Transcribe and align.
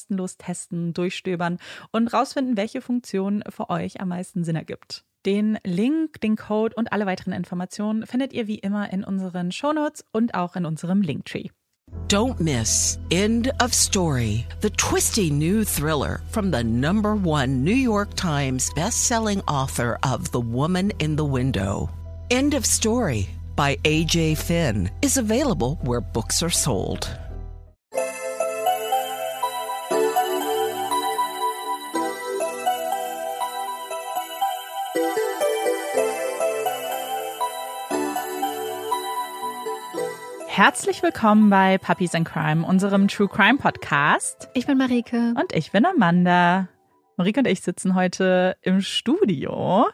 kostenlos 0.00 0.36
testen, 0.36 0.94
durchstöbern 0.94 1.58
und 1.92 2.12
rausfinden, 2.12 2.56
welche 2.56 2.80
Funktion 2.80 3.42
für 3.48 3.70
euch 3.70 4.00
am 4.00 4.08
meisten 4.08 4.44
Sinn 4.44 4.56
ergibt. 4.56 5.04
Den 5.26 5.58
Link, 5.64 6.20
den 6.22 6.36
Code 6.36 6.74
und 6.76 6.92
alle 6.92 7.04
weiteren 7.04 7.34
Informationen 7.34 8.06
findet 8.06 8.32
ihr 8.32 8.46
wie 8.46 8.58
immer 8.58 8.90
in 8.90 9.04
unseren 9.04 9.52
Shownotes 9.52 10.04
und 10.12 10.34
auch 10.34 10.56
in 10.56 10.64
unserem 10.64 11.02
Linktree. 11.02 11.48
Don't 12.08 12.40
miss 12.40 12.98
End 13.10 13.50
of 13.60 13.74
Story, 13.74 14.46
the 14.62 14.70
twisty 14.70 15.28
new 15.28 15.64
thriller 15.64 16.20
from 16.30 16.52
the 16.52 16.62
number 16.62 17.14
one 17.14 17.62
New 17.64 17.74
York 17.74 18.14
Times 18.14 18.70
bestselling 18.74 19.42
author 19.48 19.98
of 20.02 20.30
The 20.30 20.40
Woman 20.40 20.92
in 21.00 21.16
the 21.16 21.24
Window. 21.24 21.90
End 22.30 22.54
of 22.54 22.64
Story 22.64 23.28
by 23.56 23.76
AJ 23.84 24.38
Finn 24.38 24.88
is 25.02 25.18
available 25.18 25.78
where 25.82 26.00
books 26.00 26.42
are 26.42 26.50
sold. 26.50 27.08
Herzlich 40.52 41.04
willkommen 41.04 41.48
bei 41.48 41.78
Puppies 41.78 42.12
and 42.12 42.26
Crime, 42.26 42.66
unserem 42.66 43.06
True 43.06 43.28
Crime 43.28 43.58
Podcast. 43.58 44.48
Ich 44.52 44.66
bin 44.66 44.78
Marike. 44.78 45.32
Und 45.38 45.54
ich 45.54 45.70
bin 45.70 45.86
Amanda. 45.86 46.68
Marike 47.16 47.38
und 47.38 47.46
ich 47.46 47.60
sitzen 47.60 47.94
heute 47.94 48.56
im 48.60 48.80
Studio 48.80 49.86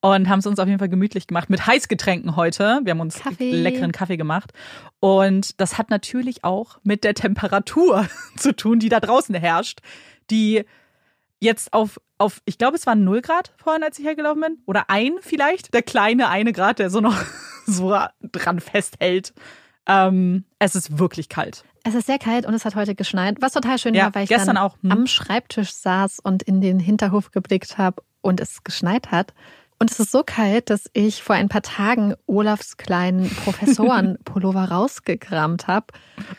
und 0.00 0.28
haben 0.28 0.38
es 0.38 0.46
uns 0.46 0.60
auf 0.60 0.68
jeden 0.68 0.78
Fall 0.78 0.88
gemütlich 0.88 1.26
gemacht 1.26 1.50
mit 1.50 1.66
Heißgetränken 1.66 2.36
heute. 2.36 2.82
Wir 2.84 2.92
haben 2.92 3.00
uns 3.00 3.18
Kaffee. 3.18 3.50
leckeren 3.50 3.90
Kaffee 3.90 4.16
gemacht. 4.16 4.52
Und 5.00 5.60
das 5.60 5.76
hat 5.76 5.90
natürlich 5.90 6.44
auch 6.44 6.78
mit 6.84 7.02
der 7.02 7.14
Temperatur 7.14 8.06
zu 8.36 8.54
tun, 8.54 8.78
die 8.78 8.88
da 8.88 9.00
draußen 9.00 9.34
herrscht, 9.34 9.80
die 10.30 10.64
jetzt 11.40 11.72
auf, 11.72 12.00
auf 12.16 12.42
ich 12.44 12.58
glaube, 12.58 12.76
es 12.76 12.86
waren 12.86 13.02
0 13.02 13.22
Grad 13.22 13.54
vorhin, 13.56 13.82
als 13.82 13.98
ich 13.98 14.06
hergelaufen 14.06 14.40
bin. 14.40 14.58
Oder 14.66 14.88
ein 14.88 15.14
vielleicht. 15.20 15.74
Der 15.74 15.82
kleine 15.82 16.28
eine 16.28 16.52
Grad, 16.52 16.78
der 16.78 16.90
so 16.90 17.00
noch 17.00 17.20
so 17.66 17.98
dran 18.22 18.60
festhält. 18.60 19.34
Ähm, 19.86 20.44
es 20.58 20.74
ist 20.74 20.98
wirklich 20.98 21.28
kalt. 21.28 21.64
Es 21.84 21.94
ist 21.94 22.06
sehr 22.06 22.18
kalt 22.18 22.46
und 22.46 22.54
es 22.54 22.64
hat 22.64 22.74
heute 22.74 22.94
geschneit, 22.94 23.36
was 23.40 23.52
total 23.52 23.78
schön 23.78 23.94
Ja, 23.94 24.04
war, 24.06 24.14
weil 24.16 24.24
ich 24.24 24.28
gestern 24.28 24.56
dann 24.56 24.64
auch, 24.64 24.76
hm. 24.82 24.90
am 24.92 25.06
Schreibtisch 25.06 25.72
saß 25.72 26.18
und 26.20 26.42
in 26.42 26.60
den 26.60 26.80
Hinterhof 26.80 27.30
geblickt 27.30 27.78
habe 27.78 28.02
und 28.22 28.40
es 28.40 28.64
geschneit 28.64 29.10
hat. 29.12 29.32
Und 29.78 29.90
es 29.90 30.00
ist 30.00 30.10
so 30.10 30.22
kalt, 30.24 30.70
dass 30.70 30.90
ich 30.94 31.22
vor 31.22 31.36
ein 31.36 31.48
paar 31.48 31.62
Tagen 31.62 32.14
Olafs 32.26 32.76
kleinen 32.76 33.28
Professorenpullover 33.44 34.64
rausgekramt 34.70 35.66
habe. 35.66 35.86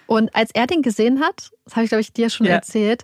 Und 0.06 0.36
als 0.36 0.52
er 0.54 0.68
den 0.68 0.82
gesehen 0.82 1.22
hat, 1.22 1.52
das 1.66 1.76
habe 1.76 1.84
ich, 1.84 1.90
glaube 1.90 2.02
ich, 2.02 2.12
dir 2.14 2.30
schon 2.30 2.48
Ja. 2.48 2.54
erzählt, 2.54 3.04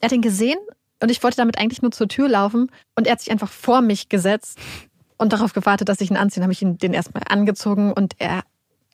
er 0.00 0.06
hat 0.06 0.12
den 0.12 0.22
gesehen 0.22 0.58
und 1.02 1.10
ich 1.10 1.22
wollte 1.22 1.38
damit 1.38 1.58
eigentlich 1.58 1.82
nur 1.82 1.92
zur 1.92 2.08
Tür 2.08 2.28
laufen 2.28 2.70
und 2.94 3.06
er 3.06 3.12
hat 3.12 3.20
sich 3.20 3.30
einfach 3.32 3.50
vor 3.50 3.80
mich 3.80 4.08
gesetzt 4.08 4.58
und 5.16 5.32
darauf 5.32 5.52
gewartet, 5.54 5.88
dass 5.88 6.00
ich 6.00 6.10
ihn 6.10 6.16
anziehe. 6.16 6.40
Dann 6.40 6.44
habe 6.44 6.52
ich 6.52 6.62
ihn 6.62 6.76
den 6.78 6.92
erstmal 6.92 7.22
angezogen 7.28 7.92
und 7.92 8.14
er, 8.18 8.42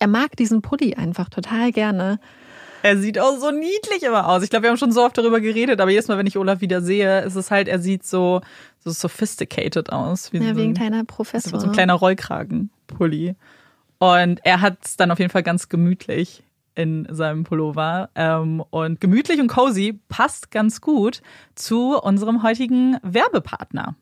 er 0.00 0.08
mag 0.08 0.37
diesen 0.37 0.62
Pulli 0.62 0.94
einfach 0.94 1.29
total 1.29 1.70
gerne. 1.70 2.19
Er 2.82 2.97
sieht 2.97 3.19
auch 3.19 3.38
so 3.38 3.50
niedlich 3.50 4.02
immer 4.02 4.26
aus. 4.29 4.43
Ich 4.43 4.50
glaube, 4.50 4.64
wir 4.64 4.70
haben 4.70 4.79
schon 4.79 4.93
so 4.93 5.05
oft 5.05 5.17
darüber 5.17 5.41
geredet, 5.41 5.81
aber 5.81 5.91
jedes 5.91 6.08
Mal, 6.08 6.17
wenn 6.17 6.26
ich 6.26 6.38
Olaf 6.38 6.62
wieder 6.62 6.81
sehe, 6.81 7.20
ist 7.20 7.37
es 7.37 7.50
halt, 7.50 7.69
er 7.69 7.79
sieht 7.79 8.05
so, 8.05 8.41
so 8.79 8.91
sophisticated 8.91 9.93
aus. 9.93 10.32
Wie 10.32 10.38
ja, 10.38 10.55
so 10.55 10.56
wie 10.56 10.64
ein 10.64 10.75
kleiner 10.75 11.05
Professor. 11.05 11.61
So 11.61 11.67
ein 11.67 11.73
kleiner 11.73 11.94
Rollkragenpulli. 11.94 13.37
Und 13.99 14.41
er 14.44 14.62
hat 14.62 14.79
es 14.82 14.97
dann 14.97 15.11
auf 15.11 15.19
jeden 15.19 15.31
Fall 15.31 15.43
ganz 15.43 15.69
gemütlich 15.69 16.43
in 16.75 17.06
seinem 17.11 17.44
Pullover. 17.44 18.08
Ähm, 18.14 18.64
und 18.70 18.99
gemütlich 18.99 19.41
und 19.41 19.49
cozy 19.49 20.00
passt 20.08 20.50
ganz 20.50 20.81
gut 20.81 21.20
zu 21.55 22.00
unserem 22.00 22.43
heutigen 22.43 22.96
Werbepartner. 23.03 23.94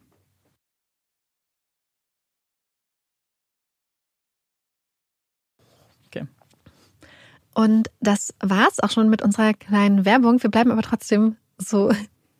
Und 7.59 7.91
das 7.99 8.33
war's 8.39 8.79
auch 8.79 8.91
schon 8.91 9.09
mit 9.09 9.21
unserer 9.21 9.53
kleinen 9.53 10.05
Werbung. 10.05 10.41
Wir 10.41 10.49
bleiben 10.49 10.71
aber 10.71 10.83
trotzdem 10.83 11.35
so 11.57 11.91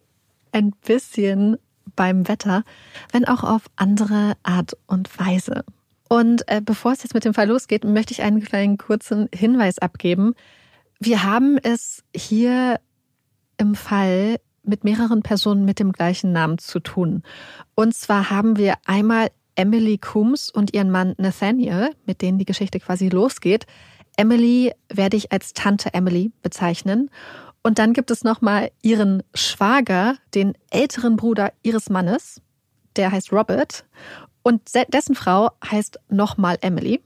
ein 0.53 0.71
bisschen 0.87 1.57
beim 1.97 2.29
Wetter, 2.29 2.63
wenn 3.11 3.27
auch 3.27 3.43
auf 3.43 3.63
andere 3.75 4.35
Art 4.45 4.77
und 4.87 5.19
Weise. 5.19 5.65
Und 6.09 6.47
äh, 6.47 6.61
bevor 6.65 6.93
es 6.93 7.03
jetzt 7.03 7.15
mit 7.15 7.25
dem 7.25 7.35
Fall 7.35 7.49
losgeht, 7.49 7.83
möchte 7.83 8.13
ich 8.13 8.23
einen 8.23 8.41
kleinen 8.41 8.79
kurzen 8.79 9.29
Hinweis 9.35 9.81
abgeben. 9.81 10.35
Wir 11.01 11.25
haben 11.25 11.59
es 11.61 12.05
hier 12.15 12.79
im 13.57 13.75
Fall 13.75 14.37
mit 14.63 14.85
mehreren 14.85 15.25
Personen 15.25 15.65
mit 15.65 15.81
dem 15.81 15.91
gleichen 15.91 16.31
Namen 16.31 16.59
zu 16.59 16.79
tun. 16.79 17.25
Und 17.75 17.93
zwar 17.93 18.31
haben 18.31 18.57
wir 18.57 18.75
einmal 18.87 19.33
Emily 19.57 19.99
Coombs 19.99 20.49
und 20.49 20.75
ihren 20.75 20.93
Mann 20.93 21.17
Nathaniel, 21.19 21.91
mit 22.07 22.23
denen 22.23 22.39
die 22.39 22.45
Geschichte 22.45 22.79
quasi 22.79 23.09
losgeht. 23.09 23.67
Emily 24.19 24.73
werde 24.93 25.17
ich 25.17 25.33
als 25.33 25.55
Tante 25.55 25.95
Emily 25.95 26.33
bezeichnen. 26.43 27.09
Und 27.63 27.79
dann 27.79 27.93
gibt 27.93 28.11
es 28.11 28.25
nochmal 28.25 28.71
ihren 28.83 29.23
Schwager, 29.33 30.17
den 30.35 30.55
älteren 30.71 31.17
Bruder 31.17 31.53
ihres 31.63 31.89
Mannes. 31.89 32.43
Der 32.97 33.13
heißt 33.13 33.33
Robert. 33.33 33.85
Und 34.43 34.63
dessen 34.93 35.15
Frau 35.15 35.51
heißt 35.65 36.01
nochmal 36.09 36.59
Emily. 36.61 37.01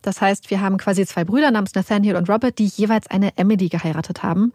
Das 0.00 0.20
heißt, 0.20 0.50
wir 0.50 0.60
haben 0.60 0.78
quasi 0.78 1.06
zwei 1.06 1.24
Brüder 1.24 1.50
namens 1.50 1.74
Nathaniel 1.74 2.16
und 2.16 2.28
Robert, 2.30 2.58
die 2.58 2.66
jeweils 2.66 3.06
eine 3.08 3.36
Emily 3.36 3.68
geheiratet 3.68 4.22
haben. 4.22 4.52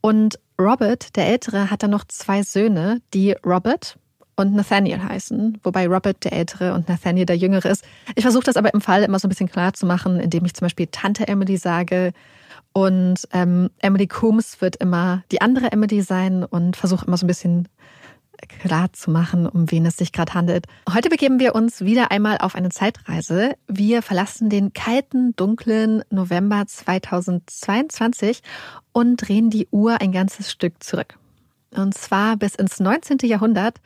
Und 0.00 0.38
Robert, 0.60 1.16
der 1.16 1.28
Ältere, 1.28 1.70
hat 1.70 1.82
dann 1.82 1.90
noch 1.90 2.04
zwei 2.04 2.42
Söhne, 2.42 3.00
die 3.12 3.32
Robert 3.44 3.98
und 4.36 4.54
Nathaniel 4.54 5.02
heißen, 5.02 5.58
wobei 5.62 5.88
Robert 5.88 6.22
der 6.24 6.32
Ältere 6.32 6.74
und 6.74 6.88
Nathaniel 6.88 7.26
der 7.26 7.36
Jüngere 7.36 7.70
ist. 7.70 7.84
Ich 8.14 8.22
versuche 8.22 8.44
das 8.44 8.56
aber 8.56 8.72
im 8.74 8.80
Fall 8.80 9.02
immer 9.02 9.18
so 9.18 9.26
ein 9.26 9.30
bisschen 9.30 9.50
klar 9.50 9.72
zu 9.72 9.86
machen, 9.86 10.20
indem 10.20 10.44
ich 10.44 10.54
zum 10.54 10.66
Beispiel 10.66 10.88
Tante 10.90 11.26
Emily 11.26 11.56
sage 11.56 12.12
und 12.76 13.26
ähm, 13.32 13.70
Emily 13.78 14.06
Coombs 14.06 14.60
wird 14.60 14.76
immer 14.76 15.24
die 15.32 15.40
andere 15.40 15.72
Emily 15.72 16.02
sein 16.02 16.44
und 16.44 16.76
versuche 16.76 17.06
immer 17.06 17.16
so 17.16 17.24
ein 17.24 17.28
bisschen 17.28 17.68
klar 18.60 18.92
zu 18.92 19.10
machen, 19.10 19.46
um 19.46 19.70
wen 19.70 19.86
es 19.86 19.96
sich 19.96 20.12
gerade 20.12 20.34
handelt. 20.34 20.66
Heute 20.92 21.08
begeben 21.08 21.38
wir 21.38 21.54
uns 21.54 21.80
wieder 21.80 22.10
einmal 22.10 22.36
auf 22.36 22.54
eine 22.54 22.68
Zeitreise. 22.68 23.54
Wir 23.66 24.02
verlassen 24.02 24.50
den 24.50 24.74
kalten, 24.74 25.34
dunklen 25.36 26.02
November 26.10 26.66
2022 26.66 28.42
und 28.92 29.16
drehen 29.16 29.48
die 29.48 29.68
Uhr 29.70 30.02
ein 30.02 30.12
ganzes 30.12 30.50
Stück 30.50 30.82
zurück. 30.82 31.18
Und 31.74 31.94
zwar 31.94 32.36
bis 32.36 32.54
ins 32.56 32.78
19. 32.78 33.18
Jahrhundert, 33.22 33.80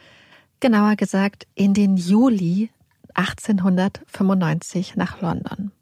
genauer 0.61 0.97
gesagt 0.97 1.47
in 1.55 1.75
den 1.75 1.97
Juli 1.97 2.71
1895 3.15 4.97
nach 4.97 5.21
London. 5.21 5.73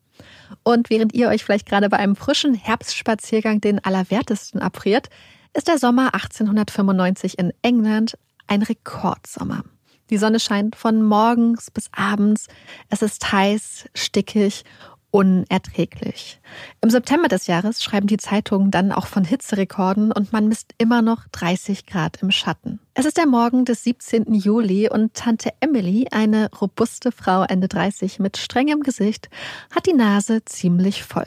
Und 0.62 0.90
während 0.90 1.14
ihr 1.14 1.28
euch 1.28 1.44
vielleicht 1.44 1.66
gerade 1.66 1.88
bei 1.88 1.98
einem 1.98 2.16
frischen 2.16 2.54
Herbstspaziergang 2.54 3.60
den 3.60 3.84
Allerwertesten 3.84 4.60
abfriert, 4.60 5.08
ist 5.54 5.68
der 5.68 5.78
Sommer 5.78 6.14
1895 6.14 7.38
in 7.38 7.52
England 7.62 8.16
ein 8.46 8.62
Rekordsommer. 8.62 9.64
Die 10.10 10.18
Sonne 10.18 10.40
scheint 10.40 10.74
von 10.74 11.02
morgens 11.02 11.70
bis 11.70 11.90
abends. 11.92 12.46
Es 12.88 13.02
ist 13.02 13.30
heiß, 13.30 13.86
stickig 13.94 14.64
unerträglich. 15.10 16.40
Im 16.80 16.90
September 16.90 17.28
des 17.28 17.46
Jahres 17.46 17.82
schreiben 17.82 18.06
die 18.06 18.18
Zeitungen 18.18 18.70
dann 18.70 18.92
auch 18.92 19.06
von 19.06 19.24
Hitzerekorden 19.24 20.12
und 20.12 20.32
man 20.32 20.48
misst 20.48 20.74
immer 20.78 21.02
noch 21.02 21.26
30 21.32 21.86
Grad 21.86 22.22
im 22.22 22.30
Schatten. 22.30 22.78
Es 22.94 23.06
ist 23.06 23.16
der 23.16 23.26
Morgen 23.26 23.64
des 23.64 23.84
17. 23.84 24.34
Juli 24.34 24.90
und 24.90 25.14
Tante 25.14 25.50
Emily, 25.60 26.08
eine 26.10 26.50
robuste 26.60 27.12
Frau 27.12 27.42
Ende 27.42 27.68
30 27.68 28.18
mit 28.18 28.36
strengem 28.36 28.82
Gesicht, 28.82 29.30
hat 29.74 29.86
die 29.86 29.94
Nase 29.94 30.44
ziemlich 30.44 31.04
voll. 31.04 31.26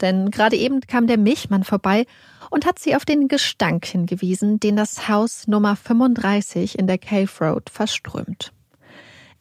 Denn 0.00 0.30
gerade 0.30 0.56
eben 0.56 0.80
kam 0.80 1.06
der 1.06 1.18
Milchmann 1.18 1.64
vorbei 1.64 2.06
und 2.50 2.66
hat 2.66 2.78
sie 2.78 2.96
auf 2.96 3.04
den 3.04 3.28
Gestank 3.28 3.84
hingewiesen, 3.84 4.58
den 4.58 4.76
das 4.76 5.08
Haus 5.08 5.46
Nummer 5.46 5.76
35 5.76 6.78
in 6.78 6.86
der 6.86 6.98
Cave 6.98 7.30
Road 7.40 7.70
verströmt. 7.70 8.52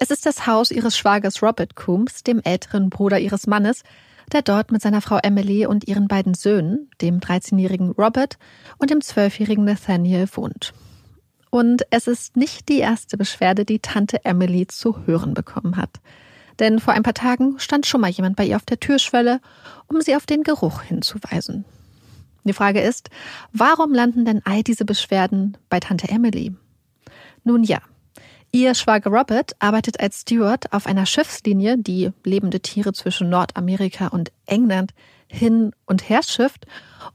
Es 0.01 0.11
ist 0.11 0.25
das 0.25 0.47
Haus 0.47 0.71
ihres 0.71 0.97
Schwagers 0.97 1.43
Robert 1.43 1.75
Coombs, 1.75 2.23
dem 2.23 2.39
älteren 2.45 2.89
Bruder 2.89 3.19
ihres 3.19 3.47
Mannes, 3.47 3.83
der 4.31 4.41
dort 4.41 4.71
mit 4.71 4.81
seiner 4.81 5.01
Frau 5.01 5.19
Emily 5.21 5.65
und 5.65 5.89
ihren 5.89 6.07
beiden 6.07 6.35
Söhnen, 6.35 6.89
dem 7.01 7.19
13-jährigen 7.19 7.91
Robert 7.91 8.37
und 8.77 8.91
dem 8.91 8.99
12-jährigen 8.99 9.65
Nathaniel, 9.65 10.25
wohnt. 10.31 10.73
Und 11.49 11.81
es 11.89 12.07
ist 12.07 12.37
nicht 12.37 12.69
die 12.69 12.79
erste 12.79 13.17
Beschwerde, 13.17 13.65
die 13.65 13.79
Tante 13.79 14.23
Emily 14.23 14.67
zu 14.67 15.05
hören 15.05 15.33
bekommen 15.33 15.75
hat. 15.75 15.99
Denn 16.59 16.79
vor 16.79 16.93
ein 16.93 17.03
paar 17.03 17.13
Tagen 17.13 17.59
stand 17.59 17.85
schon 17.85 17.99
mal 17.99 18.09
jemand 18.09 18.37
bei 18.37 18.45
ihr 18.45 18.55
auf 18.55 18.65
der 18.65 18.79
Türschwelle, 18.79 19.41
um 19.87 19.99
sie 19.99 20.15
auf 20.15 20.25
den 20.25 20.43
Geruch 20.43 20.81
hinzuweisen. 20.81 21.65
Die 22.45 22.53
Frage 22.53 22.79
ist, 22.79 23.09
warum 23.51 23.93
landen 23.93 24.23
denn 24.23 24.41
all 24.45 24.63
diese 24.63 24.85
Beschwerden 24.85 25.57
bei 25.67 25.81
Tante 25.81 26.07
Emily? 26.07 26.55
Nun 27.43 27.65
ja, 27.65 27.81
Ihr 28.51 28.73
Schwager 28.73 29.11
Robert 29.11 29.55
arbeitet 29.59 29.99
als 29.99 30.21
Steward 30.21 30.73
auf 30.73 30.87
einer 30.87 31.05
Schiffslinie, 31.05 31.77
die 31.77 32.11
lebende 32.23 32.59
Tiere 32.59 32.93
zwischen 32.93 33.29
Nordamerika 33.29 34.07
und 34.07 34.31
England 34.47 34.93
hin 35.27 35.71
und 35.85 36.09
her 36.09 36.23
schifft 36.23 36.65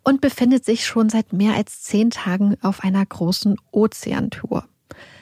und 0.05 0.21
befindet 0.21 0.65
sich 0.65 0.87
schon 0.87 1.09
seit 1.09 1.33
mehr 1.33 1.55
als 1.55 1.83
zehn 1.83 2.11
Tagen 2.11 2.57
auf 2.63 2.85
einer 2.85 3.05
großen 3.05 3.57
Ozeantour. 3.73 4.69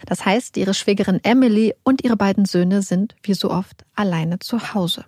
Das 0.04 0.26
heißt, 0.26 0.58
ihre 0.58 0.74
Schwägerin 0.74 1.20
Emily 1.22 1.74
und 1.82 2.04
ihre 2.04 2.16
beiden 2.16 2.44
Söhne 2.44 2.82
sind 2.82 3.14
wie 3.22 3.32
so 3.34 3.50
oft 3.50 3.86
alleine 3.94 4.38
zu 4.38 4.74
Hause. 4.74 5.06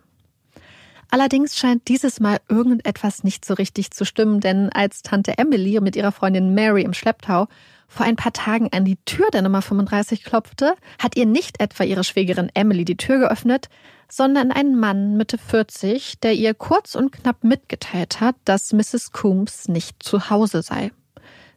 Allerdings 1.11 1.59
scheint 1.59 1.87
dieses 1.89 2.19
Mal 2.19 2.41
irgendetwas 2.49 3.25
nicht 3.25 3.45
so 3.45 3.55
richtig 3.55 3.91
zu 3.91 4.07
stimmen, 4.07 4.41
denn 4.41 4.71
als 4.71 5.03
Tante 5.03 5.37
Emily 5.37 5.79
mit 5.81 5.97
ihrer 5.97 6.13
Freundin 6.13 6.55
Mary 6.55 6.83
im 6.83 6.95
Schlepptau 6.95 7.47
vor 7.89 8.07
ein 8.07 8.17
paar 8.17 8.33
Tagen 8.33 8.69
an 8.73 8.85
die 8.85 8.99
Tür 9.05 9.31
der 9.33 9.43
Nummer 9.43 9.63
35 9.63 10.25
klopfte, 10.25 10.75
hat 10.99 11.17
ihr 11.17 11.27
nicht 11.27 11.61
etwa 11.61 11.85
ihre 11.85 12.05
Schwägerin 12.05 12.51
Emily 12.55 12.85
die 12.85 12.97
Tür 12.97 13.19
geöffnet, 13.19 13.69
sondern 14.09 14.53
ein 14.53 14.79
Mann 14.79 15.17
Mitte 15.17 15.39
40, 15.39 16.21
der 16.21 16.35
ihr 16.35 16.55
kurz 16.55 16.95
und 16.95 17.13
knapp 17.13 17.45
mitgeteilt 17.45 18.21
hat, 18.21 18.37
dass 18.45 18.73
Mrs. 18.73 19.13
Coombs 19.13 19.69
nicht 19.69 20.03
zu 20.03 20.31
Hause 20.31 20.63
sei. 20.63 20.93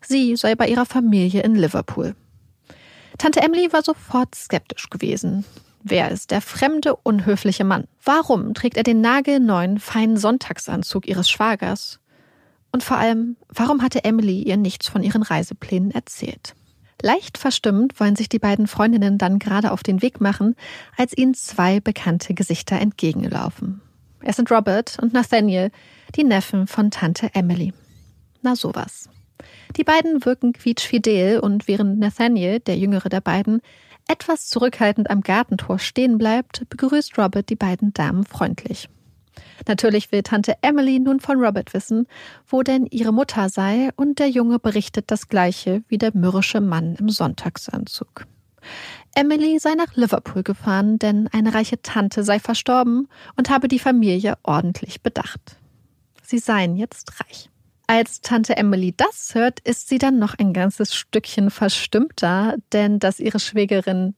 Sie 0.01 0.35
sei 0.35 0.55
bei 0.55 0.67
ihrer 0.67 0.85
Familie 0.85 1.41
in 1.41 1.55
Liverpool. 1.55 2.15
Tante 3.17 3.41
Emily 3.41 3.73
war 3.73 3.83
sofort 3.83 4.35
skeptisch 4.35 4.89
gewesen. 4.89 5.43
Wer 5.83 6.11
ist 6.11 6.31
der 6.31 6.41
fremde, 6.41 6.95
unhöfliche 6.95 7.63
Mann? 7.63 7.85
Warum 8.03 8.53
trägt 8.53 8.77
er 8.77 8.83
den 8.83 9.01
nagelneuen, 9.01 9.79
feinen 9.79 10.17
Sonntagsanzug 10.17 11.07
ihres 11.07 11.29
Schwagers? 11.29 11.99
Und 12.71 12.83
vor 12.83 12.97
allem, 12.97 13.37
warum 13.49 13.81
hatte 13.81 14.03
Emily 14.03 14.43
ihr 14.43 14.57
nichts 14.57 14.87
von 14.87 15.03
ihren 15.03 15.23
Reiseplänen 15.23 15.91
erzählt? 15.91 16.55
Leicht 17.01 17.37
verstimmt 17.37 17.99
wollen 17.99 18.15
sich 18.15 18.27
die 18.27 18.39
beiden 18.39 18.67
Freundinnen 18.67 19.17
dann 19.17 19.39
gerade 19.39 19.71
auf 19.71 19.83
den 19.83 20.01
Weg 20.01 20.19
machen, 20.19 20.55
als 20.97 21.15
ihnen 21.15 21.35
zwei 21.35 21.79
bekannte 21.79 22.33
Gesichter 22.33 22.79
entgegenlaufen. 22.79 23.81
Es 24.21 24.35
sind 24.35 24.51
Robert 24.51 24.97
und 24.99 25.13
Nathaniel, 25.13 25.71
die 26.15 26.23
Neffen 26.23 26.65
von 26.65 26.89
Tante 26.89 27.29
Emily. 27.33 27.73
Na 28.41 28.55
sowas. 28.55 29.09
Die 29.75 29.83
beiden 29.83 30.25
wirken 30.25 30.53
quietschfidel 30.53 31.39
und 31.39 31.67
während 31.67 31.99
Nathaniel, 31.99 32.59
der 32.59 32.77
jüngere 32.77 33.09
der 33.09 33.21
beiden, 33.21 33.61
etwas 34.07 34.47
zurückhaltend 34.47 35.09
am 35.09 35.21
Gartentor 35.21 35.79
stehen 35.79 36.17
bleibt, 36.17 36.67
begrüßt 36.69 37.17
Robert 37.17 37.49
die 37.49 37.55
beiden 37.55 37.93
Damen 37.93 38.25
freundlich. 38.25 38.89
Natürlich 39.67 40.11
will 40.11 40.23
Tante 40.23 40.55
Emily 40.61 40.99
nun 40.99 41.19
von 41.19 41.39
Robert 41.43 41.73
wissen, 41.73 42.07
wo 42.47 42.61
denn 42.61 42.85
ihre 42.85 43.11
Mutter 43.11 43.49
sei, 43.49 43.89
und 43.95 44.19
der 44.19 44.29
Junge 44.29 44.59
berichtet 44.59 45.05
das 45.11 45.27
gleiche 45.27 45.83
wie 45.87 45.97
der 45.97 46.11
mürrische 46.13 46.61
Mann 46.61 46.95
im 46.95 47.09
Sonntagsanzug. 47.09 48.25
Emily 49.15 49.57
sei 49.59 49.73
nach 49.75 49.95
Liverpool 49.95 50.43
gefahren, 50.43 50.99
denn 50.99 51.27
eine 51.29 51.53
reiche 51.53 51.81
Tante 51.81 52.23
sei 52.23 52.39
verstorben 52.39 53.07
und 53.35 53.49
habe 53.49 53.67
die 53.67 53.79
Familie 53.79 54.37
ordentlich 54.43 55.01
bedacht. 55.01 55.57
Sie 56.21 56.37
seien 56.37 56.75
jetzt 56.75 57.19
reich. 57.19 57.49
Als 57.87 58.19
Tante 58.19 58.57
Emily 58.57 58.93
das 58.95 59.33
hört, 59.33 59.61
ist 59.61 59.87
sie 59.87 59.97
dann 59.97 60.19
noch 60.19 60.35
ein 60.37 60.51
ganzes 60.51 60.93
Stückchen 60.93 61.49
verstimmter, 61.49 62.57
denn 62.73 62.99
dass 62.99 63.21
ihre 63.21 63.39
Schwägerin 63.39 64.13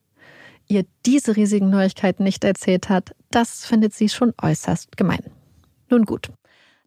ihr 0.67 0.85
diese 1.05 1.35
riesigen 1.35 1.69
Neuigkeiten 1.69 2.23
nicht 2.23 2.43
erzählt 2.43 2.89
hat, 2.89 3.15
das 3.31 3.65
findet 3.65 3.93
sie 3.93 4.09
schon 4.09 4.33
äußerst 4.41 4.97
gemein. 4.97 5.23
Nun 5.89 6.05
gut. 6.05 6.29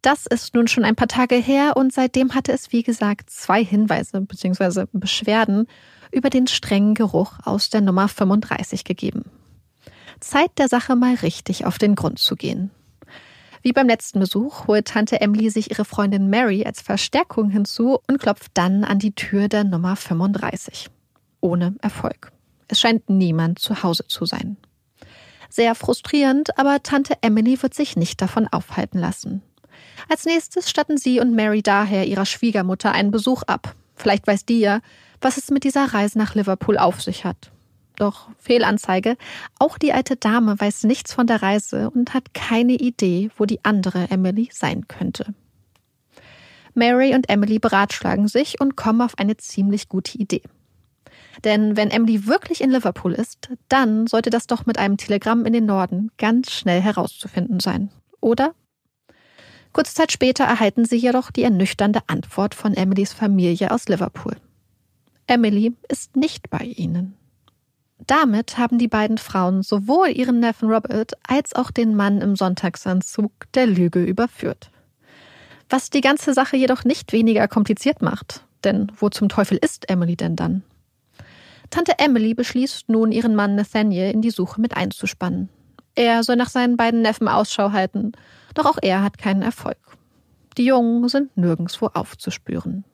Das 0.03 0.27
ist 0.27 0.55
nun 0.55 0.67
schon 0.67 0.85
ein 0.85 0.97
paar 0.97 1.09
Tage 1.09 1.37
her 1.37 1.77
und 1.77 1.93
seitdem 1.93 2.35
hatte 2.35 2.53
es, 2.53 2.73
wie 2.73 2.83
gesagt, 2.83 3.31
zwei 3.31 3.65
Hinweise 3.65 4.21
bzw. 4.21 4.87
Beschwerden 4.93 5.69
über 6.11 6.29
den 6.29 6.49
strengen 6.49 6.95
Geruch 6.95 7.35
aus 7.45 7.71
der 7.71 7.83
Nummer 7.83 8.09
35 8.09 8.85
gegeben. 8.85 9.31
Zeit 10.19 10.51
der 10.59 10.69
Sache 10.69 10.97
mal 10.97 11.15
richtig 11.15 11.67
auf 11.67 11.79
den 11.79 11.95
Grund 11.95 12.19
zu 12.19 12.35
gehen. 12.35 12.71
Wie 13.63 13.73
beim 13.73 13.87
letzten 13.87 14.19
Besuch 14.19 14.67
holt 14.67 14.89
Tante 14.89 15.21
Emily 15.21 15.49
sich 15.51 15.71
ihre 15.71 15.85
Freundin 15.85 16.29
Mary 16.29 16.65
als 16.65 16.83
Verstärkung 16.83 17.51
hinzu 17.51 18.01
und 18.09 18.19
klopft 18.19 18.51
dann 18.55 18.83
an 18.83 18.99
die 18.99 19.15
Tür 19.15 19.47
der 19.47 19.63
Nummer 19.63 19.95
35. 19.95 20.89
Ohne 21.41 21.77
Erfolg. 21.81 22.33
Es 22.67 22.81
scheint 22.81 23.09
niemand 23.09 23.61
zu 23.61 23.85
Hause 23.85 24.05
zu 24.09 24.27
sein. 24.27 24.57
Sehr 25.53 25.75
frustrierend, 25.75 26.59
aber 26.59 26.83
Tante 26.83 27.13
Emily 27.21 27.63
wird 27.63 27.75
sich 27.75 27.95
nicht 27.95 28.23
davon 28.23 28.49
aufhalten 28.49 28.99
lassen. 28.99 29.43
Als 30.09 30.25
nächstes 30.25 30.71
statten 30.71 30.97
sie 30.97 31.21
und 31.21 31.35
Mary 31.35 31.61
daher 31.63 32.07
ihrer 32.07 32.25
Schwiegermutter 32.25 32.93
einen 32.93 33.11
Besuch 33.11 33.43
ab. 33.43 33.75
Vielleicht 33.95 34.27
weiß 34.27 34.47
die 34.47 34.61
ja, 34.61 34.81
was 35.21 35.37
es 35.37 35.51
mit 35.51 35.65
dieser 35.65 35.93
Reise 35.93 36.17
nach 36.17 36.35
Liverpool 36.35 36.79
auf 36.79 37.03
sich 37.03 37.27
hat. 37.27 37.53
Doch 37.97 38.31
Fehlanzeige, 38.39 39.19
auch 39.59 39.77
die 39.77 39.93
alte 39.93 40.17
Dame 40.17 40.59
weiß 40.59 40.85
nichts 40.85 41.13
von 41.13 41.27
der 41.27 41.43
Reise 41.43 41.91
und 41.91 42.15
hat 42.15 42.33
keine 42.33 42.73
Idee, 42.73 43.29
wo 43.37 43.45
die 43.45 43.63
andere 43.63 44.11
Emily 44.11 44.49
sein 44.55 44.89
könnte. 44.89 45.35
Mary 46.73 47.15
und 47.15 47.29
Emily 47.29 47.59
beratschlagen 47.59 48.27
sich 48.27 48.59
und 48.59 48.75
kommen 48.75 49.03
auf 49.03 49.19
eine 49.19 49.37
ziemlich 49.37 49.91
gute 49.91 50.17
Idee. 50.17 50.41
Denn 51.45 51.77
wenn 51.77 51.91
Emily 51.91 52.27
wirklich 52.27 52.61
in 52.61 52.71
Liverpool 52.71 53.12
ist, 53.12 53.49
dann 53.69 54.07
sollte 54.07 54.31
das 54.31 54.47
doch 54.47 54.67
mit 54.67 54.79
einem 54.79 54.97
Telegramm 54.97 55.45
in 55.45 55.53
den 55.53 55.67
Norden 55.67 56.11
ganz 56.19 56.51
schnell 56.51 56.81
herauszufinden 56.81 57.61
sein. 57.61 57.91
Oder? 58.21 58.55
Kurze 59.73 59.95
Zeit 59.95 60.12
später 60.12 60.45
erhalten 60.45 60.85
sie 60.85 60.97
jedoch 60.97 61.31
die 61.31 61.43
ernüchternde 61.43 62.01
Antwort 62.07 62.55
von 62.55 62.75
Emilys 62.75 63.12
Familie 63.12 63.71
aus 63.71 63.89
Liverpool. 63.89 64.37
Emily 65.27 65.75
ist 65.89 66.17
nicht 66.17 66.51
bei 66.51 66.59
ihnen. 66.59 67.17
Damit 68.07 68.59
haben 68.59 68.79
die 68.79 68.89
beiden 68.89 69.19
Frauen 69.19 69.62
sowohl 69.62 70.09
ihren 70.09 70.41
Neffen 70.41 70.69
Robert 70.69 71.12
als 71.27 71.55
auch 71.55 71.71
den 71.71 71.95
Mann 71.95 72.21
im 72.21 72.37
Sonntagsanzug 72.37 73.31
der 73.55 73.67
Lüge 73.67 74.03
überführt. 74.05 74.71
Was 75.71 75.89
die 75.89 76.01
ganze 76.01 76.35
Sache 76.35 76.57
jedoch 76.57 76.85
nicht 76.85 77.12
weniger 77.12 77.49
kompliziert 77.49 78.03
macht. 78.03 78.45
Denn 78.65 78.93
wo 78.97 79.09
zum 79.09 79.29
Teufel 79.29 79.59
ist 79.59 79.89
Emily 79.89 80.17
denn 80.17 80.37
dann? 80.37 80.62
Tante 81.73 81.99
Emily 81.99 82.35
beschließt 82.35 82.91
nun, 82.91 83.12
ihren 83.12 83.35
Mann 83.35 83.55
Nathaniel 83.55 84.11
in 84.11 84.21
die 84.21 84.31
Suche 84.31 84.61
mit 84.61 84.76
einzuspannen. 84.76 85.49
Er 85.95 86.23
soll 86.23 86.37
nach 86.37 86.50
seinen 86.50 86.76
beiden 86.76 87.00
Neffen 87.00 87.29
Ausschau 87.29 87.73
halten, 87.73 88.12
doch 88.55 88.67
auch 88.67 88.76
er 88.83 89.02
hat 89.02 89.17
keinen 89.17 89.41
Erfolg. 89.41 89.79
Die 90.59 90.67
Jungen 90.67 91.09
sind 91.09 91.35
nirgendswo 91.35 91.87
aufzuspüren. 91.87 92.85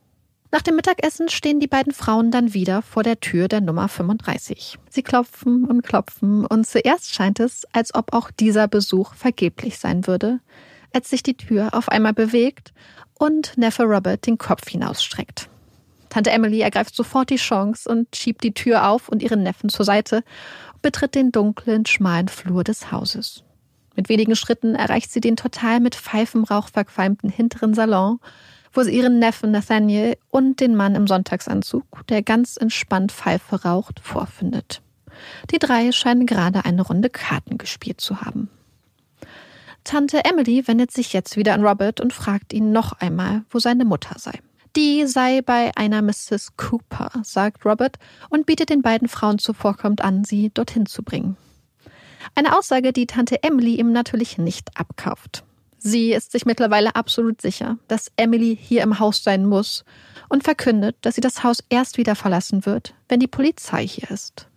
Nach 0.53 0.63
dem 0.63 0.77
Mittagessen 0.77 1.29
stehen 1.29 1.59
die 1.59 1.67
beiden 1.67 1.93
Frauen 1.93 2.31
dann 2.31 2.55
wieder 2.55 2.81
vor 2.83 3.03
der 3.03 3.19
Tür 3.19 3.49
der 3.49 3.61
Nummer 3.61 3.89
35. 3.89 4.79
Sie 4.89 5.03
klopfen 5.03 5.65
und 5.65 5.83
klopfen 5.83 6.47
und 6.47 6.65
zuerst 6.65 7.13
scheint 7.13 7.41
es, 7.41 7.67
als 7.73 7.93
ob 7.97 8.15
auch 8.15 8.31
dieser 8.31 8.69
Besuch 8.69 9.15
vergeblich 9.15 9.81
sein 9.81 10.07
würde, 10.07 10.39
als 10.95 11.11
sich 11.11 11.25
die 11.25 11.37
Tür 11.37 11.75
auf 11.75 11.89
einmal 11.89 12.15
bewegt 12.15 12.73
und 13.19 13.59
Neffe 13.59 13.83
Robert 13.83 14.25
den 14.25 14.39
Kopf 14.39 14.69
hinausstreckt. 14.69 15.48
Tante 16.09 16.31
Emily 16.31 16.61
ergreift 16.61 16.95
sofort 16.95 17.31
die 17.31 17.37
Chance 17.37 17.89
und 17.89 18.15
schiebt 18.15 18.43
die 18.43 18.55
Tür 18.55 18.89
auf 18.89 19.09
und 19.09 19.23
ihren 19.23 19.43
Neffen 19.43 19.69
zur 19.69 19.85
Seite 19.85 20.23
und 20.75 20.83
betritt 20.83 21.15
den 21.15 21.33
dunklen, 21.33 21.87
schmalen 21.87 22.29
Flur 22.29 22.65
des 22.65 22.93
Hauses. 22.93 23.45
Mit 23.97 24.09
wenigen 24.09 24.37
Schritten 24.37 24.75
erreicht 24.75 25.11
sie 25.11 25.21
den 25.21 25.37
total 25.37 25.81
mit 25.81 25.97
Pfeifenrauch 25.97 26.69
verqualmten 26.69 27.31
hinteren 27.31 27.75
Salon 27.75 28.21
wo 28.73 28.83
sie 28.83 28.97
ihren 28.97 29.19
Neffen 29.19 29.51
Nathaniel 29.51 30.17
und 30.31 30.61
den 30.61 30.77
Mann 30.77 30.95
im 30.95 31.07
Sonntagsanzug, 31.07 32.07
der 32.09 32.23
ganz 32.23 32.57
entspannt 32.57 33.13
Pfeife 33.13 33.63
raucht, 33.63 34.01
vorfindet. 34.01 34.83
Die 35.51 35.59
drei 35.59 35.91
scheinen 35.93 36.27
gerade 36.27 36.65
eine 36.65 36.83
Runde 36.83 37.11
Karten 37.11 37.59
gespielt 37.59 38.01
zu 38.01 38.21
haben. 38.21 38.51
Tante 39.85 40.25
Emily 40.25 40.69
wendet 40.69 40.91
sich 40.91 41.13
jetzt 41.13 41.37
wieder 41.37 41.55
an 41.55 41.65
Robert 41.65 42.01
und 42.01 42.13
fragt 42.13 42.53
ihn 42.53 42.73
noch 42.73 42.93
einmal, 42.93 43.43
wo 43.51 43.59
seine 43.59 43.85
Mutter 43.85 44.19
sei. 44.19 44.39
Die 44.77 45.07
sei 45.07 45.43
bei 45.43 45.73
einer 45.77 46.03
Mrs. 46.03 46.57
Cooper, 46.57 47.11
sagt 47.23 47.65
Robert 47.65 47.97
und 48.29 48.47
bietet 48.47 48.71
den 48.71 48.83
beiden 48.83 49.09
Frauen 49.09 49.39
zuvorkommt 49.39 50.03
an, 50.03 50.25
sie 50.25 50.51
dorthin 50.51 50.87
zu 50.87 51.03
bringen. 51.03 51.37
Eine 52.35 52.57
Aussage, 52.57 52.93
die 52.93 53.07
Tante 53.07 53.43
Emily 53.43 53.77
ihm 53.77 53.93
natürlich 53.93 54.39
nicht 54.39 54.77
abkauft. 54.79 55.45
Sie 55.79 56.13
ist 56.13 56.33
sich 56.33 56.45
mittlerweile 56.45 56.97
absolut 56.97 57.41
sicher, 57.41 57.79
dass 57.87 58.11
Emily 58.17 58.59
hier 58.61 58.83
im 58.83 58.99
Haus 58.99 59.23
sein 59.23 59.47
muss 59.47 59.85
und 60.29 60.43
verkündet, 60.43 60.97
dass 61.03 61.15
sie 61.15 61.21
das 61.21 61.45
Haus 61.45 61.63
erst 61.69 61.99
wieder 61.99 62.17
verlassen 62.17 62.67
wird, 62.67 62.95
wenn 63.09 63.21
die 63.21 63.29
Polizei 63.29 63.87
hier 63.87 64.11
ist. 64.11 64.49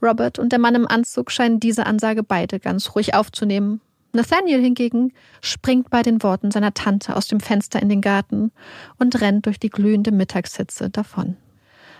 Robert 0.00 0.38
und 0.38 0.52
der 0.52 0.58
Mann 0.58 0.74
im 0.74 0.86
Anzug 0.86 1.30
scheinen 1.30 1.60
diese 1.60 1.86
Ansage 1.86 2.22
beide 2.22 2.60
ganz 2.60 2.94
ruhig 2.94 3.14
aufzunehmen. 3.14 3.80
Nathaniel 4.14 4.60
hingegen 4.60 5.12
springt 5.42 5.90
bei 5.90 6.02
den 6.02 6.22
Worten 6.22 6.50
seiner 6.50 6.72
Tante 6.72 7.16
aus 7.16 7.26
dem 7.26 7.40
Fenster 7.40 7.82
in 7.82 7.88
den 7.88 8.00
Garten 8.00 8.52
und 8.98 9.20
rennt 9.20 9.46
durch 9.46 9.58
die 9.58 9.70
glühende 9.70 10.12
Mittagshitze 10.12 10.88
davon. 10.88 11.36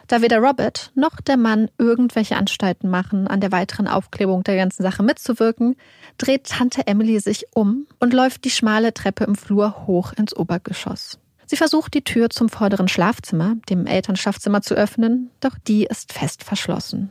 Da 0.07 0.21
weder 0.21 0.39
Robert 0.39 0.93
noch 0.95 1.21
der 1.21 1.37
Mann 1.37 1.71
irgendwelche 1.79 2.37
Anstalten 2.37 2.91
machen, 2.91 3.27
an 3.27 3.41
der 3.41 3.53
weiteren 3.53 3.89
Aufklärung 3.89 4.45
der 4.45 4.57
ganzen 4.57 4.83
Sache 4.83 5.03
mitzuwirken, 5.03 5.77
dreht 6.19 6.45
Tante 6.45 6.87
Emily 6.87 7.19
sich 7.21 7.47
um 7.55 7.87
und 8.01 8.13
läuft 8.13 8.45
die 8.45 8.51
schmale 8.51 8.93
Treppe 8.93 9.25
im 9.25 9.35
Flur 9.35 9.87
hoch 9.87 10.13
ins 10.13 10.37
Obergeschoss. 10.37 11.19
Sie 11.47 11.57
versucht, 11.57 11.95
die 11.95 12.05
Tür 12.05 12.31
zum 12.31 12.49
vorderen 12.49 12.89
Schlafzimmer, 12.89 13.57
dem 13.69 13.87
Elternschlafzimmer, 13.87 14.63
zu 14.63 14.75
öffnen, 14.75 15.31
doch 15.41 15.57
die 15.67 15.85
ist 15.85 16.13
fest 16.13 16.45
verschlossen. 16.45 17.11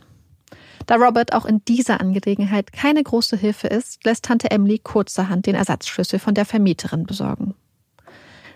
Da 0.85 0.95
Robert 0.95 1.33
auch 1.33 1.45
in 1.45 1.63
dieser 1.65 2.01
Angelegenheit 2.01 2.73
keine 2.73 3.03
große 3.03 3.37
Hilfe 3.37 3.67
ist, 3.67 4.03
lässt 4.03 4.25
Tante 4.25 4.51
Emily 4.51 4.79
kurzerhand 4.79 5.45
den 5.45 5.55
Ersatzschlüssel 5.55 6.19
von 6.19 6.33
der 6.33 6.45
Vermieterin 6.45 7.05
besorgen. 7.05 7.55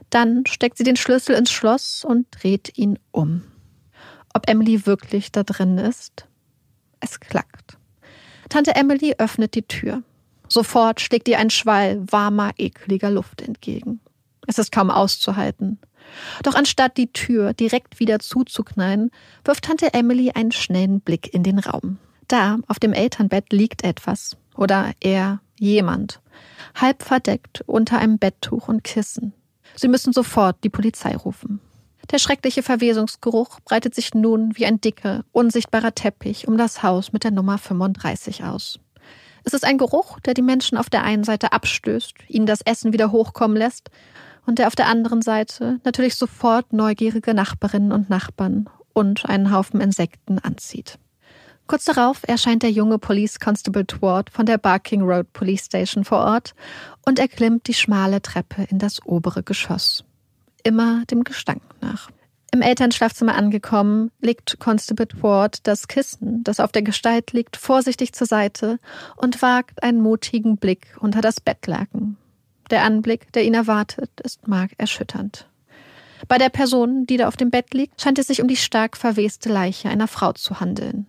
Dann 0.10 0.46
steckt 0.46 0.78
sie 0.78 0.84
den 0.84 0.96
Schlüssel 0.96 1.36
ins 1.36 1.52
Schloss 1.52 2.04
und 2.04 2.28
dreht 2.32 2.78
ihn 2.78 3.00
um 3.12 3.44
ob 4.38 4.48
Emily 4.48 4.86
wirklich 4.86 5.32
da 5.32 5.42
drin 5.42 5.80
ist. 5.80 6.28
Es 7.00 7.20
klackt. 7.20 7.78
Tante 8.50 8.76
Emily 8.76 9.16
öffnet 9.18 9.56
die 9.56 9.64
Tür. 9.64 10.04
Sofort 10.48 11.02
schlägt 11.02 11.28
ihr 11.28 11.40
ein 11.40 11.50
Schwall 11.50 12.04
warmer, 12.12 12.52
ekliger 12.58 13.10
Luft 13.10 13.42
entgegen. 13.42 14.00
Es 14.46 14.60
ist 14.60 14.72
kaum 14.72 14.92
auszuhalten. 14.92 15.80
Doch 16.44 16.54
anstatt 16.54 16.98
die 16.98 17.12
Tür 17.12 17.54
direkt 17.54 18.00
wieder 18.00 18.20
zuzuknallen, 18.20 19.10
wirft 19.44 19.66
Tante 19.66 19.96
Emily 19.96 20.30
einen 20.30 20.52
schnellen 20.52 21.02
Blick 21.02 21.34
in 21.34 21.42
den 21.42 21.58
Raum. 21.58 21.98
Da, 22.28 22.58
auf 22.68 22.80
dem 22.80 22.94
Elternbett, 22.94 23.54
liegt 23.54 23.84
etwas. 23.84 24.38
Oder 24.56 24.92
eher 25.00 25.40
jemand. 25.58 26.20
Halb 26.76 27.04
verdeckt 27.04 27.64
unter 27.66 28.00
einem 28.00 28.18
Betttuch 28.18 28.68
und 28.68 28.84
Kissen. 28.84 29.34
Sie 29.76 29.88
müssen 29.88 30.14
sofort 30.14 30.64
die 30.64 30.70
Polizei 30.70 31.16
rufen. 31.16 31.60
Der 32.12 32.20
schreckliche 32.20 32.64
Verwesungsgeruch 32.64 33.60
breitet 33.66 33.94
sich 33.94 34.14
nun 34.14 34.56
wie 34.56 34.66
ein 34.66 34.80
dicker, 34.80 35.26
unsichtbarer 35.32 35.94
Teppich 35.94 36.48
um 36.48 36.58
das 36.58 36.82
Haus 36.82 37.12
mit 37.12 37.24
der 37.24 37.32
Nummer 37.32 37.58
35 37.58 38.46
aus. 38.46 38.80
Es 39.44 39.54
ist 39.54 39.66
ein 39.66 39.78
Geruch, 39.78 40.20
der 40.22 40.34
die 40.34 40.42
Menschen 40.42 40.78
auf 40.78 40.90
der 40.90 41.04
einen 41.04 41.24
Seite 41.24 41.52
abstößt, 41.52 42.16
ihnen 42.28 42.46
das 42.46 42.62
Essen 42.62 42.94
wieder 42.94 43.12
hochkommen 43.12 43.58
lässt 43.58 43.90
und 44.46 44.60
der 44.60 44.68
auf 44.68 44.76
der 44.76 44.88
anderen 44.88 45.22
Seite 45.22 45.80
natürlich 45.84 46.16
sofort 46.16 46.72
neugierige 46.74 47.34
Nachbarinnen 47.34 47.92
und 47.92 48.10
Nachbarn 48.10 48.70
und 48.94 49.26
einen 49.28 49.52
Haufen 49.52 49.82
Insekten 49.82 50.40
anzieht. 50.40 50.98
Kurz 51.68 51.86
darauf 51.86 52.22
erscheint 52.24 52.64
der 52.64 52.72
junge 52.72 52.98
Police 52.98 53.40
Constable 53.40 53.86
Tward 53.86 54.30
von 54.30 54.46
der 54.46 54.58
Barking 54.58 55.02
Road 55.02 55.32
Police 55.34 55.66
Station 55.66 56.06
vor 56.06 56.20
Ort 56.20 56.56
und 57.06 57.20
erklimmt 57.20 57.68
die 57.68 57.74
schmale 57.74 58.22
Treppe 58.22 58.66
in 58.70 58.80
das 58.80 59.06
obere 59.06 59.44
Geschoss 59.44 60.04
immer 60.68 61.06
dem 61.06 61.24
Gestank 61.24 61.62
nach. 61.82 62.10
Im 62.52 62.62
Elternschlafzimmer 62.62 63.36
angekommen, 63.36 64.12
legt 64.22 64.60
Constable 64.60 65.08
Ward 65.22 65.66
das 65.66 65.88
Kissen, 65.88 66.44
das 66.44 66.60
auf 66.60 66.72
der 66.72 66.82
Gestalt 66.82 67.32
liegt, 67.32 67.56
vorsichtig 67.58 68.14
zur 68.14 68.28
Seite 68.28 68.80
und 69.16 69.42
wagt 69.42 69.82
einen 69.84 70.02
mutigen 70.02 70.58
Blick 70.58 70.98
unter 71.00 71.22
das 71.22 71.40
Bettlaken. 71.40 72.18
Der 72.70 72.84
Anblick, 72.84 73.32
der 73.32 73.46
ihn 73.46 73.54
erwartet, 73.54 74.10
ist 74.24 74.48
markerschütternd. 74.48 75.48
Bei 76.28 76.38
der 76.38 76.50
Person, 76.50 77.06
die 77.06 77.18
da 77.18 77.28
auf 77.28 77.38
dem 77.38 77.52
Bett 77.52 77.74
liegt, 77.74 78.02
scheint 78.02 78.20
es 78.20 78.28
sich 78.28 78.42
um 78.42 78.48
die 78.48 78.58
stark 78.58 78.98
verweste 78.98 79.50
Leiche 79.50 79.88
einer 79.88 80.08
Frau 80.08 80.34
zu 80.34 80.60
handeln. 80.60 81.06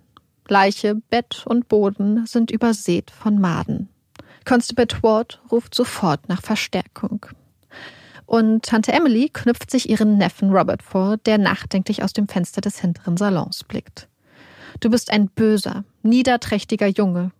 Leiche, 0.50 0.94
Bett 0.94 1.44
und 1.46 1.68
Boden 1.68 2.26
sind 2.26 2.50
übersät 2.50 3.10
von 3.10 3.38
Maden. 3.38 3.88
Constable 4.44 4.86
Ward 5.02 5.40
ruft 5.50 5.74
sofort 5.74 6.28
nach 6.28 6.42
Verstärkung. 6.42 7.26
Und 8.26 8.64
Tante 8.66 8.92
Emily 8.92 9.30
knüpft 9.32 9.70
sich 9.70 9.88
ihren 9.88 10.18
Neffen 10.18 10.50
Robert 10.50 10.82
vor, 10.82 11.16
der 11.16 11.38
nachdenklich 11.38 12.02
aus 12.02 12.12
dem 12.12 12.28
Fenster 12.28 12.60
des 12.60 12.78
hinteren 12.78 13.16
Salons 13.16 13.64
blickt. 13.64 14.08
Du 14.80 14.90
bist 14.90 15.10
ein 15.10 15.28
böser, 15.28 15.84
niederträchtiger 16.02 16.88
Junge. 16.88 17.30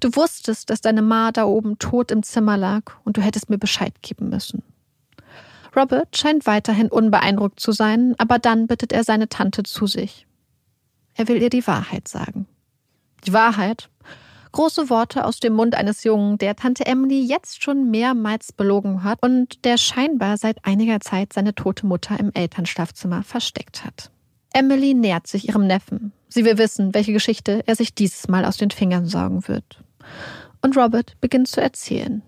Du 0.00 0.14
wusstest, 0.14 0.70
dass 0.70 0.80
deine 0.80 1.02
Ma 1.02 1.32
da 1.32 1.44
oben 1.44 1.78
tot 1.78 2.10
im 2.10 2.22
Zimmer 2.22 2.56
lag 2.56 2.82
und 3.04 3.16
du 3.16 3.20
hättest 3.20 3.50
mir 3.50 3.58
Bescheid 3.58 3.94
geben 4.02 4.28
müssen. 4.28 4.62
Robert 5.76 6.16
scheint 6.16 6.46
weiterhin 6.46 6.88
unbeeindruckt 6.88 7.60
zu 7.60 7.72
sein, 7.72 8.14
aber 8.18 8.38
dann 8.38 8.66
bittet 8.66 8.92
er 8.92 9.04
seine 9.04 9.28
Tante 9.28 9.62
zu 9.62 9.86
sich. 9.86 10.26
Er 11.14 11.28
will 11.28 11.42
ihr 11.42 11.50
die 11.50 11.66
Wahrheit 11.66 12.08
sagen. 12.08 12.46
Die 13.26 13.32
Wahrheit? 13.32 13.88
Große 14.52 14.88
Worte 14.88 15.24
aus 15.24 15.40
dem 15.40 15.52
Mund 15.54 15.74
eines 15.74 16.04
Jungen, 16.04 16.38
der 16.38 16.54
Tante 16.54 16.86
Emily 16.86 17.20
jetzt 17.24 17.62
schon 17.62 17.90
mehrmals 17.90 18.52
belogen 18.52 19.02
hat 19.02 19.18
und 19.20 19.64
der 19.64 19.78
scheinbar 19.78 20.36
seit 20.36 20.64
einiger 20.64 21.00
Zeit 21.00 21.32
seine 21.32 21.54
tote 21.54 21.86
Mutter 21.86 22.18
im 22.18 22.32
Elternschlafzimmer 22.32 23.22
versteckt 23.22 23.84
hat. 23.84 24.10
Emily 24.52 24.94
nähert 24.94 25.26
sich 25.26 25.48
ihrem 25.48 25.66
Neffen. 25.66 26.12
Sie 26.28 26.44
will 26.44 26.56
wissen, 26.56 26.94
welche 26.94 27.12
Geschichte 27.12 27.64
er 27.66 27.74
sich 27.74 27.94
dieses 27.94 28.28
Mal 28.28 28.44
aus 28.44 28.56
den 28.56 28.70
Fingern 28.70 29.06
saugen 29.06 29.46
wird. 29.48 29.82
Und 30.62 30.76
Robert 30.76 31.20
beginnt 31.20 31.48
zu 31.48 31.60
erzählen. 31.60 32.22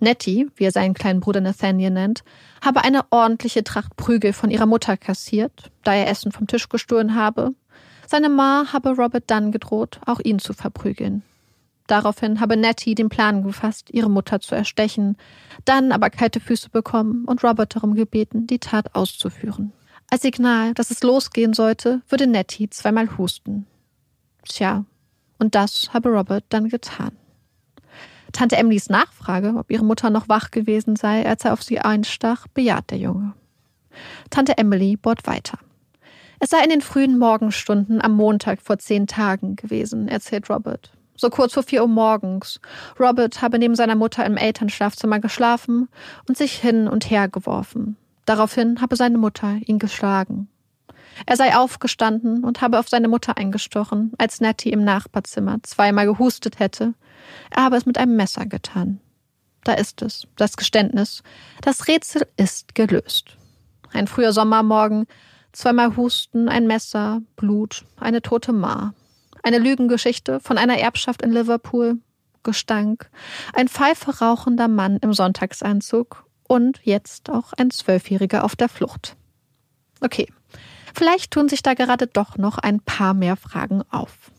Nettie, 0.00 0.48
wie 0.54 0.64
er 0.64 0.72
seinen 0.72 0.94
kleinen 0.94 1.20
Bruder 1.20 1.40
Nathaniel 1.40 1.90
nennt, 1.90 2.22
habe 2.64 2.84
eine 2.84 3.02
ordentliche 3.10 3.64
Tracht 3.64 3.96
Prügel 3.96 4.32
von 4.32 4.50
ihrer 4.50 4.66
Mutter 4.66 4.96
kassiert, 4.96 5.72
da 5.82 5.94
er 5.94 6.08
Essen 6.08 6.30
vom 6.30 6.46
Tisch 6.46 6.68
gestohlen 6.68 7.16
habe. 7.16 7.54
Seine 8.10 8.30
Ma 8.30 8.72
habe 8.72 8.96
Robert 8.96 9.24
dann 9.26 9.52
gedroht, 9.52 10.00
auch 10.06 10.18
ihn 10.18 10.38
zu 10.38 10.54
verprügeln. 10.54 11.22
Daraufhin 11.88 12.40
habe 12.40 12.56
Nettie 12.56 12.94
den 12.94 13.10
Plan 13.10 13.42
gefasst, 13.42 13.90
ihre 13.90 14.08
Mutter 14.08 14.40
zu 14.40 14.54
erstechen, 14.54 15.18
dann 15.66 15.92
aber 15.92 16.08
kalte 16.08 16.40
Füße 16.40 16.70
bekommen 16.70 17.26
und 17.26 17.44
Robert 17.44 17.76
darum 17.76 17.94
gebeten, 17.94 18.46
die 18.46 18.60
Tat 18.60 18.94
auszuführen. 18.94 19.74
Als 20.08 20.22
Signal, 20.22 20.72
dass 20.72 20.90
es 20.90 21.02
losgehen 21.02 21.52
sollte, 21.52 22.00
würde 22.08 22.26
Nettie 22.26 22.70
zweimal 22.70 23.18
husten. 23.18 23.66
Tja, 24.42 24.86
und 25.38 25.54
das 25.54 25.92
habe 25.92 26.08
Robert 26.08 26.44
dann 26.48 26.70
getan. 26.70 27.12
Tante 28.32 28.56
Emilys 28.56 28.88
Nachfrage, 28.88 29.54
ob 29.58 29.70
ihre 29.70 29.84
Mutter 29.84 30.08
noch 30.08 30.30
wach 30.30 30.50
gewesen 30.50 30.96
sei, 30.96 31.26
als 31.26 31.44
er 31.44 31.52
auf 31.52 31.62
sie 31.62 31.78
einstach, 31.78 32.46
bejaht 32.48 32.90
der 32.90 32.98
Junge. 32.98 33.34
Tante 34.30 34.56
Emily 34.56 34.96
bohrt 34.96 35.26
weiter. 35.26 35.58
Es 36.40 36.50
sei 36.50 36.62
in 36.62 36.70
den 36.70 36.80
frühen 36.80 37.18
Morgenstunden 37.18 38.00
am 38.00 38.12
Montag 38.12 38.60
vor 38.62 38.78
zehn 38.78 39.06
Tagen 39.06 39.56
gewesen, 39.56 40.08
erzählt 40.08 40.48
Robert. 40.48 40.92
So 41.16 41.30
kurz 41.30 41.54
vor 41.54 41.64
vier 41.64 41.82
Uhr 41.82 41.88
morgens. 41.88 42.60
Robert 42.98 43.42
habe 43.42 43.58
neben 43.58 43.74
seiner 43.74 43.96
Mutter 43.96 44.24
im 44.24 44.36
Elternschlafzimmer 44.36 45.18
geschlafen 45.18 45.88
und 46.28 46.38
sich 46.38 46.52
hin 46.52 46.86
und 46.86 47.10
her 47.10 47.28
geworfen. 47.28 47.96
Daraufhin 48.24 48.80
habe 48.80 48.94
seine 48.94 49.18
Mutter 49.18 49.56
ihn 49.66 49.80
geschlagen. 49.80 50.48
Er 51.26 51.36
sei 51.36 51.56
aufgestanden 51.56 52.44
und 52.44 52.60
habe 52.60 52.78
auf 52.78 52.88
seine 52.88 53.08
Mutter 53.08 53.36
eingestochen, 53.36 54.12
als 54.18 54.40
Nettie 54.40 54.70
im 54.70 54.84
Nachbarzimmer 54.84 55.58
zweimal 55.64 56.06
gehustet 56.06 56.60
hätte. 56.60 56.94
Er 57.50 57.64
habe 57.64 57.76
es 57.76 57.86
mit 57.86 57.98
einem 57.98 58.14
Messer 58.14 58.46
getan. 58.46 59.00
Da 59.64 59.72
ist 59.72 60.02
es, 60.02 60.28
das 60.36 60.56
Geständnis. 60.56 61.24
Das 61.62 61.88
Rätsel 61.88 62.28
ist 62.36 62.76
gelöst. 62.76 63.36
Ein 63.92 64.06
früher 64.06 64.32
Sommermorgen, 64.32 65.06
zweimal 65.52 65.96
Husten, 65.96 66.48
ein 66.48 66.66
Messer, 66.66 67.22
Blut, 67.36 67.84
eine 67.98 68.22
tote 68.22 68.52
Ma. 68.52 68.94
Eine 69.42 69.58
Lügengeschichte 69.58 70.40
von 70.40 70.58
einer 70.58 70.78
Erbschaft 70.78 71.22
in 71.22 71.32
Liverpool, 71.32 71.98
Gestank, 72.42 73.10
ein 73.52 73.68
Pfeife 73.68 74.18
rauchender 74.18 74.68
Mann 74.68 74.98
im 74.98 75.12
Sonntagsanzug 75.12 76.24
und 76.46 76.80
jetzt 76.82 77.30
auch 77.30 77.52
ein 77.54 77.70
Zwölfjähriger 77.70 78.44
auf 78.44 78.56
der 78.56 78.68
Flucht. 78.68 79.16
Okay, 80.00 80.28
Vielleicht 80.98 81.30
tun 81.30 81.48
sich 81.48 81.62
da 81.62 81.74
gerade 81.74 82.08
doch 82.08 82.38
noch 82.38 82.58
ein 82.58 82.80
paar 82.80 83.14
mehr 83.14 83.36
Fragen 83.36 83.82
auf. 83.90 84.32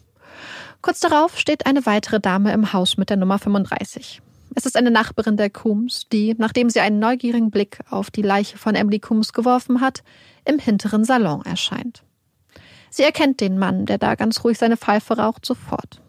Kurz 0.82 1.00
darauf 1.00 1.40
steht 1.40 1.66
eine 1.66 1.86
weitere 1.86 2.20
Dame 2.20 2.52
im 2.52 2.74
Haus 2.74 2.98
mit 2.98 3.10
der 3.10 3.16
Nummer 3.16 3.40
35. 3.40 4.22
Es 4.56 4.66
ist 4.66 4.76
eine 4.76 4.92
Nachbarin 4.92 5.38
der 5.38 5.50
Coombs, 5.50 6.10
die, 6.12 6.36
nachdem 6.38 6.70
sie 6.70 6.82
einen 6.82 7.00
neugierigen 7.00 7.50
Blick 7.50 7.80
auf 7.90 8.12
die 8.12 8.24
Leiche 8.24 8.58
von 8.58 8.76
Emily 8.76 9.00
Coombs 9.00 9.32
geworfen 9.32 9.80
hat, 9.80 10.04
im 10.50 10.60
hinteren 10.60 11.06
Salon 11.06 11.44
erscheint. 11.46 12.04
Sie 12.90 13.04
erkennt 13.04 13.40
den 13.40 13.60
Mann, 13.60 13.86
der 13.86 13.98
da 13.98 14.16
ganz 14.16 14.44
ruhig 14.44 14.58
seine 14.58 14.78
Pfeife 14.78 15.18
raucht, 15.18 15.46
sofort. 15.46 16.02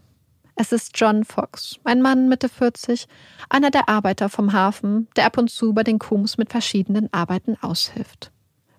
Es 0.57 0.73
ist 0.73 0.99
John 0.99 1.25
Fox, 1.25 1.79
ein 1.85 2.03
Mann 2.03 2.29
Mitte 2.29 2.49
40, 2.49 3.07
einer 3.49 3.71
der 3.71 3.89
Arbeiter 3.89 4.29
vom 4.29 4.53
Hafen, 4.53 5.09
der 5.17 5.27
ab 5.27 5.39
und 5.39 5.51
zu 5.51 5.73
bei 5.73 5.85
den 5.85 5.99
Coombs 5.99 6.39
mit 6.39 6.51
verschiedenen 6.51 7.13
Arbeiten 7.13 7.57
aushilft. 7.61 8.33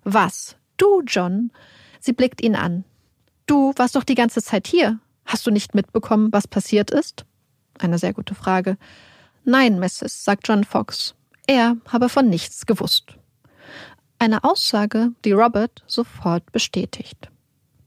Was 0.04 0.56
Du, 0.76 1.02
John. 1.06 1.52
Sie 2.00 2.12
blickt 2.12 2.40
ihn 2.40 2.56
an. 2.56 2.84
Du 3.46 3.72
warst 3.76 3.94
doch 3.94 4.04
die 4.04 4.16
ganze 4.16 4.42
Zeit 4.42 4.66
hier. 4.66 4.98
Hast 5.24 5.46
du 5.46 5.52
nicht 5.52 5.74
mitbekommen, 5.74 6.32
was 6.32 6.48
passiert 6.48 6.90
ist? 6.90 7.24
Eine 7.78 7.98
sehr 7.98 8.12
gute 8.12 8.34
Frage. 8.34 8.76
Nein, 9.44 9.78
Mrs., 9.78 10.24
sagt 10.24 10.48
John 10.48 10.64
Fox. 10.64 11.14
Er 11.46 11.76
habe 11.86 12.08
von 12.08 12.28
nichts 12.28 12.66
gewusst. 12.66 13.16
Eine 14.22 14.44
Aussage, 14.44 15.08
die 15.24 15.32
Robert 15.32 15.82
sofort 15.88 16.52
bestätigt. 16.52 17.28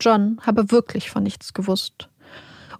John 0.02 0.38
habe 0.46 0.70
wirklich 0.70 1.10
von 1.10 1.24
nichts 1.24 1.54
gewusst. 1.54 2.10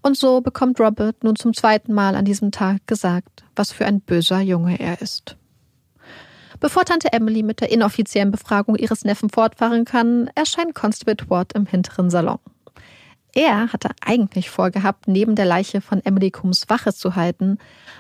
Und 0.02 0.18
so 0.18 0.42
bekommt 0.42 0.78
Robert 0.82 1.24
nun 1.24 1.38
zum 1.38 1.54
zweiten 1.54 1.94
Mal 1.94 2.16
an 2.16 2.26
diesem 2.26 2.52
Tag 2.52 2.86
gesagt, 2.86 3.46
was 3.56 3.72
für 3.72 3.86
ein 3.86 4.02
böser 4.02 4.42
Junge 4.42 4.78
er 4.82 5.02
ist. 5.02 5.38
Bevor 6.60 6.84
Tante 6.84 7.14
Emily 7.14 7.44
mit 7.44 7.62
der 7.62 7.72
inoffiziellen 7.72 8.30
Befragung 8.30 8.76
ihres 8.76 9.06
Neffen 9.06 9.30
fortfahren 9.30 9.86
kann, 9.86 10.30
erscheint 10.36 10.76
Constable 10.76 11.30
Ward 11.30 11.54
im 11.54 11.66
hinteren 11.66 12.10
Salon. 12.10 12.40
Er 13.34 13.72
hatte 13.72 13.92
eigentlich 14.06 14.50
vorgehabt, 14.50 15.08
neben 15.08 15.36
der 15.36 15.46
Leiche 15.46 15.80
von 15.80 16.04
Emily 16.04 16.30
Coombs 16.30 16.68
Wache 16.68 16.94
zu 16.94 17.16
halten, 17.16 17.58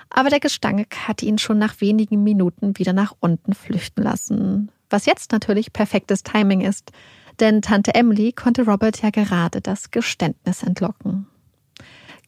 aber 0.09 0.29
der 0.29 0.41
Gestank 0.41 0.93
hatte 1.07 1.25
ihn 1.25 1.37
schon 1.37 1.59
nach 1.59 1.79
wenigen 1.79 2.23
Minuten 2.23 2.77
wieder 2.77 2.91
nach 2.91 3.13
unten 3.21 3.53
flüchten 3.53 4.03
lassen. 4.03 4.69
Was 4.89 5.05
jetzt 5.05 5.31
natürlich 5.31 5.73
perfektes 5.73 6.23
Timing 6.23 6.61
ist, 6.61 6.91
denn 7.39 7.61
Tante 7.61 7.95
Emily 7.95 8.31
konnte 8.31 8.65
Robert 8.65 9.01
ja 9.01 9.09
gerade 9.09 9.61
das 9.61 9.91
Geständnis 9.91 10.63
entlocken. 10.63 11.27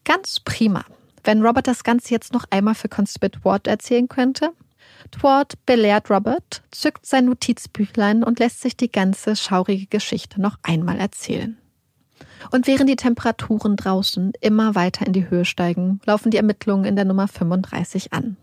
Ganz 0.04 0.40
prima. 0.40 0.86
Wenn 1.24 1.46
Robert 1.46 1.68
das 1.68 1.84
Ganze 1.84 2.12
jetzt 2.12 2.34
noch 2.34 2.46
einmal 2.50 2.76
für 2.76 2.90
Constable 2.90 3.44
Ward 3.44 3.68
erzählen 3.68 4.08
könnte, 4.08 4.52
Tward 5.12 5.66
belehrt 5.66 6.10
Robert, 6.10 6.64
zückt 6.72 7.06
sein 7.06 7.26
Notizbüchlein 7.26 8.24
und 8.24 8.40
lässt 8.40 8.62
sich 8.62 8.76
die 8.76 8.92
ganze 8.92 9.36
schaurige 9.36 9.88
Geschichte 9.88 10.42
noch 10.42 10.58
einmal 10.64 10.98
erzählen. 10.98 11.58
Und 12.52 12.68
während 12.68 12.90
die 12.90 12.96
Temperaturen 12.96 13.76
draußen 13.76 14.34
immer 14.42 14.76
weiter 14.76 15.06
in 15.06 15.14
die 15.14 15.30
Höhe 15.30 15.46
steigen, 15.46 16.00
laufen 16.06 16.32
die 16.32 16.38
Ermittlungen 16.38 16.86
in 16.86 16.96
der 16.96 17.06
Nummer 17.06 17.28
35 17.28 18.14
an. 18.14 18.38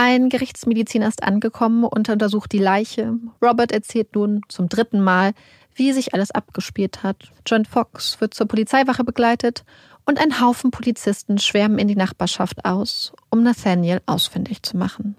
Ein 0.00 0.28
Gerichtsmediziner 0.28 1.08
ist 1.08 1.24
angekommen 1.24 1.82
und 1.82 2.08
untersucht 2.08 2.52
die 2.52 2.60
Leiche. 2.60 3.14
Robert 3.42 3.72
erzählt 3.72 4.14
nun 4.14 4.42
zum 4.48 4.68
dritten 4.68 5.00
Mal, 5.00 5.32
wie 5.74 5.92
sich 5.92 6.14
alles 6.14 6.30
abgespielt 6.30 7.02
hat. 7.02 7.32
John 7.44 7.64
Fox 7.64 8.20
wird 8.20 8.32
zur 8.32 8.46
Polizeiwache 8.46 9.02
begleitet 9.02 9.64
und 10.06 10.20
ein 10.20 10.40
Haufen 10.40 10.70
Polizisten 10.70 11.38
schwärmen 11.38 11.80
in 11.80 11.88
die 11.88 11.96
Nachbarschaft 11.96 12.64
aus, 12.64 13.12
um 13.30 13.42
Nathaniel 13.42 14.00
ausfindig 14.06 14.62
zu 14.62 14.76
machen. 14.76 15.16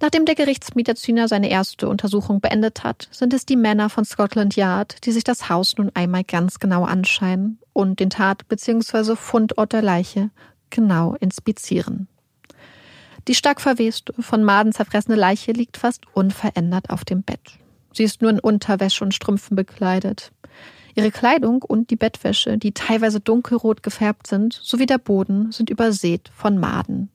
Nachdem 0.00 0.26
der 0.26 0.36
Gerichtsmediziner 0.36 1.26
seine 1.26 1.50
erste 1.50 1.88
Untersuchung 1.88 2.40
beendet 2.40 2.84
hat, 2.84 3.08
sind 3.10 3.34
es 3.34 3.46
die 3.46 3.56
Männer 3.56 3.90
von 3.90 4.04
Scotland 4.04 4.54
Yard, 4.54 5.04
die 5.06 5.12
sich 5.12 5.24
das 5.24 5.48
Haus 5.48 5.76
nun 5.76 5.90
einmal 5.92 6.22
ganz 6.22 6.60
genau 6.60 6.84
anschauen 6.84 7.58
und 7.72 7.98
den 7.98 8.10
Tat- 8.10 8.46
bzw. 8.46 9.16
Fundort 9.16 9.72
der 9.72 9.82
Leiche 9.82 10.30
genau 10.70 11.16
inspizieren. 11.18 12.06
Die 13.26 13.34
stark 13.34 13.60
verweste, 13.60 14.12
von 14.18 14.44
Maden 14.44 14.72
zerfressene 14.72 15.16
Leiche 15.16 15.52
liegt 15.52 15.76
fast 15.76 16.02
unverändert 16.12 16.90
auf 16.90 17.04
dem 17.04 17.22
Bett. 17.22 17.58
Sie 17.92 18.04
ist 18.04 18.20
nur 18.20 18.30
in 18.30 18.40
Unterwäsche 18.40 19.04
und 19.04 19.14
Strümpfen 19.14 19.56
bekleidet. 19.56 20.32
Ihre 20.94 21.10
Kleidung 21.10 21.62
und 21.62 21.90
die 21.90 21.96
Bettwäsche, 21.96 22.58
die 22.58 22.72
teilweise 22.72 23.20
dunkelrot 23.20 23.82
gefärbt 23.82 24.26
sind, 24.26 24.52
sowie 24.52 24.86
der 24.86 24.98
Boden 24.98 25.50
sind 25.52 25.70
übersät 25.70 26.30
von 26.34 26.58
Maden. 26.58 27.08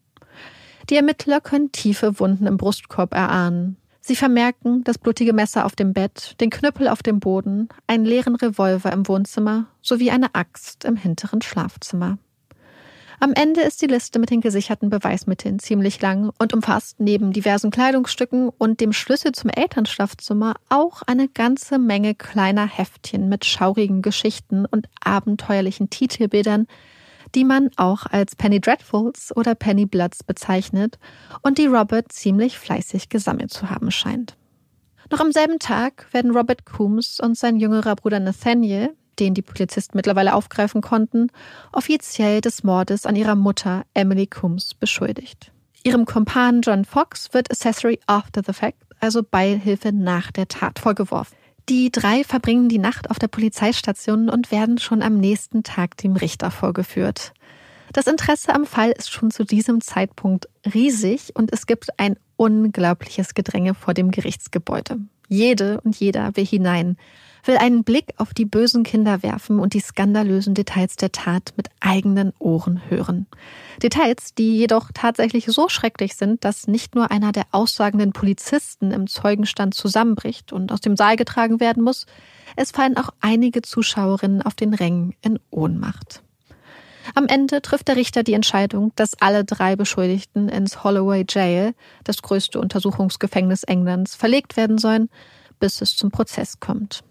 Die 0.90 0.96
Ermittler 0.96 1.40
können 1.40 1.72
tiefe 1.72 2.20
Wunden 2.20 2.48
im 2.48 2.58
Brustkorb 2.58 3.14
erahnen. 3.14 3.78
Sie 4.02 4.16
vermerken 4.16 4.84
das 4.84 4.98
blutige 4.98 5.34
Messer 5.34 5.66
auf 5.66 5.76
dem 5.76 5.94
Bett, 5.94 6.36
den 6.42 6.50
Knüppel 6.50 6.88
auf 6.88 7.04
dem 7.04 7.20
Boden, 7.20 7.70
einen 7.86 8.06
leeren 8.06 8.36
Revolver 8.36 8.92
im 8.92 9.08
Wohnzimmer 9.08 9.68
sowie 9.82 10.10
eine 10.10 10.34
Axt 10.34 10.84
im 10.86 10.96
hinteren 10.96 11.42
Schlafzimmer. 11.42 12.18
Am 13.22 13.34
Ende 13.34 13.60
ist 13.62 13.82
die 13.82 13.88
Liste 13.88 14.18
mit 14.18 14.30
den 14.30 14.40
gesicherten 14.40 14.90
Beweismitteln 14.90 15.60
ziemlich 15.60 16.02
lang 16.02 16.32
und 16.40 16.54
umfasst 16.54 17.02
neben 17.02 17.34
diversen 17.34 17.70
Kleidungsstücken 17.70 18.48
und 18.48 18.80
dem 18.80 18.94
Schlüssel 18.94 19.34
zum 19.34 19.50
Elternschlafzimmer 19.50 20.56
auch 20.70 21.02
eine 21.02 21.28
ganze 21.28 21.80
Menge 21.80 22.16
kleiner 22.16 22.66
Heftchen 22.66 23.28
mit 23.28 23.44
schaurigen 23.44 24.02
Geschichten 24.02 24.66
und 24.66 24.88
abenteuerlichen 25.04 25.90
Titelbildern, 25.90 26.68
die 27.36 27.44
man 27.44 27.72
auch 27.76 28.06
als 28.06 28.38
Penny 28.38 28.62
Dreadfuls 28.62 29.36
oder 29.36 29.54
Penny 29.54 29.86
Bloods 29.86 30.24
bezeichnet 30.24 30.98
und 31.42 31.58
die 31.58 31.68
Robert 31.68 32.14
ziemlich 32.14 32.58
fleißig 32.58 33.10
gesammelt 33.10 33.52
zu 33.52 33.70
haben 33.70 33.92
scheint. 33.92 34.38
Noch 35.12 35.20
am 35.20 35.34
selben 35.34 35.60
Tag 35.60 36.08
werden 36.14 36.32
Robert 36.32 36.66
Coombs 36.66 37.20
und 37.20 37.38
sein 37.38 37.58
jüngerer 37.58 37.96
Bruder 37.98 38.22
Nathaniel, 38.22 38.96
den 39.20 39.34
die 39.34 39.42
Polizisten 39.42 39.98
mittlerweile 39.98 40.34
aufgreifen 40.34 40.82
konnten, 40.82 41.32
offiziell 41.72 42.42
des 42.42 42.64
Mordes 42.64 43.06
an 43.06 43.16
ihrer 43.16 43.36
Mutter 43.36 43.84
Emily 43.94 44.28
Coombs 44.28 44.74
beschuldigt. 44.74 45.52
Ihrem 45.84 46.06
Kumpan 46.06 46.62
John 46.62 46.86
Fox 46.86 47.34
wird 47.34 47.52
Accessory 47.52 48.00
After 48.06 48.42
the 48.46 48.54
Fact, 48.54 48.78
also 49.00 49.24
Beihilfe 49.24 49.92
nach 49.94 50.32
der 50.32 50.48
Tat, 50.48 50.80
vorgeworfen. 50.80 51.36
Die 51.70 51.92
drei 51.92 52.24
verbringen 52.24 52.68
die 52.68 52.80
Nacht 52.80 53.12
auf 53.12 53.20
der 53.20 53.28
Polizeistation 53.28 54.30
und 54.30 54.52
werden 54.52 54.80
schon 54.80 55.04
am 55.04 55.18
nächsten 55.18 55.64
Tag 55.64 55.98
dem 55.98 56.16
Richter 56.16 56.50
vorgeführt. 56.50 57.34
Das 57.94 58.08
Interesse 58.08 58.54
am 58.54 58.66
Fall 58.66 58.92
ist 58.92 59.12
schon 59.12 59.32
zu 59.32 59.44
diesem 59.44 59.82
Zeitpunkt 59.82 60.48
riesig 60.74 61.36
und 61.36 61.54
es 61.54 61.66
gibt 61.66 61.90
ein 62.00 62.18
unglaubliches 62.38 63.34
Gedränge 63.34 63.74
vor 63.74 63.94
dem 63.94 64.12
Gerichtsgebäude. 64.12 64.98
Jede 65.30 65.80
und 65.82 65.96
jeder 65.96 66.36
will 66.36 66.46
hinein, 66.46 66.98
will 67.46 67.58
einen 67.58 67.84
Blick 67.84 68.14
auf 68.18 68.34
die 68.34 68.46
bösen 68.46 68.84
Kinder 68.84 69.24
werfen 69.24 69.60
und 69.60 69.74
die 69.74 69.80
skandalösen 69.80 70.56
Details 70.56 70.96
der 70.98 71.12
Tat 71.12 71.54
mit 71.56 71.70
eigenen 71.80 72.34
Ohren 72.40 72.82
hören. 72.90 73.28
Details, 73.82 74.34
die 74.34 74.58
jedoch 74.58 74.92
tatsächlich 74.94 75.46
so 75.46 75.70
schrecklich 75.70 76.16
sind, 76.16 76.44
dass 76.44 76.68
nicht 76.68 76.96
nur 76.96 77.12
einer 77.12 77.32
der 77.32 77.46
aussagenden 77.52 78.12
Polizisten 78.12 78.92
im 78.92 79.08
Zeugenstand 79.08 79.74
zusammenbricht 79.74 80.52
und 80.52 80.72
aus 80.72 80.82
dem 80.82 80.98
Saal 80.98 81.16
getragen 81.16 81.60
werden 81.60 81.84
muss, 81.84 82.06
es 82.56 82.72
fallen 82.72 82.98
auch 82.98 83.12
einige 83.22 83.62
Zuschauerinnen 83.62 84.42
auf 84.42 84.56
den 84.56 84.74
Rängen 84.74 85.14
in 85.22 85.40
Ohnmacht. 85.50 86.24
Am 87.16 87.28
Ende 87.28 87.62
trifft 87.62 87.88
der 87.88 87.96
Richter 87.96 88.24
die 88.24 88.34
Entscheidung, 88.34 88.92
dass 88.96 89.20
alle 89.20 89.44
drei 89.44 89.76
Beschuldigten 89.76 90.50
ins 90.50 90.84
Holloway 90.84 91.26
Jail, 91.28 91.74
das 92.04 92.22
größte 92.22 92.60
Untersuchungsgefängnis 92.60 93.64
Englands, 93.64 94.16
verlegt 94.16 94.58
werden 94.58 94.78
sollen, 94.78 95.10
bis 95.60 95.82
es 95.82 95.96
zum 95.96 96.12
Prozess 96.12 96.60
kommt. 96.60 97.04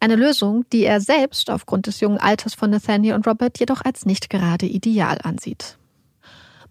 Eine 0.00 0.16
Lösung, 0.16 0.64
die 0.72 0.84
er 0.84 1.00
selbst 1.00 1.50
aufgrund 1.50 1.86
des 1.86 2.00
jungen 2.00 2.18
Alters 2.18 2.54
von 2.54 2.70
Nathaniel 2.70 3.14
und 3.14 3.26
Robert 3.26 3.58
jedoch 3.60 3.82
als 3.82 4.04
nicht 4.04 4.30
gerade 4.30 4.66
ideal 4.66 5.18
ansieht. 5.22 5.78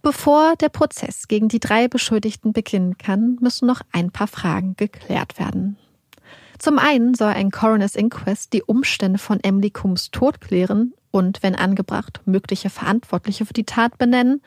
Bevor 0.01 0.55
der 0.55 0.69
Prozess 0.69 1.27
gegen 1.27 1.47
die 1.47 1.59
drei 1.59 1.87
Beschuldigten 1.87 2.53
beginnen 2.53 2.97
kann, 2.97 3.37
müssen 3.39 3.67
noch 3.67 3.81
ein 3.91 4.11
paar 4.11 4.27
Fragen 4.27 4.75
geklärt 4.75 5.39
werden. 5.39 5.77
Zum 6.57 6.79
einen 6.79 7.13
soll 7.13 7.29
ein 7.29 7.51
Coroner's 7.51 7.95
Inquest 7.95 8.53
die 8.53 8.63
Umstände 8.63 9.19
von 9.19 9.39
Emily 9.41 9.69
Coombs 9.69 10.11
Tod 10.11 10.41
klären 10.41 10.93
und, 11.11 11.43
wenn 11.43 11.55
angebracht, 11.55 12.21
mögliche 12.25 12.69
Verantwortliche 12.69 13.45
für 13.45 13.53
die 13.53 13.65
Tat 13.65 13.97
benennen. 13.97 14.41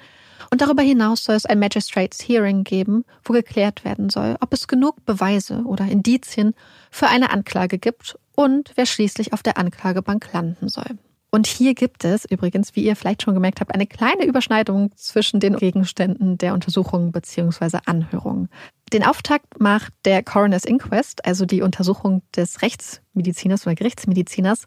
Und 0.50 0.60
darüber 0.60 0.82
hinaus 0.82 1.24
soll 1.24 1.36
es 1.36 1.46
ein 1.46 1.58
Magistrates 1.58 2.20
Hearing 2.26 2.64
geben, 2.64 3.04
wo 3.24 3.32
geklärt 3.32 3.84
werden 3.84 4.10
soll, 4.10 4.36
ob 4.40 4.52
es 4.52 4.68
genug 4.68 5.04
Beweise 5.04 5.62
oder 5.64 5.86
Indizien 5.86 6.54
für 6.90 7.06
eine 7.06 7.30
Anklage 7.30 7.78
gibt 7.78 8.16
und 8.34 8.72
wer 8.74 8.86
schließlich 8.86 9.32
auf 9.32 9.42
der 9.42 9.58
Anklagebank 9.58 10.32
landen 10.32 10.68
soll. 10.68 10.98
Und 11.34 11.48
hier 11.48 11.74
gibt 11.74 12.04
es 12.04 12.24
übrigens, 12.24 12.76
wie 12.76 12.84
ihr 12.84 12.94
vielleicht 12.94 13.22
schon 13.22 13.34
gemerkt 13.34 13.60
habt, 13.60 13.74
eine 13.74 13.88
kleine 13.88 14.24
Überschneidung 14.24 14.92
zwischen 14.94 15.40
den 15.40 15.56
Gegenständen 15.56 16.38
der 16.38 16.54
Untersuchung 16.54 17.10
bzw. 17.10 17.78
Anhörung. 17.86 18.48
Den 18.94 19.02
Auftakt 19.02 19.60
macht 19.60 19.92
der 20.04 20.22
Coroner's 20.22 20.64
Inquest, 20.64 21.26
also 21.26 21.46
die 21.46 21.62
Untersuchung 21.62 22.22
des 22.36 22.62
Rechtsmediziners 22.62 23.66
oder 23.66 23.74
Gerichtsmediziners, 23.74 24.66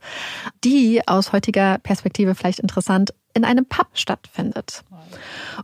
die 0.65 1.01
aus 1.07 1.31
heutiger 1.31 1.77
Perspektive 1.77 2.35
vielleicht 2.35 2.59
interessant 2.59 3.13
in 3.33 3.45
einem 3.45 3.65
Pub 3.65 3.87
stattfindet. 3.93 4.83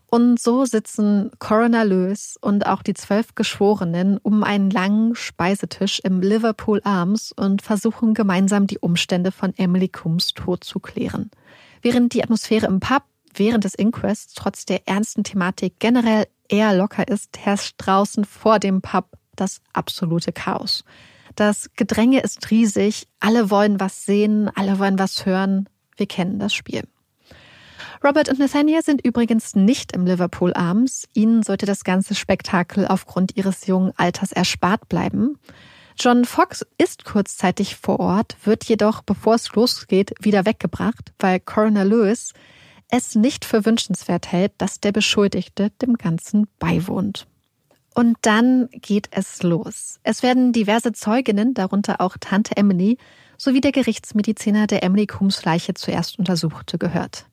Und 0.10 0.40
so 0.40 0.64
sitzen 0.64 1.32
Coroner 1.40 1.84
Lewis 1.84 2.38
und 2.40 2.66
auch 2.66 2.84
die 2.84 2.94
zwölf 2.94 3.36
Geschworenen 3.36 4.18
um 4.20 4.46
einen 4.46 4.70
langen 4.70 5.14
Speisetisch 5.14 6.00
im 6.00 6.22
Liverpool 6.22 6.80
Arms 6.86 7.34
und 7.34 7.62
versuchen 7.62 8.14
gemeinsam 8.14 8.66
die 8.66 8.80
Umstände 8.80 9.34
von 9.34 9.54
Emily 9.58 9.90
Coombs 9.90 10.36
Tod 10.36 10.64
zu 10.64 10.80
klären. 10.80 11.32
Während 11.82 12.14
die 12.14 12.24
Atmosphäre 12.24 12.68
im 12.68 12.80
Pub 12.80 13.04
während 13.34 13.66
des 13.66 13.76
Inquests 13.76 14.36
trotz 14.36 14.66
der 14.66 14.88
ernsten 14.88 15.26
Thematik 15.26 15.80
generell 15.80 16.28
eher 16.54 16.76
locker 16.76 17.08
ist, 17.08 17.40
herrscht 17.40 17.76
draußen 17.80 18.26
vor 18.26 18.60
dem 18.60 18.82
Pub 18.82 19.10
das 19.36 19.60
absolute 19.74 20.32
Chaos. 20.32 20.84
Das 21.36 21.72
Gedränge 21.76 22.22
ist 22.22 22.52
riesig, 22.52 23.08
alle 23.20 23.50
wollen 23.50 23.80
was 23.80 24.06
sehen, 24.06 24.52
alle 24.54 24.78
wollen 24.78 25.00
was 25.00 25.26
hören. 25.26 25.68
Wir 25.98 26.06
kennen 26.06 26.38
das 26.38 26.54
Spiel. 26.54 26.84
Robert 28.04 28.30
und 28.30 28.38
Nathaniel 28.38 28.84
sind 28.84 29.04
übrigens 29.04 29.56
nicht 29.56 29.94
im 29.94 30.06
Liverpool 30.06 30.54
Arms. 30.54 31.08
Ihnen 31.14 31.42
sollte 31.42 31.66
das 31.66 31.84
ganze 31.84 32.14
Spektakel 32.14 32.86
aufgrund 32.86 33.36
ihres 33.36 33.66
jungen 33.66 33.94
Alters 33.98 34.32
erspart 34.32 34.88
bleiben. 34.90 35.40
John 36.00 36.26
Fox 36.26 36.66
ist 36.78 37.06
kurzzeitig 37.06 37.78
vor 37.78 38.00
Ort, 38.00 38.36
wird 38.44 38.64
jedoch, 38.66 39.02
bevor 39.02 39.36
es 39.36 39.54
losgeht, 39.54 40.14
wieder 40.20 40.46
weggebracht, 40.46 41.14
weil 41.20 41.40
Coroner 41.40 41.86
Lewis 41.86 42.34
es 42.94 43.16
nicht 43.16 43.44
für 43.44 43.66
wünschenswert 43.66 44.32
hält, 44.32 44.52
dass 44.60 44.80
der 44.80 44.92
Beschuldigte 44.92 45.72
dem 45.82 45.96
Ganzen 45.96 46.48
beiwohnt. 46.60 47.26
Und 47.96 48.18
dann 48.22 48.70
geht 48.72 49.08
es 49.10 49.42
los. 49.42 50.00
Es 50.04 50.22
werden 50.22 50.54
diverse 50.54 50.94
Zeuginnen, 50.94 51.56
darunter 51.56 52.02
auch 52.02 52.18
Tante 52.20 52.56
Emily, 52.56 53.00
sowie 53.36 53.62
der 53.62 53.72
Gerichtsmediziner, 53.72 54.68
der 54.68 54.84
Emily 54.84 55.08
Coombs 55.08 55.44
Leiche 55.44 55.74
zuerst 55.74 56.20
untersuchte, 56.20 56.78
gehört. 56.78 57.26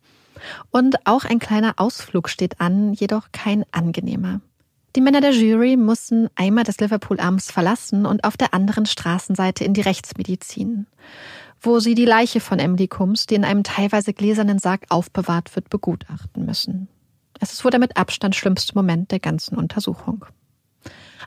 Und 0.70 0.96
auch 1.06 1.26
ein 1.26 1.38
kleiner 1.38 1.74
Ausflug 1.76 2.30
steht 2.30 2.58
an, 2.58 2.94
jedoch 2.94 3.28
kein 3.32 3.64
angenehmer. 3.70 4.40
Die 4.96 5.02
Männer 5.02 5.20
der 5.20 5.32
Jury 5.32 5.76
mussten 5.76 6.28
einmal 6.36 6.64
das 6.64 6.78
Liverpool 6.78 7.20
Arms 7.20 7.50
verlassen 7.50 8.06
und 8.06 8.24
auf 8.24 8.38
der 8.38 8.54
anderen 8.54 8.86
Straßenseite 8.86 9.62
in 9.62 9.74
die 9.74 9.82
Rechtsmedizin, 9.82 10.86
wo 11.60 11.78
sie 11.80 11.94
die 11.94 12.04
Leiche 12.04 12.40
von 12.40 12.58
Emily 12.58 12.88
Coombs, 12.88 13.26
die 13.26 13.34
in 13.34 13.44
einem 13.44 13.64
teilweise 13.64 14.12
gläsernen 14.12 14.58
Sarg 14.58 14.86
aufbewahrt 14.88 15.54
wird, 15.54 15.68
begutachten 15.70 16.46
müssen. 16.46 16.88
Es 17.40 17.52
ist 17.52 17.64
wohl 17.64 17.70
der 17.70 17.80
mit 17.80 17.96
Abstand 17.96 18.34
schlimmste 18.34 18.74
Moment 18.74 19.10
der 19.10 19.20
ganzen 19.20 19.56
Untersuchung. 19.56 20.24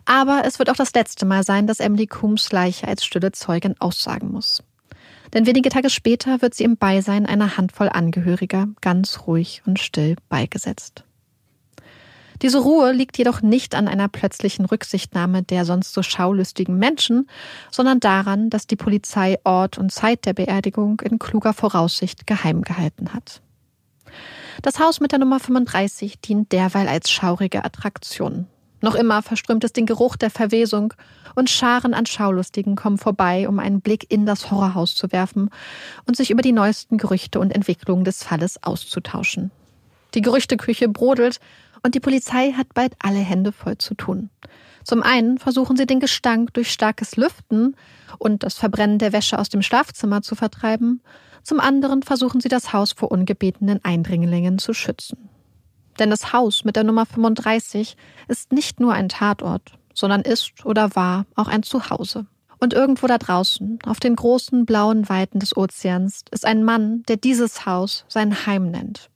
Aber 0.06 0.43
es 0.46 0.60
wird 0.60 0.69
auch 0.69 0.76
das 0.76 0.93
letzte 0.93 1.26
Mal 1.26 1.43
sein, 1.43 1.67
dass 1.67 1.80
Emily 1.80 2.08
Coombs 2.08 2.52
Leiche 2.52 2.88
als 2.88 3.06
stille 3.06 3.32
Zeugin 3.32 3.76
aussagen 3.80 4.32
muss. 4.32 4.63
Denn 5.34 5.46
wenige 5.46 5.69
Tage 5.69 5.89
später 5.89 6.41
wird 6.41 6.54
sie 6.54 6.63
im 6.63 6.78
Beisein 6.78 7.26
einer 7.26 7.58
Handvoll 7.58 7.89
Angehöriger 7.89 8.67
ganz 8.82 9.22
ruhig 9.26 9.63
und 9.65 9.80
still 9.80 10.15
beigesetzt. 10.30 11.04
Diese 12.43 12.60
Ruhe 12.60 12.91
liegt 12.91 13.17
jedoch 13.17 13.41
nicht 13.41 13.73
an 13.73 13.88
einer 13.88 14.10
plötzlichen 14.10 14.65
Rücksichtnahme 14.65 15.43
der 15.43 15.63
sonst 15.63 15.93
so 15.93 16.03
schaulustigen 16.03 16.77
Menschen, 16.77 17.29
sondern 17.71 18.01
daran, 18.01 18.49
dass 18.49 18.67
die 18.67 18.75
Polizei 18.75 19.39
Ort 19.45 19.77
und 19.77 19.93
Zeit 19.93 20.25
der 20.25 20.34
Beerdigung 20.34 20.99
in 20.99 21.19
kluger 21.19 21.53
Voraussicht 21.53 22.27
geheim 22.27 22.62
gehalten 22.62 23.13
hat. 23.13 23.41
Das 24.62 24.77
Haus 24.77 24.99
mit 24.99 25.13
der 25.13 25.19
Nummer 25.19 25.39
35 25.39 26.19
dient 26.19 26.51
derweil 26.51 26.89
als 26.89 27.10
schaurige 27.10 27.63
Attraktion. 27.63 28.47
Noch 28.82 28.95
immer 28.95 29.21
verströmt 29.21 29.63
es 29.63 29.71
den 29.71 29.86
Geruch 29.86 30.17
der 30.17 30.29
Verwesung 30.29 30.93
und 31.36 31.49
Scharen 31.49 31.93
an 31.93 32.06
Schaulustigen 32.06 32.75
kommen 32.75 32.97
vorbei, 32.97 33.47
um 33.47 33.60
einen 33.60 33.79
Blick 33.79 34.12
in 34.12 34.25
das 34.25 34.51
Horrorhaus 34.51 34.95
zu 34.95 35.13
werfen 35.13 35.49
und 36.06 36.17
sich 36.17 36.29
über 36.29 36.41
die 36.41 36.51
neuesten 36.51 36.97
Gerüchte 36.97 37.39
und 37.39 37.56
Entwicklungen 37.56 38.03
des 38.03 38.21
Falles 38.21 38.62
auszutauschen. 38.62 39.51
Die 40.13 40.21
Gerüchteküche 40.21 40.89
brodelt 40.89 41.39
und 41.84 41.95
die 41.95 41.99
Polizei 41.99 42.52
hat 42.54 42.73
bald 42.73 42.93
alle 42.99 43.19
Hände 43.19 43.52
voll 43.52 43.78
zu 43.78 43.95
tun. 43.95 44.30
Zum 44.84 45.02
einen 45.02 45.38
versuchen 45.38 45.78
sie 45.78 45.86
den 45.86 45.99
Gestank 45.99 46.54
durch 46.54 46.71
starkes 46.71 47.15
Lüften 47.15 47.76
und 48.19 48.43
das 48.43 48.56
Verbrennen 48.56 48.99
der 48.99 49.13
Wäsche 49.13 49.39
aus 49.39 49.49
dem 49.49 49.62
Schlafzimmer 49.62 50.21
zu 50.21 50.36
vertreiben, 50.36 51.02
zum 51.43 51.60
anderen 51.60 52.04
versuchen 52.04 52.39
sie 52.39 52.49
das 52.49 52.71
Haus 52.71 52.93
vor 52.93 53.12
ungebetenen 53.12 53.84
Eindringlingen 53.84 54.60
zu 54.60 54.73
schützen. 54.73 55.30
Denn 55.99 56.10
das 56.10 56.34
Haus 56.34 56.63
mit 56.63 56.76
der 56.76 56.86
Nummer 56.86 57.06
35 57.06 57.97
ist 58.28 58.52
nicht 58.52 58.80
nur 58.80 58.93
ein 58.93 59.10
Tatort, 59.10 59.73
sondern 59.93 60.21
ist 60.21 60.65
oder 60.65 60.95
war 60.95 61.26
auch 61.36 61.47
ein 61.47 61.63
Zuhause. 61.63 62.26
Und 62.60 62.73
irgendwo 62.73 63.08
da 63.08 63.17
draußen, 63.17 63.80
auf 63.86 63.99
den 63.99 64.15
großen 64.15 64.65
blauen 64.65 65.10
Weiten 65.10 65.39
des 65.39 65.56
Ozeans, 65.56 66.21
ist 66.32 66.45
ein 66.45 66.63
Mann, 66.63 67.04
der 67.10 67.17
dieses 67.17 67.65
Haus 67.65 68.06
sein 68.08 68.45
Heim 68.45 68.71
nennt. 68.71 69.10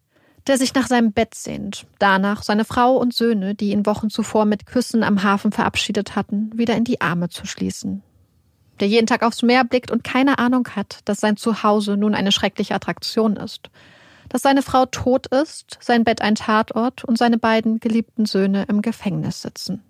Der 0.48 0.58
sich 0.58 0.74
nach 0.74 0.88
seinem 0.88 1.12
Bett 1.12 1.36
sehnt, 1.36 1.86
danach 2.00 2.42
seine 2.42 2.66
Frau 2.66 2.96
und 2.96 3.14
Söhne, 3.14 3.54
die 3.54 3.72
ihn 3.72 3.86
Wochen 3.86 4.10
zuvor 4.10 4.46
mit 4.46 4.66
Küssen 4.66 5.04
am 5.04 5.24
Hafen 5.24 5.52
verabschiedet 5.52 6.16
hatten, 6.16 6.58
wieder 6.58 6.76
in 6.76 6.86
die 6.86 7.02
Arme 7.02 7.30
zu 7.30 7.46
schließen. 7.46 8.02
Der 8.80 8.88
jeden 8.88 9.08
Tag 9.08 9.24
aufs 9.24 9.42
Meer 9.42 9.64
blickt 9.64 9.92
und 9.92 10.04
keine 10.04 10.40
Ahnung 10.40 10.68
hat, 10.76 11.00
dass 11.06 11.20
sein 11.20 11.36
Zuhause 11.36 11.98
nun 11.98 12.16
eine 12.16 12.32
schreckliche 12.32 12.76
Attraktion 12.76 13.36
ist 13.36 13.70
dass 14.30 14.42
seine 14.42 14.62
Frau 14.62 14.86
tot 14.86 15.28
ist, 15.28 15.78
sein 15.82 16.04
Bett 16.04 16.22
ein 16.22 16.36
Tatort 16.36 17.04
und 17.04 17.18
seine 17.18 17.38
beiden 17.38 17.80
geliebten 17.80 18.26
Söhne 18.26 18.66
im 18.68 18.82
Gefängnis 18.82 19.42
sitzen. 19.42 19.84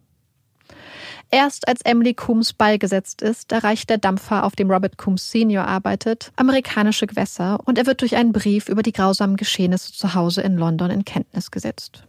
Erst 1.30 1.68
als 1.68 1.82
Emily 1.82 2.14
Coombs 2.14 2.54
beigesetzt 2.54 3.22
ist, 3.22 3.52
erreicht 3.52 3.90
der 3.90 3.98
Dampfer, 3.98 4.46
auf 4.46 4.56
dem 4.56 4.72
Robert 4.72 4.98
Coombs 4.98 5.30
Senior 5.30 5.66
arbeitet, 5.66 6.32
amerikanische 6.38 7.06
Gewässer 7.06 7.60
und 7.66 7.78
er 7.78 7.86
wird 7.86 8.02
durch 8.02 8.16
einen 8.16 8.32
Brief 8.32 8.70
über 8.70 8.82
die 8.82 8.94
grausamen 8.94 9.36
Geschehnisse 9.36 9.92
zu 9.92 10.14
Hause 10.14 10.42
in 10.42 10.56
London 10.56 10.90
in 10.90 11.04
Kenntnis 11.04 11.52
gesetzt. 11.52 12.04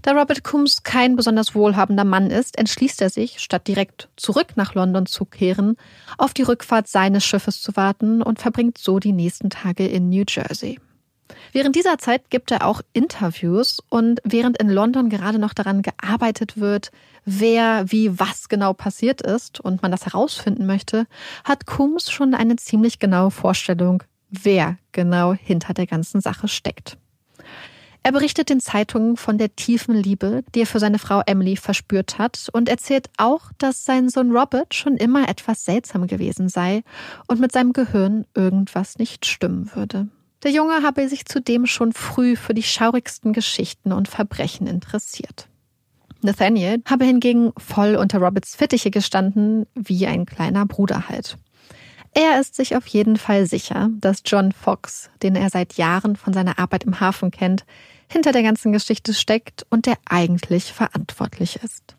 Da 0.00 0.12
Robert 0.12 0.42
Coombs 0.42 0.82
kein 0.82 1.16
besonders 1.16 1.54
wohlhabender 1.54 2.04
Mann 2.04 2.30
ist, 2.30 2.58
entschließt 2.58 3.00
er 3.02 3.10
sich, 3.10 3.40
statt 3.40 3.68
direkt 3.68 4.08
zurück 4.16 4.56
nach 4.56 4.74
London 4.74 5.06
zu 5.06 5.24
kehren, 5.24 5.76
auf 6.16 6.34
die 6.34 6.42
Rückfahrt 6.42 6.88
seines 6.88 7.24
Schiffes 7.24 7.60
zu 7.60 7.76
warten 7.76 8.22
und 8.22 8.38
verbringt 8.38 8.78
so 8.78 8.98
die 8.98 9.12
nächsten 9.12 9.50
Tage 9.50 9.86
in 9.86 10.08
New 10.08 10.24
Jersey. 10.26 10.80
Während 11.54 11.76
dieser 11.76 11.98
Zeit 11.98 12.30
gibt 12.30 12.50
er 12.50 12.66
auch 12.66 12.80
Interviews 12.94 13.78
und 13.88 14.20
während 14.24 14.60
in 14.60 14.68
London 14.68 15.08
gerade 15.08 15.38
noch 15.38 15.54
daran 15.54 15.82
gearbeitet 15.82 16.58
wird, 16.58 16.90
wer, 17.24 17.84
wie, 17.92 18.18
was 18.18 18.48
genau 18.48 18.72
passiert 18.72 19.22
ist 19.22 19.60
und 19.60 19.80
man 19.80 19.92
das 19.92 20.04
herausfinden 20.04 20.66
möchte, 20.66 21.06
hat 21.44 21.64
Coombs 21.66 22.10
schon 22.10 22.34
eine 22.34 22.56
ziemlich 22.56 22.98
genaue 22.98 23.30
Vorstellung, 23.30 24.02
wer 24.30 24.78
genau 24.90 25.32
hinter 25.32 25.74
der 25.74 25.86
ganzen 25.86 26.20
Sache 26.20 26.48
steckt. 26.48 26.98
Er 28.02 28.10
berichtet 28.10 28.50
den 28.50 28.58
Zeitungen 28.58 29.16
von 29.16 29.38
der 29.38 29.54
tiefen 29.54 29.94
Liebe, 29.94 30.42
die 30.56 30.62
er 30.62 30.66
für 30.66 30.80
seine 30.80 30.98
Frau 30.98 31.22
Emily 31.24 31.54
verspürt 31.54 32.18
hat 32.18 32.48
und 32.52 32.68
erzählt 32.68 33.10
auch, 33.16 33.52
dass 33.58 33.84
sein 33.84 34.08
Sohn 34.08 34.36
Robert 34.36 34.74
schon 34.74 34.96
immer 34.96 35.28
etwas 35.28 35.64
seltsam 35.64 36.08
gewesen 36.08 36.48
sei 36.48 36.82
und 37.28 37.38
mit 37.38 37.52
seinem 37.52 37.72
Gehirn 37.72 38.26
irgendwas 38.34 38.98
nicht 38.98 39.24
stimmen 39.24 39.70
würde. 39.72 40.08
Der 40.44 40.52
Junge 40.52 40.82
habe 40.82 41.08
sich 41.08 41.24
zudem 41.24 41.64
schon 41.64 41.92
früh 41.92 42.36
für 42.36 42.52
die 42.52 42.62
schaurigsten 42.62 43.32
Geschichten 43.32 43.92
und 43.92 44.08
Verbrechen 44.08 44.66
interessiert. 44.66 45.48
Nathaniel 46.20 46.82
habe 46.88 47.06
hingegen 47.06 47.52
voll 47.56 47.96
unter 47.96 48.18
Roberts 48.18 48.54
Fittiche 48.54 48.90
gestanden, 48.90 49.66
wie 49.74 50.06
ein 50.06 50.26
kleiner 50.26 50.66
Bruder 50.66 51.08
halt. 51.08 51.38
Er 52.12 52.40
ist 52.40 52.54
sich 52.54 52.76
auf 52.76 52.86
jeden 52.86 53.16
Fall 53.16 53.46
sicher, 53.46 53.88
dass 54.00 54.22
John 54.24 54.52
Fox, 54.52 55.10
den 55.22 55.34
er 55.34 55.48
seit 55.48 55.74
Jahren 55.74 56.14
von 56.14 56.32
seiner 56.32 56.58
Arbeit 56.58 56.84
im 56.84 57.00
Hafen 57.00 57.30
kennt, 57.30 57.64
hinter 58.10 58.32
der 58.32 58.42
ganzen 58.42 58.70
Geschichte 58.70 59.14
steckt 59.14 59.66
und 59.70 59.86
der 59.86 59.96
eigentlich 60.04 60.72
verantwortlich 60.72 61.58
ist. 61.64 61.96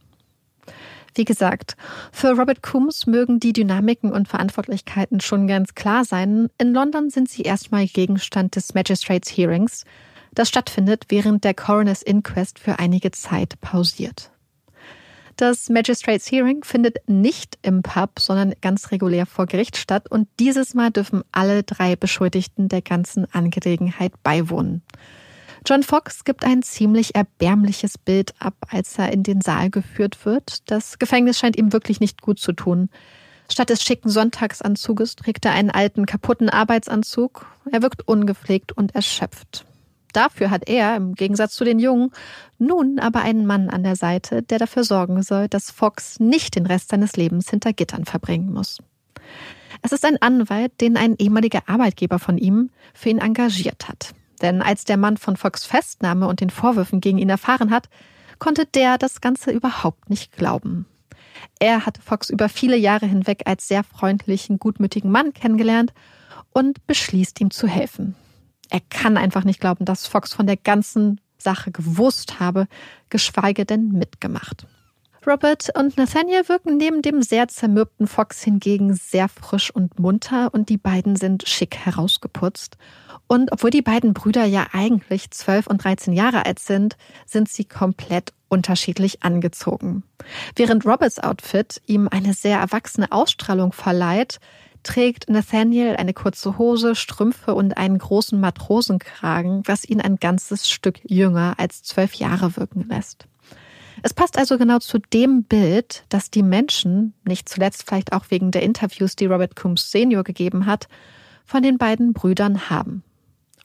Wie 1.15 1.25
gesagt, 1.25 1.77
für 2.11 2.37
Robert 2.37 2.61
Coombs 2.61 3.07
mögen 3.07 3.39
die 3.39 3.53
Dynamiken 3.53 4.11
und 4.11 4.27
Verantwortlichkeiten 4.27 5.21
schon 5.21 5.47
ganz 5.47 5.73
klar 5.73 6.03
sein. 6.03 6.49
In 6.57 6.73
London 6.73 7.09
sind 7.09 7.29
sie 7.29 7.43
erstmal 7.43 7.87
Gegenstand 7.87 8.57
des 8.57 8.73
Magistrates 8.73 9.29
Hearings, 9.29 9.85
das 10.33 10.49
stattfindet, 10.49 11.05
während 11.07 11.45
der 11.45 11.53
Coroner's 11.53 12.01
Inquest 12.01 12.59
für 12.59 12.79
einige 12.79 13.11
Zeit 13.11 13.59
pausiert. 13.61 14.31
Das 15.37 15.69
Magistrates 15.69 16.29
Hearing 16.31 16.63
findet 16.63 16.97
nicht 17.07 17.57
im 17.61 17.81
Pub, 17.81 18.19
sondern 18.19 18.53
ganz 18.61 18.91
regulär 18.91 19.25
vor 19.25 19.45
Gericht 19.47 19.77
statt 19.77 20.09
und 20.09 20.27
dieses 20.39 20.73
Mal 20.73 20.91
dürfen 20.91 21.23
alle 21.31 21.63
drei 21.63 21.95
Beschuldigten 21.95 22.69
der 22.69 22.81
ganzen 22.81 23.25
Angelegenheit 23.33 24.11
beiwohnen. 24.23 24.81
John 25.67 25.81
Fox 25.81 26.23
gibt 26.25 26.45
ein 26.45 26.61
ziemlich 26.61 27.15
erbärmliches 27.15 27.97
Bild 27.97 28.35
ab, 28.37 28.53
als 28.69 28.99
er 28.99 29.11
in 29.11 29.23
den 29.23 29.41
Saal 29.41 29.71
geführt 29.71 30.23
wird. 30.23 30.69
Das 30.69 30.99
Gefängnis 30.99 31.39
scheint 31.39 31.57
ihm 31.57 31.73
wirklich 31.73 31.99
nicht 31.99 32.21
gut 32.21 32.39
zu 32.39 32.53
tun. 32.53 32.89
Statt 33.51 33.71
des 33.71 33.81
schicken 33.81 34.09
Sonntagsanzuges 34.09 35.15
trägt 35.15 35.43
er 35.43 35.53
einen 35.53 35.71
alten, 35.71 36.05
kaputten 36.05 36.49
Arbeitsanzug. 36.49 37.47
Er 37.71 37.81
wirkt 37.81 38.07
ungepflegt 38.07 38.73
und 38.73 38.93
erschöpft. 38.93 39.65
Dafür 40.13 40.51
hat 40.51 40.69
er, 40.69 40.95
im 40.95 41.15
Gegensatz 41.15 41.55
zu 41.55 41.63
den 41.63 41.79
Jungen, 41.79 42.11
nun 42.59 42.99
aber 42.99 43.21
einen 43.21 43.47
Mann 43.47 43.71
an 43.71 43.83
der 43.83 43.95
Seite, 43.95 44.43
der 44.43 44.59
dafür 44.59 44.83
sorgen 44.83 45.23
soll, 45.23 45.47
dass 45.47 45.71
Fox 45.71 46.19
nicht 46.19 46.55
den 46.55 46.67
Rest 46.67 46.89
seines 46.89 47.17
Lebens 47.17 47.49
hinter 47.49 47.73
Gittern 47.73 48.05
verbringen 48.05 48.53
muss. 48.53 48.77
Es 49.81 49.91
ist 49.91 50.05
ein 50.05 50.21
Anwalt, 50.21 50.79
den 50.79 50.95
ein 50.95 51.15
ehemaliger 51.17 51.63
Arbeitgeber 51.65 52.19
von 52.19 52.37
ihm 52.37 52.69
für 52.93 53.09
ihn 53.09 53.17
engagiert 53.17 53.87
hat. 53.89 54.13
Denn 54.41 54.61
als 54.61 54.85
der 54.85 54.97
Mann 54.97 55.17
von 55.17 55.37
Fox 55.37 55.65
Festnahme 55.65 56.27
und 56.27 56.41
den 56.41 56.49
Vorwürfen 56.49 57.01
gegen 57.01 57.17
ihn 57.17 57.29
erfahren 57.29 57.71
hat, 57.71 57.89
konnte 58.39 58.65
der 58.65 58.97
das 58.97 59.21
Ganze 59.21 59.51
überhaupt 59.51 60.09
nicht 60.09 60.31
glauben. 60.33 60.85
Er 61.59 61.85
hatte 61.85 62.01
Fox 62.01 62.29
über 62.29 62.49
viele 62.49 62.77
Jahre 62.77 63.05
hinweg 63.05 63.43
als 63.45 63.67
sehr 63.67 63.83
freundlichen, 63.83 64.59
gutmütigen 64.59 65.11
Mann 65.11 65.33
kennengelernt 65.33 65.93
und 66.51 66.85
beschließt 66.87 67.39
ihm 67.41 67.51
zu 67.51 67.67
helfen. 67.67 68.15
Er 68.69 68.81
kann 68.89 69.17
einfach 69.17 69.43
nicht 69.43 69.59
glauben, 69.59 69.85
dass 69.85 70.07
Fox 70.07 70.33
von 70.33 70.47
der 70.47 70.57
ganzen 70.57 71.21
Sache 71.37 71.71
gewusst 71.71 72.39
habe, 72.39 72.67
geschweige 73.09 73.65
denn 73.65 73.89
mitgemacht. 73.89 74.65
Robert 75.27 75.69
und 75.75 75.97
Nathaniel 75.97 76.47
wirken 76.47 76.77
neben 76.77 77.01
dem 77.01 77.23
sehr 77.23 77.47
zermürbten 77.47 78.05
Fox 78.05 78.43
hingegen 78.43 78.93
sehr 78.93 79.27
frisch 79.27 79.71
und 79.71 79.99
munter 79.99 80.53
und 80.53 80.69
die 80.69 80.77
beiden 80.77 81.15
sind 81.15 81.47
schick 81.47 81.75
herausgeputzt. 81.77 82.77
Und 83.27 83.51
obwohl 83.51 83.71
die 83.71 83.81
beiden 83.81 84.13
Brüder 84.13 84.45
ja 84.45 84.67
eigentlich 84.71 85.31
12 85.31 85.65
und 85.65 85.83
13 85.83 86.13
Jahre 86.13 86.45
alt 86.45 86.59
sind, 86.59 86.95
sind 87.25 87.49
sie 87.49 87.65
komplett 87.65 88.33
unterschiedlich 88.49 89.23
angezogen. 89.23 90.03
Während 90.55 90.85
Roberts 90.85 91.19
Outfit 91.19 91.81
ihm 91.87 92.07
eine 92.07 92.33
sehr 92.33 92.59
erwachsene 92.59 93.11
Ausstrahlung 93.11 93.73
verleiht, 93.73 94.39
trägt 94.83 95.27
Nathaniel 95.27 95.95
eine 95.95 96.13
kurze 96.13 96.59
Hose, 96.59 96.93
Strümpfe 96.93 97.55
und 97.55 97.77
einen 97.77 97.97
großen 97.97 98.39
Matrosenkragen, 98.39 99.63
was 99.65 99.83
ihn 99.83 100.01
ein 100.01 100.17
ganzes 100.17 100.69
Stück 100.69 100.99
jünger 101.03 101.55
als 101.57 101.81
zwölf 101.81 102.13
Jahre 102.13 102.55
wirken 102.57 102.87
lässt. 102.87 103.25
Es 104.03 104.13
passt 104.13 104.37
also 104.37 104.57
genau 104.57 104.79
zu 104.79 104.99
dem 104.99 105.43
Bild, 105.43 106.05
das 106.09 106.29
die 106.29 106.43
Menschen, 106.43 107.13
nicht 107.23 107.49
zuletzt 107.49 107.83
vielleicht 107.87 108.13
auch 108.13 108.25
wegen 108.29 108.51
der 108.51 108.63
Interviews, 108.63 109.15
die 109.15 109.25
Robert 109.25 109.55
Coombs 109.55 109.91
Senior 109.91 110.23
gegeben 110.23 110.65
hat, 110.65 110.87
von 111.45 111.63
den 111.63 111.77
beiden 111.77 112.13
Brüdern 112.13 112.69
haben. 112.69 113.03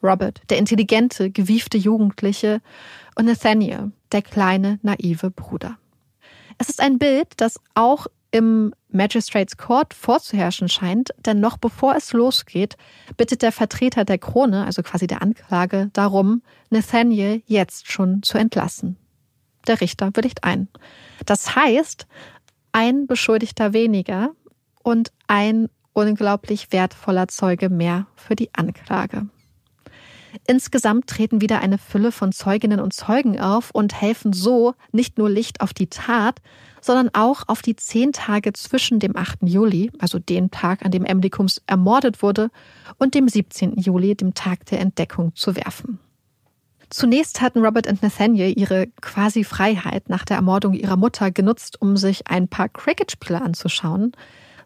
Robert, 0.02 0.40
der 0.48 0.58
intelligente, 0.58 1.30
gewiefte 1.30 1.76
Jugendliche, 1.76 2.60
und 3.16 3.26
Nathaniel, 3.26 3.92
der 4.12 4.22
kleine, 4.22 4.78
naive 4.82 5.30
Bruder. 5.30 5.76
Es 6.58 6.68
ist 6.68 6.80
ein 6.80 6.98
Bild, 6.98 7.28
das 7.36 7.60
auch 7.74 8.06
im 8.30 8.72
Magistrates 8.90 9.56
Court 9.56 9.92
vorzuherrschen 9.94 10.68
scheint, 10.68 11.10
denn 11.18 11.40
noch 11.40 11.56
bevor 11.56 11.96
es 11.96 12.12
losgeht, 12.12 12.76
bittet 13.16 13.42
der 13.42 13.52
Vertreter 13.52 14.04
der 14.04 14.18
Krone, 14.18 14.64
also 14.64 14.82
quasi 14.82 15.06
der 15.06 15.22
Anklage, 15.22 15.90
darum, 15.92 16.42
Nathaniel 16.70 17.42
jetzt 17.46 17.90
schon 17.90 18.22
zu 18.22 18.38
entlassen. 18.38 18.96
Der 19.70 19.80
Richter 19.80 20.10
willigt 20.14 20.42
ein. 20.42 20.66
Das 21.26 21.54
heißt, 21.54 22.08
ein 22.72 23.06
Beschuldigter 23.06 23.72
weniger 23.72 24.30
und 24.82 25.12
ein 25.28 25.68
unglaublich 25.92 26.72
wertvoller 26.72 27.28
Zeuge 27.28 27.68
mehr 27.68 28.08
für 28.16 28.34
die 28.34 28.52
Anklage. 28.52 29.28
Insgesamt 30.48 31.06
treten 31.06 31.40
wieder 31.40 31.60
eine 31.60 31.78
Fülle 31.78 32.10
von 32.10 32.32
Zeuginnen 32.32 32.80
und 32.80 32.92
Zeugen 32.92 33.38
auf 33.38 33.70
und 33.70 33.94
helfen 33.94 34.32
so 34.32 34.74
nicht 34.90 35.18
nur 35.18 35.30
Licht 35.30 35.60
auf 35.60 35.72
die 35.72 35.86
Tat, 35.86 36.40
sondern 36.80 37.10
auch 37.12 37.44
auf 37.46 37.62
die 37.62 37.76
zehn 37.76 38.10
Tage 38.10 38.52
zwischen 38.54 38.98
dem 38.98 39.16
8. 39.16 39.38
Juli, 39.42 39.92
also 40.00 40.18
dem 40.18 40.50
Tag, 40.50 40.84
an 40.84 40.90
dem 40.90 41.04
Combs 41.30 41.62
ermordet 41.68 42.22
wurde, 42.24 42.50
und 42.98 43.14
dem 43.14 43.28
17. 43.28 43.76
Juli, 43.76 44.16
dem 44.16 44.34
Tag 44.34 44.66
der 44.66 44.80
Entdeckung, 44.80 45.32
zu 45.36 45.54
werfen. 45.54 46.00
Zunächst 46.90 47.40
hatten 47.40 47.64
Robert 47.64 47.86
und 47.86 48.02
Nathaniel 48.02 48.52
ihre 48.58 48.88
quasi 49.00 49.44
Freiheit 49.44 50.08
nach 50.08 50.24
der 50.24 50.36
Ermordung 50.36 50.74
ihrer 50.74 50.96
Mutter 50.96 51.30
genutzt, 51.30 51.80
um 51.80 51.96
sich 51.96 52.26
ein 52.26 52.48
paar 52.48 52.68
Cricket-Spiele 52.68 53.40
anzuschauen. 53.40 54.12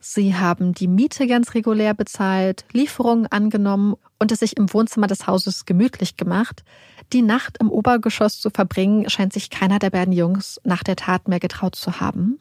Sie 0.00 0.34
haben 0.34 0.72
die 0.72 0.88
Miete 0.88 1.26
ganz 1.26 1.54
regulär 1.54 1.94
bezahlt, 1.94 2.64
Lieferungen 2.72 3.26
angenommen 3.26 3.94
und 4.18 4.32
es 4.32 4.40
sich 4.40 4.56
im 4.56 4.72
Wohnzimmer 4.72 5.06
des 5.06 5.26
Hauses 5.26 5.66
gemütlich 5.66 6.16
gemacht. 6.16 6.64
Die 7.12 7.22
Nacht 7.22 7.58
im 7.60 7.70
Obergeschoss 7.70 8.40
zu 8.40 8.48
verbringen, 8.48 9.08
scheint 9.10 9.34
sich 9.34 9.50
keiner 9.50 9.78
der 9.78 9.90
beiden 9.90 10.12
Jungs 10.12 10.60
nach 10.64 10.82
der 10.82 10.96
Tat 10.96 11.28
mehr 11.28 11.40
getraut 11.40 11.74
zu 11.74 12.00
haben. 12.00 12.38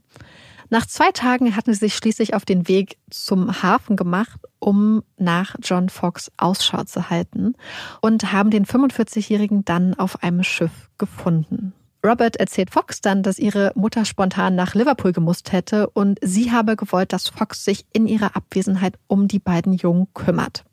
Nach 0.70 0.86
zwei 0.86 1.12
Tagen 1.12 1.56
hatten 1.56 1.74
sie 1.74 1.80
sich 1.80 1.96
schließlich 1.96 2.34
auf 2.34 2.46
den 2.46 2.68
Weg 2.68 2.98
zum 3.10 3.62
Hafen 3.62 3.96
gemacht, 3.96 4.40
um 4.60 5.04
nach 5.18 5.56
John 5.62 5.90
Fox 5.90 6.32
Ausschau 6.38 6.84
zu 6.84 7.10
halten 7.10 7.56
und 8.02 8.32
haben 8.32 8.50
den 8.50 8.66
45-Jährigen 8.66 9.66
dann 9.66 9.94
auf 9.94 10.24
einem 10.24 10.44
Schiff 10.44 10.90
gefunden. 10.98 11.74
Robert 12.06 12.36
erzählt 12.36 12.70
Fox 12.70 13.00
dann, 13.00 13.24
dass 13.24 13.40
ihre 13.40 13.72
Mutter 13.76 14.04
spontan 14.04 14.56
nach 14.56 14.76
Liverpool 14.76 15.14
gemusst 15.14 15.54
hätte 15.54 15.90
und 15.90 16.20
sie 16.22 16.52
habe 16.52 16.76
gewollt, 16.76 17.14
dass 17.14 17.30
Fox 17.30 17.64
sich 17.64 17.86
in 17.94 18.08
ihrer 18.08 18.36
Abwesenheit 18.36 18.96
um 19.08 19.30
die 19.30 19.40
beiden 19.40 19.74
Jungen 19.74 20.08
kümmert. 20.14 20.66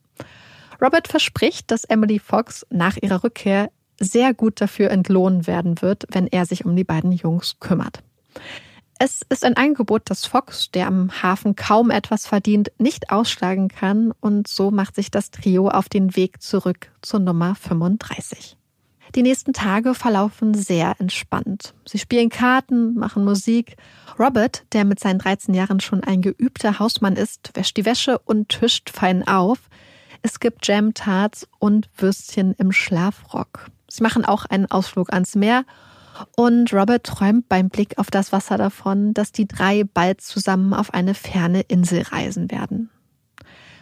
Robert 0.82 1.06
verspricht, 1.06 1.70
dass 1.70 1.84
Emily 1.84 2.18
Fox 2.18 2.66
nach 2.70 2.96
ihrer 2.96 3.22
Rückkehr 3.22 3.70
sehr 4.00 4.34
gut 4.34 4.60
dafür 4.60 4.90
entlohnen 4.90 5.46
werden 5.46 5.82
wird, 5.82 6.06
wenn 6.10 6.26
er 6.26 6.46
sich 6.46 6.64
um 6.64 6.74
die 6.74 6.84
beiden 6.84 7.12
Jungs 7.12 7.60
kümmert. 7.60 8.02
Es 9.02 9.22
ist 9.30 9.46
ein 9.46 9.56
Angebot, 9.56 10.02
das 10.04 10.26
Fox, 10.26 10.70
der 10.72 10.86
am 10.86 11.22
Hafen 11.22 11.56
kaum 11.56 11.90
etwas 11.90 12.26
verdient, 12.26 12.70
nicht 12.76 13.10
ausschlagen 13.10 13.68
kann 13.68 14.12
und 14.20 14.46
so 14.46 14.70
macht 14.70 14.94
sich 14.94 15.10
das 15.10 15.30
Trio 15.30 15.68
auf 15.70 15.88
den 15.88 16.16
Weg 16.16 16.42
zurück 16.42 16.92
zur 17.00 17.18
Nummer 17.20 17.54
35. 17.54 18.58
Die 19.14 19.22
nächsten 19.22 19.54
Tage 19.54 19.94
verlaufen 19.94 20.52
sehr 20.52 20.96
entspannt. 20.98 21.72
Sie 21.86 21.98
spielen 21.98 22.28
Karten, 22.28 22.92
machen 22.92 23.24
Musik. 23.24 23.78
Robert, 24.18 24.64
der 24.74 24.84
mit 24.84 25.00
seinen 25.00 25.18
13 25.18 25.54
Jahren 25.54 25.80
schon 25.80 26.04
ein 26.04 26.20
geübter 26.20 26.78
Hausmann 26.78 27.16
ist, 27.16 27.52
wäscht 27.54 27.78
die 27.78 27.86
Wäsche 27.86 28.18
und 28.18 28.50
tischt 28.50 28.90
fein 28.90 29.26
auf. 29.26 29.60
Es 30.20 30.40
gibt 30.40 30.66
Jam-Tarts 30.66 31.48
und 31.58 31.88
Würstchen 31.96 32.52
im 32.58 32.70
Schlafrock. 32.70 33.70
Sie 33.88 34.02
machen 34.02 34.26
auch 34.26 34.44
einen 34.44 34.70
Ausflug 34.70 35.10
ans 35.10 35.36
Meer 35.36 35.64
und 36.36 36.72
Robert 36.72 37.04
träumt 37.04 37.48
beim 37.48 37.68
Blick 37.68 37.98
auf 37.98 38.10
das 38.10 38.32
Wasser 38.32 38.58
davon, 38.58 39.14
dass 39.14 39.32
die 39.32 39.46
drei 39.46 39.84
bald 39.84 40.20
zusammen 40.20 40.74
auf 40.74 40.94
eine 40.94 41.14
ferne 41.14 41.62
Insel 41.62 42.02
reisen 42.02 42.50
werden. 42.50 42.90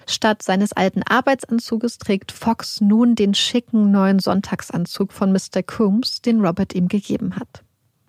Statt 0.06 0.42
seines 0.42 0.72
alten 0.72 1.02
Arbeitsanzuges 1.02 1.98
trägt 1.98 2.32
Fox 2.32 2.80
nun 2.80 3.14
den 3.14 3.34
schicken 3.34 3.90
neuen 3.90 4.18
Sonntagsanzug 4.18 5.12
von 5.12 5.32
Mr. 5.32 5.62
Coombs, 5.62 6.22
den 6.22 6.40
Robert 6.40 6.74
ihm 6.74 6.88
gegeben 6.88 7.36
hat. 7.36 7.62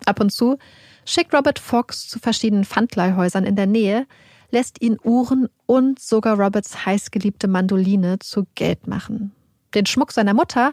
Ab 0.06 0.18
und 0.20 0.30
zu 0.30 0.56
schickt 1.04 1.34
Robert 1.34 1.58
Fox 1.58 2.08
zu 2.08 2.18
verschiedenen 2.18 2.64
Pfandleihhäusern 2.64 3.44
in 3.44 3.54
der 3.54 3.66
Nähe, 3.66 4.06
lässt 4.50 4.80
ihn 4.80 4.98
Uhren 5.02 5.48
und 5.66 5.98
sogar 5.98 6.40
Roberts 6.40 6.86
heißgeliebte 6.86 7.48
Mandoline 7.48 8.18
zu 8.18 8.46
Geld 8.54 8.86
machen. 8.86 9.32
Den 9.74 9.86
Schmuck 9.86 10.12
seiner 10.12 10.34
Mutter 10.34 10.72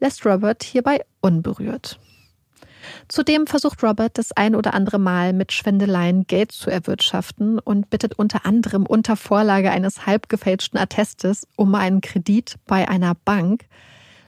lässt 0.00 0.24
Robert 0.24 0.62
hierbei 0.62 1.04
unberührt. 1.20 1.98
Zudem 3.08 3.46
versucht 3.46 3.82
Robert 3.82 4.18
das 4.18 4.32
ein 4.32 4.54
oder 4.54 4.74
andere 4.74 4.98
Mal 4.98 5.32
mit 5.32 5.52
Schwendeleien 5.52 6.26
Geld 6.26 6.52
zu 6.52 6.70
erwirtschaften 6.70 7.58
und 7.58 7.90
bittet 7.90 8.18
unter 8.18 8.44
anderem 8.46 8.86
unter 8.86 9.16
Vorlage 9.16 9.70
eines 9.70 10.06
halbgefälschten 10.06 10.78
Attestes 10.78 11.46
um 11.56 11.74
einen 11.74 12.00
Kredit 12.00 12.56
bei 12.66 12.88
einer 12.88 13.14
Bank. 13.14 13.64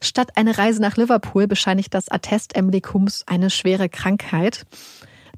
Statt 0.00 0.36
eine 0.36 0.56
Reise 0.56 0.80
nach 0.80 0.96
Liverpool 0.96 1.46
bescheinigt 1.46 1.92
das 1.92 2.08
Attest 2.08 2.56
Emily 2.56 2.80
Coombs 2.80 3.24
eine 3.26 3.50
schwere 3.50 3.88
Krankheit. 3.88 4.66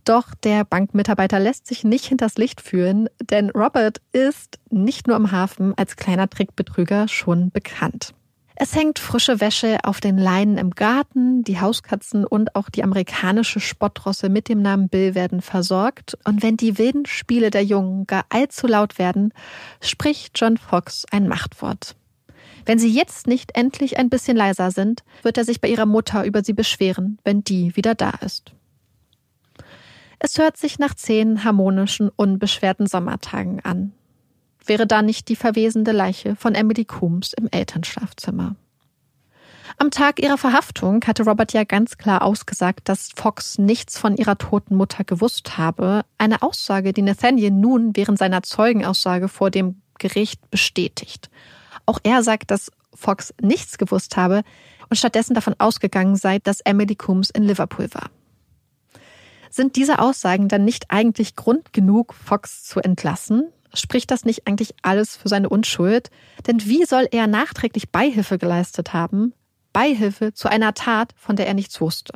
Doch 0.05 0.35
der 0.35 0.65
Bankmitarbeiter 0.65 1.39
lässt 1.39 1.67
sich 1.67 1.85
nicht 1.85 2.07
hinters 2.07 2.37
Licht 2.37 2.61
führen, 2.61 3.09
denn 3.21 3.51
Robert 3.51 4.01
ist 4.13 4.59
nicht 4.71 5.07
nur 5.07 5.17
im 5.17 5.31
Hafen 5.31 5.75
als 5.77 5.97
kleiner 5.97 6.29
Trickbetrüger 6.29 7.09
schon 7.09 7.51
bekannt. 7.51 8.15
Es 8.55 8.75
hängt 8.75 8.99
frische 8.99 9.41
Wäsche 9.41 9.79
auf 9.83 10.01
den 10.01 10.19
Leinen 10.19 10.59
im 10.59 10.71
Garten, 10.71 11.43
die 11.43 11.61
Hauskatzen 11.61 12.25
und 12.27 12.55
auch 12.55 12.69
die 12.69 12.85
amerikanische 12.85 13.61
Spottrosse 13.61 14.29
mit 14.29 14.49
dem 14.49 14.61
Namen 14.61 14.89
Bill 14.89 15.15
werden 15.15 15.41
versorgt. 15.41 16.19
Und 16.25 16.43
wenn 16.43 16.57
die 16.57 16.79
wilden 16.79 17.07
Spiele 17.07 17.51
der 17.51 17.65
Jungen 17.65 18.07
gar 18.07 18.27
allzu 18.29 18.67
laut 18.67 18.99
werden, 18.99 19.33
spricht 19.81 20.39
John 20.39 20.59
Fox 20.59 21.07
ein 21.11 21.29
Machtwort. 21.29 21.97
Wenn 22.65 22.79
sie 22.79 22.91
jetzt 22.91 23.27
nicht 23.27 23.57
endlich 23.57 23.99
ein 23.99 24.11
bisschen 24.11 24.37
leiser 24.37 24.71
sind, 24.71 25.03
wird 25.23 25.39
er 25.39 25.45
sich 25.45 25.61
bei 25.61 25.69
ihrer 25.69 25.87
Mutter 25.87 26.25
über 26.25 26.45
sie 26.45 26.53
beschweren, 26.53 27.19
wenn 27.25 27.43
die 27.43 27.75
wieder 27.77 27.95
da 27.95 28.11
ist. 28.25 28.53
Es 30.19 30.39
hört 30.39 30.57
sich 30.57 30.79
nach 30.79 30.95
zehn 30.95 31.43
harmonischen, 31.43 32.09
unbeschwerten 32.15 32.87
Sommertagen 32.87 33.61
an. 33.65 33.93
Wäre 34.67 34.87
da 34.87 35.03
nicht 35.03 35.29
die 35.29 35.37
verwesende 35.37 35.93
Leiche 35.93 36.37
von 36.37 36.55
Emily 36.55 36.85
Coombs 36.85 37.33
im 37.33 37.49
Elternschlafzimmer? 37.51 38.57
Am 39.79 39.91
Tag 39.91 40.21
ihrer 40.21 40.39
Verhaftung 40.39 41.03
hatte 41.07 41.25
Robert 41.25 41.53
ja 41.53 41.65
ganz 41.65 41.97
klar 41.97 42.23
ausgesagt, 42.23 42.89
dass 42.89 43.11
Fox 43.15 43.59
nichts 43.59 43.99
von 43.99 44.17
ihrer 44.17 44.39
toten 44.39 44.77
Mutter 44.77 45.03
gewusst 45.03 45.57
habe. 45.59 46.03
Eine 46.19 46.43
Aussage, 46.43 46.93
die 46.93 47.03
Nathaniel 47.03 47.51
nun 47.51 47.97
während 47.97 48.19
seiner 48.19 48.43
Zeugenaussage 48.43 49.29
vor 49.29 49.51
dem 49.51 49.81
Gericht 49.99 50.51
bestätigt. 50.51 51.31
Auch 51.87 51.99
er 52.03 52.23
sagt, 52.23 52.51
dass 52.51 52.71
Fox 52.95 53.35
nichts 53.41 53.79
gewusst 53.79 54.17
habe 54.17 54.43
und 54.89 54.97
stattdessen 54.97 55.35
davon 55.35 55.55
ausgegangen 55.59 56.17
sei, 56.17 56.39
dass 56.39 56.61
Emily 56.61 56.95
Coombs 56.95 57.31
in 57.31 57.43
Liverpool 57.43 57.89
war. 57.93 58.11
Sind 59.51 59.77
diese 59.77 59.99
Aussagen 59.99 60.49
dann 60.49 60.65
nicht 60.65 60.91
eigentlich 60.91 61.37
Grund 61.37 61.73
genug, 61.73 62.15
Fox 62.15 62.65
zu 62.65 62.81
entlassen? 62.81 63.53
Spricht 63.75 64.11
das 64.11 64.25
nicht 64.25 64.47
eigentlich 64.47 64.75
alles 64.83 65.17
für 65.17 65.29
seine 65.29 65.49
Unschuld? 65.49 66.11
Denn 66.47 66.65
wie 66.65 66.85
soll 66.85 67.09
er 67.11 67.27
nachträglich 67.27 67.91
Beihilfe 67.91 68.39
geleistet 68.39 68.93
haben? 68.93 69.33
Beihilfe 69.73 70.35
zu 70.35 70.49
einer 70.49 70.75
Tat, 70.75 71.15
von 71.17 71.37
der 71.37 71.47
er 71.47 71.55
nichts 71.55 71.81
wusste. 71.81 72.13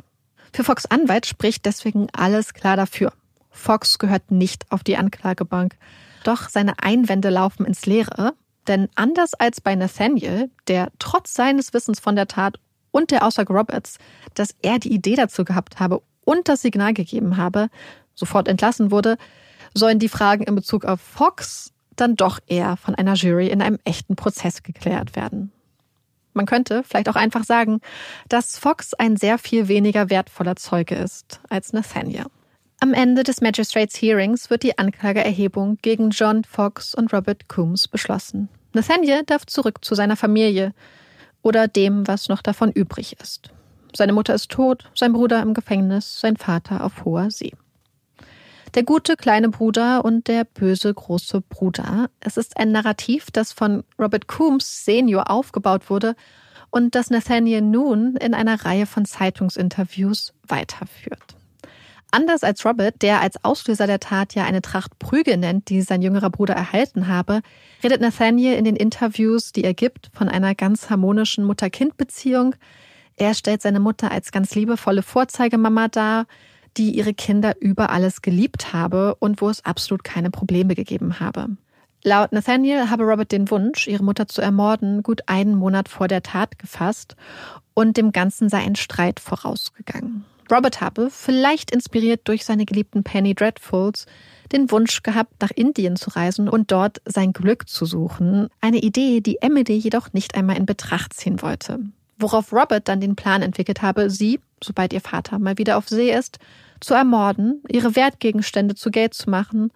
Für 0.53 0.63
Fox 0.63 0.85
Anwalt 0.85 1.25
spricht 1.25 1.65
deswegen 1.65 2.07
alles 2.13 2.53
klar 2.53 2.77
dafür. 2.77 3.11
Fox 3.49 3.97
gehört 3.99 4.31
nicht 4.31 4.71
auf 4.71 4.83
die 4.83 4.97
Anklagebank. 4.97 5.75
Doch 6.23 6.49
seine 6.49 6.73
Einwände 6.79 7.29
laufen 7.29 7.65
ins 7.65 7.85
Leere, 7.85 8.33
denn 8.67 8.89
anders 8.95 9.33
als 9.33 9.61
bei 9.61 9.75
Nathaniel, 9.75 10.51
der 10.67 10.89
trotz 10.99 11.33
seines 11.33 11.73
Wissens 11.73 11.99
von 11.99 12.15
der 12.15 12.27
Tat 12.27 12.59
und 12.91 13.11
der 13.11 13.25
Aussage 13.25 13.53
Roberts, 13.53 13.97
dass 14.33 14.55
er 14.61 14.79
die 14.79 14.93
Idee 14.93 15.15
dazu 15.15 15.45
gehabt 15.45 15.79
habe 15.79 16.01
und 16.25 16.47
das 16.49 16.61
Signal 16.61 16.93
gegeben 16.93 17.37
habe, 17.37 17.69
sofort 18.13 18.47
entlassen 18.47 18.91
wurde, 18.91 19.17
sollen 19.73 19.99
die 19.99 20.09
Fragen 20.09 20.43
in 20.43 20.55
Bezug 20.55 20.85
auf 20.85 21.01
Fox 21.01 21.71
dann 21.95 22.15
doch 22.15 22.39
eher 22.47 22.77
von 22.77 22.95
einer 22.95 23.15
Jury 23.15 23.47
in 23.47 23.61
einem 23.61 23.79
echten 23.83 24.15
Prozess 24.15 24.63
geklärt 24.63 25.15
werden. 25.15 25.51
Man 26.33 26.45
könnte 26.45 26.83
vielleicht 26.83 27.09
auch 27.09 27.15
einfach 27.15 27.43
sagen, 27.43 27.81
dass 28.29 28.59
Fox 28.59 28.93
ein 28.93 29.17
sehr 29.17 29.39
viel 29.39 29.67
weniger 29.67 30.09
wertvoller 30.11 30.55
Zeuge 30.55 30.95
ist 30.95 31.41
als 31.49 31.73
Nathaniel. 31.73 32.27
Am 32.79 32.93
Ende 32.93 33.23
des 33.23 33.41
Magistrates 33.41 33.99
Hearings 33.99 34.51
wird 34.51 34.61
die 34.61 34.77
Anklageerhebung 34.77 35.79
gegen 35.81 36.11
John 36.11 36.43
Fox 36.43 36.93
und 36.93 37.11
Robert 37.11 37.49
Coombs 37.49 37.87
beschlossen. 37.87 38.49
Nathaniel 38.73 39.23
darf 39.25 39.47
zurück 39.47 39.83
zu 39.83 39.95
seiner 39.95 40.15
Familie 40.15 40.75
oder 41.41 41.67
dem, 41.67 42.07
was 42.07 42.29
noch 42.29 42.43
davon 42.43 42.71
übrig 42.71 43.19
ist. 43.19 43.49
Seine 43.95 44.13
Mutter 44.13 44.35
ist 44.35 44.51
tot, 44.51 44.91
sein 44.93 45.13
Bruder 45.13 45.41
im 45.41 45.55
Gefängnis, 45.55 46.19
sein 46.19 46.37
Vater 46.37 46.83
auf 46.83 47.03
hoher 47.03 47.31
See. 47.31 47.53
Der 48.77 48.83
gute 48.83 49.15
kleine 49.15 49.49
Bruder 49.49 50.05
und 50.05 50.27
der 50.27 50.43
böse 50.43 50.93
große 50.93 51.41
Bruder. 51.41 52.11
Es 52.19 52.37
ist 52.37 52.57
ein 52.57 52.71
Narrativ, 52.71 53.31
das 53.31 53.51
von 53.51 53.83
Robert 53.97 54.27
Coombs 54.27 54.85
Senior 54.85 55.31
aufgebaut 55.31 55.89
wurde 55.89 56.15
und 56.69 56.93
das 56.93 57.09
Nathaniel 57.09 57.61
nun 57.61 58.17
in 58.17 58.35
einer 58.35 58.65
Reihe 58.65 58.85
von 58.85 59.05
Zeitungsinterviews 59.05 60.35
weiterführt. 60.47 61.37
Anders 62.11 62.43
als 62.43 62.63
Robert, 62.65 63.01
der 63.01 63.19
als 63.19 63.43
Auslöser 63.43 63.87
der 63.87 63.99
Tat 63.99 64.35
ja 64.35 64.45
eine 64.45 64.61
Tracht 64.61 64.99
Prügel 64.99 65.37
nennt, 65.37 65.69
die 65.69 65.81
sein 65.81 66.03
jüngerer 66.03 66.29
Bruder 66.29 66.53
erhalten 66.53 67.07
habe, 67.07 67.41
redet 67.83 67.99
Nathaniel 67.99 68.53
in 68.53 68.63
den 68.63 68.75
Interviews, 68.75 69.53
die 69.53 69.63
er 69.63 69.73
gibt, 69.73 70.11
von 70.13 70.29
einer 70.29 70.53
ganz 70.53 70.91
harmonischen 70.91 71.45
Mutter-Kind-Beziehung, 71.45 72.53
er 73.19 73.33
stellt 73.33 73.63
seine 73.63 73.79
Mutter 73.79 74.11
als 74.11 74.31
ganz 74.31 74.53
liebevolle 74.53 75.01
Vorzeigemama 75.01 75.87
dar, 75.87 76.27
die 76.77 76.91
ihre 76.91 77.13
Kinder 77.13 77.55
über 77.59 77.89
alles 77.89 78.21
geliebt 78.21 78.73
habe 78.73 79.15
und 79.15 79.41
wo 79.41 79.49
es 79.49 79.65
absolut 79.65 80.03
keine 80.03 80.29
Probleme 80.29 80.75
gegeben 80.75 81.19
habe. 81.19 81.49
Laut 82.03 82.31
Nathaniel 82.31 82.89
habe 82.89 83.03
Robert 83.03 83.31
den 83.31 83.49
Wunsch, 83.49 83.87
ihre 83.87 84.03
Mutter 84.03 84.27
zu 84.27 84.41
ermorden, 84.41 85.03
gut 85.03 85.21
einen 85.25 85.55
Monat 85.55 85.89
vor 85.89 86.07
der 86.07 86.23
Tat 86.23 86.59
gefasst 86.59 87.15
und 87.73 87.97
dem 87.97 88.11
Ganzen 88.11 88.49
sei 88.49 88.59
ein 88.59 88.75
Streit 88.75 89.19
vorausgegangen. 89.19 90.23
Robert 90.49 90.79
habe, 90.79 91.09
vielleicht 91.11 91.71
inspiriert 91.71 92.21
durch 92.25 92.45
seine 92.45 92.65
geliebten 92.65 93.03
Penny 93.03 93.35
Dreadfuls, 93.35 94.05
den 94.53 94.71
Wunsch 94.71 95.03
gehabt, 95.03 95.41
nach 95.41 95.51
Indien 95.51 95.97
zu 95.97 96.11
reisen 96.11 96.47
und 96.47 96.71
dort 96.71 97.01
sein 97.03 97.33
Glück 97.33 97.67
zu 97.67 97.85
suchen. 97.85 98.47
Eine 98.61 98.77
Idee, 98.77 99.19
die 99.19 99.41
Emily 99.41 99.75
jedoch 99.75 100.13
nicht 100.13 100.35
einmal 100.35 100.55
in 100.55 100.65
Betracht 100.65 101.13
ziehen 101.13 101.41
wollte 101.41 101.79
worauf 102.19 102.51
Robert 102.51 102.87
dann 102.87 103.01
den 103.01 103.15
Plan 103.15 103.41
entwickelt 103.41 103.81
habe, 103.81 104.09
sie, 104.09 104.39
sobald 104.63 104.93
ihr 104.93 105.01
Vater 105.01 105.39
mal 105.39 105.57
wieder 105.57 105.77
auf 105.77 105.87
See 105.87 106.11
ist, 106.11 106.39
zu 106.79 106.93
ermorden, 106.93 107.63
ihre 107.69 107.95
Wertgegenstände 107.95 108.75
zu 108.75 108.91
Geld 108.91 109.13
zu 109.13 109.29
machen 109.29 109.71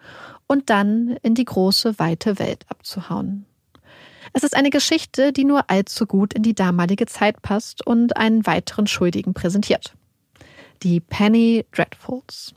und 0.47 0.69
dann 0.69 1.17
in 1.21 1.35
die 1.35 1.45
große, 1.45 1.97
weite 1.99 2.39
Welt 2.39 2.65
abzuhauen. 2.67 3.45
Es 4.33 4.43
ist 4.43 4.55
eine 4.55 4.69
Geschichte, 4.69 5.33
die 5.33 5.43
nur 5.43 5.69
allzu 5.69 6.05
gut 6.05 6.33
in 6.33 6.43
die 6.43 6.55
damalige 6.55 7.05
Zeit 7.05 7.41
passt 7.41 7.85
und 7.85 8.15
einen 8.15 8.45
weiteren 8.45 8.87
Schuldigen 8.87 9.33
präsentiert. 9.33 9.93
Die 10.83 10.99
Penny 10.99 11.65
Dreadfuls. 11.71 12.53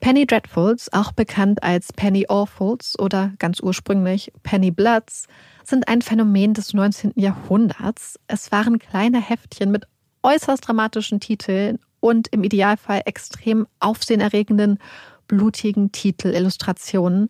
Penny 0.00 0.26
Dreadfuls, 0.26 0.92
auch 0.92 1.12
bekannt 1.12 1.62
als 1.62 1.92
Penny 1.92 2.26
Awfuls 2.28 2.98
oder 2.98 3.32
ganz 3.38 3.60
ursprünglich 3.60 4.32
Penny 4.42 4.70
Bloods, 4.70 5.26
sind 5.64 5.88
ein 5.88 6.02
Phänomen 6.02 6.54
des 6.54 6.72
19. 6.72 7.12
Jahrhunderts. 7.16 8.18
Es 8.28 8.52
waren 8.52 8.78
kleine 8.78 9.20
Heftchen 9.20 9.70
mit 9.70 9.86
äußerst 10.22 10.66
dramatischen 10.66 11.20
Titeln 11.20 11.78
und 12.00 12.28
im 12.28 12.44
Idealfall 12.44 13.02
extrem 13.04 13.66
aufsehenerregenden, 13.80 14.78
blutigen 15.26 15.92
Titelillustrationen, 15.92 17.28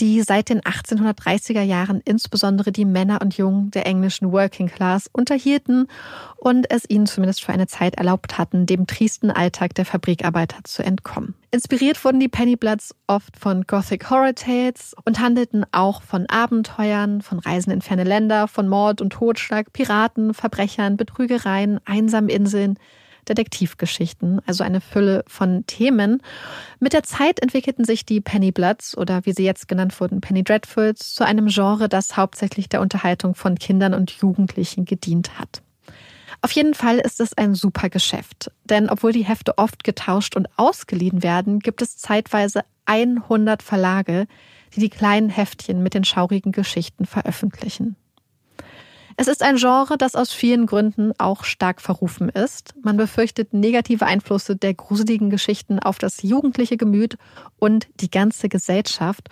die 0.00 0.22
seit 0.22 0.48
den 0.48 0.60
1830er 0.60 1.62
Jahren 1.62 2.00
insbesondere 2.04 2.72
die 2.72 2.84
Männer 2.84 3.20
und 3.22 3.36
Jungen 3.36 3.70
der 3.70 3.86
englischen 3.86 4.32
Working 4.32 4.66
Class 4.66 5.08
unterhielten 5.12 5.86
und 6.36 6.70
es 6.70 6.88
ihnen 6.88 7.06
zumindest 7.06 7.44
für 7.44 7.52
eine 7.52 7.66
Zeit 7.66 7.94
erlaubt 7.94 8.36
hatten, 8.36 8.66
dem 8.66 8.86
triesten 8.86 9.30
Alltag 9.30 9.74
der 9.74 9.84
Fabrikarbeiter 9.84 10.58
zu 10.64 10.82
entkommen. 10.82 11.34
Inspiriert 11.52 12.04
wurden 12.04 12.18
die 12.18 12.28
Pennybloods 12.28 12.94
oft 13.06 13.36
von 13.38 13.62
Gothic 13.66 14.10
Horror 14.10 14.34
Tales 14.34 14.94
und 15.04 15.20
handelten 15.20 15.64
auch 15.70 16.02
von 16.02 16.26
Abenteuern, 16.26 17.22
von 17.22 17.38
Reisen 17.38 17.70
in 17.70 17.80
ferne 17.80 18.04
Länder, 18.04 18.48
von 18.48 18.68
Mord 18.68 19.00
und 19.00 19.12
Totschlag, 19.12 19.72
Piraten, 19.72 20.34
Verbrechern, 20.34 20.96
Betrügereien, 20.96 21.78
einsamen 21.84 22.30
Inseln, 22.30 22.78
Detektivgeschichten, 23.28 24.40
also 24.46 24.64
eine 24.64 24.80
Fülle 24.80 25.24
von 25.26 25.66
Themen. 25.66 26.22
Mit 26.80 26.92
der 26.92 27.02
Zeit 27.02 27.40
entwickelten 27.40 27.84
sich 27.84 28.04
die 28.04 28.20
Penny 28.20 28.52
Bloods 28.52 28.96
oder 28.96 29.24
wie 29.24 29.32
sie 29.32 29.44
jetzt 29.44 29.68
genannt 29.68 29.98
wurden, 30.00 30.20
Penny 30.20 30.44
Dreadfuls, 30.44 31.14
zu 31.14 31.24
einem 31.24 31.48
Genre, 31.48 31.88
das 31.88 32.16
hauptsächlich 32.16 32.68
der 32.68 32.80
Unterhaltung 32.80 33.34
von 33.34 33.56
Kindern 33.58 33.94
und 33.94 34.10
Jugendlichen 34.10 34.84
gedient 34.84 35.38
hat. 35.38 35.62
Auf 36.42 36.52
jeden 36.52 36.74
Fall 36.74 36.98
ist 36.98 37.20
es 37.20 37.32
ein 37.38 37.54
super 37.54 37.88
Geschäft, 37.88 38.50
denn 38.64 38.90
obwohl 38.90 39.12
die 39.12 39.24
Hefte 39.24 39.56
oft 39.56 39.82
getauscht 39.82 40.36
und 40.36 40.48
ausgeliehen 40.56 41.22
werden, 41.22 41.60
gibt 41.60 41.80
es 41.80 41.96
zeitweise 41.96 42.64
100 42.84 43.62
Verlage, 43.62 44.26
die 44.74 44.80
die 44.80 44.90
kleinen 44.90 45.30
Heftchen 45.30 45.82
mit 45.82 45.94
den 45.94 46.04
schaurigen 46.04 46.52
Geschichten 46.52 47.06
veröffentlichen. 47.06 47.96
Es 49.16 49.28
ist 49.28 49.42
ein 49.42 49.56
Genre, 49.56 49.96
das 49.96 50.16
aus 50.16 50.32
vielen 50.32 50.66
Gründen 50.66 51.12
auch 51.18 51.44
stark 51.44 51.80
verrufen 51.80 52.28
ist. 52.28 52.74
Man 52.82 52.96
befürchtet 52.96 53.52
negative 53.52 54.06
Einflüsse 54.06 54.56
der 54.56 54.74
gruseligen 54.74 55.30
Geschichten 55.30 55.78
auf 55.78 55.98
das 55.98 56.22
jugendliche 56.22 56.76
Gemüt 56.76 57.16
und 57.58 57.86
die 58.00 58.10
ganze 58.10 58.48
Gesellschaft. 58.48 59.28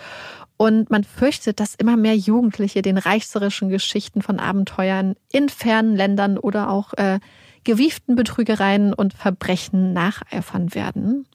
Und 0.56 0.90
man 0.90 1.02
fürchtet, 1.02 1.58
dass 1.58 1.74
immer 1.74 1.96
mehr 1.96 2.16
Jugendliche 2.16 2.82
den 2.82 2.98
reichserischen 2.98 3.68
Geschichten 3.68 4.22
von 4.22 4.38
Abenteuern 4.38 5.16
in 5.32 5.48
fernen 5.48 5.96
Ländern 5.96 6.38
oder 6.38 6.70
auch 6.70 6.92
äh, 6.94 7.18
gewieften 7.64 8.14
Betrügereien 8.14 8.94
und 8.94 9.14
Verbrechen 9.14 9.92
nacheifern 9.92 10.74
werden. 10.74 11.26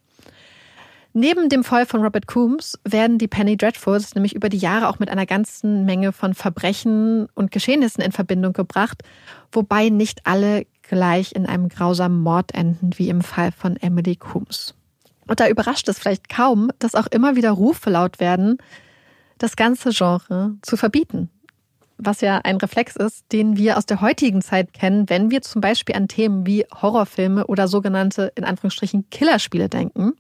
Neben 1.20 1.50
dem 1.50 1.64
Fall 1.64 1.88
von 1.88 2.04
Robert 2.04 2.28
Coombs 2.28 2.78
werden 2.84 3.18
die 3.18 3.28
Penny 3.28 3.58
Dreadfuls 3.58 4.14
nämlich 4.14 4.36
über 4.36 4.50
die 4.50 4.60
Jahre 4.60 4.88
auch 4.88 5.00
mit 5.00 5.10
einer 5.10 5.26
ganzen 5.26 5.84
Menge 5.84 6.14
von 6.14 6.36
Verbrechen 6.36 7.28
und 7.34 7.50
Geschehnissen 7.50 8.04
in 8.04 8.12
Verbindung 8.12 8.54
gebracht, 8.54 9.02
wobei 9.52 9.90
nicht 9.90 10.28
alle 10.28 10.68
gleich 10.84 11.32
in 11.32 11.48
einem 11.48 11.70
grausamen 11.70 12.22
Mord 12.22 12.54
enden, 12.54 12.92
wie 12.98 13.10
im 13.10 13.22
Fall 13.22 13.52
von 13.52 13.78
Emily 13.78 14.16
Coombs. 14.16 14.76
Und 15.28 15.40
da 15.40 15.48
überrascht 15.48 15.90
es 15.90 15.98
vielleicht 15.98 16.30
kaum, 16.30 16.70
dass 16.78 16.94
auch 16.94 17.08
immer 17.08 17.36
wieder 17.36 17.50
Rufe 17.50 17.90
laut 17.90 18.20
werden, 18.20 18.60
das 19.40 19.56
ganze 19.56 19.90
Genre 19.90 20.54
zu 20.62 20.78
verbieten. 20.78 21.32
Was 21.98 22.22
ja 22.22 22.42
ein 22.44 22.58
Reflex 22.58 22.96
ist, 22.96 23.26
den 23.32 23.58
wir 23.58 23.80
aus 23.80 23.88
der 23.88 24.02
heutigen 24.02 24.44
Zeit 24.44 24.72
kennen, 24.72 25.10
wenn 25.10 25.32
wir 25.32 25.42
zum 25.42 25.62
Beispiel 25.62 25.96
an 25.96 26.08
Themen 26.08 26.46
wie 26.46 26.68
Horrorfilme 26.72 27.48
oder 27.48 27.68
sogenannte, 27.68 28.32
in 28.36 28.44
Anführungsstrichen, 28.44 29.10
Killerspiele 29.10 29.68
denken. 29.68 30.14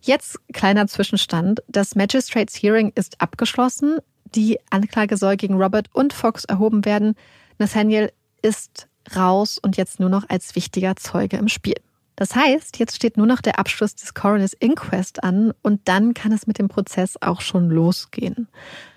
Jetzt 0.00 0.38
kleiner 0.52 0.86
Zwischenstand. 0.86 1.62
Das 1.68 1.94
Magistrates 1.94 2.54
Hearing 2.54 2.92
ist 2.94 3.20
abgeschlossen. 3.20 3.98
Die 4.24 4.58
Anklage 4.70 5.16
soll 5.16 5.36
gegen 5.36 5.54
Robert 5.54 5.88
und 5.92 6.12
Fox 6.12 6.44
erhoben 6.44 6.84
werden. 6.84 7.14
Nathaniel 7.58 8.10
ist 8.42 8.88
raus 9.14 9.58
und 9.58 9.76
jetzt 9.76 10.00
nur 10.00 10.08
noch 10.08 10.28
als 10.28 10.54
wichtiger 10.54 10.96
Zeuge 10.96 11.36
im 11.36 11.48
Spiel. 11.48 11.76
Das 12.16 12.34
heißt, 12.36 12.78
jetzt 12.78 12.96
steht 12.96 13.16
nur 13.16 13.26
noch 13.26 13.40
der 13.40 13.58
Abschluss 13.58 13.94
des 13.94 14.14
Coroner's 14.14 14.52
Inquest 14.52 15.24
an 15.24 15.52
und 15.62 15.88
dann 15.88 16.12
kann 16.14 16.32
es 16.32 16.46
mit 16.46 16.58
dem 16.58 16.68
Prozess 16.68 17.16
auch 17.20 17.40
schon 17.40 17.70
losgehen. 17.70 18.48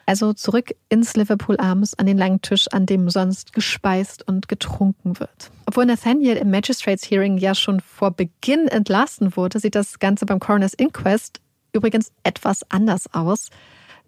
Also 0.06 0.34
zurück 0.34 0.72
ins 0.90 1.16
Liverpool 1.16 1.58
Arms 1.58 1.94
an 1.94 2.06
den 2.06 2.18
langen 2.18 2.42
Tisch, 2.42 2.68
an 2.72 2.86
dem 2.86 3.10
sonst 3.10 3.54
gespeist 3.54 4.28
und 4.28 4.48
getrunken 4.48 5.20
wird. 5.20 5.52
Obwohl 5.66 5.86
Nathaniel 5.86 6.36
im 6.36 6.52
Magistrates 6.52 7.10
Hearing 7.10 7.38
ja 7.38 7.56
schon 7.56 7.80
vor 7.80 8.12
Beginn 8.12 8.68
entlassen 8.68 9.36
wurde, 9.38 9.60
sieht 9.60 9.76
das 9.76 10.00
Ganze 10.00 10.26
beim 10.26 10.40
Coroner's 10.40 10.74
Inquest 10.74 11.40
übrigens 11.72 12.12
etwas 12.24 12.62
anders 12.70 13.14
aus. 13.14 13.50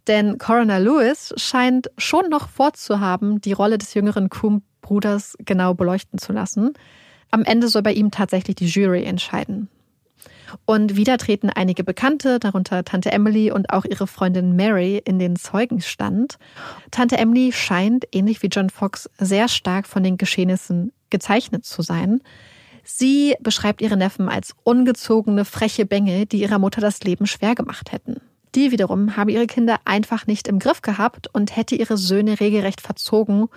Denn 0.07 0.37
Coroner 0.37 0.79
Lewis 0.79 1.33
scheint 1.37 1.89
schon 1.97 2.29
noch 2.29 2.49
vorzuhaben, 2.49 3.41
die 3.41 3.53
Rolle 3.53 3.77
des 3.77 3.93
jüngeren 3.95 4.29
Coombe-Bruders 4.29 5.35
genau 5.39 5.73
beleuchten 5.73 6.19
zu 6.19 6.31
lassen. 6.31 6.73
Am 7.31 7.43
Ende 7.43 7.67
soll 7.67 7.81
bei 7.81 7.93
ihm 7.93 8.11
tatsächlich 8.11 8.55
die 8.55 8.67
Jury 8.67 9.03
entscheiden. 9.03 9.67
Und 10.65 10.95
wieder 10.95 11.17
treten 11.17 11.49
einige 11.49 11.83
Bekannte, 11.83 12.39
darunter 12.39 12.83
Tante 12.83 13.11
Emily 13.11 13.51
und 13.51 13.71
auch 13.71 13.85
ihre 13.85 14.07
Freundin 14.07 14.55
Mary, 14.55 15.01
in 15.03 15.19
den 15.19 15.35
Zeugenstand. 15.35 16.37
Tante 16.91 17.17
Emily 17.17 17.51
scheint, 17.51 18.05
ähnlich 18.11 18.41
wie 18.41 18.47
John 18.47 18.69
Fox, 18.69 19.09
sehr 19.17 19.47
stark 19.47 19.87
von 19.87 20.03
den 20.03 20.17
Geschehnissen 20.17 20.91
gezeichnet 21.09 21.65
zu 21.65 21.81
sein. 21.81 22.21
Sie 22.83 23.35
beschreibt 23.41 23.81
ihre 23.81 23.97
Neffen 23.97 24.29
als 24.29 24.55
ungezogene, 24.63 25.43
freche 25.43 25.85
Bengel, 25.85 26.25
die 26.27 26.41
ihrer 26.41 26.59
Mutter 26.59 26.81
das 26.81 27.01
Leben 27.01 27.25
schwer 27.25 27.55
gemacht 27.55 27.91
hätten. 27.91 28.21
Die 28.53 28.71
wiederum 28.71 29.17
habe 29.17 29.31
ihre 29.31 29.47
Kinder 29.47 29.79
einfach 29.83 30.27
nicht 30.27 30.47
im 30.47 30.59
Griff 30.59 30.81
gehabt 30.81 31.27
und 31.33 31.55
hätte 31.57 31.75
ihre 31.75 31.97
Söhne 31.97 32.39
regelrecht 32.39 32.79
verzogen 32.79 33.49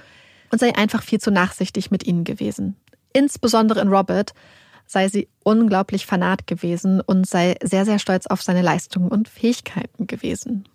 und 0.50 0.58
sei 0.58 0.74
einfach 0.74 1.02
viel 1.02 1.20
zu 1.20 1.30
nachsichtig 1.30 1.90
mit 1.90 2.06
ihnen 2.06 2.24
gewesen. 2.24 2.74
Insbesondere 3.12 3.80
in 3.80 3.88
Robert, 3.88 4.32
sei 4.88 5.08
sie 5.08 5.28
unglaublich 5.44 6.06
fanat 6.06 6.46
gewesen 6.46 7.00
und 7.00 7.26
sei 7.26 7.56
sehr, 7.62 7.84
sehr 7.84 7.98
stolz 7.98 8.26
auf 8.26 8.42
seine 8.42 8.62
Leistungen 8.62 9.08
und 9.08 9.28
Fähigkeiten 9.28 10.06
gewesen. 10.06 10.68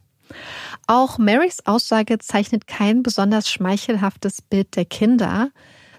Auch 0.88 1.18
Marys 1.18 1.66
Aussage 1.66 2.20
zeichnet 2.20 2.68
kein 2.68 3.03
besonders 3.03 3.49
schmeichelhaftes 3.49 4.41
Bild 4.41 4.76
der 4.76 4.86
Kinder. 4.86 5.49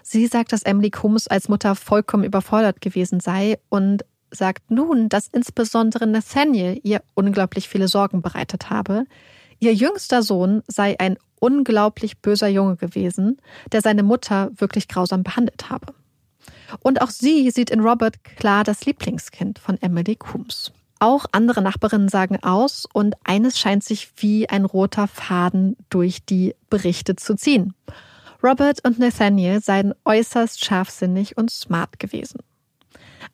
Sie 0.01 0.27
sagt, 0.27 0.51
dass 0.51 0.63
Emily 0.63 0.89
Combs 0.89 1.27
als 1.27 1.49
Mutter 1.49 1.75
vollkommen 1.75 2.23
überfordert 2.23 2.81
gewesen 2.81 3.19
sei 3.19 3.59
und 3.69 4.05
sagt 4.31 4.69
nun, 4.71 5.09
dass 5.09 5.27
insbesondere 5.27 6.07
Nathaniel 6.07 6.79
ihr 6.83 7.01
unglaublich 7.13 7.69
viele 7.69 7.87
Sorgen 7.87 8.21
bereitet 8.21 8.69
habe. 8.69 9.05
Ihr 9.59 9.73
jüngster 9.73 10.21
Sohn 10.21 10.63
sei 10.67 10.99
ein 10.99 11.17
unglaublich 11.39 12.19
böser 12.19 12.47
Junge 12.47 12.75
gewesen, 12.75 13.37
der 13.71 13.81
seine 13.81 14.03
Mutter 14.03 14.51
wirklich 14.55 14.87
grausam 14.87 15.23
behandelt 15.23 15.69
habe. 15.69 15.93
Und 16.79 17.01
auch 17.01 17.09
sie 17.09 17.49
sieht 17.51 17.69
in 17.69 17.79
Robert 17.79 18.23
klar 18.23 18.63
das 18.63 18.85
Lieblingskind 18.85 19.59
von 19.59 19.81
Emily 19.81 20.15
Coombs. 20.15 20.71
Auch 20.99 21.25
andere 21.31 21.61
Nachbarinnen 21.61 22.09
sagen 22.09 22.41
aus 22.41 22.87
und 22.91 23.15
eines 23.23 23.59
scheint 23.59 23.83
sich 23.83 24.09
wie 24.17 24.47
ein 24.49 24.65
roter 24.65 25.07
Faden 25.07 25.75
durch 25.89 26.25
die 26.25 26.55
Berichte 26.69 27.15
zu 27.15 27.35
ziehen. 27.35 27.73
Robert 28.41 28.85
und 28.85 28.99
Nathaniel 28.99 29.61
seien 29.61 29.93
äußerst 30.05 30.63
scharfsinnig 30.63 31.37
und 31.37 31.51
smart 31.51 31.99
gewesen. 31.99 32.39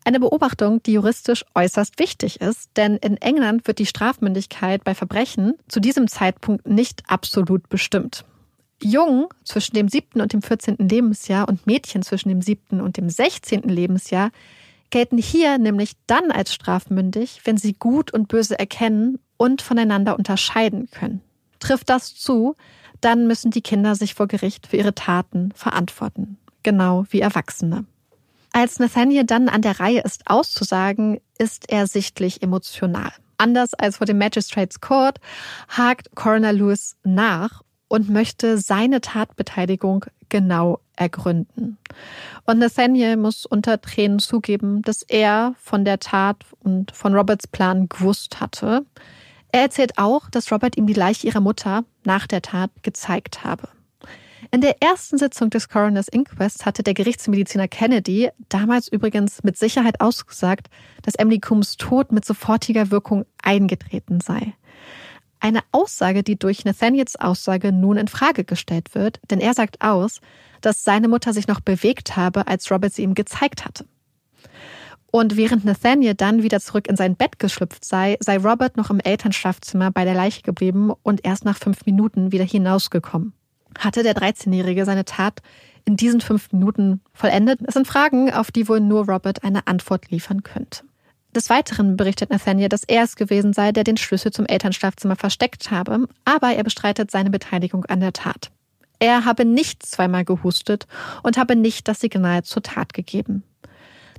Eine 0.03 0.19
Beobachtung, 0.19 0.81
die 0.83 0.93
juristisch 0.93 1.45
äußerst 1.53 1.99
wichtig 1.99 2.41
ist, 2.41 2.71
denn 2.75 2.95
in 2.97 3.17
England 3.17 3.67
wird 3.67 3.77
die 3.77 3.85
Strafmündigkeit 3.85 4.83
bei 4.83 4.95
Verbrechen 4.95 5.53
zu 5.67 5.79
diesem 5.79 6.07
Zeitpunkt 6.07 6.67
nicht 6.67 7.03
absolut 7.07 7.69
bestimmt. 7.69 8.25
Jungen 8.83 9.27
zwischen 9.43 9.75
dem 9.75 9.89
siebten 9.89 10.21
und 10.21 10.33
dem 10.33 10.41
14. 10.41 10.77
Lebensjahr 10.77 11.47
und 11.47 11.65
Mädchen 11.67 12.01
zwischen 12.01 12.29
dem 12.29 12.41
siebten 12.41 12.81
und 12.81 12.97
dem 12.97 13.09
16. 13.09 13.63
Lebensjahr 13.63 14.31
gelten 14.89 15.17
hier 15.17 15.57
nämlich 15.57 15.93
dann 16.07 16.31
als 16.31 16.53
strafmündig, 16.53 17.41
wenn 17.45 17.57
sie 17.57 17.73
Gut 17.73 18.13
und 18.13 18.27
Böse 18.27 18.59
erkennen 18.59 19.19
und 19.37 19.61
voneinander 19.61 20.17
unterscheiden 20.17 20.89
können. 20.91 21.21
Trifft 21.59 21.89
das 21.89 22.15
zu, 22.15 22.55
dann 22.99 23.27
müssen 23.27 23.51
die 23.51 23.61
Kinder 23.61 23.95
sich 23.95 24.13
vor 24.13 24.27
Gericht 24.27 24.67
für 24.67 24.77
ihre 24.77 24.93
Taten 24.93 25.51
verantworten, 25.55 26.37
genau 26.63 27.05
wie 27.09 27.21
Erwachsene. 27.21 27.85
Als 28.51 28.79
Nathaniel 28.79 29.23
dann 29.23 29.47
an 29.47 29.61
der 29.61 29.79
Reihe 29.79 30.01
ist 30.01 30.27
auszusagen, 30.27 31.21
ist 31.37 31.71
er 31.71 31.87
sichtlich 31.87 32.43
emotional. 32.43 33.11
Anders 33.37 33.73
als 33.73 33.97
vor 33.97 34.05
dem 34.05 34.17
Magistrates 34.17 34.81
Court 34.81 35.19
hakt 35.69 36.15
Coroner 36.15 36.53
Lewis 36.53 36.97
nach 37.03 37.63
und 37.91 38.09
möchte 38.09 38.57
seine 38.57 39.01
Tatbeteiligung 39.01 40.05
genau 40.29 40.79
ergründen. 40.95 41.77
Und 42.45 42.59
Nathaniel 42.59 43.17
muss 43.17 43.45
unter 43.45 43.81
Tränen 43.81 44.19
zugeben, 44.19 44.81
dass 44.81 45.01
er 45.01 45.55
von 45.59 45.83
der 45.83 45.99
Tat 45.99 46.45
und 46.61 46.95
von 46.95 47.13
Roberts 47.13 47.47
Plan 47.47 47.89
gewusst 47.89 48.39
hatte. 48.39 48.85
Er 49.51 49.63
erzählt 49.63 49.97
auch, 49.97 50.29
dass 50.29 50.53
Robert 50.53 50.77
ihm 50.77 50.87
die 50.87 50.93
Leiche 50.93 51.27
ihrer 51.27 51.41
Mutter 51.41 51.83
nach 52.05 52.27
der 52.27 52.41
Tat 52.41 52.71
gezeigt 52.81 53.43
habe. 53.43 53.67
In 54.51 54.61
der 54.61 54.81
ersten 54.81 55.17
Sitzung 55.17 55.49
des 55.49 55.67
Coroner's 55.67 56.07
Inquest 56.07 56.65
hatte 56.65 56.83
der 56.83 56.93
Gerichtsmediziner 56.93 57.67
Kennedy 57.67 58.29
damals 58.47 58.87
übrigens 58.87 59.43
mit 59.43 59.57
Sicherheit 59.57 59.99
ausgesagt, 59.99 60.69
dass 61.01 61.15
Emily 61.15 61.39
Coombs 61.39 61.75
Tod 61.75 62.13
mit 62.13 62.23
sofortiger 62.23 62.89
Wirkung 62.89 63.25
eingetreten 63.43 64.21
sei. 64.21 64.53
Eine 65.41 65.61
Aussage, 65.71 66.21
die 66.21 66.37
durch 66.37 66.65
Nathaniels 66.65 67.15
Aussage 67.15 67.71
nun 67.71 67.97
in 67.97 68.07
Frage 68.07 68.43
gestellt 68.43 68.93
wird, 68.93 69.19
denn 69.31 69.39
er 69.39 69.55
sagt 69.55 69.81
aus, 69.81 70.21
dass 70.61 70.83
seine 70.83 71.07
Mutter 71.07 71.33
sich 71.33 71.47
noch 71.47 71.61
bewegt 71.61 72.15
habe, 72.15 72.45
als 72.45 72.69
Robert 72.69 72.93
sie 72.93 73.01
ihm 73.01 73.15
gezeigt 73.15 73.65
hatte. 73.65 73.85
Und 75.07 75.35
während 75.35 75.65
Nathaniel 75.65 76.13
dann 76.13 76.43
wieder 76.43 76.61
zurück 76.61 76.87
in 76.87 76.95
sein 76.95 77.15
Bett 77.15 77.39
geschlüpft 77.39 77.83
sei, 77.83 78.17
sei 78.19 78.37
Robert 78.37 78.77
noch 78.77 78.91
im 78.91 78.99
Elternschlafzimmer 78.99 79.89
bei 79.89 80.05
der 80.05 80.13
Leiche 80.13 80.43
geblieben 80.43 80.91
und 81.01 81.25
erst 81.25 81.43
nach 81.43 81.57
fünf 81.57 81.87
Minuten 81.87 82.31
wieder 82.31 82.45
hinausgekommen. 82.45 83.33
Hatte 83.79 84.03
der 84.03 84.15
13-Jährige 84.15 84.85
seine 84.85 85.05
Tat 85.05 85.41
in 85.85 85.97
diesen 85.97 86.21
fünf 86.21 86.51
Minuten 86.53 87.01
vollendet? 87.13 87.61
Es 87.63 87.73
sind 87.73 87.87
Fragen, 87.87 88.31
auf 88.31 88.51
die 88.51 88.69
wohl 88.69 88.79
nur 88.79 89.09
Robert 89.09 89.43
eine 89.43 89.65
Antwort 89.65 90.11
liefern 90.11 90.43
könnte. 90.43 90.83
Des 91.35 91.49
Weiteren 91.49 91.95
berichtet 91.95 92.29
Nathaniel, 92.29 92.67
dass 92.67 92.83
er 92.83 93.03
es 93.03 93.15
gewesen 93.15 93.53
sei, 93.53 93.71
der 93.71 93.85
den 93.85 93.97
Schlüssel 93.97 94.31
zum 94.31 94.45
Elternschlafzimmer 94.45 95.15
versteckt 95.15 95.71
habe, 95.71 96.07
aber 96.25 96.53
er 96.53 96.63
bestreitet 96.63 97.09
seine 97.09 97.29
Beteiligung 97.29 97.85
an 97.85 98.01
der 98.01 98.11
Tat. 98.11 98.51
Er 98.99 99.25
habe 99.25 99.45
nicht 99.45 99.85
zweimal 99.85 100.25
gehustet 100.25 100.87
und 101.23 101.37
habe 101.37 101.55
nicht 101.55 101.87
das 101.87 102.01
Signal 102.01 102.43
zur 102.43 102.61
Tat 102.63 102.93
gegeben. 102.93 103.43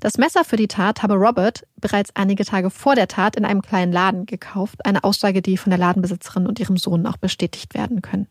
Das 0.01 0.19
Messer 0.19 0.45
für 0.45 0.57
die 0.57 0.67
Tat 0.67 1.05
habe 1.05 1.15
Robert 1.15 1.65
bereits 1.77 2.11
einige 2.17 2.45
Tage 2.45 2.71
vor 2.71 2.97
der 2.97 3.07
Tat 3.07 3.37
in 3.37 3.45
einem 3.45 3.63
kleinen 3.63 3.93
Laden 3.93 4.27
gekauft, 4.27 4.85
eine 4.85 5.05
Aussage, 5.05 5.43
die 5.43 5.57
von 5.57 5.71
der 5.71 5.79
Ladenbesitzerin 5.79 6.47
und 6.47 6.59
ihrem 6.59 6.77
Sohn 6.77 7.07
auch 7.07 7.19
bestätigt 7.19 7.75
werden 7.75 8.03
können. 8.03 8.27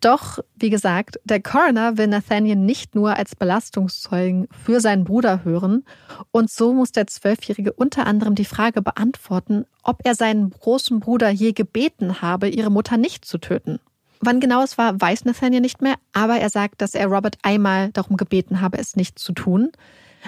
Doch, 0.00 0.38
wie 0.54 0.70
gesagt, 0.70 1.18
der 1.24 1.42
Coroner 1.42 1.98
will 1.98 2.06
Nathaniel 2.06 2.56
nicht 2.56 2.94
nur 2.94 3.16
als 3.16 3.34
Belastungszeugen 3.34 4.46
für 4.64 4.80
seinen 4.80 5.04
Bruder 5.04 5.44
hören. 5.44 5.84
Und 6.30 6.50
so 6.50 6.72
muss 6.72 6.92
der 6.92 7.08
Zwölfjährige 7.08 7.72
unter 7.72 8.06
anderem 8.06 8.36
die 8.36 8.44
Frage 8.44 8.80
beantworten, 8.80 9.66
ob 9.82 10.00
er 10.04 10.14
seinen 10.14 10.50
großen 10.50 11.00
Bruder 11.00 11.30
je 11.30 11.52
gebeten 11.52 12.22
habe, 12.22 12.48
ihre 12.48 12.70
Mutter 12.70 12.96
nicht 12.96 13.24
zu 13.24 13.38
töten. 13.38 13.80
Wann 14.20 14.40
genau 14.40 14.62
es 14.62 14.78
war, 14.78 15.00
weiß 15.00 15.24
Nathaniel 15.24 15.60
nicht 15.60 15.82
mehr, 15.82 15.94
aber 16.12 16.38
er 16.38 16.50
sagt, 16.50 16.80
dass 16.80 16.94
er 16.94 17.06
Robert 17.06 17.38
einmal 17.42 17.90
darum 17.90 18.16
gebeten 18.16 18.60
habe, 18.60 18.78
es 18.78 18.96
nicht 18.96 19.18
zu 19.18 19.32
tun. 19.32 19.70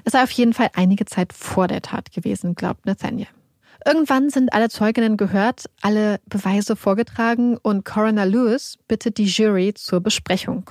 Es 0.05 0.13
sei 0.13 0.23
auf 0.23 0.31
jeden 0.31 0.53
Fall 0.53 0.71
einige 0.75 1.05
Zeit 1.05 1.33
vor 1.33 1.69
der 1.69 1.83
Tat 1.83 2.13
gewesen, 2.13 2.55
glaubt 2.55 2.87
Nathaniel. 2.87 3.29
Irgendwann 3.87 4.29
sind 4.31 4.53
alle 4.53 4.69
Zeuginnen 4.69 5.17
gehört, 5.17 5.71
alle 5.81 6.21
Beweise 6.27 6.77
vorgetragen 6.77 7.57
und 7.57 7.85
Coroner 7.85 8.27
Lewis 8.27 8.79
bittet 8.89 9.19
die 9.19 9.25
Jury 9.25 9.73
zur 9.75 10.01
Besprechung. 10.01 10.71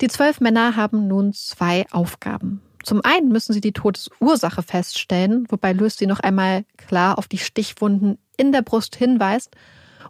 Die 0.00 0.08
zwölf 0.08 0.40
Männer 0.40 0.76
haben 0.76 1.08
nun 1.08 1.32
zwei 1.32 1.86
Aufgaben. 1.90 2.62
Zum 2.82 3.02
einen 3.04 3.28
müssen 3.28 3.52
sie 3.52 3.60
die 3.60 3.72
Todesursache 3.72 4.62
feststellen, 4.62 5.46
wobei 5.50 5.72
Lewis 5.72 5.96
sie 5.96 6.06
noch 6.06 6.20
einmal 6.20 6.64
klar 6.76 7.18
auf 7.18 7.28
die 7.28 7.38
Stichwunden 7.38 8.18
in 8.36 8.52
der 8.52 8.62
Brust 8.62 8.96
hinweist. 8.96 9.54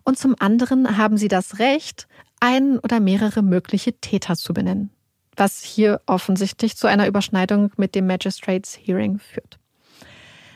Und 0.05 0.19
zum 0.19 0.37
anderen 0.39 0.97
haben 0.97 1.17
sie 1.17 1.29
das 1.29 1.59
Recht, 1.59 2.07
einen 2.39 2.79
oder 2.79 3.01
mehrere 3.01 3.43
mögliche 3.43 3.93
Täter 3.95 4.37
zu 4.37 4.55
benennen, 4.55 4.91
was 5.37 5.63
hier 5.63 6.01
offensichtlich 6.07 6.77
zu 6.77 6.87
einer 6.87 7.07
Überschneidung 7.07 7.73
mit 7.77 7.95
dem 7.95 8.07
Magistrates 8.07 8.79
Hearing 8.81 9.19
führt. 9.19 9.59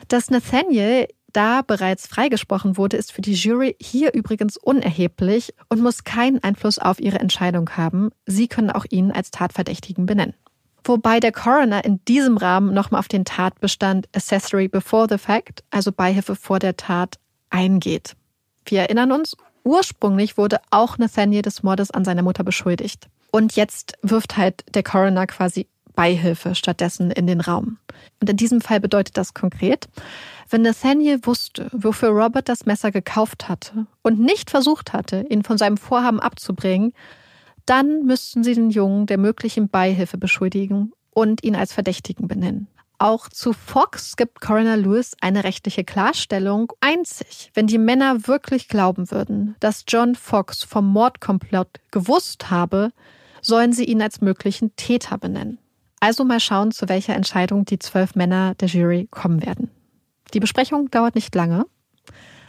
Dass 0.08 0.30
Nathaniel 0.30 1.08
da 1.34 1.62
bereits 1.62 2.06
freigesprochen 2.06 2.76
wurde, 2.76 2.96
ist 2.96 3.12
für 3.12 3.20
die 3.20 3.34
Jury 3.34 3.76
hier 3.80 4.14
übrigens 4.14 4.56
unerheblich 4.56 5.54
und 5.68 5.82
muss 5.82 6.04
keinen 6.04 6.42
Einfluss 6.42 6.78
auf 6.78 7.00
ihre 7.00 7.18
Entscheidung 7.18 7.70
haben. 7.70 8.10
Sie 8.24 8.48
können 8.48 8.70
auch 8.70 8.86
ihn 8.88 9.12
als 9.12 9.30
Tatverdächtigen 9.30 10.06
benennen. 10.06 10.34
Wobei 10.84 11.18
der 11.18 11.32
Coroner 11.32 11.84
in 11.84 12.04
diesem 12.04 12.36
Rahmen 12.36 12.74
nochmal 12.74 12.98
auf 12.98 13.08
den 13.08 13.24
Tatbestand 13.24 14.08
Accessory 14.14 14.68
Before 14.68 15.06
the 15.08 15.18
Fact, 15.18 15.64
also 15.70 15.92
Beihilfe 15.92 16.36
vor 16.36 16.58
der 16.58 16.76
Tat, 16.76 17.16
eingeht. 17.50 18.16
Wir 18.66 18.80
erinnern 18.80 19.12
uns, 19.12 19.36
ursprünglich 19.64 20.36
wurde 20.36 20.58
auch 20.70 20.98
Nathaniel 20.98 21.42
des 21.42 21.62
Mordes 21.62 21.90
an 21.90 22.04
seiner 22.04 22.22
Mutter 22.22 22.44
beschuldigt. 22.44 23.08
Und 23.30 23.56
jetzt 23.56 23.94
wirft 24.02 24.36
halt 24.36 24.64
der 24.74 24.82
Coroner 24.82 25.26
quasi 25.26 25.66
Beihilfe 25.94 26.54
stattdessen 26.54 27.10
in 27.10 27.26
den 27.26 27.40
Raum. 27.40 27.78
Und 28.20 28.30
in 28.30 28.36
diesem 28.36 28.60
Fall 28.60 28.80
bedeutet 28.80 29.16
das 29.16 29.34
konkret, 29.34 29.88
wenn 30.50 30.62
Nathaniel 30.62 31.20
wusste, 31.24 31.68
wofür 31.72 32.10
Robert 32.10 32.48
das 32.48 32.66
Messer 32.66 32.90
gekauft 32.90 33.48
hatte 33.48 33.86
und 34.02 34.20
nicht 34.20 34.50
versucht 34.50 34.92
hatte, 34.92 35.24
ihn 35.28 35.42
von 35.42 35.58
seinem 35.58 35.76
Vorhaben 35.76 36.20
abzubringen, 36.20 36.92
dann 37.66 38.04
müssten 38.04 38.44
sie 38.44 38.54
den 38.54 38.70
Jungen 38.70 39.06
der 39.06 39.18
möglichen 39.18 39.68
Beihilfe 39.68 40.18
beschuldigen 40.18 40.92
und 41.10 41.42
ihn 41.42 41.56
als 41.56 41.72
Verdächtigen 41.72 42.28
benennen. 42.28 42.68
Auch 42.98 43.28
zu 43.28 43.52
Fox 43.52 44.16
gibt 44.16 44.40
Coroner 44.40 44.76
Lewis 44.76 45.16
eine 45.20 45.44
rechtliche 45.44 45.84
Klarstellung. 45.84 46.72
Einzig, 46.80 47.50
wenn 47.54 47.66
die 47.66 47.78
Männer 47.78 48.28
wirklich 48.28 48.68
glauben 48.68 49.10
würden, 49.10 49.56
dass 49.60 49.84
John 49.88 50.14
Fox 50.14 50.62
vom 50.62 50.86
Mordkomplott 50.86 51.80
gewusst 51.90 52.50
habe, 52.50 52.92
sollen 53.42 53.72
sie 53.72 53.84
ihn 53.84 54.00
als 54.00 54.20
möglichen 54.20 54.74
Täter 54.76 55.18
benennen. 55.18 55.58
Also 56.04 56.22
mal 56.22 56.38
schauen, 56.38 56.70
zu 56.70 56.86
welcher 56.90 57.14
Entscheidung 57.14 57.64
die 57.64 57.78
zwölf 57.78 58.14
Männer 58.14 58.54
der 58.56 58.68
Jury 58.68 59.08
kommen 59.10 59.42
werden. 59.42 59.70
Die 60.34 60.38
Besprechung 60.38 60.90
dauert 60.90 61.14
nicht 61.14 61.34
lange. 61.34 61.64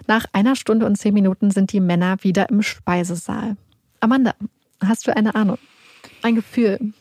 Nach 0.08 0.26
einer 0.34 0.58
Stunde 0.58 0.86
und 0.86 0.98
zehn 0.98 1.14
Minuten 1.14 1.52
sind 1.52 1.72
die 1.72 1.80
Männer 1.80 2.18
wieder 2.20 2.50
im 2.50 2.62
Speisesaal. 2.62 3.56
Amanda, 4.02 4.34
hast 4.84 5.08
du 5.08 5.16
eine 5.16 5.36
Ahnung? 5.36 5.58
Ein 6.22 6.36
Gefühl? 6.36 6.92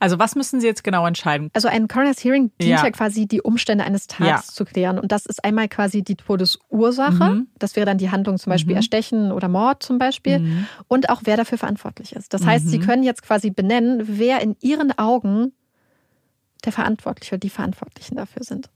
Also 0.00 0.18
was 0.18 0.34
müssen 0.34 0.60
Sie 0.60 0.66
jetzt 0.66 0.84
genau 0.84 1.06
entscheiden? 1.06 1.48
Also 1.54 1.68
ein 1.68 1.88
Coroner's 1.88 2.22
Hearing 2.22 2.50
dient 2.60 2.72
ja, 2.72 2.84
ja 2.84 2.90
quasi 2.90 3.26
die 3.26 3.40
Umstände 3.40 3.82
eines 3.82 4.06
Tages 4.06 4.48
ja. 4.48 4.52
zu 4.52 4.66
klären. 4.66 4.98
Und 4.98 5.12
das 5.12 5.24
ist 5.24 5.42
einmal 5.42 5.68
quasi 5.68 6.02
die 6.02 6.16
Todesursache. 6.16 7.30
Mhm. 7.30 7.48
Das 7.58 7.74
wäre 7.74 7.86
dann 7.86 7.96
die 7.96 8.10
Handlung 8.10 8.36
zum 8.36 8.50
Beispiel 8.50 8.74
mhm. 8.74 8.78
Erstechen 8.80 9.32
oder 9.32 9.48
Mord 9.48 9.82
zum 9.82 9.96
Beispiel. 9.96 10.40
Mhm. 10.40 10.66
Und 10.88 11.08
auch 11.08 11.22
wer 11.24 11.38
dafür 11.38 11.56
verantwortlich 11.56 12.14
ist. 12.14 12.34
Das 12.34 12.44
heißt, 12.44 12.68
Sie 12.68 12.80
mhm. 12.80 12.82
können 12.82 13.02
jetzt 13.02 13.22
quasi 13.22 13.50
benennen, 13.50 14.02
wer 14.06 14.42
in 14.42 14.56
Ihren 14.60 14.98
Augen 14.98 15.54
der 16.60 16.72
Verantwortliche 16.72 17.34
oder 17.34 17.40
die 17.40 17.50
Verantwortlichen 17.50 18.16
dafür 18.16 18.44
sind. 18.44 18.70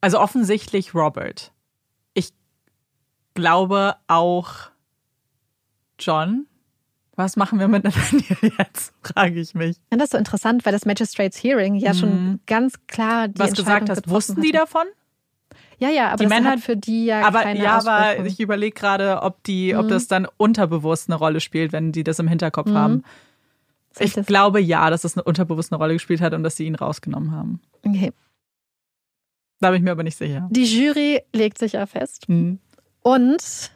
Also 0.00 0.18
offensichtlich 0.20 0.94
Robert. 0.94 1.52
Ich 2.14 2.32
glaube 3.34 3.96
auch 4.08 4.70
John. 5.98 6.46
Was 7.16 7.36
machen 7.36 7.58
wir 7.58 7.68
mit 7.68 7.84
Nathaniel 7.84 8.36
jetzt, 8.58 8.94
frage 9.02 9.40
ich 9.40 9.54
mich. 9.54 9.76
Und 9.90 9.98
das 9.98 10.06
ist 10.06 10.12
so 10.12 10.18
interessant, 10.18 10.64
weil 10.64 10.72
das 10.72 10.86
Magistrates 10.86 11.42
Hearing 11.42 11.74
ja 11.74 11.92
mhm. 11.92 11.98
schon 11.98 12.40
ganz 12.46 12.74
klar 12.86 13.28
die 13.28 13.38
Was 13.38 13.52
gesagt 13.52 13.90
hast, 13.90 14.08
wussten 14.08 14.40
die 14.40 14.52
davon? 14.52 14.86
Ja, 15.78 15.88
ja, 15.88 16.08
aber 16.08 16.16
die 16.16 16.24
das 16.24 16.30
Männer, 16.30 16.50
hat 16.50 16.60
für 16.60 16.76
die 16.76 17.06
ja 17.06 17.26
aber, 17.26 17.42
keine 17.42 17.62
Ja, 17.62 17.78
aber 17.78 18.24
ich 18.24 18.38
überlege 18.40 18.74
gerade, 18.74 19.22
ob 19.22 19.42
die, 19.44 19.72
mhm. 19.72 19.80
ob 19.80 19.88
das 19.88 20.08
dann 20.08 20.26
unterbewusst 20.36 21.08
eine 21.08 21.16
Rolle 21.16 21.40
spielt, 21.40 21.72
wenn 21.72 21.92
die 21.92 22.04
das 22.04 22.18
im 22.18 22.28
Hinterkopf 22.28 22.68
mhm. 22.68 22.76
haben. 22.78 23.04
Ich 23.98 24.14
glaube 24.14 24.60
ja, 24.60 24.88
dass 24.90 25.02
das 25.02 25.16
eine 25.16 25.24
unterbewusst 25.24 25.72
eine 25.72 25.78
Rolle 25.78 25.94
gespielt 25.94 26.20
hat 26.20 26.32
und 26.32 26.42
dass 26.42 26.56
sie 26.56 26.66
ihn 26.66 26.74
rausgenommen 26.74 27.32
haben. 27.32 27.60
Okay. 27.84 28.12
Da 29.60 29.70
bin 29.70 29.78
ich 29.78 29.82
mir 29.82 29.90
aber 29.90 30.02
nicht 30.02 30.16
sicher. 30.16 30.48
Die 30.50 30.64
Jury 30.64 31.22
legt 31.32 31.58
sich 31.58 31.72
ja 31.72 31.86
fest. 31.86 32.28
Mhm. 32.28 32.58
Und 33.02 33.72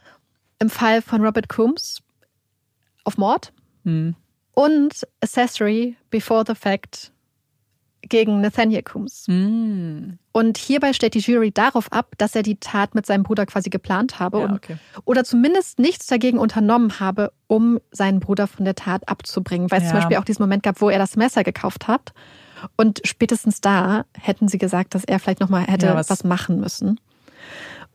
im 0.59 0.71
Fall 0.71 1.03
von 1.03 1.23
Robert 1.25 1.49
Coombs 1.49 2.03
auf 3.05 3.19
Mord 3.19 3.53
mhm. 3.83 4.15
und 4.53 5.07
Accessory 5.21 5.97
Before 6.11 6.45
the 6.47 6.55
Fact 6.55 7.13
gegen 8.09 8.41
Nathaniel 8.41 8.83
Coombs. 8.83 9.27
Mhm. 9.29 10.19
Und 10.33 10.59
hierbei 10.59 10.93
stellt 10.93 11.15
die 11.15 11.21
Jury 11.21 11.53
darauf 11.53 11.93
ab, 11.93 12.15
dass 12.19 12.35
er 12.35 12.43
die 12.43 12.57
Tat 12.57 12.95
mit 12.95 13.07
seinem 13.07 13.23
Bruder 13.23 13.47
quasi 13.47 13.71
geplant 13.71 14.19
habe 14.19 14.39
ja, 14.41 14.45
und, 14.47 14.53
okay. 14.53 14.77
oder 15.05 15.25
zumindest 15.25 15.79
nichts 15.79 16.07
dagegen 16.07 16.39
unternommen 16.39 17.01
habe, 17.01 17.33
um 17.47 17.81
seinen 17.91 18.21
Bruder 18.21 18.47
von 18.47 18.65
der 18.65 18.75
Tat 18.75 19.09
abzubringen. 19.09 19.71
Weil 19.71 19.79
es 19.79 19.85
Ja. 19.85 19.91
zum 19.91 19.99
Beispiel 20.01 20.17
auch 20.19 20.25
diesen 20.25 20.43
Moment 20.43 20.63
gab, 20.63 20.81
wo 20.81 20.91
er 20.91 20.99
das 20.99 21.17
Messer 21.17 21.45
gekauft 21.45 21.89
hat. 21.89 22.13
Und 22.77 23.01
spätestens 23.05 23.61
da 23.61 24.05
hätten 24.19 24.49
sie 24.49 24.59
gesagt, 24.59 24.95
dass 24.95 25.05
er 25.05 25.19
vielleicht 25.19 25.41
nochmal 25.41 25.65
hätte 25.65 25.87
Ja, 25.87 25.95
was, 25.95 26.11
was- 26.11 26.25
machen 26.25 26.61
müssen. 26.61 26.99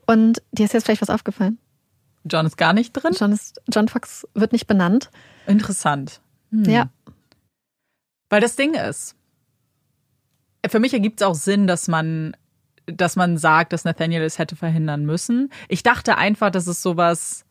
Und 0.06 0.42
dir 0.52 0.64
ist 0.64 0.72
jetzt 0.74 0.84
vielleicht 0.84 1.02
was 1.02 1.10
aufgefallen. 1.10 1.58
John 2.24 2.46
ist 2.46 2.56
gar 2.56 2.72
nicht 2.72 2.92
drin? 2.92 3.14
John, 3.18 3.32
ist, 3.32 3.60
John 3.72 3.88
Fox 3.88 4.26
wird 4.34 4.52
nicht 4.52 4.66
benannt. 4.66 5.10
Interessant. 5.46 6.20
Hm. 6.50 6.64
Ja. 6.64 6.90
Weil 8.28 8.40
das 8.40 8.56
Ding 8.56 8.74
ist, 8.74 9.16
für 10.68 10.80
mich 10.80 10.92
ergibt 10.92 11.20
es 11.20 11.26
auch 11.26 11.34
Sinn, 11.34 11.66
dass 11.66 11.88
man, 11.88 12.36
dass 12.86 13.16
man 13.16 13.38
sagt, 13.38 13.72
dass 13.72 13.84
Nathaniel 13.84 14.22
es 14.22 14.38
hätte 14.38 14.56
verhindern 14.56 15.04
müssen. 15.06 15.50
Ich 15.68 15.82
dachte 15.82 16.18
einfach, 16.18 16.50
dass 16.50 16.66
es 16.66 16.82
sowas, 16.82 17.44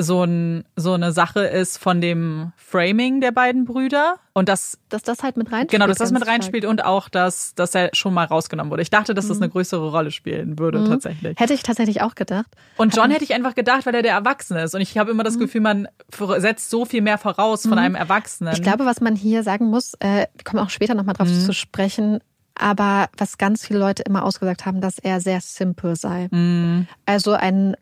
so, 0.00 0.22
ein, 0.22 0.64
so 0.76 0.92
eine 0.92 1.10
Sache 1.10 1.40
ist 1.40 1.78
von 1.78 2.00
dem 2.00 2.52
Framing 2.56 3.20
der 3.20 3.32
beiden 3.32 3.64
Brüder 3.64 4.14
und 4.32 4.48
dass 4.48 4.78
Dass 4.90 5.02
das 5.02 5.24
halt 5.24 5.36
mit 5.36 5.48
reinspielt. 5.50 5.72
Genau, 5.72 5.88
dass 5.88 5.98
das 5.98 6.12
mit 6.12 6.24
reinspielt 6.24 6.64
und 6.66 6.84
auch, 6.84 7.08
dass, 7.08 7.56
dass 7.56 7.74
er 7.74 7.90
schon 7.94 8.14
mal 8.14 8.24
rausgenommen 8.26 8.70
wurde. 8.70 8.82
Ich 8.82 8.90
dachte, 8.90 9.12
dass 9.12 9.26
das 9.26 9.38
eine 9.38 9.48
größere 9.48 9.90
Rolle 9.90 10.12
spielen 10.12 10.56
würde, 10.60 10.78
Mhm. 10.78 10.86
tatsächlich. 10.86 11.40
Hätte 11.40 11.52
ich 11.52 11.64
tatsächlich 11.64 12.00
auch 12.02 12.14
gedacht. 12.14 12.46
Und 12.76 12.94
John 12.94 13.10
hätte 13.10 13.24
ich 13.24 13.34
einfach 13.34 13.56
gedacht, 13.56 13.86
weil 13.86 13.94
er 13.96 14.02
der 14.02 14.12
Erwachsene 14.12 14.62
ist. 14.62 14.72
Und 14.76 14.82
ich 14.82 14.96
habe 14.96 15.10
immer 15.10 15.24
das 15.24 15.36
Gefühl, 15.36 15.62
man 15.62 15.88
setzt 16.36 16.70
so 16.70 16.84
viel 16.84 17.02
mehr 17.02 17.18
voraus 17.18 17.66
von 17.66 17.76
einem 17.80 17.96
Erwachsenen. 17.96 18.52
Ich 18.54 18.62
glaube, 18.62 18.86
was 18.86 19.00
man 19.00 19.16
hier 19.16 19.42
sagen 19.42 19.66
muss, 19.66 19.94
äh, 19.94 20.26
wir 20.32 20.44
kommen 20.44 20.62
auch 20.62 20.70
später 20.70 20.94
nochmal 20.94 21.14
drauf 21.16 21.26
Mhm. 21.28 21.40
zu 21.40 21.52
sprechen, 21.52 22.20
aber 22.58 23.08
was 23.16 23.38
ganz 23.38 23.66
viele 23.66 23.78
Leute 23.78 24.02
immer 24.02 24.24
ausgesagt 24.24 24.66
haben, 24.66 24.80
dass 24.80 24.98
er 24.98 25.20
sehr 25.20 25.40
simpel 25.40 25.96
sei. 25.96 26.28
Mhm. 26.30 26.86
Also 27.06 27.32
ein, 27.32 27.76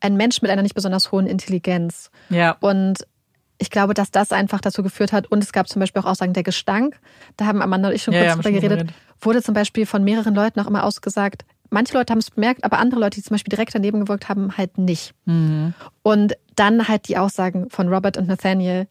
ein 0.00 0.16
Mensch 0.16 0.42
mit 0.42 0.50
einer 0.50 0.62
nicht 0.62 0.74
besonders 0.74 1.12
hohen 1.12 1.26
Intelligenz. 1.26 2.10
ja. 2.28 2.56
Und 2.60 3.06
ich 3.58 3.70
glaube, 3.70 3.94
dass 3.94 4.10
das 4.10 4.32
einfach 4.32 4.60
dazu 4.60 4.82
geführt 4.82 5.12
hat. 5.12 5.28
Und 5.28 5.42
es 5.42 5.52
gab 5.52 5.68
zum 5.68 5.78
Beispiel 5.78 6.02
auch 6.02 6.06
Aussagen 6.06 6.32
der 6.32 6.42
Gestank. 6.42 6.98
Da 7.36 7.46
haben 7.46 7.62
Amanda 7.62 7.88
und 7.88 7.94
ich 7.94 8.02
schon 8.02 8.12
Ja, 8.12 8.20
kurz 8.20 8.28
ja, 8.30 8.34
drüber 8.34 8.50
geredet. 8.50 8.78
geredet. 8.78 8.94
Wurde 9.20 9.42
zum 9.42 9.54
Beispiel 9.54 9.86
von 9.86 10.02
mehreren 10.02 10.34
Leuten 10.34 10.58
auch 10.58 10.66
immer 10.66 10.82
ausgesagt. 10.82 11.44
Manche 11.70 11.94
Leute 11.94 12.10
haben 12.10 12.18
es 12.18 12.32
bemerkt, 12.32 12.64
aber 12.64 12.78
andere 12.78 12.98
Leute, 13.00 13.14
die 13.14 13.22
zum 13.22 13.36
Beispiel 13.36 13.50
direkt 13.50 13.72
daneben 13.74 14.00
gewirkt 14.00 14.28
haben, 14.28 14.56
halt 14.58 14.76
nicht. 14.76 15.14
Mhm. 15.26 15.72
Und 16.02 16.34
dann 16.56 16.88
halt 16.88 17.06
die 17.08 17.16
Aussagen 17.16 17.70
von 17.70 17.88
Robert 17.88 18.16
und 18.16 18.26
Nathaniel, 18.26 18.88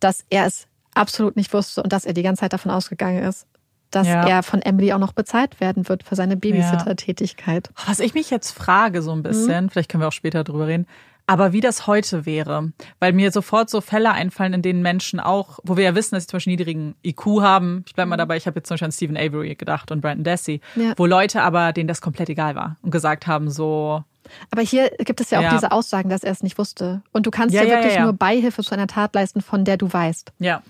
dass 0.00 0.24
er 0.30 0.46
es 0.46 0.66
absolut 0.94 1.36
nicht 1.36 1.52
wusste 1.52 1.82
und 1.82 1.92
dass 1.92 2.06
er 2.06 2.14
die 2.14 2.22
ganze 2.22 2.40
Zeit 2.40 2.54
davon 2.54 2.70
ausgegangen 2.72 3.22
ist, 3.22 3.46
dass 3.90 4.06
Ja. 4.06 4.26
er 4.26 4.42
von 4.42 4.60
Emily 4.62 4.92
auch 4.92 4.98
noch 4.98 5.12
bezahlt 5.12 5.60
werden 5.60 5.88
wird 5.88 6.02
für 6.02 6.14
seine 6.16 6.36
Babysitter-Tätigkeit. 6.36 7.70
Was 7.86 8.00
ich 8.00 8.14
mich 8.14 8.30
jetzt 8.30 8.52
frage, 8.52 9.02
so 9.02 9.12
ein 9.12 9.22
bisschen, 9.22 9.70
vielleicht 9.70 9.90
können 9.90 10.02
wir 10.02 10.08
auch 10.08 10.12
später 10.12 10.44
drüber 10.44 10.66
reden. 10.66 10.86
Aber 11.28 11.52
wie 11.52 11.60
das 11.60 11.88
heute 11.88 12.24
wäre, 12.24 12.70
weil 13.00 13.12
mir 13.12 13.32
sofort 13.32 13.68
so 13.68 13.80
Fälle 13.80 14.12
einfallen, 14.12 14.52
in 14.54 14.62
denen 14.62 14.80
Menschen 14.80 15.18
auch, 15.18 15.58
wo 15.64 15.76
wir 15.76 15.82
ja 15.82 15.94
wissen, 15.96 16.14
dass 16.14 16.22
sie 16.24 16.28
zum 16.28 16.36
Beispiel 16.36 16.52
niedrigen 16.52 16.94
IQ 17.04 17.40
haben. 17.40 17.82
Ich 17.88 17.94
bleibe 17.94 18.08
mal 18.10 18.16
dabei, 18.16 18.36
ich 18.36 18.46
habe 18.46 18.60
jetzt 18.60 18.68
zum 18.68 18.74
Beispiel 18.74 18.86
an 18.86 18.92
Stephen 18.92 19.16
Avery 19.16 19.56
gedacht 19.56 19.90
und 19.90 20.00
Brandon 20.02 20.22
Dassey, 20.22 20.60
Ja. 20.76 20.92
wo 20.96 21.04
Leute 21.04 21.42
aber, 21.42 21.72
denen 21.72 21.88
das 21.88 22.00
komplett 22.00 22.28
egal 22.28 22.54
war 22.54 22.76
und 22.82 22.92
gesagt 22.92 23.26
haben, 23.26 23.50
so, 23.50 24.04
Aber 24.50 24.62
hier 24.62 24.90
gibt 24.98 25.20
es 25.20 25.30
ja 25.30 25.38
auch 25.38 25.42
Ja. 25.44 25.50
diese 25.54 25.70
Aussagen, 25.70 26.08
dass 26.10 26.24
er 26.24 26.32
es 26.32 26.42
nicht 26.42 26.58
wusste. 26.58 27.00
Und 27.12 27.26
du 27.26 27.30
kannst 27.30 27.54
Ja, 27.54 27.62
ja, 27.62 27.76
wirklich 27.76 27.98
nur 28.00 28.12
Beihilfe 28.12 28.62
zu 28.64 28.74
einer 28.74 28.88
Tat 28.88 29.14
leisten, 29.14 29.40
von 29.40 29.64
der 29.64 29.76
du 29.76 29.92
weißt. 29.92 30.32
ja. 30.40 30.62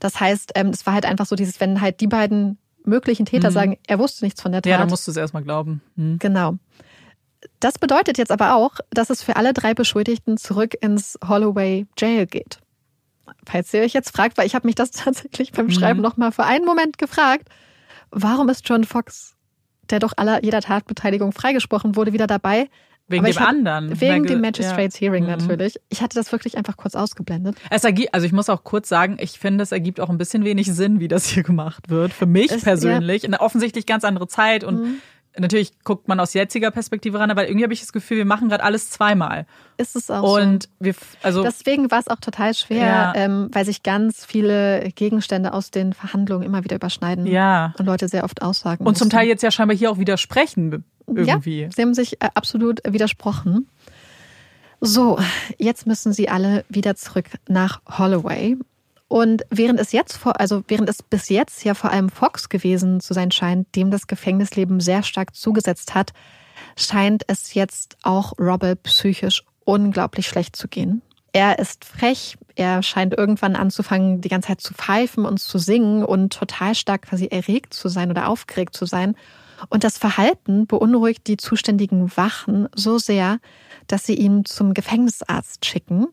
Das 0.00 0.20
heißt, 0.20 0.52
ähm, 0.54 0.68
es 0.68 0.86
war 0.86 0.94
halt 0.94 1.06
einfach 1.06 1.26
so 1.26 1.36
dieses, 1.36 1.60
wenn 1.60 1.80
halt 1.80 2.00
die 2.00 2.06
beiden 2.06 2.58
möglichen 2.84 3.26
Täter 3.26 3.50
sagen, 3.50 3.76
er 3.86 3.98
wusste 3.98 4.24
nichts 4.24 4.40
von 4.40 4.52
der 4.52 4.62
Tat. 4.62 4.66
Mhm. 4.66 4.72
Ja, 4.72 4.78
dann 4.78 4.88
musst 4.88 5.06
du 5.06 5.10
es 5.10 5.16
erstmal 5.16 5.42
glauben. 5.42 5.82
Hm. 5.96 6.18
Genau. 6.18 6.56
Das 7.60 7.78
bedeutet 7.78 8.18
jetzt 8.18 8.32
aber 8.32 8.54
auch, 8.54 8.78
dass 8.90 9.10
es 9.10 9.22
für 9.22 9.36
alle 9.36 9.52
drei 9.52 9.74
Beschuldigten 9.74 10.38
zurück 10.38 10.74
ins 10.80 11.18
Holloway 11.26 11.86
Jail 11.96 12.26
geht. 12.26 12.58
Falls 13.46 13.72
ihr 13.74 13.82
euch 13.82 13.92
jetzt 13.92 14.10
fragt, 14.10 14.38
weil 14.38 14.46
ich 14.46 14.54
habe 14.54 14.66
mich 14.66 14.74
das 14.74 14.90
tatsächlich 14.92 15.52
beim 15.52 15.70
Schreiben 15.70 16.00
noch 16.00 16.16
mal 16.16 16.32
für 16.32 16.44
einen 16.44 16.64
Moment 16.64 16.98
gefragt, 16.98 17.48
warum 18.10 18.48
ist 18.48 18.68
John 18.68 18.84
Fox, 18.84 19.36
der 19.90 19.98
doch 19.98 20.12
aller 20.16 20.42
jeder 20.42 20.60
Tatbeteiligung 20.60 21.32
freigesprochen 21.32 21.94
wurde, 21.94 22.12
wieder 22.12 22.26
dabei? 22.26 22.68
Wegen 23.08 23.24
Aber 23.24 23.32
dem 23.32 23.40
hab- 23.40 23.48
anderen. 23.48 24.00
Wegen 24.00 24.26
dem 24.26 24.40
Magistrates 24.42 25.00
ja. 25.00 25.06
Hearing 25.08 25.24
Mhm. 25.24 25.30
natürlich. 25.30 25.80
Ich 25.88 26.02
hatte 26.02 26.14
das 26.16 26.30
wirklich 26.30 26.56
einfach 26.58 26.76
kurz 26.76 26.94
ausgeblendet. 26.94 27.56
Es 27.70 27.84
ergibt, 27.84 28.12
also 28.14 28.26
ich 28.26 28.32
muss 28.32 28.48
auch 28.50 28.64
kurz 28.64 28.88
sagen, 28.88 29.16
ich 29.20 29.38
finde, 29.38 29.62
es 29.62 29.72
ergibt 29.72 29.98
auch 30.00 30.10
ein 30.10 30.18
bisschen 30.18 30.44
wenig 30.44 30.72
Sinn, 30.72 31.00
wie 31.00 31.08
das 31.08 31.26
hier 31.26 31.42
gemacht 31.42 31.88
wird. 31.88 32.12
Für 32.12 32.26
mich 32.26 32.50
Es- 32.52 32.62
persönlich. 32.62 33.24
Eine 33.24 33.40
offensichtlich 33.40 33.86
ganz 33.86 34.04
andere 34.04 34.28
Zeit 34.28 34.62
und 34.62 34.82
Mhm. 34.82 34.94
Natürlich 35.38 35.72
guckt 35.84 36.08
man 36.08 36.20
aus 36.20 36.34
jetziger 36.34 36.70
Perspektive 36.70 37.18
ran, 37.18 37.30
aber 37.30 37.46
irgendwie 37.48 37.64
habe 37.64 37.72
ich 37.72 37.80
das 37.80 37.92
Gefühl, 37.92 38.18
wir 38.18 38.24
machen 38.24 38.48
gerade 38.48 38.62
alles 38.64 38.90
zweimal. 38.90 39.46
Ist 39.76 39.96
es 39.96 40.10
auch 40.10 40.22
so. 40.26 40.36
Und 40.42 40.68
wir, 40.80 40.94
also 41.22 41.42
Deswegen 41.42 41.90
war 41.90 42.00
es 42.00 42.08
auch 42.08 42.20
total 42.20 42.54
schwer, 42.54 42.78
Ja. 42.86 43.12
ähm, 43.14 43.48
weil 43.52 43.64
sich 43.64 43.82
ganz 43.82 44.24
viele 44.24 44.90
Gegenstände 44.94 45.52
aus 45.52 45.70
den 45.70 45.92
Verhandlungen 45.92 46.44
immer 46.44 46.64
wieder 46.64 46.76
überschneiden. 46.76 47.26
ja. 47.26 47.74
Und 47.78 47.86
Leute 47.86 48.08
sehr 48.08 48.24
oft 48.24 48.42
aussagen. 48.42 48.86
Und 48.86 48.96
zum 48.98 49.06
mussten. 49.06 49.16
Teil 49.16 49.28
jetzt 49.28 49.42
ja 49.42 49.50
scheinbar 49.50 49.76
hier 49.76 49.90
auch 49.90 49.98
widersprechen 49.98 50.84
irgendwie. 51.06 51.62
Ja, 51.62 51.70
sie 51.74 51.82
haben 51.82 51.94
sich 51.94 52.20
äh, 52.22 52.28
absolut 52.34 52.80
widersprochen. 52.86 53.66
So, 54.80 55.18
jetzt 55.58 55.86
müssen 55.86 56.12
sie 56.12 56.28
alle 56.28 56.64
wieder 56.68 56.94
zurück 56.94 57.26
nach 57.48 57.80
Holloway. 57.98 58.56
Und 59.08 59.42
während 59.48 59.80
es 59.80 59.92
jetzt 59.92 60.16
vor, 60.18 60.38
also 60.38 60.62
während 60.68 60.88
es 60.88 61.02
bis 61.02 61.30
jetzt 61.30 61.64
ja 61.64 61.72
vor 61.74 61.90
allem 61.90 62.10
Fox 62.10 62.50
gewesen 62.50 63.00
zu 63.00 63.14
sein 63.14 63.30
scheint, 63.30 63.74
dem 63.74 63.90
das 63.90 64.06
Gefängnisleben 64.06 64.80
sehr 64.80 65.02
stark 65.02 65.34
zugesetzt 65.34 65.94
hat, 65.94 66.12
scheint 66.76 67.24
es 67.26 67.54
jetzt 67.54 67.96
auch 68.02 68.38
Robert 68.38 68.82
psychisch 68.82 69.44
unglaublich 69.64 70.26
schlecht 70.26 70.56
zu 70.56 70.68
gehen. 70.68 71.02
Er 71.32 71.58
ist 71.58 71.84
frech, 71.84 72.36
er 72.54 72.82
scheint 72.82 73.16
irgendwann 73.16 73.56
anzufangen, 73.56 74.20
die 74.20 74.28
ganze 74.28 74.48
Zeit 74.48 74.60
zu 74.60 74.74
pfeifen 74.74 75.24
und 75.24 75.38
zu 75.38 75.58
singen 75.58 76.04
und 76.04 76.32
total 76.32 76.74
stark 76.74 77.02
quasi 77.02 77.26
erregt 77.26 77.74
zu 77.74 77.88
sein 77.88 78.10
oder 78.10 78.28
aufgeregt 78.28 78.74
zu 78.74 78.86
sein. 78.86 79.14
Und 79.68 79.84
das 79.84 79.98
Verhalten 79.98 80.66
beunruhigt 80.66 81.26
die 81.26 81.36
zuständigen 81.36 82.16
Wachen 82.16 82.68
so 82.74 82.98
sehr, 82.98 83.38
dass 83.86 84.06
sie 84.06 84.14
ihn 84.14 84.44
zum 84.44 84.74
Gefängnisarzt 84.74 85.66
schicken, 85.66 86.06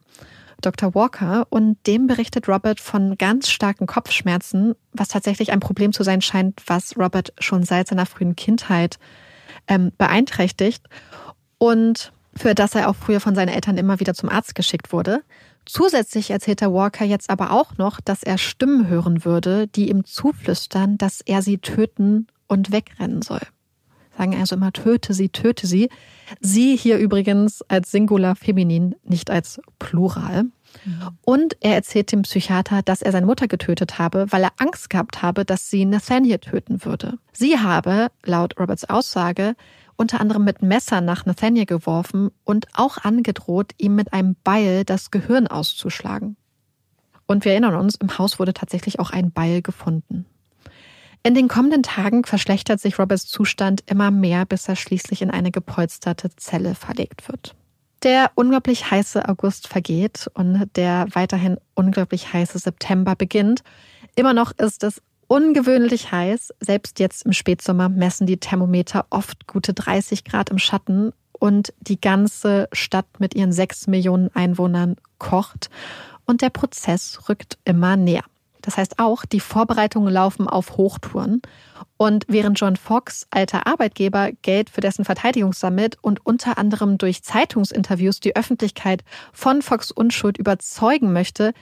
Dr. 0.66 0.96
Walker, 0.96 1.48
und 1.50 1.78
dem 1.88 2.08
berichtet 2.08 2.48
Robert 2.48 2.80
von 2.80 3.18
ganz 3.18 3.50
starken 3.50 3.88
Kopfschmerzen, 3.88 4.74
was 4.92 5.10
tatsächlich 5.10 5.52
ein 5.52 5.60
Problem 5.60 5.94
zu 5.94 6.04
sein 6.04 6.22
scheint, 6.22 6.62
was 6.68 6.98
Robert 6.98 7.34
schon 7.40 7.64
seit 7.64 7.88
seiner 7.88 8.06
frühen 8.06 8.36
Kindheit 8.36 8.98
ähm, 9.68 9.92
beeinträchtigt 9.98 10.86
und 11.58 12.12
für 12.36 12.54
das 12.54 12.76
er 12.76 12.90
auch 12.90 12.96
früher 12.96 13.20
von 13.20 13.36
seinen 13.36 13.50
Eltern 13.50 13.78
immer 13.78 14.00
wieder 14.00 14.14
zum 14.14 14.30
Arzt 14.30 14.56
geschickt 14.56 14.92
wurde. 14.92 15.24
Zusätzlich 15.66 16.30
erzählt 16.30 16.62
der 16.62 16.74
Walker 16.74 17.06
jetzt 17.06 17.30
aber 17.30 17.52
auch 17.52 17.78
noch, 17.78 18.00
dass 18.02 18.24
er 18.24 18.38
Stimmen 18.38 18.88
hören 18.88 19.26
würde, 19.26 19.68
die 19.68 19.90
ihm 19.90 20.06
zuflüstern, 20.06 20.98
dass 20.98 21.22
er 21.22 21.42
sie 21.42 21.58
töten 21.58 22.28
und 22.48 22.72
wegrennen 22.72 23.22
soll. 23.22 23.42
Sagen 24.18 24.36
also 24.36 24.56
immer, 24.56 24.72
töte 24.72 25.14
sie, 25.14 25.30
töte 25.30 25.68
sie. 25.68 25.90
Sie 26.40 26.76
hier 26.76 26.98
übrigens 26.98 27.62
als 27.64 27.92
Singular 27.92 28.36
Feminin, 28.36 28.96
nicht 29.04 29.30
als 29.30 29.60
Plural. 29.80 30.46
Und 31.22 31.58
er 31.62 31.76
erzählt 31.76 32.12
dem 32.12 32.24
Psychiater, 32.24 32.82
dass 32.82 33.02
er 33.02 33.12
seine 33.12 33.26
Mutter 33.26 33.48
getötet 33.48 33.98
habe, 34.00 34.26
weil 34.32 34.44
er 34.44 34.52
Angst 34.58 34.90
gehabt 34.90 35.22
habe, 35.22 35.46
dass 35.46 35.70
sie 35.70 35.86
Nathaniel 35.86 36.40
töten 36.40 36.84
würde. 36.86 37.18
Sie 37.34 37.60
habe, 37.60 38.08
laut 38.24 38.60
Roberts 38.60 38.90
Aussage, 38.90 39.56
unter 39.96 40.20
anderem 40.20 40.44
mit 40.44 40.62
Messer 40.62 41.02
nach 41.02 41.26
Nathaniel 41.26 41.66
geworfen 41.66 42.32
und 42.44 42.68
auch 42.74 42.98
angedroht, 42.98 43.72
ihm 43.78 43.96
mit 43.96 44.14
einem 44.14 44.36
Beil 44.44 44.84
das 44.84 45.12
Gehirn 45.12 45.48
auszuschlagen. 45.48 46.36
Und 47.28 47.46
wir 47.46 47.54
erinnern 47.54 47.76
uns, 47.76 47.96
im 47.96 48.18
Haus 48.18 48.40
wurde 48.40 48.54
tatsächlich 48.54 49.00
auch 49.00 49.10
ein 49.10 49.32
Beil 49.32 49.62
gefunden. 49.62 50.26
In 51.24 51.34
den 51.34 51.48
kommenden 51.48 51.82
Tagen 51.82 52.24
verschlechtert 52.24 52.80
sich 52.80 53.00
Roberts 53.00 53.26
Zustand 53.26 53.84
immer 53.88 54.12
mehr, 54.12 54.46
bis 54.46 54.70
er 54.70 54.76
schließlich 54.76 55.24
in 55.24 55.32
eine 55.32 55.50
gepolsterte 55.50 56.30
Zelle 56.36 56.76
verlegt 56.76 57.28
wird. 57.28 57.56
Der 58.06 58.32
unglaublich 58.36 58.92
heiße 58.92 59.28
August 59.28 59.68
vergeht 59.68 60.30
und 60.36 60.70
der 60.76 61.08
weiterhin 61.10 61.58
unglaublich 61.74 62.32
heiße 62.32 62.60
September 62.60 63.16
beginnt. 63.16 63.64
Immer 64.16 64.36
noch 64.36 64.52
ist 64.52 64.84
es 64.84 65.02
ungewöhnlich 65.26 66.12
heiß. 66.12 66.54
Selbst 66.60 67.00
jetzt 67.00 67.26
im 67.26 67.34
Spätsommer 67.34 67.90
messen 67.90 68.28
die 68.28 68.38
Thermometer 68.38 69.08
oft 69.10 69.48
gute 69.48 69.74
30 69.74 70.24
Grad 70.24 70.52
im 70.52 70.60
Schatten 70.60 71.14
und 71.32 71.74
die 71.80 72.00
ganze 72.00 72.70
Stadt 72.74 73.08
mit 73.18 73.34
ihren 73.34 73.52
sechs 73.52 73.88
Millionen 73.88 74.30
Einwohnern 74.36 74.98
kocht 75.18 75.72
und 76.28 76.44
der 76.44 76.52
Prozess 76.52 77.28
rückt 77.28 77.58
immer 77.66 77.98
näher. 77.98 78.24
Das 78.66 78.78
heißt 78.78 78.98
auch, 78.98 79.26
die 79.26 79.40
Vorbereitungen 79.40 80.12
laufen 80.12 80.48
auf 80.48 80.76
Hochtouren. 80.76 81.44
Und 81.98 82.26
während 82.28 82.60
John 82.60 82.76
Fox, 82.76 83.28
alter 83.30 83.68
Arbeitgeber, 83.68 84.32
Geld 84.42 84.72
für 84.72 84.82
dessen 84.82 85.06
Verteidigung 85.06 85.54
sammelt 85.54 85.98
und 86.02 86.26
unter 86.26 86.58
anderem 86.58 86.98
durch 86.98 87.22
Zeitungsinterviews 87.22 88.20
die 88.20 88.36
Öffentlichkeit 88.36 89.04
von 89.32 89.62
Fox 89.62 89.92
Unschuld 89.92 90.40
überzeugen 90.40 91.14
möchte, 91.14 91.54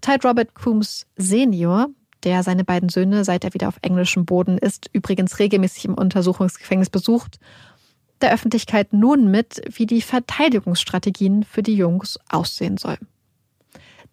teilt 0.00 0.24
Robert 0.24 0.54
Coombs 0.54 1.06
Senior, 1.16 1.90
der 2.24 2.42
seine 2.42 2.64
beiden 2.64 2.88
Söhne, 2.88 3.24
seit 3.24 3.44
er 3.44 3.54
wieder 3.54 3.68
auf 3.68 3.78
englischem 3.82 4.26
Boden 4.26 4.58
ist, 4.58 4.90
übrigens 4.92 5.38
regelmäßig 5.38 5.84
im 5.84 5.94
Untersuchungsgefängnis 5.94 6.90
besucht, 6.90 7.38
der 8.20 8.32
Öffentlichkeit 8.34 8.92
nun 8.92 9.30
mit, 9.30 9.62
wie 9.70 9.86
die 9.86 10.02
Verteidigungsstrategien 10.02 11.44
für 11.44 11.62
die 11.62 11.76
Jungs 11.76 12.18
aussehen 12.28 12.78
sollen 12.78 13.06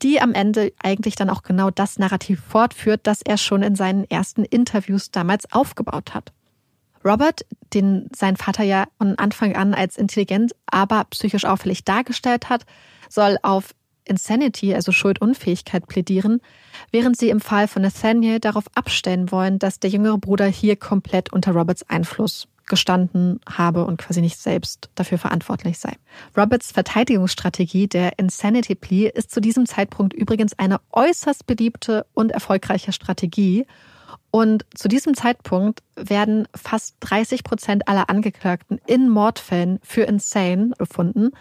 die 0.02 0.22
am 0.22 0.34
Ende 0.34 0.74
eigentlich 0.82 1.16
dann 1.16 1.30
auch 1.30 1.44
genau 1.44 1.70
das 1.70 2.00
Narrativ 2.00 2.42
fortführt, 2.48 3.02
das 3.04 3.22
er 3.22 3.38
schon 3.38 3.64
in 3.64 3.76
seinen 3.76 4.10
ersten 4.10 4.44
Interviews 4.44 5.12
damals 5.12 5.52
aufgebaut 5.52 6.14
hat. 6.14 6.34
Robert, 7.04 7.46
den 7.74 8.10
sein 8.16 8.36
Vater 8.36 8.64
ja 8.64 8.86
von 8.98 9.18
Anfang 9.18 9.56
an 9.56 9.74
als 9.74 9.98
intelligent, 9.98 10.54
aber 10.66 11.04
psychisch 11.12 11.46
auffällig 11.46 11.84
dargestellt 11.84 12.50
hat, 12.50 12.66
soll 13.10 13.38
auf 13.44 13.76
Insanity, 14.06 14.74
also 14.74 14.92
Schuldunfähigkeit, 14.92 15.88
plädieren, 15.88 16.42
während 16.92 17.18
sie 17.18 17.30
im 17.30 17.42
Fall 17.42 17.68
von 17.68 17.82
Nathaniel 17.82 18.40
darauf 18.40 18.66
abstellen 18.76 19.32
wollen, 19.32 19.60
dass 19.60 19.80
der 19.80 19.90
jüngere 19.90 20.18
Bruder 20.18 20.46
hier 20.46 20.76
komplett 20.76 21.34
unter 21.34 21.54
Roberts 21.54 21.88
Einfluss 21.90 22.48
gestanden 22.68 23.40
habe 23.50 23.86
und 23.86 23.98
quasi 23.98 24.22
nicht 24.22 24.40
selbst 24.40 24.90
dafür 24.96 25.18
verantwortlich 25.18 25.78
sei. 25.78 25.94
Roberts 26.36 26.72
Verteidigungsstrategie, 26.72 27.88
der 27.88 28.18
Insanity 28.18 28.76
Plea, 28.76 29.08
ist 29.08 29.32
zu 29.32 29.40
diesem 29.40 29.66
Zeitpunkt 29.66 30.14
übrigens 30.14 30.58
eine 30.58 30.80
äußerst 30.92 31.46
beliebte 31.46 32.06
und 32.14 32.32
erfolgreiche 32.32 32.92
Strategie. 32.92 33.66
Und 34.32 34.66
zu 34.76 34.88
diesem 34.88 35.14
Zeitpunkt 35.14 35.82
werden 35.96 36.48
fast 36.56 36.96
30 37.02 37.44
Prozent 37.44 37.88
aller 37.88 38.10
Angeklagten 38.10 38.80
in 38.86 39.10
Mordfällen 39.10 39.80
für 39.84 40.04
insane 40.04 40.72
befunden. 40.78 41.32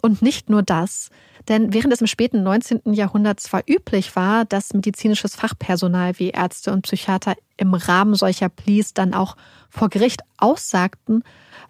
Und 0.00 0.22
nicht 0.22 0.50
nur 0.50 0.62
das, 0.62 1.10
denn 1.48 1.72
während 1.72 1.92
es 1.92 2.00
im 2.00 2.06
späten 2.06 2.42
19. 2.42 2.92
Jahrhundert 2.92 3.40
zwar 3.40 3.62
üblich 3.68 4.16
war, 4.16 4.44
dass 4.44 4.74
medizinisches 4.74 5.36
Fachpersonal 5.36 6.18
wie 6.18 6.30
Ärzte 6.30 6.72
und 6.72 6.82
Psychiater 6.82 7.34
im 7.56 7.74
Rahmen 7.74 8.14
solcher 8.14 8.48
Pleas 8.48 8.94
dann 8.94 9.14
auch 9.14 9.36
vor 9.68 9.88
Gericht 9.88 10.22
aussagten, 10.38 11.22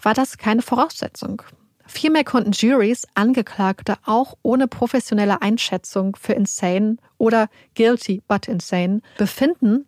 war 0.02 0.14
das 0.14 0.38
keine 0.38 0.62
Voraussetzung. 0.62 1.42
Vielmehr 1.86 2.24
konnten 2.24 2.52
Juries 2.52 3.06
Angeklagte 3.14 3.96
auch 4.04 4.34
ohne 4.42 4.68
professionelle 4.68 5.42
Einschätzung 5.42 6.16
für 6.16 6.32
insane 6.32 6.96
oder 7.18 7.48
guilty 7.74 8.22
but 8.26 8.48
insane 8.48 9.02
befinden 9.18 9.86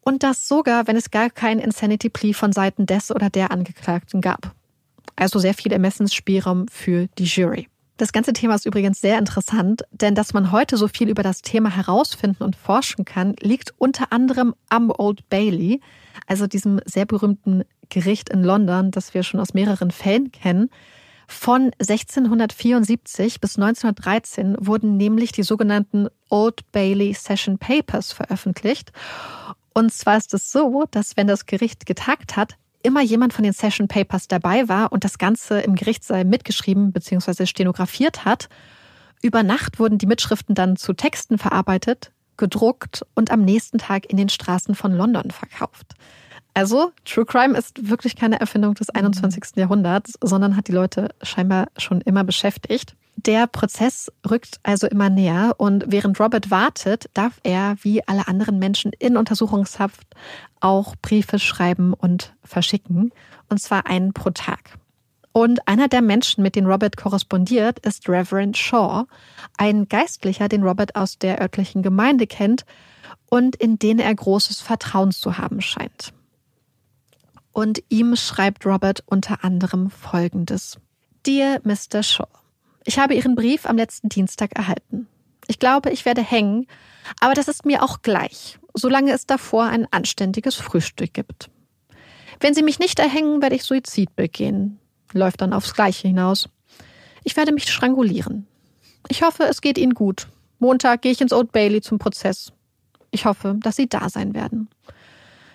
und 0.00 0.22
das 0.22 0.48
sogar, 0.48 0.86
wenn 0.86 0.96
es 0.96 1.10
gar 1.10 1.30
keinen 1.30 1.60
Insanity 1.60 2.08
Plea 2.10 2.32
von 2.32 2.52
Seiten 2.52 2.86
des 2.86 3.10
oder 3.10 3.30
der 3.30 3.50
Angeklagten 3.50 4.20
gab. 4.20 4.54
Also 5.16 5.38
sehr 5.38 5.54
viel 5.54 5.72
Ermessensspielraum 5.72 6.68
für 6.68 7.08
die 7.18 7.24
Jury. 7.24 7.68
Das 7.96 8.12
ganze 8.12 8.34
Thema 8.34 8.54
ist 8.54 8.66
übrigens 8.66 9.00
sehr 9.00 9.18
interessant, 9.18 9.84
denn 9.90 10.14
dass 10.14 10.34
man 10.34 10.52
heute 10.52 10.76
so 10.76 10.86
viel 10.86 11.08
über 11.08 11.22
das 11.22 11.40
Thema 11.40 11.70
herausfinden 11.74 12.42
und 12.42 12.54
forschen 12.54 13.04
kann, 13.06 13.34
liegt 13.40 13.72
unter 13.78 14.12
anderem 14.12 14.54
am 14.68 14.90
Old 14.90 15.28
Bailey, 15.30 15.80
also 16.26 16.46
diesem 16.46 16.80
sehr 16.84 17.06
berühmten 17.06 17.64
Gericht 17.88 18.28
in 18.28 18.42
London, 18.42 18.90
das 18.90 19.14
wir 19.14 19.22
schon 19.22 19.40
aus 19.40 19.54
mehreren 19.54 19.90
Fällen 19.90 20.30
kennen, 20.30 20.68
Von 21.26 21.72
1674 21.80 23.40
bis 23.40 23.56
1913 23.56 24.56
wurden 24.60 24.96
nämlich 24.96 25.32
die 25.32 25.42
sogenannten 25.42 26.08
Old 26.30 26.70
Bailey 26.72 27.14
Session 27.14 27.58
Papers 27.58 28.12
veröffentlicht. 28.12 28.92
Und 29.74 29.92
zwar 29.92 30.16
ist 30.16 30.32
es 30.34 30.52
so, 30.52 30.84
dass 30.90 31.16
wenn 31.16 31.26
das 31.26 31.46
Gericht 31.46 31.84
getagt 31.84 32.36
hat, 32.36 32.56
immer 32.82 33.02
jemand 33.02 33.32
von 33.32 33.44
den 33.44 33.52
Session 33.52 33.88
Papers 33.88 34.28
dabei 34.28 34.68
war 34.68 34.92
und 34.92 35.04
das 35.04 35.18
Ganze 35.18 35.60
im 35.60 35.74
Gerichtssaal 35.74 36.24
mitgeschrieben 36.24 36.92
bzw. 36.92 37.46
stenografiert 37.46 38.24
hat. 38.24 38.48
Über 39.22 39.42
Nacht 39.42 39.78
wurden 39.78 39.98
die 39.98 40.06
Mitschriften 40.06 40.54
dann 40.54 40.76
zu 40.76 40.92
Texten 40.92 41.38
verarbeitet, 41.38 42.12
gedruckt 42.36 43.04
und 43.14 43.30
am 43.30 43.42
nächsten 43.42 43.78
Tag 43.78 44.10
in 44.10 44.16
den 44.16 44.28
Straßen 44.28 44.74
von 44.74 44.92
London 44.92 45.30
verkauft. 45.30 45.94
Also, 46.54 46.92
True 47.04 47.26
Crime 47.26 47.56
ist 47.56 47.90
wirklich 47.90 48.16
keine 48.16 48.40
Erfindung 48.40 48.74
des 48.74 48.88
21. 48.88 49.42
Mhm. 49.54 49.60
Jahrhunderts, 49.60 50.14
sondern 50.22 50.56
hat 50.56 50.68
die 50.68 50.72
Leute 50.72 51.10
scheinbar 51.22 51.66
schon 51.76 52.00
immer 52.00 52.24
beschäftigt. 52.24 52.96
Der 53.16 53.46
Prozess 53.46 54.12
rückt 54.28 54.60
also 54.62 54.86
immer 54.86 55.08
näher 55.08 55.54
und 55.56 55.84
während 55.88 56.20
Robert 56.20 56.50
wartet, 56.50 57.06
darf 57.14 57.40
er 57.42 57.76
wie 57.80 58.06
alle 58.06 58.28
anderen 58.28 58.58
Menschen 58.58 58.92
in 58.98 59.16
Untersuchungshaft 59.16 60.06
auch 60.60 60.94
Briefe 61.00 61.38
schreiben 61.38 61.94
und 61.94 62.34
verschicken, 62.44 63.12
und 63.48 63.60
zwar 63.60 63.86
einen 63.86 64.12
pro 64.12 64.30
Tag. 64.30 64.78
Und 65.32 65.66
einer 65.66 65.88
der 65.88 66.02
Menschen, 66.02 66.42
mit 66.42 66.56
denen 66.56 66.66
Robert 66.66 66.96
korrespondiert, 66.96 67.78
ist 67.80 68.08
Reverend 68.08 68.56
Shaw, 68.56 69.04
ein 69.56 69.88
Geistlicher, 69.88 70.48
den 70.48 70.62
Robert 70.62 70.94
aus 70.96 71.18
der 71.18 71.40
örtlichen 71.40 71.82
Gemeinde 71.82 72.26
kennt 72.26 72.64
und 73.28 73.56
in 73.56 73.78
den 73.78 73.98
er 73.98 74.14
großes 74.14 74.60
Vertrauen 74.60 75.10
zu 75.10 75.38
haben 75.38 75.60
scheint. 75.60 76.12
Und 77.52 77.82
ihm 77.88 78.16
schreibt 78.16 78.66
Robert 78.66 79.02
unter 79.06 79.42
anderem 79.42 79.90
Folgendes. 79.90 80.78
Dear 81.26 81.60
Mr. 81.64 82.02
Shaw, 82.02 82.28
ich 82.86 82.98
habe 82.98 83.14
Ihren 83.14 83.34
Brief 83.34 83.66
am 83.66 83.76
letzten 83.76 84.08
Dienstag 84.08 84.56
erhalten. 84.56 85.08
Ich 85.48 85.58
glaube, 85.58 85.90
ich 85.90 86.04
werde 86.04 86.22
hängen, 86.22 86.66
aber 87.20 87.34
das 87.34 87.48
ist 87.48 87.66
mir 87.66 87.82
auch 87.82 88.02
gleich, 88.02 88.58
solange 88.74 89.12
es 89.12 89.26
davor 89.26 89.64
ein 89.64 89.86
anständiges 89.90 90.54
Frühstück 90.54 91.12
gibt. 91.12 91.50
Wenn 92.40 92.54
Sie 92.54 92.62
mich 92.62 92.78
nicht 92.78 92.98
erhängen, 92.98 93.42
werde 93.42 93.56
ich 93.56 93.64
Suizid 93.64 94.14
begehen. 94.16 94.78
Läuft 95.12 95.40
dann 95.40 95.52
aufs 95.52 95.74
Gleiche 95.74 96.08
hinaus. 96.08 96.48
Ich 97.24 97.36
werde 97.36 97.52
mich 97.52 97.70
strangulieren. 97.70 98.46
Ich 99.08 99.22
hoffe, 99.22 99.44
es 99.44 99.60
geht 99.60 99.78
Ihnen 99.78 99.94
gut. 99.94 100.28
Montag 100.58 101.02
gehe 101.02 101.12
ich 101.12 101.20
ins 101.20 101.32
Old 101.32 101.52
Bailey 101.52 101.80
zum 101.80 101.98
Prozess. 101.98 102.52
Ich 103.10 103.24
hoffe, 103.24 103.56
dass 103.60 103.76
Sie 103.76 103.88
da 103.88 104.08
sein 104.08 104.34
werden. 104.34 104.68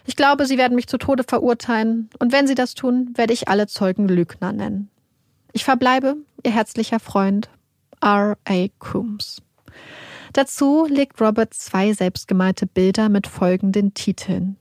Ich 0.06 0.16
glaube, 0.16 0.46
Sie 0.46 0.58
werden 0.58 0.76
mich 0.76 0.88
zu 0.88 0.98
Tode 0.98 1.24
verurteilen, 1.24 2.10
und 2.20 2.32
wenn 2.32 2.48
Sie 2.48 2.56
das 2.56 2.74
tun, 2.74 3.14
werde 3.16 3.34
ich 3.34 3.48
alle 3.48 3.68
Zeugen 3.68 4.08
Lügner 4.08 4.52
nennen. 4.52 4.90
Ich 5.54 5.64
verbleibe 5.64 6.18
Ihr 6.44 6.52
herzlicher 6.52 7.00
Freund 7.00 7.50
R. 8.02 8.38
A. 8.46 8.68
Coombs. 8.80 9.42
Dazu 10.34 10.88
legt 10.90 11.22
Robert 11.22 11.54
zwei 11.54 11.94
selbstgemalte 11.94 12.66
Bilder 12.66 13.10
mit 13.10 13.28
folgenden 13.28 13.94
Titeln. 13.94 14.58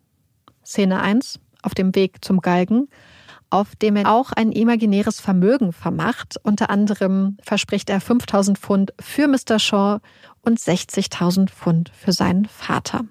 Szene 0.65 1.01
1 1.01 1.41
auf 1.63 1.75
dem 1.75 1.95
Weg 1.95 2.25
zum 2.25 2.41
Galgen, 2.41 2.89
auf 3.49 3.77
dem 3.77 3.97
er 3.97 4.13
auch 4.13 4.33
ein 4.33 4.53
imaginäres 4.53 5.21
Vermögen 5.21 5.73
vermacht. 5.73 6.37
Unter 6.43 6.71
anderem 6.71 7.39
verspricht 7.43 7.89
er 7.89 8.01
5000 8.01 8.59
Pfund 8.59 8.93
für 9.01 9.27
Mr. 9.27 9.59
Shaw 9.59 10.01
und 10.43 10.59
60.000 10.59 11.49
Pfund 11.49 11.91
für 11.95 12.13
seinen 12.13 12.45
Vater. 12.45 13.05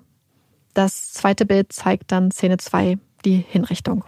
Das 0.76 1.12
zweite 1.12 1.46
Bild 1.46 1.74
zeigt 1.74 2.12
dann 2.12 2.32
Szene 2.32 2.58
2, 2.58 3.00
die 3.26 3.38
Hinrichtung. 3.38 4.04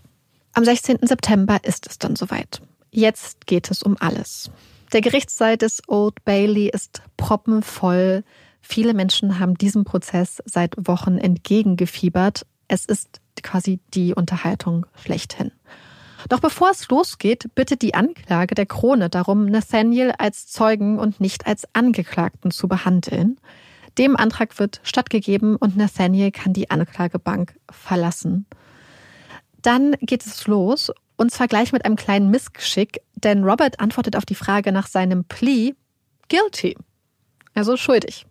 Am 0.53 0.63
16. 0.65 0.99
September 1.01 1.63
ist 1.63 1.87
es 1.87 1.97
dann 1.97 2.15
soweit. 2.15 2.61
Jetzt 2.91 3.47
geht 3.47 3.71
es 3.71 3.81
um 3.81 3.95
alles. 3.99 4.51
Der 4.91 5.01
Gerichtssaal 5.01 5.57
des 5.57 5.81
Old 5.87 6.23
Bailey 6.25 6.69
ist 6.69 7.01
proppenvoll. 7.15 8.23
Viele 8.59 8.93
Menschen 8.93 9.39
haben 9.39 9.55
diesem 9.55 9.85
Prozess 9.85 10.43
seit 10.45 10.75
Wochen 10.77 11.17
entgegengefiebert. 11.17 12.45
Es 12.67 12.85
ist 12.85 13.21
quasi 13.41 13.79
die 13.93 14.13
Unterhaltung 14.13 14.85
schlechthin. 15.01 15.51
Doch 16.29 16.39
bevor 16.39 16.69
es 16.69 16.87
losgeht, 16.89 17.55
bittet 17.55 17.81
die 17.81 17.95
Anklage 17.95 18.53
der 18.53 18.65
Krone 18.65 19.09
darum, 19.09 19.45
Nathaniel 19.45 20.13
als 20.17 20.47
Zeugen 20.47 20.99
und 20.99 21.19
nicht 21.19 21.47
als 21.47 21.65
Angeklagten 21.73 22.51
zu 22.51 22.67
behandeln. 22.67 23.39
Dem 23.97 24.15
Antrag 24.15 24.59
wird 24.59 24.81
stattgegeben 24.83 25.55
und 25.55 25.75
Nathaniel 25.75 26.31
kann 26.31 26.53
die 26.53 26.69
Anklagebank 26.69 27.55
verlassen. 27.69 28.45
Dann 29.61 29.95
geht 30.01 30.25
es 30.25 30.47
los 30.47 30.91
und 31.21 31.29
zwar 31.29 31.47
gleich 31.47 31.71
mit 31.71 31.85
einem 31.85 31.97
kleinen 31.97 32.31
Missgeschick, 32.31 32.99
denn 33.13 33.43
Robert 33.43 33.79
antwortet 33.79 34.15
auf 34.15 34.25
die 34.25 34.33
Frage 34.33 34.71
nach 34.71 34.87
seinem 34.87 35.23
Plea 35.23 35.75
guilty, 36.29 36.75
also 37.53 37.77
schuldig. 37.77 38.25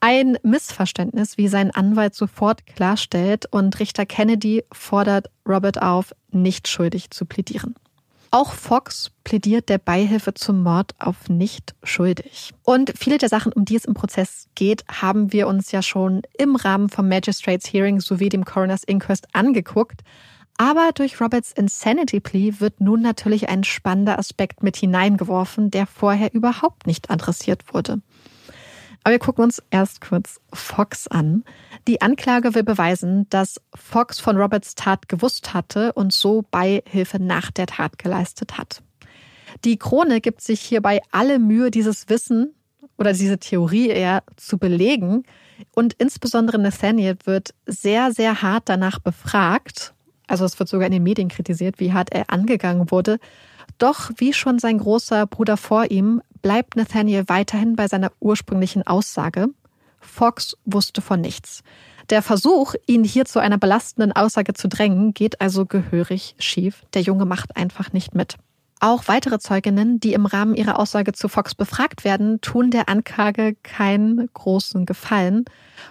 Ein 0.00 0.36
Missverständnis, 0.42 1.38
wie 1.38 1.46
sein 1.46 1.70
Anwalt 1.70 2.16
sofort 2.16 2.66
klarstellt, 2.66 3.46
und 3.52 3.78
Richter 3.78 4.04
Kennedy 4.04 4.64
fordert 4.72 5.30
Robert 5.48 5.80
auf, 5.80 6.12
nicht 6.32 6.66
schuldig 6.66 7.10
zu 7.10 7.24
plädieren. 7.24 7.76
Auch 8.32 8.52
Fox 8.52 9.12
plädiert 9.22 9.68
der 9.68 9.78
Beihilfe 9.78 10.34
zum 10.34 10.64
Mord 10.64 10.96
auf 10.98 11.28
nicht 11.28 11.76
schuldig. 11.84 12.52
Und 12.64 12.92
viele 12.98 13.18
der 13.18 13.28
Sachen, 13.28 13.52
um 13.52 13.64
die 13.64 13.76
es 13.76 13.84
im 13.84 13.94
Prozess 13.94 14.48
geht, 14.56 14.84
haben 14.88 15.32
wir 15.32 15.46
uns 15.46 15.70
ja 15.70 15.82
schon 15.82 16.22
im 16.36 16.56
Rahmen 16.56 16.88
vom 16.88 17.08
Magistrates 17.08 17.72
Hearing 17.72 18.00
sowie 18.00 18.28
dem 18.28 18.44
Coroner's 18.44 18.82
Inquest 18.82 19.28
angeguckt. 19.34 20.02
Aber 20.60 20.90
durch 20.92 21.20
Roberts 21.20 21.52
Insanity 21.52 22.18
Plea 22.18 22.54
wird 22.58 22.80
nun 22.80 23.00
natürlich 23.00 23.48
ein 23.48 23.62
spannender 23.62 24.18
Aspekt 24.18 24.64
mit 24.64 24.76
hineingeworfen, 24.76 25.70
der 25.70 25.86
vorher 25.86 26.34
überhaupt 26.34 26.88
nicht 26.88 27.10
adressiert 27.10 27.72
wurde. 27.72 28.02
Aber 29.04 29.12
wir 29.12 29.20
gucken 29.20 29.44
uns 29.44 29.62
erst 29.70 30.00
kurz 30.00 30.40
Fox 30.52 31.06
an. 31.06 31.44
Die 31.86 32.02
Anklage 32.02 32.56
will 32.56 32.64
beweisen, 32.64 33.28
dass 33.30 33.60
Fox 33.72 34.18
von 34.18 34.36
Roberts 34.36 34.74
Tat 34.74 35.08
gewusst 35.08 35.54
hatte 35.54 35.92
und 35.92 36.12
so 36.12 36.44
Beihilfe 36.50 37.22
nach 37.22 37.52
der 37.52 37.66
Tat 37.66 37.96
geleistet 37.96 38.58
hat. 38.58 38.82
Die 39.64 39.78
Krone 39.78 40.20
gibt 40.20 40.40
sich 40.42 40.60
hierbei 40.60 41.00
alle 41.12 41.38
Mühe, 41.38 41.70
dieses 41.70 42.08
Wissen 42.08 42.52
oder 42.98 43.12
diese 43.12 43.38
Theorie 43.38 43.88
eher 43.90 44.24
zu 44.36 44.58
belegen. 44.58 45.22
Und 45.72 45.94
insbesondere 45.94 46.58
Nathaniel 46.58 47.16
wird 47.24 47.54
sehr, 47.64 48.12
sehr 48.12 48.42
hart 48.42 48.68
danach 48.68 48.98
befragt 48.98 49.94
also 50.28 50.44
es 50.44 50.58
wird 50.58 50.68
sogar 50.68 50.86
in 50.86 50.92
den 50.92 51.02
Medien 51.02 51.28
kritisiert, 51.28 51.80
wie 51.80 51.92
hart 51.92 52.12
er 52.12 52.30
angegangen 52.30 52.90
wurde. 52.90 53.18
Doch 53.78 54.10
wie 54.16 54.32
schon 54.32 54.58
sein 54.58 54.78
großer 54.78 55.26
Bruder 55.26 55.56
vor 55.56 55.90
ihm, 55.90 56.22
bleibt 56.42 56.76
Nathaniel 56.76 57.24
weiterhin 57.26 57.76
bei 57.76 57.88
seiner 57.88 58.12
ursprünglichen 58.20 58.86
Aussage. 58.86 59.48
Fox 60.00 60.56
wusste 60.64 61.00
von 61.00 61.20
nichts. 61.20 61.62
Der 62.10 62.22
Versuch, 62.22 62.74
ihn 62.86 63.04
hier 63.04 63.26
zu 63.26 63.38
einer 63.38 63.58
belastenden 63.58 64.12
Aussage 64.12 64.54
zu 64.54 64.68
drängen, 64.68 65.12
geht 65.12 65.40
also 65.40 65.66
gehörig 65.66 66.34
schief. 66.38 66.84
Der 66.94 67.02
Junge 67.02 67.26
macht 67.26 67.56
einfach 67.56 67.92
nicht 67.92 68.14
mit. 68.14 68.36
Auch 68.80 69.08
weitere 69.08 69.38
Zeuginnen, 69.38 69.98
die 69.98 70.12
im 70.12 70.26
Rahmen 70.26 70.54
ihrer 70.54 70.78
Aussage 70.78 71.12
zu 71.12 71.28
Fox 71.28 71.54
befragt 71.54 72.04
werden, 72.04 72.40
tun 72.40 72.70
der 72.70 72.88
Anklage 72.88 73.56
keinen 73.62 74.28
großen 74.32 74.86
Gefallen. 74.86 75.44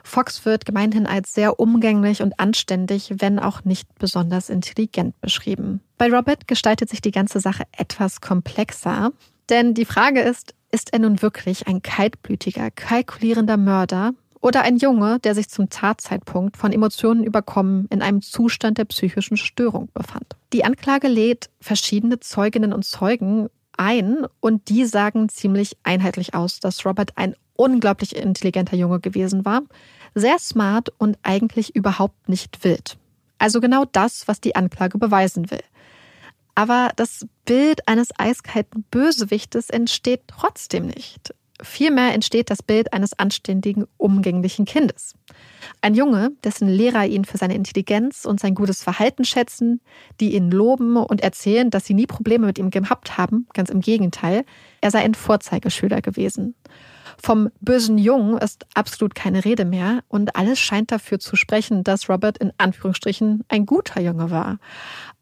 Fox 0.04 0.46
wird 0.46 0.66
gemeinhin 0.66 1.06
als 1.06 1.34
sehr 1.34 1.60
umgänglich 1.60 2.22
und 2.22 2.40
anständig, 2.40 3.16
wenn 3.18 3.40
auch 3.40 3.66
nicht 3.66 3.88
besonders 4.00 4.50
intelligent 4.50 5.20
beschrieben. 5.20 5.82
Bei 5.98 6.10
Robert 6.10 6.48
gestaltet 6.48 6.90
sich 6.90 7.02
die 7.02 7.12
ganze 7.12 7.42
Sache 7.42 7.64
etwas 7.76 8.22
komplexer, 8.22 9.12
denn 9.50 9.74
die 9.74 9.86
Frage 9.86 10.22
ist, 10.22 10.54
ist 10.72 10.94
er 10.94 11.00
nun 11.00 11.22
wirklich 11.22 11.68
ein 11.68 11.82
kaltblütiger, 11.82 12.72
kalkulierender 12.72 13.58
Mörder 13.58 14.14
oder 14.42 14.62
ein 14.62 14.78
Junge, 14.78 15.20
der 15.20 15.36
sich 15.36 15.50
zum 15.50 15.70
Tatzeitpunkt 15.70 16.58
von 16.58 16.72
Emotionen 16.72 17.24
überkommen 17.24 17.88
in 17.90 18.02
einem 18.02 18.22
Zustand 18.22 18.78
der 18.78 18.86
psychischen 18.86 19.38
Störung 19.38 19.90
befand. 19.94 20.36
Die 20.54 20.64
Anklage 20.64 21.08
lädt 21.08 21.50
verschiedene 21.60 22.20
Zeuginnen 22.20 22.74
und 22.74 22.86
Zeugen 22.86 23.50
ein 23.78 24.26
und 24.40 24.70
die 24.70 24.86
sagen 24.86 25.30
ziemlich 25.30 25.78
einheitlich 25.84 26.34
aus, 26.34 26.60
dass 26.60 26.86
Robert 26.86 27.12
ein 27.16 27.36
unglaublich 27.56 28.16
intelligenter 28.16 28.76
Junge 28.76 29.00
gewesen 29.00 29.46
war, 29.46 29.62
sehr 30.16 30.40
smart 30.40 30.90
und 30.98 31.18
eigentlich 31.24 31.76
überhaupt 31.76 32.30
nicht 32.30 32.64
wild. 32.64 32.98
Also 33.40 33.62
genau 33.62 33.86
das, 33.86 34.28
was 34.28 34.42
die 34.42 34.56
Anklage 34.56 34.98
beweisen 34.98 35.52
will. 35.52 35.64
Aber 36.56 36.90
das 36.96 37.28
Bild 37.46 37.88
eines 37.88 38.10
eiskalten 38.18 38.84
Bösewichtes 38.90 39.70
entsteht 39.70 40.22
trotzdem 40.26 40.88
nicht. 40.88 41.36
Vielmehr 41.62 42.14
entsteht 42.14 42.52
das 42.52 42.62
Bild 42.62 42.94
eines 42.94 43.18
anständigen, 43.18 43.86
umgänglichen 43.98 44.66
Kindes. 44.66 45.16
Ein 45.82 45.96
Junge, 45.96 46.32
dessen 46.44 46.68
Lehrer 46.68 47.06
ihn 47.06 47.26
für 47.26 47.38
seine 47.38 47.56
Intelligenz 47.56 48.26
und 48.26 48.40
sein 48.40 48.54
gutes 48.54 48.84
Verhalten 48.84 49.26
schätzen, 49.26 49.82
die 50.20 50.36
ihn 50.36 50.52
loben 50.52 50.98
und 50.98 51.22
erzählen, 51.22 51.70
dass 51.70 51.86
sie 51.86 51.96
nie 51.96 52.06
Probleme 52.06 52.46
mit 52.46 52.60
ihm 52.60 52.70
gehabt 52.70 53.18
haben, 53.18 53.48
ganz 53.54 53.70
im 53.70 53.82
Gegenteil, 53.82 54.46
er 54.82 54.92
sei 54.92 55.00
ein 55.00 55.16
Vorzeigeschüler 55.16 56.02
gewesen. 56.02 56.54
Vom 57.20 57.50
bösen 57.62 57.98
Jungen 57.98 58.38
ist 58.38 58.68
absolut 58.76 59.16
keine 59.16 59.44
Rede 59.44 59.66
mehr 59.66 60.04
und 60.08 60.36
alles 60.36 60.60
scheint 60.60 60.92
dafür 60.92 61.20
zu 61.20 61.36
sprechen, 61.36 61.84
dass 61.84 62.10
Robert 62.10 62.38
in 62.38 62.54
Anführungsstrichen 62.60 63.44
ein 63.50 63.66
guter 63.66 64.00
Junge 64.02 64.30
war. 64.30 64.60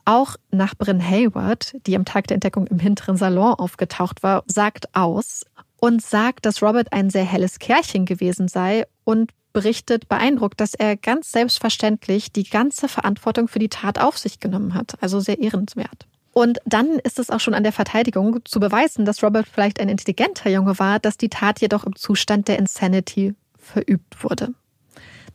Auch 0.03 0.35
Nachbarin 0.51 1.01
Hayward, 1.01 1.75
die 1.87 1.95
am 1.95 2.05
Tag 2.05 2.27
der 2.27 2.35
Entdeckung 2.35 2.67
im 2.67 2.79
hinteren 2.79 3.15
Salon 3.17 3.53
aufgetaucht 3.53 4.21
war, 4.23 4.43
sagt 4.45 4.93
aus 4.93 5.45
und 5.77 6.01
sagt, 6.01 6.45
dass 6.45 6.61
Robert 6.61 6.93
ein 6.93 7.09
sehr 7.09 7.25
helles 7.25 7.59
Kerlchen 7.59 8.05
gewesen 8.05 8.47
sei 8.47 8.85
und 9.03 9.31
berichtet 9.53 10.09
beeindruckt, 10.09 10.59
dass 10.59 10.73
er 10.73 10.97
ganz 10.97 11.31
selbstverständlich 11.31 12.31
die 12.31 12.43
ganze 12.43 12.87
Verantwortung 12.87 13.47
für 13.47 13.59
die 13.59 13.69
Tat 13.69 13.99
auf 13.99 14.17
sich 14.17 14.39
genommen 14.39 14.73
hat. 14.73 14.95
Also 15.01 15.19
sehr 15.19 15.39
ehrenswert. 15.39 16.07
Und 16.33 16.59
dann 16.65 16.99
ist 16.99 17.17
es 17.17 17.29
auch 17.29 17.39
schon 17.39 17.53
an 17.53 17.63
der 17.63 17.71
Verteidigung 17.71 18.39
zu 18.43 18.59
beweisen, 18.59 19.05
dass 19.05 19.23
Robert 19.23 19.47
vielleicht 19.47 19.79
ein 19.79 19.87
intelligenter 19.87 20.49
Junge 20.49 20.77
war, 20.77 20.99
dass 20.99 21.15
die 21.15 21.29
Tat 21.29 21.61
jedoch 21.61 21.85
im 21.85 21.95
Zustand 21.95 22.49
der 22.49 22.59
Insanity 22.59 23.35
verübt 23.57 24.21
wurde. 24.21 24.53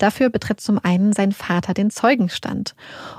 Dafür 0.01 0.31
betritt 0.31 0.63
zum 0.63 0.79
einen 0.83 1.13
sein 1.13 1.31
Vater 1.31 1.75
den 1.75 1.91
Zeugenstand. 1.91 2.75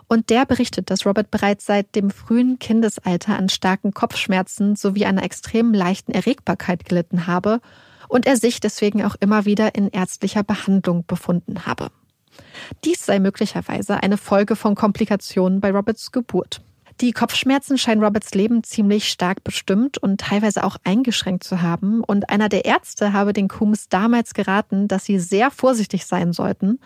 Und 0.08 0.32
der 0.32 0.48
berichtet, 0.48 0.90
dass 0.90 1.06
Robert 1.06 1.30
bereits 1.30 1.68
seit 1.68 1.94
dem 1.96 2.10
frühen 2.10 2.58
Kindesalter 2.58 3.38
an 3.38 3.50
starken 3.50 3.94
Kopfschmerzen 3.94 4.76
sowie 4.76 5.06
einer 5.06 5.22
extrem 5.22 5.76
leichten 5.76 6.12
Erregbarkeit 6.12 6.84
gelitten 6.84 7.28
habe 7.28 7.62
und 8.08 8.26
er 8.26 8.36
sich 8.36 8.62
deswegen 8.62 9.06
auch 9.06 9.16
immer 9.20 9.46
wieder 9.46 9.76
in 9.76 9.90
ärztlicher 9.90 10.42
Behandlung 10.42 11.06
befunden 11.06 11.68
habe. 11.68 11.92
Dies 12.84 13.06
sei 13.06 13.20
möglicherweise 13.20 14.02
eine 14.02 14.18
Folge 14.18 14.56
von 14.56 14.74
Komplikationen 14.74 15.62
bei 15.62 15.70
Roberts 15.70 16.12
Geburt. 16.12 16.62
Die 17.02 17.14
Kopfschmerzen 17.14 17.80
scheinen 17.80 18.04
Roberts 18.04 18.36
Leben 18.36 18.64
ziemlich 18.64 19.10
stark 19.10 19.44
bestimmt 19.44 19.98
und 19.98 20.22
teilweise 20.22 20.64
auch 20.64 20.78
eingeschränkt 20.84 21.44
zu 21.44 21.64
haben. 21.64 22.04
Und 22.04 22.30
einer 22.30 22.48
der 22.48 22.66
Ärzte 22.66 23.12
habe 23.12 23.34
den 23.34 23.48
Coombs 23.48 23.90
damals 23.90 24.36
geraten, 24.36 24.88
dass 24.88 25.06
sie 25.06 25.18
sehr 25.18 25.50
vorsichtig 25.50 26.06
sein 26.06 26.32
sollten 26.32 26.80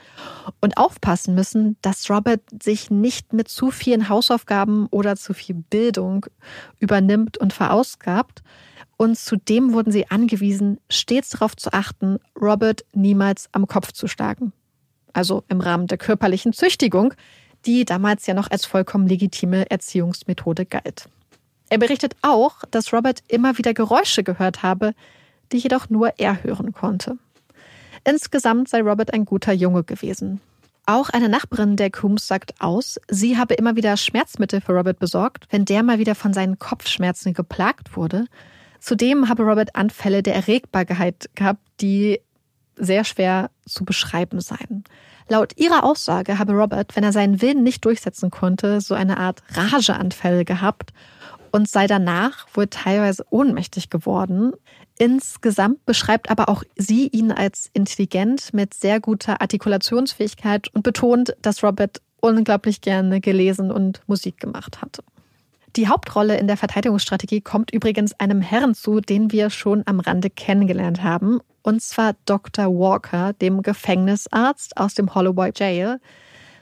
und 0.62 0.78
aufpassen 0.78 1.36
müssen, 1.36 1.76
dass 1.82 2.10
Robert 2.10 2.42
sich 2.64 2.90
nicht 2.90 3.34
mit 3.34 3.50
zu 3.50 3.72
vielen 3.72 4.08
Hausaufgaben 4.08 4.88
oder 4.88 5.18
zu 5.18 5.34
viel 5.34 5.56
Bildung 5.56 6.28
übernimmt 6.80 7.38
und 7.38 7.52
verausgabt. 7.52 8.42
Und 8.96 9.20
zudem 9.20 9.74
wurden 9.74 9.92
sie 9.92 10.10
angewiesen, 10.10 10.80
stets 10.90 11.32
darauf 11.32 11.58
zu 11.58 11.74
achten, 11.74 12.20
Robert 12.42 12.86
niemals 12.94 13.50
am 13.52 13.68
Kopf 13.68 13.92
zu 13.92 14.08
schlagen. 14.08 14.54
Also 15.12 15.44
im 15.50 15.60
Rahmen 15.60 15.88
der 15.88 15.98
körperlichen 15.98 16.54
Züchtigung, 16.54 17.14
die 17.66 17.86
damals 17.86 18.26
ja 18.28 18.34
noch 18.34 18.50
als 18.50 18.66
vollkommen 18.66 19.08
legitime 19.08 19.70
Erziehungsmethode 19.70 20.66
galt. 20.66 21.08
Er 21.70 21.78
berichtet 21.78 22.16
auch, 22.22 22.58
dass 22.72 22.94
Robert 22.94 23.24
immer 23.28 23.58
wieder 23.58 23.74
Geräusche 23.74 24.24
gehört 24.24 24.64
habe, 24.64 24.94
die 25.52 25.58
jedoch 25.58 25.90
nur 25.90 26.14
er 26.18 26.44
hören 26.44 26.74
konnte. 26.74 27.18
Insgesamt 28.04 28.70
sei 28.70 28.82
Robert 28.82 29.14
ein 29.14 29.26
guter 29.26 29.52
Junge 29.52 29.84
gewesen. 29.84 30.42
Auch 30.86 31.10
eine 31.10 31.30
Nachbarin 31.30 31.78
der 31.78 31.90
Coombs 31.90 32.28
sagt 32.28 32.54
aus, 32.60 33.00
sie 33.10 33.38
habe 33.38 33.56
immer 33.56 33.76
wieder 33.76 33.98
Schmerzmittel 33.98 34.62
für 34.62 34.74
Robert 34.74 35.00
besorgt, 35.00 35.48
wenn 35.50 35.66
der 35.66 35.82
mal 35.82 35.98
wieder 35.98 36.14
von 36.14 36.34
seinen 36.34 36.60
Kopfschmerzen 36.60 37.34
geplagt 37.34 37.98
wurde. 37.98 38.26
Zudem 38.80 39.28
habe 39.28 39.44
Robert 39.44 39.76
Anfälle 39.76 40.22
der 40.22 40.36
Erregbarkeit 40.36 41.32
gehabt, 41.34 41.62
die 41.82 42.22
sehr 42.76 43.04
schwer 43.04 43.50
zu 43.66 43.84
beschreiben 43.84 44.42
seien. 44.42 44.84
Laut 45.28 45.58
ihrer 45.58 45.84
Aussage 45.84 46.38
habe 46.38 46.54
Robert, 46.54 46.96
wenn 46.96 47.04
er 47.04 47.12
seinen 47.12 47.42
Willen 47.42 47.64
nicht 47.64 47.84
durchsetzen 47.84 48.30
konnte, 48.30 48.80
so 48.80 48.94
eine 48.94 49.18
Art 49.18 49.42
Rageanfälle 49.54 50.46
gehabt 50.46 50.94
und 51.52 51.68
sei 51.68 51.88
danach 51.88 52.46
wohl 52.54 52.68
teilweise 52.68 53.26
ohnmächtig 53.32 53.90
geworden. 53.90 54.54
Insgesamt 55.00 55.86
beschreibt 55.86 56.30
aber 56.30 56.48
auch 56.48 56.64
sie 56.76 57.08
ihn 57.08 57.32
als 57.32 57.70
intelligent 57.74 58.54
mit 58.54 58.74
sehr 58.74 59.00
guter 59.00 59.42
Artikulationsfähigkeit 59.42 60.68
und 60.74 60.84
betont, 60.84 61.36
dass 61.42 61.64
Robert 61.64 62.02
unglaublich 62.22 62.82
gerne 62.82 63.20
gelesen 63.20 63.72
und 63.72 64.02
Musik 64.08 64.40
gemacht 64.40 64.82
hatte. 64.82 65.04
Die 65.76 65.88
Hauptrolle 65.88 66.38
in 66.38 66.48
der 66.48 66.56
Verteidigungsstrategie 66.56 67.42
kommt 67.42 67.72
übrigens 67.72 68.14
einem 68.20 68.42
Herrn 68.42 68.76
zu, 68.76 69.02
den 69.02 69.32
wir 69.32 69.50
schon 69.50 69.84
am 69.86 70.00
Rande 70.00 70.30
kennengelernt 70.30 71.04
haben 71.04 71.42
und 71.66 71.82
zwar 71.82 72.14
Dr. 72.26 72.68
Walker, 72.68 73.34
dem 73.34 73.64
Gefängnisarzt 73.64 74.78
aus 74.78 74.94
dem 74.94 75.16
Holloway 75.16 75.52
Jail, 75.56 76.00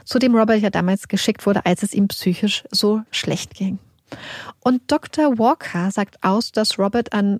zu 0.05 0.17
dem 0.17 0.33
Robert 0.33 0.61
ja 0.61 0.69
damals 0.69 1.09
geschickt 1.09 1.45
wurde, 1.45 1.65
als 1.65 1.83
es 1.83 1.93
ihm 1.93 2.07
psychisch 2.07 2.63
so 2.71 3.01
schlecht 3.11 3.53
ging. 3.53 3.79
Und 4.61 4.89
Dr. 4.89 5.37
Walker 5.37 5.91
sagt 5.91 6.23
aus, 6.23 6.53
dass 6.53 6.79
Robert 6.79 7.11
an 7.11 7.39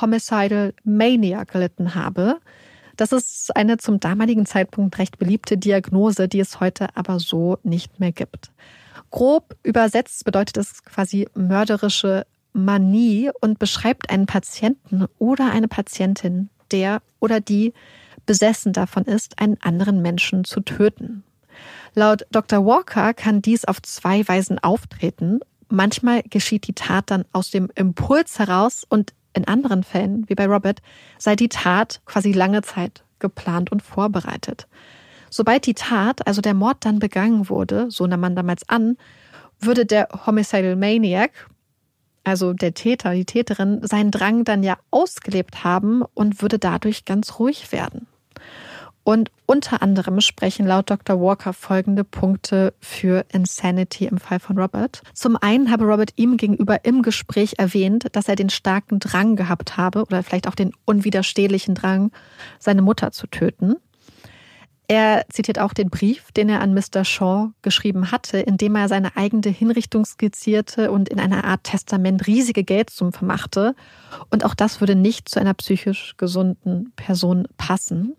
Homicidal 0.00 0.74
Mania 0.82 1.44
gelitten 1.44 1.94
habe. 1.94 2.40
Das 2.96 3.12
ist 3.12 3.54
eine 3.54 3.76
zum 3.76 4.00
damaligen 4.00 4.44
Zeitpunkt 4.44 4.98
recht 4.98 5.16
beliebte 5.16 5.56
Diagnose, 5.56 6.26
die 6.26 6.40
es 6.40 6.58
heute 6.58 6.88
aber 6.96 7.20
so 7.20 7.58
nicht 7.62 8.00
mehr 8.00 8.12
gibt. 8.12 8.50
Grob 9.12 9.56
übersetzt 9.62 10.24
bedeutet 10.24 10.56
es 10.56 10.82
quasi 10.82 11.28
mörderische 11.34 12.26
Manie 12.52 13.30
und 13.40 13.60
beschreibt 13.60 14.10
einen 14.10 14.26
Patienten 14.26 15.06
oder 15.18 15.52
eine 15.52 15.68
Patientin, 15.68 16.50
der 16.74 17.00
oder 17.20 17.40
die 17.40 17.72
besessen 18.26 18.72
davon 18.72 19.04
ist, 19.04 19.38
einen 19.38 19.56
anderen 19.62 20.02
Menschen 20.02 20.44
zu 20.44 20.60
töten. 20.60 21.22
Laut 21.94 22.26
Dr. 22.32 22.66
Walker 22.66 23.14
kann 23.14 23.40
dies 23.40 23.64
auf 23.64 23.80
zwei 23.80 24.26
Weisen 24.26 24.58
auftreten. 24.58 25.40
Manchmal 25.68 26.22
geschieht 26.24 26.66
die 26.66 26.74
Tat 26.74 27.10
dann 27.10 27.24
aus 27.32 27.50
dem 27.50 27.70
Impuls 27.74 28.38
heraus 28.38 28.84
und 28.88 29.14
in 29.32 29.46
anderen 29.46 29.82
Fällen, 29.82 30.28
wie 30.28 30.34
bei 30.34 30.46
Robert, 30.46 30.80
sei 31.18 31.36
die 31.36 31.48
Tat 31.48 32.00
quasi 32.06 32.32
lange 32.32 32.62
Zeit 32.62 33.04
geplant 33.18 33.70
und 33.72 33.82
vorbereitet. 33.82 34.66
Sobald 35.30 35.66
die 35.66 35.74
Tat, 35.74 36.26
also 36.26 36.40
der 36.40 36.54
Mord 36.54 36.84
dann 36.84 36.98
begangen 36.98 37.48
wurde, 37.48 37.90
so 37.90 38.06
nahm 38.06 38.20
man 38.20 38.36
damals 38.36 38.68
an, 38.68 38.96
würde 39.58 39.86
der 39.86 40.08
Homicidal 40.26 40.76
Maniac, 40.76 41.48
also 42.24 42.52
der 42.52 42.74
Täter, 42.74 43.12
die 43.14 43.24
Täterin, 43.24 43.80
seinen 43.86 44.10
Drang 44.10 44.44
dann 44.44 44.62
ja 44.62 44.76
ausgelebt 44.90 45.62
haben 45.62 46.02
und 46.14 46.42
würde 46.42 46.58
dadurch 46.58 47.04
ganz 47.04 47.38
ruhig 47.38 47.70
werden. 47.72 48.06
Und 49.04 49.30
unter 49.44 49.82
anderem 49.82 50.22
sprechen 50.22 50.66
laut 50.66 50.88
Dr. 50.88 51.20
Walker 51.20 51.52
folgende 51.52 52.04
Punkte 52.04 52.72
für 52.80 53.26
Insanity 53.30 54.06
im 54.06 54.16
Fall 54.16 54.40
von 54.40 54.58
Robert. 54.58 55.02
Zum 55.12 55.36
einen 55.36 55.70
habe 55.70 55.84
Robert 55.84 56.14
ihm 56.16 56.38
gegenüber 56.38 56.86
im 56.86 57.02
Gespräch 57.02 57.56
erwähnt, 57.58 58.06
dass 58.12 58.28
er 58.28 58.36
den 58.36 58.48
starken 58.48 59.00
Drang 59.00 59.36
gehabt 59.36 59.76
habe 59.76 60.02
oder 60.04 60.22
vielleicht 60.22 60.48
auch 60.48 60.54
den 60.54 60.72
unwiderstehlichen 60.86 61.74
Drang, 61.74 62.12
seine 62.58 62.80
Mutter 62.80 63.12
zu 63.12 63.26
töten. 63.26 63.76
Er 64.86 65.24
zitiert 65.30 65.58
auch 65.58 65.72
den 65.72 65.88
Brief, 65.88 66.30
den 66.32 66.50
er 66.50 66.60
an 66.60 66.74
Mr. 66.74 67.04
Shaw 67.04 67.52
geschrieben 67.62 68.10
hatte, 68.10 68.38
in 68.38 68.58
dem 68.58 68.76
er 68.76 68.88
seine 68.88 69.16
eigene 69.16 69.48
Hinrichtung 69.48 70.04
skizzierte 70.04 70.90
und 70.90 71.08
in 71.08 71.18
einer 71.18 71.44
Art 71.44 71.64
Testament 71.64 72.26
riesige 72.26 72.64
Geldsummen 72.64 73.12
vermachte. 73.12 73.74
Und 74.30 74.44
auch 74.44 74.54
das 74.54 74.80
würde 74.80 74.94
nicht 74.94 75.28
zu 75.28 75.40
einer 75.40 75.54
psychisch 75.54 76.16
gesunden 76.18 76.92
Person 76.96 77.48
passen. 77.56 78.14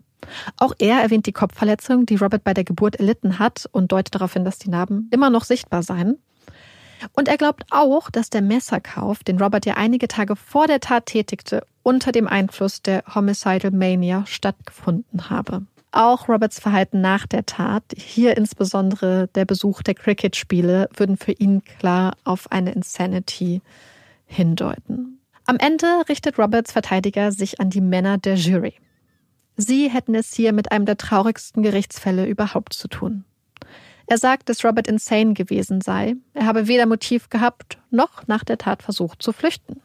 Auch 0.56 0.74
er 0.78 1.00
erwähnt 1.00 1.26
die 1.26 1.32
Kopfverletzung, 1.32 2.04
die 2.04 2.16
Robert 2.16 2.42
bei 2.42 2.52
der 2.52 2.64
Geburt 2.64 2.96
erlitten 2.96 3.38
hat 3.38 3.68
und 3.70 3.92
deutet 3.92 4.16
darauf 4.16 4.32
hin, 4.32 4.44
dass 4.44 4.58
die 4.58 4.70
Narben 4.70 5.08
immer 5.12 5.30
noch 5.30 5.44
sichtbar 5.44 5.84
seien. 5.84 6.18
Und 7.12 7.28
er 7.28 7.36
glaubt 7.36 7.64
auch, 7.70 8.10
dass 8.10 8.30
der 8.30 8.42
Messerkauf, 8.42 9.22
den 9.22 9.38
Robert 9.38 9.66
ja 9.66 9.74
einige 9.74 10.08
Tage 10.08 10.34
vor 10.34 10.66
der 10.66 10.80
Tat 10.80 11.06
tätigte, 11.06 11.64
unter 11.82 12.10
dem 12.10 12.26
Einfluss 12.26 12.82
der 12.82 13.04
Homicidal 13.14 13.70
Mania 13.70 14.24
stattgefunden 14.26 15.30
habe. 15.30 15.62
Auch 15.96 16.28
Roberts 16.28 16.60
Verhalten 16.60 17.00
nach 17.00 17.26
der 17.26 17.46
Tat, 17.46 17.82
hier 17.96 18.36
insbesondere 18.36 19.28
der 19.34 19.46
Besuch 19.46 19.82
der 19.82 19.94
Cricket-Spiele, 19.94 20.90
würden 20.94 21.16
für 21.16 21.32
ihn 21.32 21.64
klar 21.64 22.18
auf 22.22 22.52
eine 22.52 22.72
Insanity 22.72 23.62
hindeuten. 24.26 25.22
Am 25.46 25.56
Ende 25.56 25.86
richtet 26.10 26.38
Roberts 26.38 26.72
Verteidiger 26.72 27.32
sich 27.32 27.60
an 27.60 27.70
die 27.70 27.80
Männer 27.80 28.18
der 28.18 28.34
Jury. 28.34 28.74
Sie 29.56 29.88
hätten 29.88 30.14
es 30.14 30.34
hier 30.34 30.52
mit 30.52 30.70
einem 30.70 30.84
der 30.84 30.98
traurigsten 30.98 31.62
Gerichtsfälle 31.62 32.26
überhaupt 32.26 32.74
zu 32.74 32.88
tun. 32.88 33.24
Er 34.06 34.18
sagt, 34.18 34.50
dass 34.50 34.66
Robert 34.66 34.88
insane 34.88 35.32
gewesen 35.32 35.80
sei. 35.80 36.16
Er 36.34 36.44
habe 36.44 36.68
weder 36.68 36.84
Motiv 36.84 37.30
gehabt, 37.30 37.78
noch 37.90 38.26
nach 38.26 38.44
der 38.44 38.58
Tat 38.58 38.82
versucht 38.82 39.22
zu 39.22 39.32
flüchten. 39.32 39.80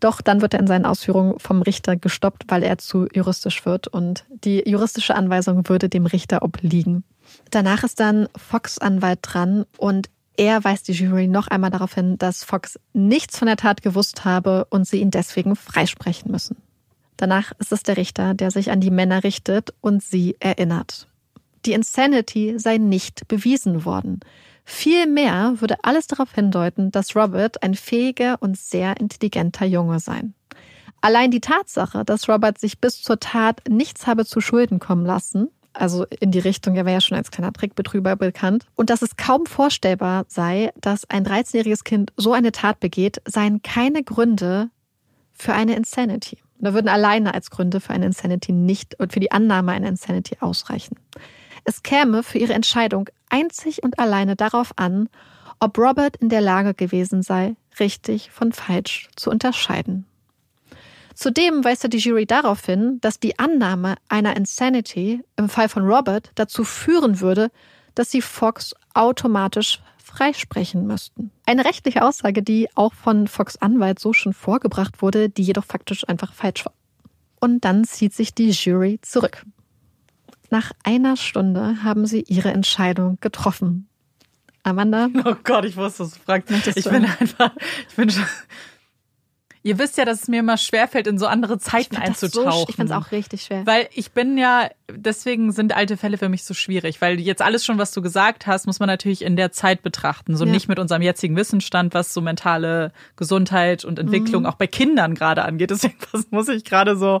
Doch 0.00 0.20
dann 0.20 0.40
wird 0.40 0.54
er 0.54 0.60
in 0.60 0.66
seinen 0.66 0.84
Ausführungen 0.84 1.38
vom 1.38 1.62
Richter 1.62 1.96
gestoppt, 1.96 2.44
weil 2.48 2.62
er 2.62 2.78
zu 2.78 3.06
juristisch 3.12 3.66
wird 3.66 3.88
und 3.88 4.24
die 4.30 4.62
juristische 4.68 5.14
Anweisung 5.14 5.68
würde 5.68 5.88
dem 5.88 6.06
Richter 6.06 6.42
obliegen. 6.42 7.04
Danach 7.50 7.84
ist 7.84 8.00
dann 8.00 8.28
Fox 8.36 8.78
Anwalt 8.78 9.18
dran 9.22 9.66
und 9.76 10.08
er 10.36 10.62
weist 10.62 10.86
die 10.86 10.92
Jury 10.92 11.26
noch 11.26 11.48
einmal 11.48 11.70
darauf 11.70 11.94
hin, 11.94 12.16
dass 12.16 12.44
Fox 12.44 12.78
nichts 12.92 13.38
von 13.38 13.46
der 13.46 13.56
Tat 13.56 13.82
gewusst 13.82 14.24
habe 14.24 14.66
und 14.70 14.86
sie 14.86 15.00
ihn 15.00 15.10
deswegen 15.10 15.56
freisprechen 15.56 16.30
müssen. 16.30 16.56
Danach 17.16 17.50
ist 17.58 17.72
es 17.72 17.82
der 17.82 17.96
Richter, 17.96 18.34
der 18.34 18.52
sich 18.52 18.70
an 18.70 18.80
die 18.80 18.92
Männer 18.92 19.24
richtet 19.24 19.74
und 19.80 20.02
sie 20.02 20.36
erinnert. 20.38 21.08
Die 21.66 21.72
Insanity 21.72 22.54
sei 22.58 22.78
nicht 22.78 23.26
bewiesen 23.26 23.84
worden. 23.84 24.20
Vielmehr 24.70 25.54
würde 25.60 25.76
alles 25.82 26.08
darauf 26.08 26.34
hindeuten, 26.34 26.90
dass 26.90 27.16
Robert 27.16 27.62
ein 27.62 27.74
fähiger 27.74 28.36
und 28.40 28.58
sehr 28.58 29.00
intelligenter 29.00 29.64
Junge 29.64 29.98
sei. 29.98 30.24
Allein 31.00 31.30
die 31.30 31.40
Tatsache, 31.40 32.04
dass 32.04 32.28
Robert 32.28 32.60
sich 32.60 32.78
bis 32.78 33.00
zur 33.00 33.18
Tat 33.18 33.62
nichts 33.66 34.06
habe 34.06 34.26
zu 34.26 34.42
Schulden 34.42 34.78
kommen 34.78 35.06
lassen, 35.06 35.48
also 35.72 36.04
in 36.20 36.32
die 36.32 36.38
Richtung, 36.38 36.76
er 36.76 36.84
wäre 36.84 36.96
ja 36.96 37.00
schon 37.00 37.16
als 37.16 37.30
kleiner 37.30 37.54
Trickbetrüger 37.54 38.14
bekannt, 38.16 38.66
und 38.76 38.90
dass 38.90 39.00
es 39.00 39.16
kaum 39.16 39.46
vorstellbar 39.46 40.26
sei, 40.28 40.70
dass 40.78 41.08
ein 41.08 41.24
13-jähriges 41.24 41.82
Kind 41.82 42.12
so 42.18 42.34
eine 42.34 42.52
Tat 42.52 42.78
begeht, 42.78 43.22
seien 43.24 43.62
keine 43.62 44.04
Gründe 44.04 44.68
für 45.32 45.54
eine 45.54 45.76
Insanity. 45.76 46.36
Da 46.58 46.74
würden 46.74 46.88
alleine 46.88 47.32
als 47.32 47.50
Gründe 47.50 47.80
für 47.80 47.94
eine 47.94 48.04
Insanity 48.04 48.52
nicht 48.52 49.00
und 49.00 49.14
für 49.14 49.20
die 49.20 49.32
Annahme 49.32 49.72
einer 49.72 49.88
Insanity 49.88 50.36
ausreichen. 50.40 50.96
Es 51.64 51.82
käme 51.82 52.22
für 52.22 52.38
ihre 52.38 52.54
Entscheidung 52.54 53.08
einzig 53.28 53.82
und 53.82 53.98
alleine 53.98 54.36
darauf 54.36 54.72
an, 54.76 55.08
ob 55.60 55.78
Robert 55.78 56.16
in 56.16 56.28
der 56.28 56.40
Lage 56.40 56.74
gewesen 56.74 57.22
sei, 57.22 57.56
richtig 57.80 58.30
von 58.30 58.52
falsch 58.52 59.08
zu 59.16 59.30
unterscheiden. 59.30 60.06
Zudem 61.14 61.64
weist 61.64 61.92
die 61.92 61.98
Jury 61.98 62.26
darauf 62.26 62.64
hin, 62.64 62.98
dass 63.00 63.18
die 63.18 63.40
Annahme 63.40 63.96
einer 64.08 64.36
Insanity 64.36 65.24
im 65.36 65.48
Fall 65.48 65.68
von 65.68 65.84
Robert 65.84 66.30
dazu 66.36 66.62
führen 66.62 67.20
würde, 67.20 67.50
dass 67.96 68.12
sie 68.12 68.22
Fox 68.22 68.74
automatisch 68.94 69.80
freisprechen 69.96 70.86
müssten. 70.86 71.32
Eine 71.44 71.64
rechtliche 71.64 72.02
Aussage, 72.02 72.42
die 72.44 72.68
auch 72.76 72.94
von 72.94 73.26
Fox 73.26 73.56
Anwalt 73.56 73.98
so 73.98 74.12
schon 74.12 74.32
vorgebracht 74.32 75.02
wurde, 75.02 75.28
die 75.28 75.42
jedoch 75.42 75.64
faktisch 75.64 76.08
einfach 76.08 76.32
falsch 76.32 76.64
war. 76.64 76.72
Und 77.40 77.64
dann 77.64 77.84
zieht 77.84 78.14
sich 78.14 78.32
die 78.32 78.50
Jury 78.50 79.00
zurück. 79.02 79.44
Nach 80.50 80.72
einer 80.84 81.16
Stunde 81.16 81.82
haben 81.82 82.06
sie 82.06 82.22
ihre 82.22 82.50
Entscheidung 82.50 83.18
getroffen. 83.20 83.88
Amanda? 84.62 85.08
Oh 85.24 85.36
Gott, 85.44 85.64
ich 85.64 85.76
wusste, 85.76 86.04
dass 86.04 86.14
du 86.14 86.20
fragst. 86.20 86.50
Ich 86.76 86.84
bin 86.84 87.04
einfach, 87.04 87.52
ich 87.88 87.96
bin 87.96 88.10
schon, 88.10 88.24
Ihr 89.62 89.78
wisst 89.78 89.98
ja, 89.98 90.04
dass 90.04 90.22
es 90.22 90.28
mir 90.28 90.40
immer 90.40 90.56
schwerfällt, 90.56 91.06
in 91.06 91.18
so 91.18 91.26
andere 91.26 91.58
Zeiten 91.58 91.96
ich 91.96 92.00
einzutauchen. 92.00 92.52
So, 92.52 92.66
ich 92.68 92.76
finde 92.76 92.94
es 92.94 92.98
auch 92.98 93.12
richtig 93.12 93.42
schwer. 93.42 93.66
Weil 93.66 93.88
ich 93.92 94.12
bin 94.12 94.38
ja, 94.38 94.70
deswegen 94.90 95.52
sind 95.52 95.76
alte 95.76 95.96
Fälle 95.96 96.16
für 96.16 96.28
mich 96.28 96.44
so 96.44 96.54
schwierig, 96.54 97.00
weil 97.00 97.18
jetzt 97.20 97.42
alles 97.42 97.64
schon, 97.64 97.76
was 97.76 97.92
du 97.92 98.00
gesagt 98.00 98.46
hast, 98.46 98.66
muss 98.66 98.78
man 98.78 98.86
natürlich 98.86 99.22
in 99.22 99.36
der 99.36 99.50
Zeit 99.52 99.82
betrachten. 99.82 100.36
So 100.36 100.44
ja. 100.44 100.52
nicht 100.52 100.68
mit 100.68 100.78
unserem 100.78 101.02
jetzigen 101.02 101.36
Wissensstand, 101.36 101.92
was 101.92 102.14
so 102.14 102.20
mentale 102.20 102.92
Gesundheit 103.16 103.84
und 103.84 103.98
Entwicklung 103.98 104.44
mhm. 104.44 104.48
auch 104.48 104.54
bei 104.54 104.66
Kindern 104.68 105.14
gerade 105.14 105.44
angeht. 105.44 105.70
Deswegen 105.70 105.96
muss 106.30 106.48
ich 106.48 106.64
gerade 106.64 106.96
so. 106.96 107.20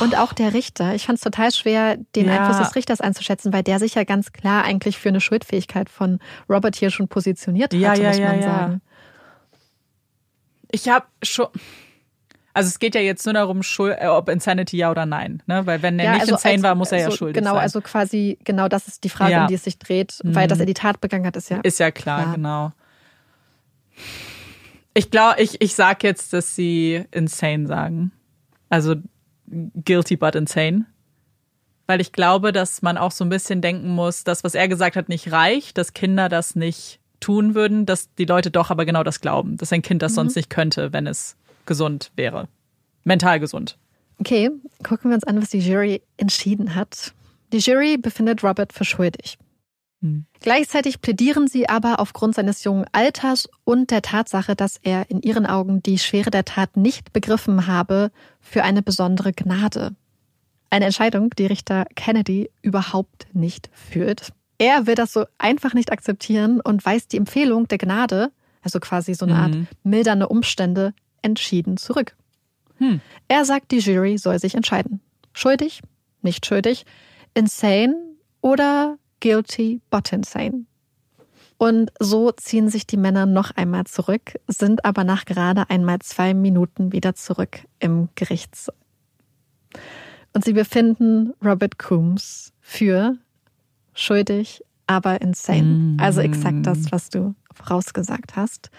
Und 0.00 0.16
auch 0.16 0.32
der 0.32 0.54
Richter. 0.54 0.94
Ich 0.94 1.06
fand 1.06 1.18
es 1.18 1.22
total 1.22 1.52
schwer, 1.52 1.96
den 2.14 2.26
ja. 2.26 2.38
Einfluss 2.38 2.58
des 2.58 2.74
Richters 2.76 3.00
einzuschätzen, 3.00 3.52
weil 3.52 3.62
der 3.62 3.78
sich 3.78 3.94
ja 3.94 4.04
ganz 4.04 4.32
klar 4.32 4.64
eigentlich 4.64 4.98
für 4.98 5.10
eine 5.10 5.20
Schuldfähigkeit 5.20 5.90
von 5.90 6.18
Robert 6.48 6.76
hier 6.76 6.90
schon 6.90 7.08
positioniert 7.08 7.74
hat, 7.74 7.80
ja, 7.80 7.94
ja, 7.94 8.08
muss 8.08 8.20
man 8.20 8.42
sagen. 8.42 8.80
Ich 10.70 10.88
habe 10.88 11.06
schon. 11.22 11.46
Also 12.54 12.68
es 12.68 12.78
geht 12.78 12.94
ja 12.94 13.02
jetzt 13.02 13.26
nur 13.26 13.34
darum, 13.34 13.60
äh, 13.60 14.06
ob 14.06 14.30
Insanity 14.30 14.78
ja 14.78 14.90
oder 14.90 15.04
nein. 15.04 15.42
Ne? 15.46 15.66
Weil 15.66 15.82
wenn 15.82 15.98
er 15.98 16.06
ja, 16.06 16.12
nicht 16.12 16.22
also 16.22 16.34
insane 16.36 16.54
als, 16.54 16.62
war, 16.62 16.74
muss 16.74 16.90
er 16.90 17.00
ja 17.00 17.04
also, 17.06 17.18
schuldig 17.18 17.34
genau, 17.34 17.50
sein. 17.50 17.54
Genau, 17.56 17.62
also 17.62 17.80
quasi, 17.82 18.38
genau 18.44 18.68
das 18.68 18.88
ist 18.88 19.04
die 19.04 19.10
Frage, 19.10 19.32
ja. 19.32 19.42
um 19.42 19.48
die 19.48 19.54
es 19.54 19.64
sich 19.64 19.78
dreht. 19.78 20.18
Mhm. 20.22 20.34
Weil 20.34 20.48
dass 20.48 20.58
er 20.58 20.64
die 20.64 20.74
Tat 20.74 21.02
begangen 21.02 21.26
hat, 21.26 21.36
ist 21.36 21.50
ja 21.50 21.60
Ist 21.62 21.78
ja 21.78 21.90
klar, 21.90 22.22
klar. 22.22 22.34
genau. 22.34 22.72
Ich 24.94 25.10
glaube, 25.10 25.42
ich, 25.42 25.60
ich 25.60 25.74
sag 25.74 26.02
jetzt, 26.02 26.32
dass 26.32 26.56
sie 26.56 27.04
insane 27.10 27.66
sagen. 27.66 28.12
Also 28.70 28.96
guilty 29.84 30.16
but 30.16 30.34
insane. 30.34 30.86
Weil 31.86 32.00
ich 32.00 32.12
glaube, 32.12 32.52
dass 32.52 32.82
man 32.82 32.98
auch 32.98 33.12
so 33.12 33.24
ein 33.24 33.28
bisschen 33.28 33.60
denken 33.60 33.88
muss, 33.88 34.24
dass 34.24 34.42
was 34.42 34.54
er 34.54 34.68
gesagt 34.68 34.96
hat 34.96 35.08
nicht 35.08 35.30
reicht, 35.30 35.78
dass 35.78 35.92
Kinder 35.92 36.28
das 36.28 36.56
nicht 36.56 36.98
tun 37.20 37.54
würden, 37.54 37.86
dass 37.86 38.12
die 38.14 38.24
Leute 38.24 38.50
doch 38.50 38.70
aber 38.70 38.84
genau 38.84 39.02
das 39.02 39.20
glauben, 39.20 39.56
dass 39.56 39.72
ein 39.72 39.82
Kind 39.82 40.02
das 40.02 40.12
mhm. 40.12 40.16
sonst 40.16 40.36
nicht 40.36 40.50
könnte, 40.50 40.92
wenn 40.92 41.06
es 41.06 41.36
gesund 41.64 42.10
wäre. 42.16 42.48
Mental 43.04 43.38
gesund. 43.40 43.78
Okay, 44.18 44.50
gucken 44.82 45.10
wir 45.10 45.14
uns 45.14 45.24
an, 45.24 45.40
was 45.40 45.50
die 45.50 45.58
Jury 45.58 46.02
entschieden 46.16 46.74
hat. 46.74 47.12
Die 47.52 47.58
Jury 47.58 47.96
befindet 47.98 48.42
Robert 48.42 48.72
für 48.72 48.84
schuldig. 48.84 49.38
Hm. 50.02 50.26
Gleichzeitig 50.40 51.00
plädieren 51.00 51.48
sie 51.48 51.68
aber 51.68 52.00
aufgrund 52.00 52.34
seines 52.34 52.64
jungen 52.64 52.86
Alters 52.92 53.48
und 53.64 53.90
der 53.90 54.02
Tatsache, 54.02 54.54
dass 54.54 54.78
er 54.82 55.10
in 55.10 55.22
ihren 55.22 55.46
Augen 55.46 55.82
die 55.82 55.98
Schwere 55.98 56.30
der 56.30 56.44
Tat 56.44 56.76
nicht 56.76 57.12
begriffen 57.12 57.66
habe, 57.66 58.10
für 58.40 58.62
eine 58.62 58.82
besondere 58.82 59.32
Gnade. 59.32 59.94
Eine 60.70 60.86
Entscheidung, 60.86 61.30
die 61.30 61.46
Richter 61.46 61.86
Kennedy 61.94 62.50
überhaupt 62.62 63.26
nicht 63.32 63.70
führt. 63.72 64.32
Er 64.58 64.86
will 64.86 64.94
das 64.94 65.12
so 65.12 65.24
einfach 65.38 65.74
nicht 65.74 65.92
akzeptieren 65.92 66.60
und 66.60 66.84
weist 66.84 67.12
die 67.12 67.18
Empfehlung 67.18 67.68
der 67.68 67.78
Gnade, 67.78 68.30
also 68.62 68.80
quasi 68.80 69.14
so 69.14 69.26
eine 69.26 69.34
mhm. 69.34 69.40
Art 69.40 69.56
mildernde 69.84 70.28
Umstände, 70.28 70.92
entschieden 71.22 71.76
zurück. 71.76 72.16
Hm. 72.78 73.00
Er 73.28 73.44
sagt, 73.44 73.70
die 73.70 73.78
Jury 73.78 74.18
soll 74.18 74.38
sich 74.38 74.54
entscheiden. 74.54 75.00
Schuldig, 75.32 75.82
nicht 76.22 76.46
schuldig, 76.46 76.84
insane 77.34 77.96
oder 78.40 78.98
guilty 79.20 79.80
but 79.90 80.12
insane. 80.12 80.66
Und 81.58 81.90
so 81.98 82.32
ziehen 82.32 82.68
sich 82.68 82.86
die 82.86 82.98
Männer 82.98 83.24
noch 83.24 83.50
einmal 83.52 83.84
zurück, 83.84 84.34
sind 84.46 84.84
aber 84.84 85.04
nach 85.04 85.24
gerade 85.24 85.70
einmal 85.70 86.00
zwei 86.00 86.34
Minuten 86.34 86.92
wieder 86.92 87.14
zurück 87.14 87.60
im 87.78 88.08
Gerichtssaal. 88.14 88.74
Und 90.34 90.44
sie 90.44 90.52
befinden 90.52 91.32
Robert 91.42 91.78
Coombs 91.78 92.52
für 92.60 93.16
schuldig, 93.94 94.62
aber 94.86 95.22
insane. 95.22 95.62
Mm. 95.62 95.96
Also 95.98 96.20
exakt 96.20 96.66
das, 96.66 96.92
was 96.92 97.08
du 97.08 97.34
vorausgesagt 97.54 98.36
hast. 98.36 98.70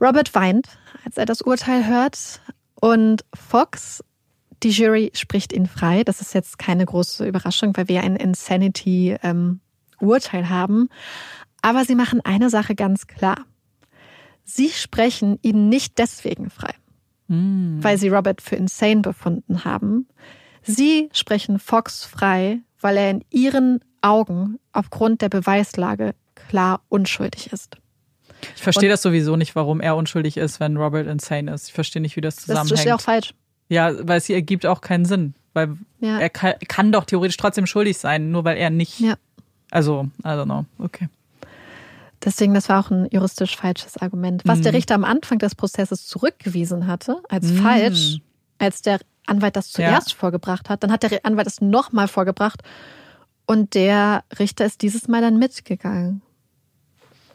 Robert 0.00 0.34
weint, 0.36 0.78
als 1.04 1.16
er 1.16 1.26
das 1.26 1.42
Urteil 1.42 1.86
hört. 1.86 2.40
Und 2.80 3.24
Fox, 3.34 4.04
die 4.62 4.70
Jury 4.70 5.10
spricht 5.14 5.52
ihn 5.52 5.66
frei. 5.66 6.04
Das 6.04 6.20
ist 6.20 6.34
jetzt 6.34 6.58
keine 6.58 6.84
große 6.84 7.26
Überraschung, 7.26 7.76
weil 7.76 7.88
wir 7.88 8.02
ein 8.02 8.16
Insanity-Urteil 8.16 9.60
ähm, 10.42 10.48
haben. 10.48 10.88
Aber 11.62 11.84
sie 11.84 11.94
machen 11.94 12.20
eine 12.24 12.50
Sache 12.50 12.74
ganz 12.74 13.06
klar. 13.06 13.44
Sie 14.44 14.70
sprechen 14.70 15.38
ihn 15.42 15.68
nicht 15.68 15.98
deswegen 15.98 16.50
frei, 16.50 16.72
mm. 17.28 17.82
weil 17.82 17.98
sie 17.98 18.08
Robert 18.08 18.40
für 18.40 18.56
insane 18.56 19.02
befunden 19.02 19.64
haben. 19.64 20.08
Sie 20.62 21.10
sprechen 21.12 21.58
Fox 21.58 22.04
frei, 22.04 22.60
weil 22.80 22.96
er 22.96 23.10
in 23.10 23.24
ihren 23.30 23.80
Augen 24.00 24.58
aufgrund 24.72 25.20
der 25.22 25.28
Beweislage 25.28 26.14
klar 26.34 26.80
unschuldig 26.88 27.52
ist. 27.52 27.76
Ich 28.54 28.62
verstehe 28.62 28.88
das 28.88 29.02
sowieso 29.02 29.36
nicht, 29.36 29.56
warum 29.56 29.80
er 29.80 29.96
unschuldig 29.96 30.36
ist, 30.36 30.60
wenn 30.60 30.76
Robert 30.76 31.06
insane 31.06 31.52
ist. 31.52 31.68
Ich 31.68 31.74
verstehe 31.74 32.00
nicht, 32.00 32.16
wie 32.16 32.20
das 32.20 32.36
zusammenhängt. 32.36 32.70
Das 32.70 32.80
ist 32.80 32.86
ja 32.86 32.94
auch 32.94 33.00
falsch. 33.00 33.34
Ja, 33.68 33.92
weil 34.06 34.18
es 34.18 34.28
ergibt 34.30 34.66
auch 34.66 34.80
keinen 34.80 35.04
Sinn. 35.04 35.34
Weil 35.54 35.76
ja. 36.00 36.18
er 36.18 36.30
kann, 36.30 36.54
kann, 36.68 36.92
doch 36.92 37.04
theoretisch 37.04 37.36
trotzdem 37.36 37.66
schuldig 37.66 37.98
sein, 37.98 38.30
nur 38.30 38.44
weil 38.44 38.56
er 38.56 38.70
nicht. 38.70 39.00
Ja. 39.00 39.14
Also, 39.70 40.08
I 40.24 40.28
don't 40.28 40.44
know. 40.44 40.64
Okay. 40.78 41.08
Deswegen, 42.24 42.54
das 42.54 42.68
war 42.68 42.84
auch 42.84 42.90
ein 42.90 43.08
juristisch 43.10 43.56
falsches 43.56 43.96
Argument. 43.96 44.42
Was 44.44 44.60
mm. 44.60 44.62
der 44.62 44.72
Richter 44.72 44.94
am 44.94 45.04
Anfang 45.04 45.38
des 45.38 45.54
Prozesses 45.54 46.06
zurückgewiesen 46.06 46.86
hatte, 46.86 47.22
als 47.28 47.46
mm. 47.46 47.56
falsch, 47.58 48.18
als 48.58 48.82
der 48.82 48.98
Anwalt 49.26 49.56
das 49.56 49.70
zuerst 49.70 50.10
ja. 50.10 50.16
vorgebracht 50.16 50.68
hat, 50.68 50.82
dann 50.82 50.90
hat 50.90 51.02
der 51.02 51.24
Anwalt 51.24 51.46
es 51.46 51.60
nochmal 51.60 52.08
vorgebracht 52.08 52.62
und 53.46 53.74
der 53.74 54.24
Richter 54.38 54.64
ist 54.64 54.82
dieses 54.82 55.06
Mal 55.06 55.20
dann 55.20 55.38
mitgegangen. 55.38 56.22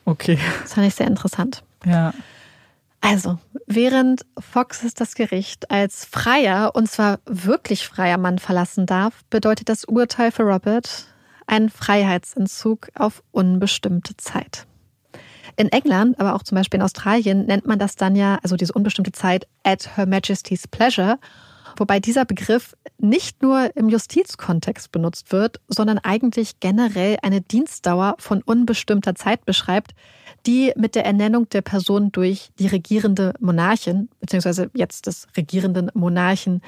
Okay. 0.06 0.38
Das 0.62 0.74
fand 0.74 0.88
ich 0.88 0.96
sehr 0.96 1.08
interessant. 1.08 1.64
Ja. 1.86 2.14
Also, 3.06 3.38
während 3.68 4.26
Foxes 4.40 4.94
das 4.94 5.16
Gericht 5.16 5.70
als 5.70 6.06
freier, 6.06 6.72
und 6.74 6.90
zwar 6.90 7.20
wirklich 7.26 7.86
freier 7.86 8.18
Mann 8.18 8.40
verlassen 8.40 8.86
darf, 8.86 9.26
bedeutet 9.30 9.68
das 9.68 9.84
Urteil 9.84 10.32
für 10.32 10.44
Robert 10.44 11.08
einen 11.46 11.70
Freiheitsentzug 11.70 12.88
auf 12.96 13.22
unbestimmte 13.32 14.16
Zeit. 14.16 14.68
In 15.58 15.68
England, 15.68 16.18
aber 16.18 16.34
auch 16.34 16.44
zum 16.44 16.56
Beispiel 16.56 16.78
in 16.78 16.84
Australien, 16.86 17.46
nennt 17.46 17.68
man 17.68 17.78
das 17.78 17.98
dann 17.98 18.16
ja, 18.16 18.40
also 18.42 18.56
diese 18.56 18.72
unbestimmte 18.72 19.12
Zeit, 19.12 19.50
at 19.64 19.98
Her 19.98 20.06
Majesty's 20.06 20.66
Pleasure. 20.66 21.20
Wobei 21.78 22.00
dieser 22.00 22.26
Begriff 22.26 22.76
nicht 22.98 23.42
nur 23.42 23.76
im 23.76 23.90
Justizkontext 23.90 24.92
benutzt 24.92 25.32
wird, 25.32 25.60
sondern 25.68 25.98
eigentlich 26.00 26.60
generell 26.60 27.18
eine 27.22 27.42
Dienstdauer 27.42 28.16
von 28.20 28.42
unbestimmter 28.42 29.16
Zeit 29.16 29.46
beschreibt, 29.46 29.94
die 30.46 30.74
mit 30.76 30.96
der 30.96 31.06
Ernennung 31.06 31.50
der 31.50 31.62
Person 31.62 32.12
durch 32.12 32.50
die 32.60 32.68
regierende 32.68 33.34
Monarchin, 33.40 34.10
beziehungsweise 34.20 34.70
jetzt 34.74 35.08
des 35.08 35.28
regierenden 35.38 35.90
Monarchen, 35.94 36.62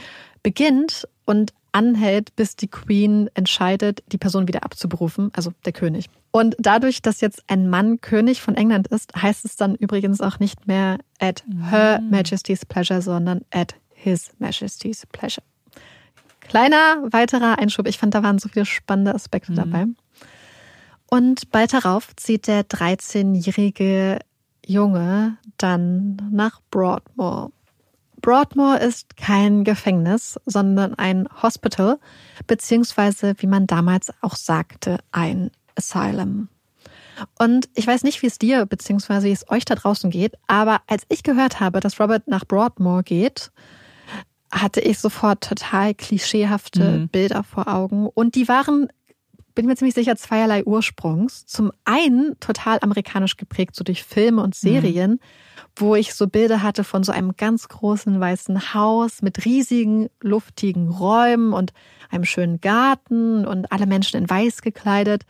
beginnt 0.43 1.07
und 1.25 1.53
anhält, 1.71 2.35
bis 2.37 2.55
die 2.55 2.69
Queen 2.69 3.29
entscheidet, 3.33 4.01
die 4.11 4.17
Person 4.17 4.47
wieder 4.47 4.63
abzuberufen, 4.63 5.29
also 5.35 5.51
der 5.65 5.73
König. 5.73 6.09
Und 6.31 6.55
dadurch, 6.57 7.01
dass 7.01 7.19
jetzt 7.21 7.43
ein 7.47 7.69
Mann 7.69 7.99
König 7.99 8.41
von 8.41 8.55
England 8.55 8.87
ist, 8.87 9.13
heißt 9.15 9.43
es 9.43 9.57
dann 9.57 9.75
übrigens 9.75 10.21
auch 10.21 10.39
nicht 10.39 10.67
mehr 10.67 10.99
at 11.19 11.43
Her 11.69 12.01
Majesty's 12.09 12.65
Pleasure, 12.65 13.01
sondern 13.01 13.41
at 13.51 13.75
His 14.05 14.29
Majesty's 14.37 15.03
Pleasure. 15.07 15.43
Kleiner 16.39 17.03
weiterer 17.09 17.57
Einschub. 17.57 17.87
Ich 17.87 17.97
fand, 17.97 18.13
da 18.13 18.21
waren 18.21 18.37
so 18.37 18.49
viele 18.49 18.65
spannende 18.65 19.15
Aspekte 19.15 19.51
mhm. 19.51 19.55
dabei. 19.55 19.85
Und 21.09 21.49
bald 21.51 21.73
darauf 21.73 22.15
zieht 22.15 22.45
der 22.47 22.63
13-jährige 22.63 24.19
Junge 24.65 25.37
dann 25.57 26.17
nach 26.31 26.61
Broadmoor. 26.69 27.51
Broadmoor 28.21 28.79
ist 28.79 29.17
kein 29.17 29.63
Gefängnis, 29.63 30.39
sondern 30.45 30.93
ein 30.95 31.27
Hospital, 31.41 31.99
beziehungsweise, 32.45 33.33
wie 33.39 33.47
man 33.47 33.65
damals 33.65 34.11
auch 34.21 34.35
sagte, 34.35 34.99
ein 35.11 35.51
Asylum. 35.75 36.49
Und 37.39 37.69
ich 37.73 37.87
weiß 37.87 38.03
nicht, 38.03 38.21
wie 38.21 38.27
es 38.27 38.37
dir 38.37 38.65
beziehungsweise 38.65 39.27
wie 39.27 39.31
es 39.31 39.49
euch 39.49 39.65
da 39.65 39.75
draußen 39.75 40.09
geht, 40.11 40.35
aber 40.47 40.81
als 40.87 41.03
ich 41.09 41.23
gehört 41.23 41.59
habe, 41.59 41.79
dass 41.79 41.99
Robert 41.99 42.27
nach 42.27 42.45
Broadmoor 42.45 43.03
geht, 43.03 43.51
hatte 44.55 44.79
ich 44.79 44.99
sofort 44.99 45.41
total 45.41 45.93
klischeehafte 45.93 46.83
mhm. 46.83 47.07
Bilder 47.09 47.43
vor 47.43 47.67
Augen. 47.67 48.07
Und 48.07 48.35
die 48.35 48.47
waren, 48.47 48.87
bin 49.53 49.65
mir 49.65 49.75
ziemlich 49.75 49.95
sicher, 49.95 50.15
zweierlei 50.15 50.63
Ursprungs. 50.63 51.45
Zum 51.45 51.71
einen 51.83 52.39
total 52.39 52.79
amerikanisch 52.81 53.37
geprägt, 53.37 53.75
so 53.75 53.83
durch 53.83 54.03
Filme 54.03 54.41
und 54.41 54.55
Serien, 54.55 55.11
mhm. 55.11 55.19
wo 55.75 55.95
ich 55.95 56.13
so 56.13 56.27
Bilder 56.27 56.63
hatte 56.63 56.83
von 56.83 57.03
so 57.03 57.11
einem 57.11 57.35
ganz 57.35 57.67
großen 57.67 58.19
weißen 58.19 58.73
Haus 58.73 59.21
mit 59.21 59.45
riesigen, 59.45 60.09
luftigen 60.21 60.89
Räumen 60.89 61.53
und 61.53 61.73
einem 62.09 62.25
schönen 62.25 62.61
Garten 62.61 63.45
und 63.45 63.71
alle 63.71 63.85
Menschen 63.85 64.17
in 64.17 64.29
weiß 64.29 64.61
gekleidet 64.61 65.25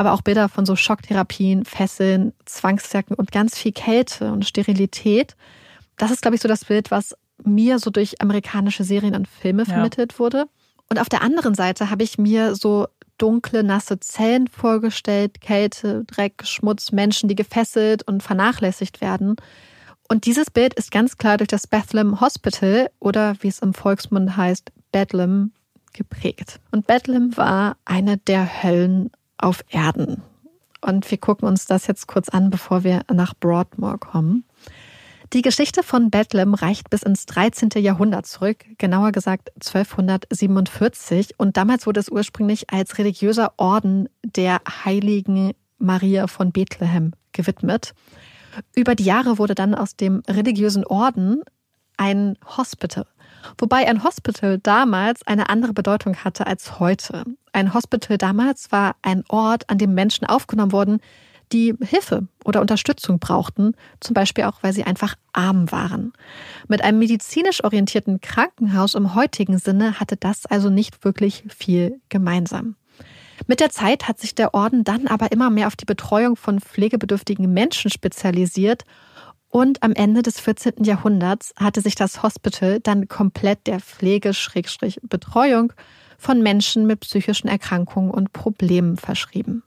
aber 0.00 0.14
auch 0.14 0.22
Bilder 0.22 0.48
von 0.48 0.64
so 0.64 0.76
Schocktherapien, 0.76 1.66
Fesseln, 1.66 2.32
Zwangsjacken 2.46 3.14
und 3.14 3.32
ganz 3.32 3.58
viel 3.58 3.72
Kälte 3.72 4.32
und 4.32 4.46
Sterilität. 4.46 5.36
Das 5.98 6.10
ist, 6.10 6.22
glaube 6.22 6.36
ich, 6.36 6.40
so 6.40 6.48
das 6.48 6.64
Bild, 6.64 6.90
was 6.90 7.14
mir 7.44 7.78
so 7.78 7.90
durch 7.90 8.20
amerikanische 8.20 8.84
Serien 8.84 9.14
und 9.14 9.28
Filme 9.28 9.64
ja. 9.64 9.74
vermittelt 9.74 10.18
wurde. 10.18 10.46
Und 10.88 11.00
auf 11.00 11.08
der 11.08 11.22
anderen 11.22 11.54
Seite 11.54 11.90
habe 11.90 12.02
ich 12.02 12.18
mir 12.18 12.54
so 12.54 12.86
dunkle, 13.18 13.62
nasse 13.62 14.00
Zellen 14.00 14.48
vorgestellt, 14.48 15.40
Kälte, 15.40 16.04
Dreck, 16.04 16.42
Schmutz, 16.44 16.90
Menschen, 16.90 17.28
die 17.28 17.34
gefesselt 17.36 18.02
und 18.06 18.22
vernachlässigt 18.22 19.00
werden. 19.00 19.36
Und 20.08 20.26
dieses 20.26 20.50
Bild 20.50 20.74
ist 20.74 20.90
ganz 20.90 21.18
klar 21.18 21.36
durch 21.36 21.48
das 21.48 21.66
Bethlehem 21.66 22.20
Hospital 22.20 22.90
oder 22.98 23.36
wie 23.40 23.48
es 23.48 23.60
im 23.60 23.74
Volksmund 23.74 24.36
heißt, 24.36 24.72
Bethlehem 24.90 25.52
geprägt. 25.92 26.60
Und 26.72 26.86
Bethlehem 26.86 27.36
war 27.36 27.76
eine 27.84 28.16
der 28.16 28.62
Höllen 28.62 29.10
auf 29.38 29.62
Erden. 29.68 30.22
Und 30.80 31.08
wir 31.10 31.18
gucken 31.18 31.46
uns 31.46 31.66
das 31.66 31.86
jetzt 31.86 32.08
kurz 32.08 32.28
an, 32.28 32.50
bevor 32.50 32.84
wir 32.84 33.02
nach 33.12 33.34
Broadmoor 33.34 33.98
kommen. 33.98 34.44
Die 35.32 35.42
Geschichte 35.42 35.84
von 35.84 36.10
Bethlehem 36.10 36.54
reicht 36.54 36.90
bis 36.90 37.04
ins 37.04 37.24
13. 37.26 37.68
Jahrhundert 37.76 38.26
zurück, 38.26 38.64
genauer 38.78 39.12
gesagt 39.12 39.50
1247. 39.64 41.38
Und 41.38 41.56
damals 41.56 41.86
wurde 41.86 42.00
es 42.00 42.08
ursprünglich 42.08 42.70
als 42.70 42.98
religiöser 42.98 43.52
Orden 43.56 44.08
der 44.24 44.60
heiligen 44.84 45.52
Maria 45.78 46.26
von 46.26 46.50
Bethlehem 46.50 47.12
gewidmet. 47.30 47.94
Über 48.74 48.96
die 48.96 49.04
Jahre 49.04 49.38
wurde 49.38 49.54
dann 49.54 49.76
aus 49.76 49.94
dem 49.94 50.22
religiösen 50.28 50.84
Orden 50.84 51.42
ein 51.96 52.36
Hospital. 52.56 53.06
Wobei 53.56 53.86
ein 53.86 54.02
Hospital 54.02 54.58
damals 54.58 55.24
eine 55.28 55.48
andere 55.48 55.74
Bedeutung 55.74 56.16
hatte 56.16 56.48
als 56.48 56.80
heute. 56.80 57.24
Ein 57.52 57.72
Hospital 57.72 58.18
damals 58.18 58.72
war 58.72 58.96
ein 59.02 59.22
Ort, 59.28 59.70
an 59.70 59.78
dem 59.78 59.94
Menschen 59.94 60.26
aufgenommen 60.26 60.72
wurden, 60.72 60.98
die 61.52 61.74
Hilfe 61.80 62.26
oder 62.44 62.60
Unterstützung 62.60 63.18
brauchten, 63.18 63.74
zum 64.00 64.14
Beispiel 64.14 64.44
auch, 64.44 64.62
weil 64.62 64.72
sie 64.72 64.84
einfach 64.84 65.16
arm 65.32 65.70
waren. 65.70 66.12
Mit 66.68 66.82
einem 66.82 66.98
medizinisch 66.98 67.64
orientierten 67.64 68.20
Krankenhaus 68.20 68.94
im 68.94 69.14
heutigen 69.14 69.58
Sinne 69.58 69.98
hatte 70.00 70.16
das 70.16 70.46
also 70.46 70.70
nicht 70.70 71.04
wirklich 71.04 71.44
viel 71.48 72.00
gemeinsam. 72.08 72.76
Mit 73.46 73.60
der 73.60 73.70
Zeit 73.70 74.06
hat 74.06 74.18
sich 74.18 74.34
der 74.34 74.54
Orden 74.54 74.84
dann 74.84 75.06
aber 75.06 75.32
immer 75.32 75.50
mehr 75.50 75.66
auf 75.66 75.76
die 75.76 75.86
Betreuung 75.86 76.36
von 76.36 76.60
pflegebedürftigen 76.60 77.52
Menschen 77.52 77.90
spezialisiert 77.90 78.84
und 79.48 79.82
am 79.82 79.92
Ende 79.92 80.22
des 80.22 80.38
14. 80.38 80.84
Jahrhunderts 80.84 81.52
hatte 81.56 81.80
sich 81.80 81.96
das 81.96 82.22
Hospital 82.22 82.78
dann 82.80 83.08
komplett 83.08 83.66
der 83.66 83.80
Pflege-Betreuung 83.80 85.72
von 86.18 86.42
Menschen 86.42 86.86
mit 86.86 87.00
psychischen 87.00 87.48
Erkrankungen 87.48 88.12
und 88.12 88.32
Problemen 88.32 88.96
verschrieben. 88.96 89.64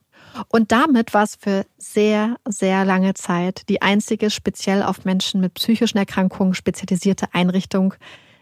Und 0.47 0.71
damit 0.71 1.13
war 1.13 1.23
es 1.23 1.35
für 1.35 1.65
sehr, 1.77 2.37
sehr 2.47 2.85
lange 2.85 3.13
Zeit 3.13 3.69
die 3.69 3.81
einzige 3.81 4.29
speziell 4.29 4.83
auf 4.83 5.05
Menschen 5.05 5.41
mit 5.41 5.53
psychischen 5.55 5.97
Erkrankungen 5.97 6.53
spezialisierte 6.53 7.27
Einrichtung 7.33 7.93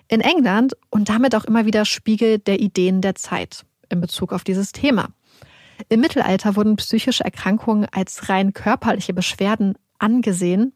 in 0.07 0.21
England 0.21 0.75
und 0.89 1.09
damit 1.09 1.35
auch 1.35 1.45
immer 1.45 1.65
wieder 1.65 1.85
Spiegel 1.85 2.39
der 2.39 2.59
Ideen 2.59 3.01
der 3.01 3.15
Zeit 3.15 3.65
in 3.89 4.01
Bezug 4.01 4.33
auf 4.33 4.43
dieses 4.43 4.71
Thema. 4.71 5.09
Im 5.89 6.01
Mittelalter 6.01 6.55
wurden 6.55 6.75
psychische 6.75 7.23
Erkrankungen 7.23 7.87
als 7.91 8.29
rein 8.29 8.53
körperliche 8.53 9.13
Beschwerden 9.13 9.75
angesehen 9.99 10.73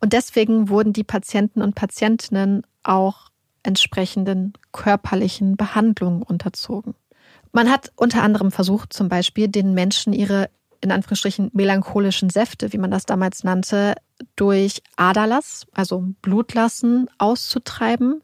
und 0.00 0.12
deswegen 0.12 0.68
wurden 0.68 0.92
die 0.92 1.04
Patienten 1.04 1.62
und 1.62 1.74
Patientinnen 1.74 2.62
auch 2.82 3.30
entsprechenden 3.62 4.52
körperlichen 4.72 5.56
Behandlungen 5.56 6.22
unterzogen. 6.22 6.94
Man 7.52 7.70
hat 7.70 7.92
unter 7.96 8.22
anderem 8.22 8.50
versucht, 8.50 8.92
zum 8.92 9.08
Beispiel 9.08 9.48
den 9.48 9.74
Menschen 9.74 10.12
ihre 10.12 10.50
in 10.80 10.92
Anführungsstrichen 10.92 11.50
melancholischen 11.52 12.30
Säfte, 12.30 12.72
wie 12.72 12.78
man 12.78 12.90
das 12.90 13.06
damals 13.06 13.44
nannte, 13.44 13.94
durch 14.36 14.82
Aderlass, 14.96 15.66
also 15.74 16.04
Blutlassen, 16.22 17.08
auszutreiben. 17.18 18.22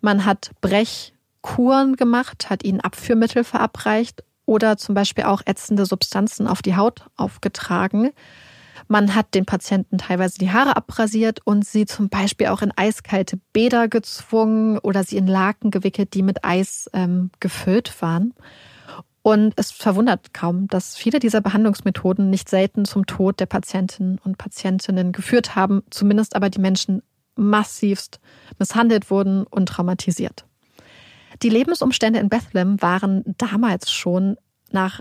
Man 0.00 0.24
hat 0.24 0.50
Brechkuren 0.60 1.96
gemacht, 1.96 2.50
hat 2.50 2.64
ihnen 2.64 2.80
Abführmittel 2.80 3.44
verabreicht 3.44 4.24
oder 4.44 4.76
zum 4.76 4.94
Beispiel 4.94 5.24
auch 5.24 5.42
ätzende 5.44 5.86
Substanzen 5.86 6.46
auf 6.46 6.62
die 6.62 6.76
Haut 6.76 7.06
aufgetragen. 7.16 8.12
Man 8.88 9.14
hat 9.14 9.34
den 9.34 9.46
Patienten 9.46 9.98
teilweise 9.98 10.38
die 10.38 10.52
Haare 10.52 10.76
abrasiert 10.76 11.40
und 11.44 11.66
sie 11.66 11.86
zum 11.86 12.08
Beispiel 12.08 12.48
auch 12.48 12.62
in 12.62 12.72
eiskalte 12.76 13.38
Bäder 13.52 13.88
gezwungen 13.88 14.78
oder 14.78 15.02
sie 15.02 15.16
in 15.16 15.26
Laken 15.26 15.70
gewickelt, 15.70 16.14
die 16.14 16.22
mit 16.22 16.44
Eis 16.44 16.88
ähm, 16.92 17.30
gefüllt 17.40 18.00
waren. 18.00 18.32
Und 19.26 19.54
es 19.56 19.72
verwundert 19.72 20.34
kaum, 20.34 20.68
dass 20.68 20.96
viele 20.96 21.18
dieser 21.18 21.40
Behandlungsmethoden 21.40 22.30
nicht 22.30 22.48
selten 22.48 22.84
zum 22.84 23.06
Tod 23.06 23.40
der 23.40 23.46
Patientinnen 23.46 24.20
und 24.22 24.38
Patientinnen 24.38 25.10
geführt 25.10 25.56
haben, 25.56 25.82
zumindest 25.90 26.36
aber 26.36 26.48
die 26.48 26.60
Menschen 26.60 27.02
massivst 27.34 28.20
misshandelt 28.60 29.10
wurden 29.10 29.42
und 29.42 29.68
traumatisiert. 29.68 30.44
Die 31.42 31.48
Lebensumstände 31.48 32.20
in 32.20 32.28
Bethlehem 32.28 32.80
waren 32.80 33.24
damals 33.36 33.90
schon 33.90 34.36
nach 34.70 35.00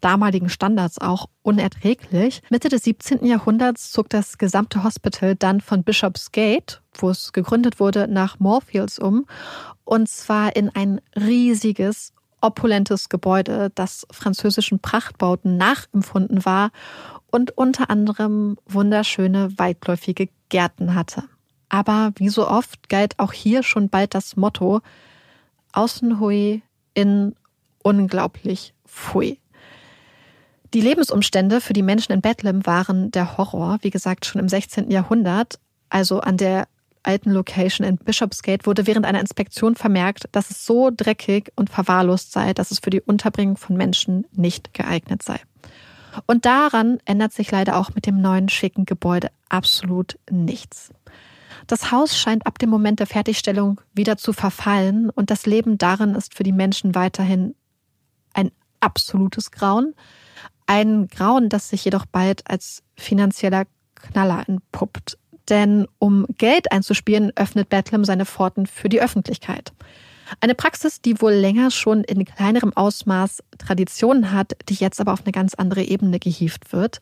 damaligen 0.00 0.48
Standards 0.48 0.98
auch 1.00 1.26
unerträglich. 1.42 2.42
Mitte 2.50 2.70
des 2.70 2.82
17. 2.82 3.24
Jahrhunderts 3.24 3.92
zog 3.92 4.08
das 4.08 4.36
gesamte 4.36 4.82
Hospital 4.82 5.36
dann 5.36 5.60
von 5.60 5.84
Bishopsgate, 5.84 6.80
wo 6.98 7.10
es 7.10 7.32
gegründet 7.32 7.78
wurde, 7.78 8.08
nach 8.08 8.40
Moorfields 8.40 8.98
um. 8.98 9.26
Und 9.84 10.08
zwar 10.08 10.56
in 10.56 10.70
ein 10.70 11.00
riesiges, 11.14 12.12
opulentes 12.40 13.08
Gebäude, 13.08 13.70
das 13.74 14.06
französischen 14.10 14.78
Prachtbauten 14.78 15.56
nachempfunden 15.56 16.44
war 16.44 16.70
und 17.30 17.56
unter 17.56 17.90
anderem 17.90 18.56
wunderschöne 18.66 19.58
weitläufige 19.58 20.28
Gärten 20.48 20.94
hatte. 20.94 21.24
Aber 21.68 22.12
wie 22.16 22.28
so 22.28 22.48
oft 22.48 22.88
galt 22.88 23.18
auch 23.18 23.32
hier 23.32 23.62
schon 23.62 23.88
bald 23.88 24.14
das 24.14 24.36
Motto 24.36 24.80
Außen 25.72 26.18
hui, 26.18 26.62
in 26.94 27.36
unglaublich 27.82 28.74
pfui. 28.86 29.38
Die 30.74 30.80
Lebensumstände 30.80 31.60
für 31.60 31.72
die 31.72 31.82
Menschen 31.82 32.12
in 32.12 32.20
Bethlehem 32.20 32.64
waren 32.66 33.10
der 33.10 33.36
Horror, 33.36 33.78
wie 33.82 33.90
gesagt, 33.90 34.26
schon 34.26 34.40
im 34.40 34.48
16. 34.48 34.90
Jahrhundert. 34.90 35.58
Also 35.88 36.20
an 36.20 36.36
der 36.36 36.68
alten 37.02 37.30
Location 37.30 37.86
in 37.86 37.96
Bishopsgate 37.96 38.66
wurde 38.66 38.86
während 38.86 39.06
einer 39.06 39.20
Inspektion 39.20 39.74
vermerkt, 39.74 40.28
dass 40.32 40.50
es 40.50 40.64
so 40.64 40.90
dreckig 40.94 41.52
und 41.56 41.70
verwahrlost 41.70 42.32
sei, 42.32 42.52
dass 42.52 42.70
es 42.70 42.78
für 42.80 42.90
die 42.90 43.00
Unterbringung 43.00 43.56
von 43.56 43.76
Menschen 43.76 44.26
nicht 44.32 44.74
geeignet 44.74 45.22
sei. 45.22 45.40
Und 46.26 46.44
daran 46.44 46.98
ändert 47.04 47.32
sich 47.32 47.50
leider 47.50 47.76
auch 47.76 47.94
mit 47.94 48.06
dem 48.06 48.20
neuen 48.20 48.48
schicken 48.48 48.84
Gebäude 48.84 49.30
absolut 49.48 50.18
nichts. 50.30 50.92
Das 51.66 51.92
Haus 51.92 52.18
scheint 52.18 52.46
ab 52.46 52.58
dem 52.58 52.70
Moment 52.70 52.98
der 52.98 53.06
Fertigstellung 53.06 53.80
wieder 53.92 54.16
zu 54.16 54.32
verfallen 54.32 55.10
und 55.10 55.30
das 55.30 55.46
Leben 55.46 55.78
darin 55.78 56.14
ist 56.14 56.34
für 56.34 56.42
die 56.42 56.52
Menschen 56.52 56.94
weiterhin 56.94 57.54
ein 58.34 58.50
absolutes 58.80 59.50
Grauen. 59.50 59.94
Ein 60.66 61.08
Grauen, 61.08 61.48
das 61.48 61.68
sich 61.68 61.84
jedoch 61.84 62.06
bald 62.06 62.48
als 62.50 62.82
finanzieller 62.96 63.66
Knaller 63.94 64.48
entpuppt. 64.48 65.18
Denn 65.50 65.86
um 65.98 66.26
Geld 66.38 66.72
einzuspielen, 66.72 67.32
öffnet 67.34 67.68
Bethlehem 67.68 68.04
seine 68.04 68.24
Pforten 68.24 68.66
für 68.66 68.88
die 68.88 69.02
Öffentlichkeit. 69.02 69.72
Eine 70.40 70.54
Praxis, 70.54 71.00
die 71.00 71.20
wohl 71.20 71.32
länger 71.32 71.72
schon 71.72 72.04
in 72.04 72.24
kleinerem 72.24 72.72
Ausmaß 72.72 73.42
Traditionen 73.58 74.32
hat, 74.32 74.52
die 74.68 74.74
jetzt 74.74 75.00
aber 75.00 75.12
auf 75.12 75.24
eine 75.24 75.32
ganz 75.32 75.54
andere 75.54 75.82
Ebene 75.82 76.20
gehievt 76.20 76.72
wird. 76.72 77.00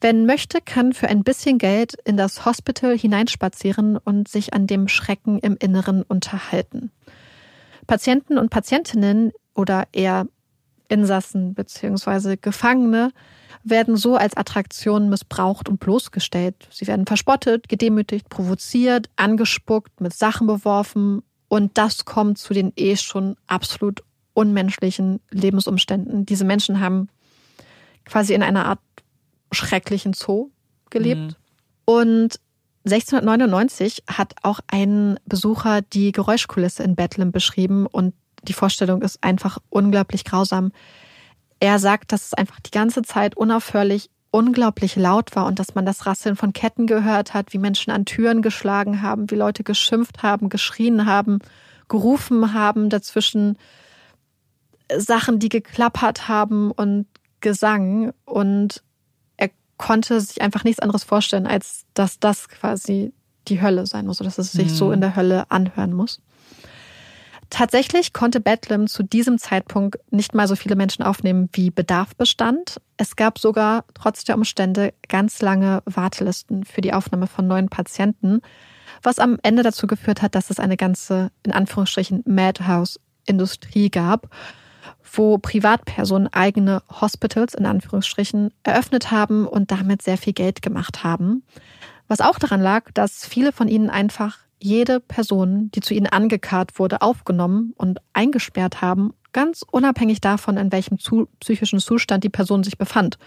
Wer 0.00 0.14
möchte, 0.14 0.60
kann 0.60 0.92
für 0.92 1.08
ein 1.08 1.24
bisschen 1.24 1.58
Geld 1.58 1.94
in 2.04 2.16
das 2.16 2.46
Hospital 2.46 2.96
hineinspazieren 2.96 3.96
und 3.98 4.28
sich 4.28 4.54
an 4.54 4.66
dem 4.66 4.88
Schrecken 4.88 5.40
im 5.40 5.56
Inneren 5.58 6.02
unterhalten. 6.02 6.90
Patienten 7.86 8.38
und 8.38 8.50
Patientinnen 8.50 9.32
oder 9.54 9.88
eher 9.92 10.26
Insassen 10.90 11.54
bzw. 11.54 12.36
Gefangene 12.36 13.12
werden 13.62 13.96
so 13.96 14.16
als 14.16 14.36
Attraktion 14.36 15.08
missbraucht 15.08 15.68
und 15.68 15.80
bloßgestellt. 15.80 16.68
Sie 16.70 16.86
werden 16.86 17.06
verspottet, 17.06 17.68
gedemütigt, 17.68 18.28
provoziert, 18.28 19.08
angespuckt, 19.16 20.00
mit 20.00 20.14
Sachen 20.14 20.46
beworfen. 20.46 21.22
Und 21.48 21.78
das 21.78 22.04
kommt 22.04 22.38
zu 22.38 22.54
den 22.54 22.72
eh 22.76 22.96
schon 22.96 23.36
absolut 23.46 24.02
unmenschlichen 24.34 25.20
Lebensumständen. 25.30 26.26
Diese 26.26 26.44
Menschen 26.44 26.80
haben 26.80 27.08
quasi 28.04 28.34
in 28.34 28.42
einer 28.42 28.66
Art 28.66 28.80
schrecklichen 29.52 30.12
Zoo 30.12 30.50
gelebt. 30.90 31.20
Mhm. 31.20 31.34
Und 31.84 32.40
1699 32.84 34.04
hat 34.08 34.34
auch 34.42 34.60
ein 34.68 35.18
Besucher 35.26 35.82
die 35.82 36.12
Geräuschkulisse 36.12 36.82
in 36.82 36.96
Bethlehem 36.96 37.30
beschrieben 37.30 37.86
und 37.86 38.14
die 38.42 38.52
Vorstellung 38.52 39.02
ist 39.02 39.22
einfach 39.22 39.58
unglaublich 39.68 40.24
grausam. 40.24 40.72
Er 41.58 41.78
sagt, 41.78 42.12
dass 42.12 42.26
es 42.26 42.34
einfach 42.34 42.60
die 42.60 42.70
ganze 42.70 43.02
Zeit 43.02 43.36
unaufhörlich 43.36 44.10
unglaublich 44.30 44.96
laut 44.96 45.34
war 45.34 45.46
und 45.46 45.58
dass 45.58 45.74
man 45.74 45.84
das 45.84 46.06
Rasseln 46.06 46.36
von 46.36 46.52
Ketten 46.52 46.86
gehört 46.86 47.34
hat, 47.34 47.52
wie 47.52 47.58
Menschen 47.58 47.90
an 47.90 48.04
Türen 48.04 48.42
geschlagen 48.42 49.02
haben, 49.02 49.30
wie 49.30 49.34
Leute 49.34 49.64
geschimpft 49.64 50.22
haben, 50.22 50.48
geschrien 50.48 51.06
haben, 51.06 51.40
gerufen 51.88 52.52
haben, 52.54 52.90
dazwischen 52.90 53.58
Sachen, 54.96 55.38
die 55.38 55.48
geklappert 55.48 56.28
haben 56.28 56.70
und 56.70 57.06
Gesang. 57.40 58.12
Und 58.24 58.82
er 59.36 59.50
konnte 59.76 60.20
sich 60.20 60.42
einfach 60.42 60.62
nichts 60.62 60.80
anderes 60.80 61.04
vorstellen, 61.04 61.46
als 61.46 61.84
dass 61.94 62.20
das 62.20 62.48
quasi 62.48 63.12
die 63.48 63.60
Hölle 63.60 63.86
sein 63.86 64.06
muss, 64.06 64.20
oder 64.20 64.28
dass 64.28 64.38
es 64.38 64.52
sich 64.52 64.68
mhm. 64.68 64.74
so 64.74 64.92
in 64.92 65.00
der 65.00 65.16
Hölle 65.16 65.50
anhören 65.50 65.92
muss. 65.92 66.20
Tatsächlich 67.50 68.12
konnte 68.12 68.40
Bethlehem 68.40 68.86
zu 68.86 69.02
diesem 69.02 69.36
Zeitpunkt 69.36 69.98
nicht 70.12 70.34
mal 70.34 70.46
so 70.46 70.54
viele 70.54 70.76
Menschen 70.76 71.02
aufnehmen, 71.02 71.48
wie 71.52 71.70
Bedarf 71.70 72.14
bestand. 72.14 72.80
Es 72.96 73.16
gab 73.16 73.40
sogar 73.40 73.84
trotz 73.92 74.22
der 74.22 74.36
Umstände 74.36 74.94
ganz 75.08 75.42
lange 75.42 75.82
Wartelisten 75.84 76.64
für 76.64 76.80
die 76.80 76.94
Aufnahme 76.94 77.26
von 77.26 77.48
neuen 77.48 77.68
Patienten, 77.68 78.40
was 79.02 79.18
am 79.18 79.36
Ende 79.42 79.64
dazu 79.64 79.88
geführt 79.88 80.22
hat, 80.22 80.36
dass 80.36 80.50
es 80.50 80.60
eine 80.60 80.76
ganze, 80.76 81.32
in 81.42 81.50
Anführungsstrichen, 81.50 82.22
Madhouse-Industrie 82.24 83.90
gab, 83.90 84.28
wo 85.12 85.38
Privatpersonen 85.38 86.32
eigene 86.32 86.82
Hospitals, 87.00 87.54
in 87.54 87.66
Anführungsstrichen, 87.66 88.52
eröffnet 88.62 89.10
haben 89.10 89.48
und 89.48 89.72
damit 89.72 90.02
sehr 90.02 90.18
viel 90.18 90.34
Geld 90.34 90.62
gemacht 90.62 91.02
haben. 91.02 91.42
Was 92.06 92.20
auch 92.20 92.38
daran 92.38 92.60
lag, 92.60 92.92
dass 92.94 93.26
viele 93.26 93.50
von 93.50 93.66
ihnen 93.66 93.90
einfach 93.90 94.38
jede 94.60 95.00
Person, 95.00 95.70
die 95.72 95.80
zu 95.80 95.94
ihnen 95.94 96.06
angekarrt 96.06 96.78
wurde, 96.78 97.02
aufgenommen 97.02 97.72
und 97.76 98.00
eingesperrt 98.12 98.80
haben, 98.80 99.14
ganz 99.32 99.64
unabhängig 99.68 100.20
davon, 100.20 100.56
in 100.56 100.72
welchem 100.72 100.98
zu 100.98 101.28
psychischen 101.40 101.80
Zustand 101.80 102.24
die 102.24 102.28
Person 102.28 102.62
sich 102.62 102.78
befand. 102.78 103.18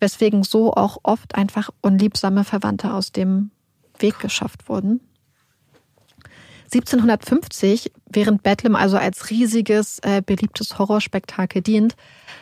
Weswegen 0.00 0.42
so 0.42 0.72
auch 0.72 0.98
oft 1.04 1.34
einfach 1.34 1.70
unliebsame 1.80 2.44
Verwandte 2.44 2.92
aus 2.92 3.12
dem 3.12 3.50
Weg 3.98 4.18
geschafft 4.18 4.68
wurden. 4.68 5.00
1750, 6.66 7.92
während 8.10 8.42
Bethlehem 8.42 8.74
also 8.74 8.96
als 8.96 9.30
riesiges, 9.30 10.00
äh, 10.00 10.20
beliebtes 10.24 10.78
Horrorspektakel 10.78 11.62
dient, 11.62 11.94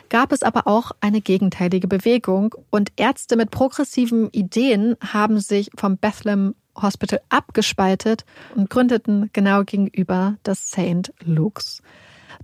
gab 0.09 0.31
es 0.31 0.41
aber 0.41 0.65
auch 0.65 0.91
eine 0.99 1.21
gegenteilige 1.21 1.87
Bewegung 1.87 2.55
und 2.71 2.91
Ärzte 2.95 3.35
mit 3.35 3.51
progressiven 3.51 4.29
Ideen 4.31 4.95
haben 4.99 5.39
sich 5.39 5.69
vom 5.75 5.97
Bethlehem 5.97 6.55
Hospital 6.75 7.21
abgespaltet 7.29 8.25
und 8.55 8.69
gründeten 8.69 9.29
genau 9.33 9.63
gegenüber 9.63 10.35
das 10.43 10.67
St. 10.67 11.13
Luke's. 11.23 11.81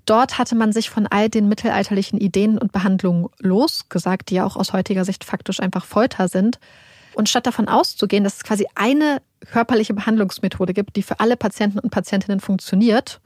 Dort 0.06 0.38
hatte 0.38 0.56
man 0.56 0.72
sich 0.72 0.90
von 0.90 1.08
all 1.08 1.30
den 1.30 1.48
mittelalterlichen 1.48 2.20
Ideen 2.20 2.58
und 2.58 2.72
Behandlungen 2.72 3.28
losgesagt, 3.40 4.30
die 4.30 4.36
ja 4.36 4.46
auch 4.46 4.56
aus 4.56 4.74
heutiger 4.74 5.06
Sicht 5.06 5.24
faktisch 5.24 5.60
einfach 5.60 5.86
Folter 5.86 6.28
sind. 6.28 6.60
Und 7.14 7.30
statt 7.30 7.46
davon 7.46 7.68
auszugehen, 7.68 8.24
dass 8.24 8.38
es 8.38 8.44
quasi 8.44 8.66
eine 8.74 9.22
körperliche 9.50 9.94
Behandlungsmethode 9.94 10.74
gibt, 10.74 10.96
die 10.96 11.04
für 11.04 11.20
alle 11.20 11.36
Patienten 11.36 11.80
und 11.80 11.90
Patientinnen 11.90 12.40
funktioniert, 12.40 13.20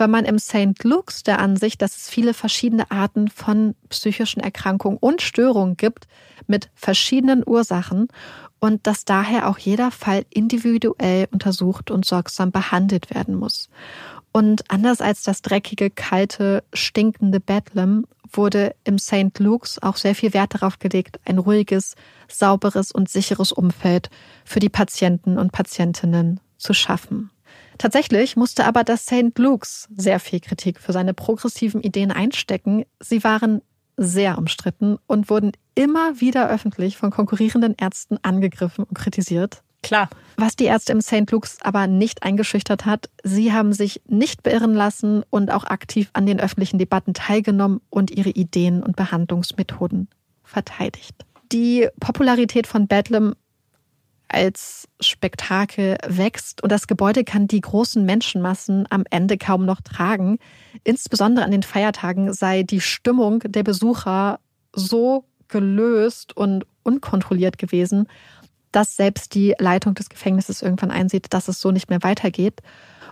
war 0.00 0.08
man 0.08 0.24
im 0.24 0.38
St. 0.38 0.82
Luke's 0.82 1.22
der 1.22 1.38
Ansicht, 1.38 1.80
dass 1.82 1.96
es 1.96 2.08
viele 2.08 2.34
verschiedene 2.34 2.90
Arten 2.90 3.28
von 3.28 3.74
psychischen 3.90 4.40
Erkrankungen 4.40 4.98
und 4.98 5.22
Störungen 5.22 5.76
gibt 5.76 6.08
mit 6.46 6.70
verschiedenen 6.74 7.42
Ursachen 7.46 8.08
und 8.58 8.86
dass 8.86 9.04
daher 9.04 9.48
auch 9.48 9.58
jeder 9.58 9.90
Fall 9.90 10.24
individuell 10.30 11.28
untersucht 11.30 11.90
und 11.90 12.04
sorgsam 12.04 12.50
behandelt 12.50 13.14
werden 13.14 13.34
muss. 13.34 13.68
Und 14.32 14.70
anders 14.70 15.00
als 15.00 15.22
das 15.22 15.42
dreckige, 15.42 15.90
kalte, 15.90 16.62
stinkende 16.72 17.40
Bedlam 17.40 18.06
wurde 18.32 18.74
im 18.84 18.98
St. 18.98 19.38
Luke's 19.38 19.82
auch 19.82 19.96
sehr 19.96 20.14
viel 20.14 20.32
Wert 20.32 20.54
darauf 20.54 20.78
gelegt, 20.78 21.18
ein 21.24 21.38
ruhiges, 21.38 21.94
sauberes 22.28 22.92
und 22.92 23.08
sicheres 23.08 23.52
Umfeld 23.52 24.08
für 24.44 24.60
die 24.60 24.68
Patienten 24.68 25.36
und 25.36 25.52
Patientinnen 25.52 26.40
zu 26.56 26.72
schaffen. 26.72 27.30
Tatsächlich 27.80 28.36
musste 28.36 28.66
aber 28.66 28.84
das 28.84 29.06
St. 29.06 29.38
Luke's 29.38 29.88
sehr 29.96 30.20
viel 30.20 30.40
Kritik 30.40 30.78
für 30.80 30.92
seine 30.92 31.14
progressiven 31.14 31.80
Ideen 31.80 32.12
einstecken. 32.12 32.84
Sie 33.00 33.24
waren 33.24 33.62
sehr 33.96 34.36
umstritten 34.36 34.98
und 35.06 35.30
wurden 35.30 35.52
immer 35.74 36.20
wieder 36.20 36.50
öffentlich 36.50 36.98
von 36.98 37.10
konkurrierenden 37.10 37.74
Ärzten 37.80 38.18
angegriffen 38.20 38.84
und 38.84 38.98
kritisiert. 38.98 39.62
Klar. 39.82 40.10
Was 40.36 40.56
die 40.56 40.66
Ärzte 40.66 40.92
im 40.92 41.00
St. 41.00 41.30
Luke's 41.30 41.56
aber 41.62 41.86
nicht 41.86 42.22
eingeschüchtert 42.22 42.84
hat, 42.84 43.08
sie 43.24 43.50
haben 43.54 43.72
sich 43.72 44.02
nicht 44.06 44.42
beirren 44.42 44.74
lassen 44.74 45.22
und 45.30 45.50
auch 45.50 45.64
aktiv 45.64 46.10
an 46.12 46.26
den 46.26 46.38
öffentlichen 46.38 46.78
Debatten 46.78 47.14
teilgenommen 47.14 47.80
und 47.88 48.10
ihre 48.10 48.28
Ideen 48.28 48.82
und 48.82 48.94
Behandlungsmethoden 48.94 50.08
verteidigt. 50.44 51.14
Die 51.50 51.88
Popularität 51.98 52.66
von 52.66 52.88
Bedlam 52.88 53.36
als 54.32 54.88
Spektakel 55.00 55.98
wächst 56.06 56.62
und 56.62 56.70
das 56.70 56.86
Gebäude 56.86 57.24
kann 57.24 57.48
die 57.48 57.60
großen 57.60 58.04
Menschenmassen 58.04 58.86
am 58.90 59.04
Ende 59.10 59.38
kaum 59.38 59.64
noch 59.64 59.80
tragen. 59.80 60.38
Insbesondere 60.84 61.44
an 61.44 61.50
den 61.50 61.62
Feiertagen 61.62 62.32
sei 62.32 62.62
die 62.62 62.80
Stimmung 62.80 63.40
der 63.40 63.62
Besucher 63.62 64.38
so 64.72 65.24
gelöst 65.48 66.36
und 66.36 66.64
unkontrolliert 66.82 67.58
gewesen, 67.58 68.06
dass 68.72 68.96
selbst 68.96 69.34
die 69.34 69.54
Leitung 69.58 69.94
des 69.94 70.08
Gefängnisses 70.08 70.62
irgendwann 70.62 70.90
einsieht, 70.92 71.32
dass 71.34 71.48
es 71.48 71.60
so 71.60 71.72
nicht 71.72 71.90
mehr 71.90 72.02
weitergeht. 72.02 72.60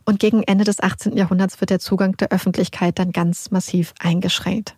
Und 0.05 0.21
gegen 0.21 0.43
Ende 0.45 0.65
des 0.65 0.81
18. 0.81 1.17
Jahrhunderts 1.17 1.61
wird 1.61 1.71
der 1.71 1.81
Zugang 1.81 2.17
der 2.17 2.31
Öffentlichkeit 2.31 2.99
dann 2.99 3.13
ganz 3.13 3.51
massiv 3.51 3.93
eingeschränkt. 3.99 4.77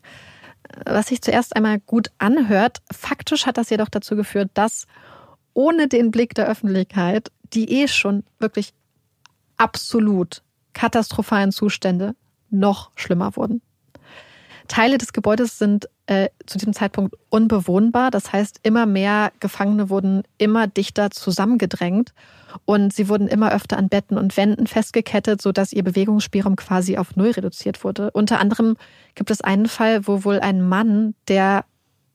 Was 0.86 1.08
sich 1.08 1.20
zuerst 1.20 1.54
einmal 1.54 1.80
gut 1.80 2.10
anhört, 2.18 2.78
faktisch 2.90 3.46
hat 3.46 3.58
das 3.58 3.70
jedoch 3.70 3.88
dazu 3.88 4.16
geführt, 4.16 4.50
dass 4.54 4.86
ohne 5.54 5.88
den 5.88 6.10
Blick 6.10 6.34
der 6.34 6.48
Öffentlichkeit 6.48 7.30
die 7.52 7.82
eh 7.82 7.88
schon 7.88 8.24
wirklich 8.38 8.72
absolut 9.56 10.42
katastrophalen 10.72 11.52
Zustände 11.52 12.14
noch 12.50 12.90
schlimmer 12.94 13.36
wurden. 13.36 13.60
Teile 14.68 14.98
des 14.98 15.12
Gebäudes 15.12 15.58
sind 15.58 15.88
äh, 16.06 16.28
zu 16.46 16.56
diesem 16.56 16.72
Zeitpunkt 16.72 17.16
unbewohnbar. 17.28 18.12
Das 18.12 18.32
heißt, 18.32 18.60
immer 18.62 18.86
mehr 18.86 19.32
Gefangene 19.40 19.90
wurden 19.90 20.22
immer 20.38 20.68
dichter 20.68 21.10
zusammengedrängt 21.10 22.14
und 22.66 22.92
sie 22.92 23.08
wurden 23.08 23.26
immer 23.26 23.52
öfter 23.52 23.78
an 23.78 23.88
Betten 23.88 24.16
und 24.16 24.36
Wänden 24.36 24.68
festgekettet, 24.68 25.42
sodass 25.42 25.72
ihr 25.72 25.82
Bewegungsspielraum 25.82 26.54
quasi 26.54 26.98
auf 26.98 27.16
Null 27.16 27.30
reduziert 27.30 27.82
wurde. 27.82 28.12
Unter 28.12 28.38
anderem 28.38 28.76
gibt 29.16 29.32
es 29.32 29.40
einen 29.40 29.66
Fall, 29.66 30.06
wo 30.06 30.24
wohl 30.24 30.38
ein 30.38 30.66
Mann, 30.66 31.14
der 31.26 31.64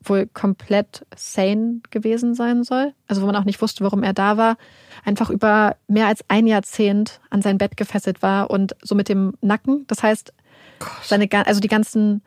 wohl 0.10 0.28
komplett 0.28 1.06
sane 1.16 1.82
gewesen 1.92 2.34
sein 2.36 2.64
soll. 2.64 2.94
Also 3.08 3.22
wo 3.22 3.26
man 3.26 3.36
auch 3.36 3.44
nicht 3.44 3.62
wusste, 3.62 3.84
warum 3.84 4.04
er 4.04 4.14
da 4.14 4.38
war. 4.38 4.58
Einfach 5.04 5.30
über 5.30 5.76
mehr 5.88 6.08
als 6.08 6.22
ein 6.28 6.48
Jahrzehnt 6.48 7.20
an 7.30 7.42
sein 7.42 7.58
Bett 7.58 7.78
gefesselt 7.78 8.22
war 8.22 8.50
und 8.50 8.76
so 8.82 8.96
mit 8.96 9.10
dem 9.10 9.34
Nacken. 9.42 9.86
Das 9.88 10.04
heißt, 10.04 10.34
seine, 11.04 11.28
also 11.46 11.60
die 11.60 11.68
ganzen, 11.68 12.24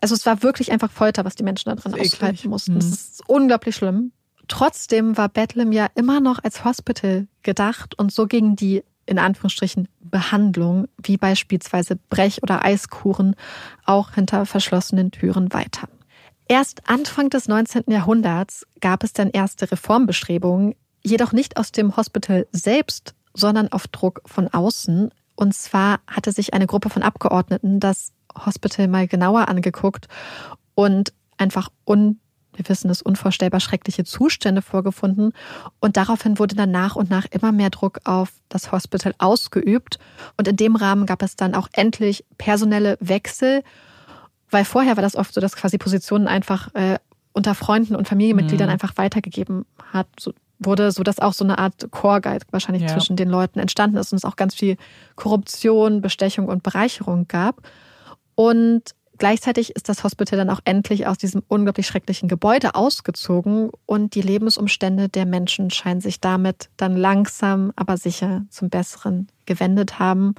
also 0.00 0.14
es 0.14 0.26
war 0.26 0.42
wirklich 0.42 0.72
einfach 0.72 0.90
Folter, 0.90 1.24
was 1.24 1.34
die 1.34 1.44
Menschen 1.44 1.70
da 1.70 1.76
drin 1.76 1.94
aushalten 1.98 2.48
mussten. 2.48 2.74
Mhm. 2.74 2.80
Das 2.80 2.86
ist 2.86 3.22
unglaublich 3.28 3.76
schlimm. 3.76 4.12
Trotzdem 4.48 5.16
war 5.16 5.28
Bethlehem 5.28 5.72
ja 5.72 5.88
immer 5.94 6.20
noch 6.20 6.42
als 6.42 6.64
Hospital 6.64 7.26
gedacht 7.42 7.98
und 7.98 8.12
so 8.12 8.26
ging 8.26 8.54
die 8.56 8.84
in 9.06 9.18
Anführungsstrichen 9.18 9.88
Behandlung, 10.00 10.88
wie 11.00 11.16
beispielsweise 11.16 11.96
Brech- 12.10 12.42
oder 12.42 12.64
Eiskuren, 12.64 13.36
auch 13.84 14.12
hinter 14.12 14.46
verschlossenen 14.46 15.12
Türen 15.12 15.52
weiter. 15.52 15.88
Erst 16.48 16.88
Anfang 16.88 17.28
des 17.28 17.48
19. 17.48 17.84
Jahrhunderts 17.88 18.66
gab 18.80 19.02
es 19.02 19.12
dann 19.12 19.30
erste 19.30 19.70
Reformbestrebungen, 19.70 20.76
jedoch 21.02 21.32
nicht 21.32 21.56
aus 21.56 21.72
dem 21.72 21.96
Hospital 21.96 22.46
selbst, 22.52 23.14
sondern 23.34 23.72
auf 23.72 23.88
Druck 23.88 24.22
von 24.26 24.48
außen. 24.48 25.10
Und 25.34 25.54
zwar 25.54 26.00
hatte 26.06 26.30
sich 26.30 26.54
eine 26.54 26.66
Gruppe 26.66 26.88
von 26.88 27.02
Abgeordneten 27.02 27.80
das 27.80 28.12
Hospital 28.44 28.86
mal 28.86 29.08
genauer 29.08 29.48
angeguckt 29.48 30.06
und 30.74 31.12
einfach 31.36 31.70
un, 31.84 32.20
wir 32.54 32.68
wissen 32.68 32.90
es, 32.90 33.02
unvorstellbar 33.02 33.60
schreckliche 33.60 34.04
Zustände 34.04 34.62
vorgefunden. 34.62 35.32
Und 35.80 35.96
daraufhin 35.96 36.38
wurde 36.38 36.54
dann 36.54 36.70
nach 36.70 36.94
und 36.94 37.10
nach 37.10 37.26
immer 37.30 37.50
mehr 37.50 37.70
Druck 37.70 37.98
auf 38.04 38.30
das 38.48 38.70
Hospital 38.70 39.14
ausgeübt. 39.18 39.98
Und 40.36 40.46
in 40.46 40.56
dem 40.56 40.76
Rahmen 40.76 41.06
gab 41.06 41.22
es 41.22 41.34
dann 41.34 41.56
auch 41.56 41.68
endlich 41.72 42.24
personelle 42.38 42.96
Wechsel 43.00 43.64
weil 44.50 44.64
vorher 44.64 44.96
war 44.96 45.02
das 45.02 45.16
oft 45.16 45.34
so, 45.34 45.40
dass 45.40 45.56
quasi 45.56 45.78
Positionen 45.78 46.28
einfach 46.28 46.74
äh, 46.74 46.98
unter 47.32 47.54
Freunden 47.54 47.96
und 47.96 48.08
Familienmitgliedern 48.08 48.68
Mhm. 48.68 48.72
einfach 48.72 48.92
weitergegeben 48.96 49.66
hat, 49.92 50.06
so 50.18 50.32
wurde, 50.58 50.90
so 50.90 51.02
dass 51.02 51.18
auch 51.18 51.34
so 51.34 51.44
eine 51.44 51.58
Art 51.58 51.90
Core 51.90 52.22
Guide 52.22 52.46
wahrscheinlich 52.50 52.84
Ja. 52.84 52.88
zwischen 52.88 53.16
den 53.16 53.28
Leuten 53.28 53.58
entstanden 53.58 53.98
ist 53.98 54.12
und 54.12 54.16
es 54.16 54.24
auch 54.24 54.36
ganz 54.36 54.54
viel 54.54 54.78
Korruption, 55.14 56.00
Bestechung 56.00 56.48
und 56.48 56.62
Bereicherung 56.62 57.28
gab. 57.28 57.60
Und 58.34 58.82
gleichzeitig 59.18 59.70
ist 59.76 59.88
das 59.88 60.04
Hospital 60.04 60.38
dann 60.38 60.50
auch 60.50 60.60
endlich 60.64 61.06
aus 61.06 61.18
diesem 61.18 61.42
unglaublich 61.48 61.86
schrecklichen 61.86 62.28
Gebäude 62.28 62.74
ausgezogen 62.74 63.70
und 63.86 64.14
die 64.14 64.22
Lebensumstände 64.22 65.08
der 65.08 65.26
Menschen 65.26 65.70
scheinen 65.70 66.00
sich 66.00 66.20
damit 66.20 66.68
dann 66.76 66.96
langsam, 66.96 67.72
aber 67.76 67.96
sicher 67.96 68.44
zum 68.50 68.70
Besseren 68.70 69.28
gewendet 69.46 69.98
haben. 69.98 70.34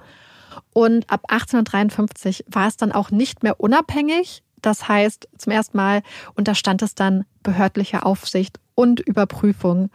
Und 0.74 1.10
ab 1.10 1.26
1853 1.28 2.46
war 2.48 2.68
es 2.68 2.78
dann 2.78 2.92
auch 2.92 3.12
nicht 3.12 3.44
mehr 3.44 3.60
unabhängig. 3.60 4.44
Das 4.62 4.88
heißt, 4.88 5.28
zum 5.38 5.52
ersten 5.52 5.78
Mal 5.78 6.02
unterstand 6.36 6.82
es 6.82 6.96
dann 6.96 7.26
behördlicher 7.44 8.06
Aufsicht 8.06 8.60
und 8.76 9.00
Überprüfung, 9.00 9.90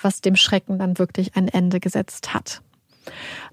was 0.00 0.20
dem 0.20 0.36
Schrecken 0.36 0.78
dann 0.78 0.98
wirklich 0.98 1.36
ein 1.36 1.48
Ende 1.48 1.80
gesetzt 1.80 2.34
hat. 2.34 2.62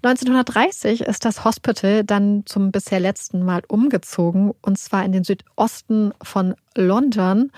1930 0.03 1.01
ist 1.01 1.25
das 1.25 1.43
Hospital 1.43 2.03
dann 2.03 2.43
zum 2.45 2.71
bisher 2.71 2.99
letzten 2.99 3.43
Mal 3.43 3.61
umgezogen, 3.67 4.51
und 4.61 4.77
zwar 4.77 5.03
in 5.05 5.11
den 5.11 5.23
Südosten 5.23 6.13
von 6.21 6.55
London 6.75 7.51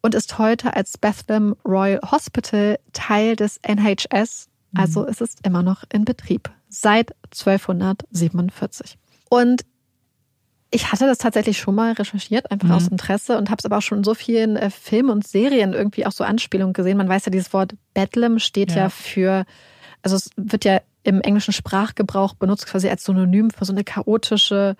und 0.00 0.14
ist 0.14 0.38
heute 0.38 0.74
als 0.74 0.98
Bethlehem 0.98 1.54
Royal 1.64 2.00
Hospital 2.10 2.78
Teil 2.92 3.36
des 3.36 3.58
NHS. 3.62 4.48
Also 4.76 5.06
es 5.06 5.20
ist 5.20 5.46
immer 5.46 5.62
noch 5.62 5.84
in 5.92 6.04
Betrieb 6.04 6.50
seit 6.68 7.14
1247. 7.32 8.98
Und 9.30 9.64
ich 10.70 10.90
hatte 10.90 11.06
das 11.06 11.18
tatsächlich 11.18 11.58
schon 11.58 11.76
mal 11.76 11.92
recherchiert, 11.92 12.50
einfach 12.50 12.70
aus 12.70 12.88
Interesse 12.88 13.38
und 13.38 13.48
habe 13.48 13.60
es 13.60 13.64
aber 13.64 13.78
auch 13.78 13.82
schon 13.82 13.98
in 13.98 14.04
so 14.04 14.14
vielen 14.14 14.56
äh, 14.56 14.70
Filmen 14.70 15.10
und 15.10 15.26
Serien 15.26 15.72
irgendwie 15.72 16.04
auch 16.04 16.12
so 16.12 16.24
Anspielungen 16.24 16.72
gesehen. 16.72 16.98
Man 16.98 17.08
weiß 17.08 17.26
ja, 17.26 17.30
dieses 17.30 17.52
Wort 17.52 17.74
Bedlam 17.94 18.40
steht 18.40 18.72
ja. 18.72 18.84
Ja. 18.84 18.88
für, 18.88 19.44
also 20.02 20.16
es 20.16 20.30
wird 20.36 20.64
ja 20.64 20.80
im 21.04 21.20
englischen 21.20 21.52
Sprachgebrauch 21.52 22.34
benutzt 22.34 22.66
quasi 22.66 22.88
als 22.88 23.04
Synonym 23.04 23.50
für 23.50 23.64
so 23.64 23.72
eine 23.72 23.84
chaotische, 23.84 24.74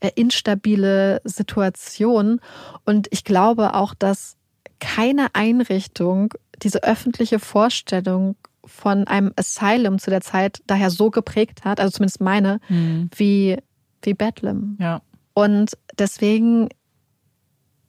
äh, 0.00 0.10
instabile 0.16 1.22
Situation. 1.24 2.40
Und 2.84 3.08
ich 3.10 3.24
glaube 3.24 3.74
auch, 3.74 3.94
dass 3.94 4.36
keine 4.80 5.34
Einrichtung 5.34 6.34
diese 6.62 6.82
öffentliche 6.82 7.38
Vorstellung 7.38 8.36
von 8.68 9.06
einem 9.06 9.32
Asylum 9.36 9.98
zu 9.98 10.10
der 10.10 10.20
Zeit 10.20 10.62
daher 10.66 10.90
so 10.90 11.10
geprägt 11.10 11.64
hat, 11.64 11.80
also 11.80 11.90
zumindest 11.90 12.20
meine, 12.20 12.60
wie, 13.16 13.56
wie 14.02 14.14
Bedlam. 14.14 14.76
Ja. 14.80 15.02
Und 15.34 15.76
deswegen 15.98 16.68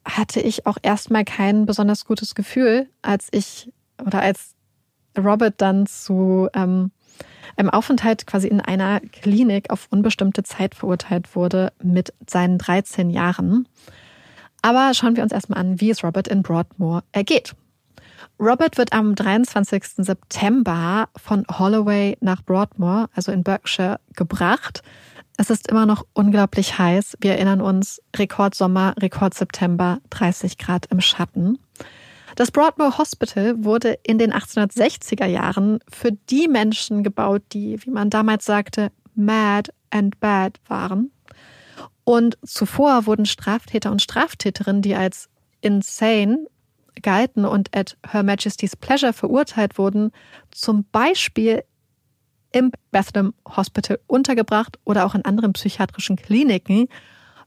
hatte 0.04 0.40
ich 0.40 0.66
auch 0.66 0.78
erstmal 0.82 1.24
kein 1.24 1.66
besonders 1.66 2.04
gutes 2.04 2.34
Gefühl, 2.34 2.88
als 3.02 3.28
ich 3.30 3.72
oder 4.04 4.22
als 4.22 4.54
Robert 5.18 5.54
dann 5.58 5.86
zu 5.86 6.48
ähm, 6.54 6.90
einem 7.56 7.70
Aufenthalt 7.70 8.26
quasi 8.26 8.48
in 8.48 8.60
einer 8.60 9.00
Klinik 9.00 9.70
auf 9.70 9.88
unbestimmte 9.90 10.42
Zeit 10.42 10.74
verurteilt 10.74 11.34
wurde 11.36 11.72
mit 11.82 12.12
seinen 12.28 12.58
13 12.58 13.10
Jahren. 13.10 13.68
Aber 14.62 14.92
schauen 14.94 15.16
wir 15.16 15.22
uns 15.22 15.32
erstmal 15.32 15.58
an, 15.58 15.80
wie 15.80 15.90
es 15.90 16.04
Robert 16.04 16.28
in 16.28 16.42
Broadmoor 16.42 17.02
ergeht. 17.12 17.54
Robert 18.38 18.78
wird 18.78 18.92
am 18.92 19.14
23. 19.14 19.84
September 19.98 21.08
von 21.16 21.44
Holloway 21.58 22.16
nach 22.20 22.42
Broadmoor, 22.42 23.08
also 23.14 23.32
in 23.32 23.42
Berkshire, 23.42 24.00
gebracht. 24.14 24.82
Es 25.36 25.50
ist 25.50 25.68
immer 25.68 25.86
noch 25.86 26.06
unglaublich 26.12 26.78
heiß. 26.78 27.16
Wir 27.20 27.32
erinnern 27.32 27.60
uns, 27.60 28.02
Rekordsommer, 28.14 28.94
Rekordseptember, 28.98 30.00
30 30.10 30.58
Grad 30.58 30.86
im 30.86 31.00
Schatten. 31.00 31.58
Das 32.36 32.50
Broadmoor 32.50 32.98
Hospital 32.98 33.64
wurde 33.64 33.98
in 34.02 34.18
den 34.18 34.32
1860er 34.32 35.26
Jahren 35.26 35.80
für 35.90 36.12
die 36.12 36.48
Menschen 36.48 37.02
gebaut, 37.02 37.42
die, 37.52 37.84
wie 37.84 37.90
man 37.90 38.10
damals 38.10 38.44
sagte, 38.44 38.92
mad 39.14 39.72
and 39.90 40.20
bad 40.20 40.60
waren. 40.66 41.10
Und 42.04 42.38
zuvor 42.44 43.06
wurden 43.06 43.26
Straftäter 43.26 43.90
und 43.90 44.02
Straftäterinnen, 44.02 44.82
die 44.82 44.94
als 44.94 45.28
insane 45.60 46.46
galten 47.02 47.44
und 47.44 47.74
at 47.76 47.96
Her 48.06 48.22
Majesty's 48.22 48.76
Pleasure 48.76 49.12
verurteilt 49.12 49.78
wurden, 49.78 50.12
zum 50.50 50.84
Beispiel 50.90 51.62
im 52.52 52.72
Bethlehem 52.90 53.34
Hospital 53.46 54.00
untergebracht 54.06 54.78
oder 54.84 55.06
auch 55.06 55.14
in 55.14 55.24
anderen 55.24 55.52
psychiatrischen 55.52 56.16
Kliniken. 56.16 56.88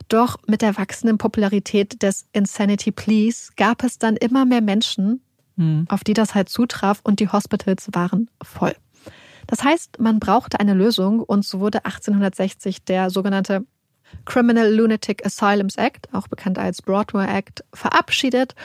Doch 0.07 0.37
mit 0.47 0.61
der 0.61 0.77
wachsenden 0.77 1.17
Popularität 1.17 2.01
des 2.01 2.25
Insanity 2.33 2.91
Pleas 2.91 3.51
gab 3.55 3.83
es 3.83 3.99
dann 3.99 4.15
immer 4.15 4.45
mehr 4.45 4.61
Menschen, 4.61 5.21
auf 5.87 6.03
die 6.03 6.13
das 6.13 6.33
halt 6.33 6.49
zutraf 6.49 6.99
und 7.03 7.19
die 7.19 7.29
Hospitals 7.29 7.87
waren 7.91 8.29
voll. 8.41 8.75
Das 9.47 9.63
heißt, 9.63 9.99
man 9.99 10.19
brauchte 10.19 10.59
eine 10.59 10.73
Lösung 10.73 11.19
und 11.19 11.45
so 11.45 11.59
wurde 11.59 11.85
1860 11.85 12.85
der 12.85 13.09
sogenannte 13.09 13.65
Criminal 14.25 14.73
Lunatic 14.73 15.25
Asylums 15.25 15.75
Act, 15.75 16.07
auch 16.13 16.27
bekannt 16.27 16.57
als 16.57 16.81
Broadmoor 16.81 17.27
Act, 17.27 17.63
verabschiedet 17.73 18.55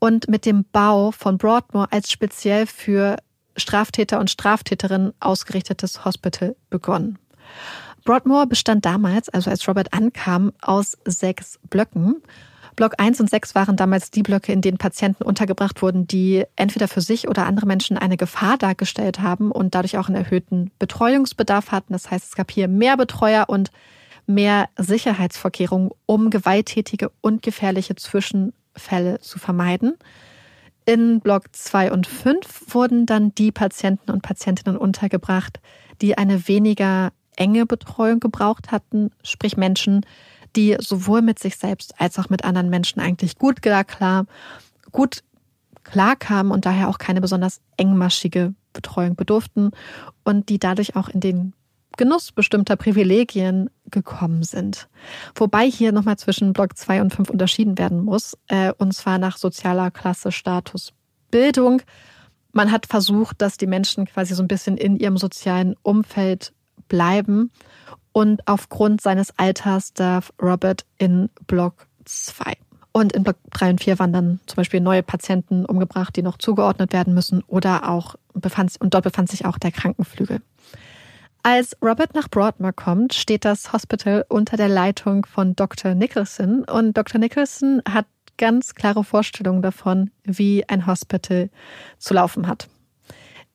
und 0.00 0.28
mit 0.28 0.46
dem 0.46 0.64
Bau 0.72 1.10
von 1.10 1.38
Broadmoor 1.38 1.88
als 1.90 2.10
speziell 2.10 2.66
für 2.66 3.16
Straftäter 3.56 4.20
und 4.20 4.30
Straftäterinnen 4.30 5.12
ausgerichtetes 5.20 6.04
Hospital 6.04 6.56
begonnen. 6.70 7.18
Broadmoor 8.04 8.46
bestand 8.46 8.84
damals, 8.84 9.28
also 9.28 9.50
als 9.50 9.66
Robert 9.66 9.92
ankam, 9.92 10.52
aus 10.62 10.96
sechs 11.04 11.58
Blöcken. 11.68 12.22
Block 12.76 12.92
1 12.98 13.20
und 13.20 13.30
6 13.30 13.54
waren 13.54 13.76
damals 13.76 14.10
die 14.10 14.22
Blöcke, 14.22 14.52
in 14.52 14.60
denen 14.60 14.76
Patienten 14.76 15.24
untergebracht 15.24 15.80
wurden, 15.80 16.06
die 16.06 16.44
entweder 16.56 16.88
für 16.88 17.00
sich 17.00 17.26
oder 17.26 17.46
andere 17.46 17.66
Menschen 17.66 17.96
eine 17.96 18.18
Gefahr 18.18 18.58
dargestellt 18.58 19.20
haben 19.20 19.50
und 19.50 19.74
dadurch 19.74 19.96
auch 19.96 20.08
einen 20.08 20.22
erhöhten 20.22 20.70
Betreuungsbedarf 20.78 21.72
hatten. 21.72 21.94
Das 21.94 22.10
heißt, 22.10 22.26
es 22.26 22.36
gab 22.36 22.50
hier 22.50 22.68
mehr 22.68 22.98
Betreuer 22.98 23.46
und 23.48 23.70
mehr 24.26 24.68
Sicherheitsvorkehrungen, 24.76 25.90
um 26.04 26.28
gewalttätige 26.28 27.10
und 27.22 27.40
gefährliche 27.42 27.96
Zwischenfälle 28.76 29.20
zu 29.20 29.38
vermeiden. 29.38 29.94
In 30.84 31.20
Block 31.20 31.44
2 31.52 31.90
und 31.90 32.06
5 32.06 32.74
wurden 32.74 33.06
dann 33.06 33.34
die 33.34 33.50
Patienten 33.50 34.10
und 34.12 34.22
Patientinnen 34.22 34.76
untergebracht, 34.76 35.60
die 36.00 36.16
eine 36.16 36.46
weniger 36.46 37.12
enge 37.36 37.66
Betreuung 37.66 38.20
gebraucht 38.20 38.70
hatten, 38.70 39.10
sprich 39.22 39.56
Menschen, 39.56 40.06
die 40.54 40.76
sowohl 40.78 41.22
mit 41.22 41.38
sich 41.38 41.56
selbst 41.56 42.00
als 42.00 42.18
auch 42.18 42.30
mit 42.30 42.44
anderen 42.44 42.70
Menschen 42.70 43.00
eigentlich 43.00 43.36
gut 43.36 43.62
klar 43.62 44.26
gut 44.92 45.22
klarkamen 45.82 46.52
und 46.52 46.64
daher 46.64 46.88
auch 46.88 46.98
keine 46.98 47.20
besonders 47.20 47.60
engmaschige 47.76 48.54
Betreuung 48.72 49.16
bedurften 49.16 49.72
und 50.24 50.48
die 50.48 50.58
dadurch 50.58 50.96
auch 50.96 51.08
in 51.08 51.20
den 51.20 51.52
Genuss 51.96 52.32
bestimmter 52.32 52.76
Privilegien 52.76 53.70
gekommen 53.90 54.42
sind. 54.42 54.88
Wobei 55.34 55.70
hier 55.70 55.92
nochmal 55.92 56.16
zwischen 56.16 56.52
Block 56.52 56.76
2 56.76 57.00
und 57.00 57.14
5 57.14 57.30
unterschieden 57.30 57.78
werden 57.78 58.04
muss, 58.04 58.36
äh, 58.48 58.72
und 58.78 58.92
zwar 58.94 59.18
nach 59.18 59.36
sozialer 59.36 59.90
Klasse, 59.90 60.32
Status, 60.32 60.92
Bildung. 61.30 61.82
Man 62.52 62.72
hat 62.72 62.86
versucht, 62.86 63.42
dass 63.42 63.56
die 63.58 63.66
Menschen 63.66 64.06
quasi 64.06 64.34
so 64.34 64.42
ein 64.42 64.48
bisschen 64.48 64.76
in 64.76 64.96
ihrem 64.96 65.16
sozialen 65.16 65.74
Umfeld 65.82 66.52
bleiben. 66.88 67.50
Und 68.12 68.48
aufgrund 68.48 69.02
seines 69.02 69.38
Alters 69.38 69.92
darf 69.92 70.32
Robert 70.40 70.86
in 70.96 71.28
Block 71.46 71.86
2. 72.06 72.54
Und 72.92 73.12
in 73.12 73.24
Block 73.24 73.36
3 73.50 73.70
und 73.70 73.84
4 73.84 73.98
waren 73.98 74.12
dann 74.14 74.40
zum 74.46 74.56
Beispiel 74.56 74.80
neue 74.80 75.02
Patienten 75.02 75.66
umgebracht, 75.66 76.16
die 76.16 76.22
noch 76.22 76.38
zugeordnet 76.38 76.94
werden 76.94 77.12
müssen 77.12 77.42
oder 77.46 77.90
auch 77.90 78.14
befand, 78.32 78.80
und 78.80 78.94
dort 78.94 79.04
befand 79.04 79.28
sich 79.28 79.44
auch 79.44 79.58
der 79.58 79.70
Krankenflügel. 79.70 80.40
Als 81.48 81.76
Robert 81.80 82.12
nach 82.16 82.28
Broadmoor 82.28 82.72
kommt, 82.72 83.14
steht 83.14 83.44
das 83.44 83.72
Hospital 83.72 84.26
unter 84.28 84.56
der 84.56 84.66
Leitung 84.66 85.24
von 85.26 85.54
Dr. 85.54 85.94
Nicholson 85.94 86.64
und 86.64 86.96
Dr. 86.96 87.20
Nicholson 87.20 87.82
hat 87.88 88.06
ganz 88.36 88.74
klare 88.74 89.04
Vorstellungen 89.04 89.62
davon, 89.62 90.10
wie 90.24 90.68
ein 90.68 90.88
Hospital 90.88 91.48
zu 91.98 92.14
laufen 92.14 92.48
hat. 92.48 92.66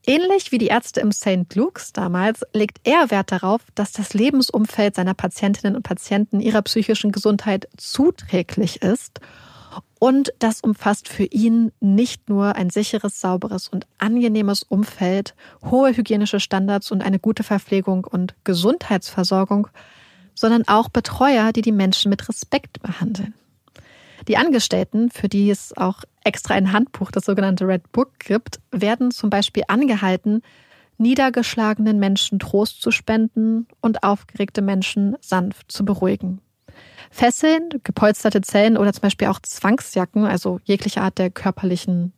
Ähnlich 0.08 0.54
wie 0.54 0.58
die 0.58 0.68
Ärzte 0.68 1.02
im 1.02 1.12
St. 1.12 1.54
Luke's 1.54 1.92
damals 1.92 2.46
legt 2.54 2.80
er 2.86 3.12
Wert 3.12 3.34
darauf, 3.34 3.60
dass 3.76 3.92
das 3.92 4.14
Lebensumfeld 4.14 4.96
seiner 4.96 5.14
Patientinnen 5.14 5.76
und 5.76 5.84
Patienten 5.84 6.40
ihrer 6.40 6.62
psychischen 6.62 7.12
Gesundheit 7.12 7.68
zuträglich 7.76 8.82
ist. 8.84 9.20
Und 10.04 10.34
das 10.40 10.62
umfasst 10.62 11.08
für 11.08 11.26
ihn 11.26 11.72
nicht 11.80 12.28
nur 12.28 12.56
ein 12.56 12.72
sicheres, 12.72 13.22
sauberes 13.22 13.68
und 13.68 13.86
angenehmes 14.00 14.64
Umfeld, 14.64 15.36
hohe 15.64 15.96
hygienische 15.96 16.40
Standards 16.40 16.92
und 16.92 17.04
eine 17.04 17.20
gute 17.20 17.44
Verpflegung 17.44 18.06
und 18.06 18.34
Gesundheitsversorgung, 18.44 19.68
sondern 20.34 20.68
auch 20.68 20.90
Betreuer, 20.90 21.52
die 21.54 21.62
die 21.62 21.72
Menschen 21.72 22.10
mit 22.10 22.28
Respekt 22.28 22.82
behandeln. 22.82 23.36
Die 24.28 24.38
Angestellten, 24.38 25.12
für 25.12 25.30
die 25.30 25.52
es 25.52 25.78
auch 25.78 26.00
extra 26.24 26.56
ein 26.56 26.74
Handbuch, 26.74 27.12
das 27.12 27.26
sogenannte 27.26 27.68
Red 27.68 27.92
Book, 27.92 28.18
gibt, 28.18 28.60
werden 28.72 29.12
zum 29.12 29.30
Beispiel 29.30 29.66
angehalten, 29.68 30.42
niedergeschlagenen 30.98 32.00
Menschen 32.00 32.40
Trost 32.40 32.82
zu 32.82 32.90
spenden 32.90 33.68
und 33.82 34.02
aufgeregte 34.02 34.64
Menschen 34.64 35.16
sanft 35.22 35.72
zu 35.72 35.86
beruhigen. 35.86 36.42
Fesseln, 37.12 37.70
gepolsterte 37.84 38.42
Zellen 38.42 38.78
oder 38.78 38.94
zum 38.94 39.02
Beispiel 39.02 39.28
auch 39.28 39.40
Zwangsjacken, 39.40 40.26
also 40.26 40.60
jegliche 40.64 41.02
Art 41.02 41.18
der 41.18 41.30
körperlichen 41.30 42.14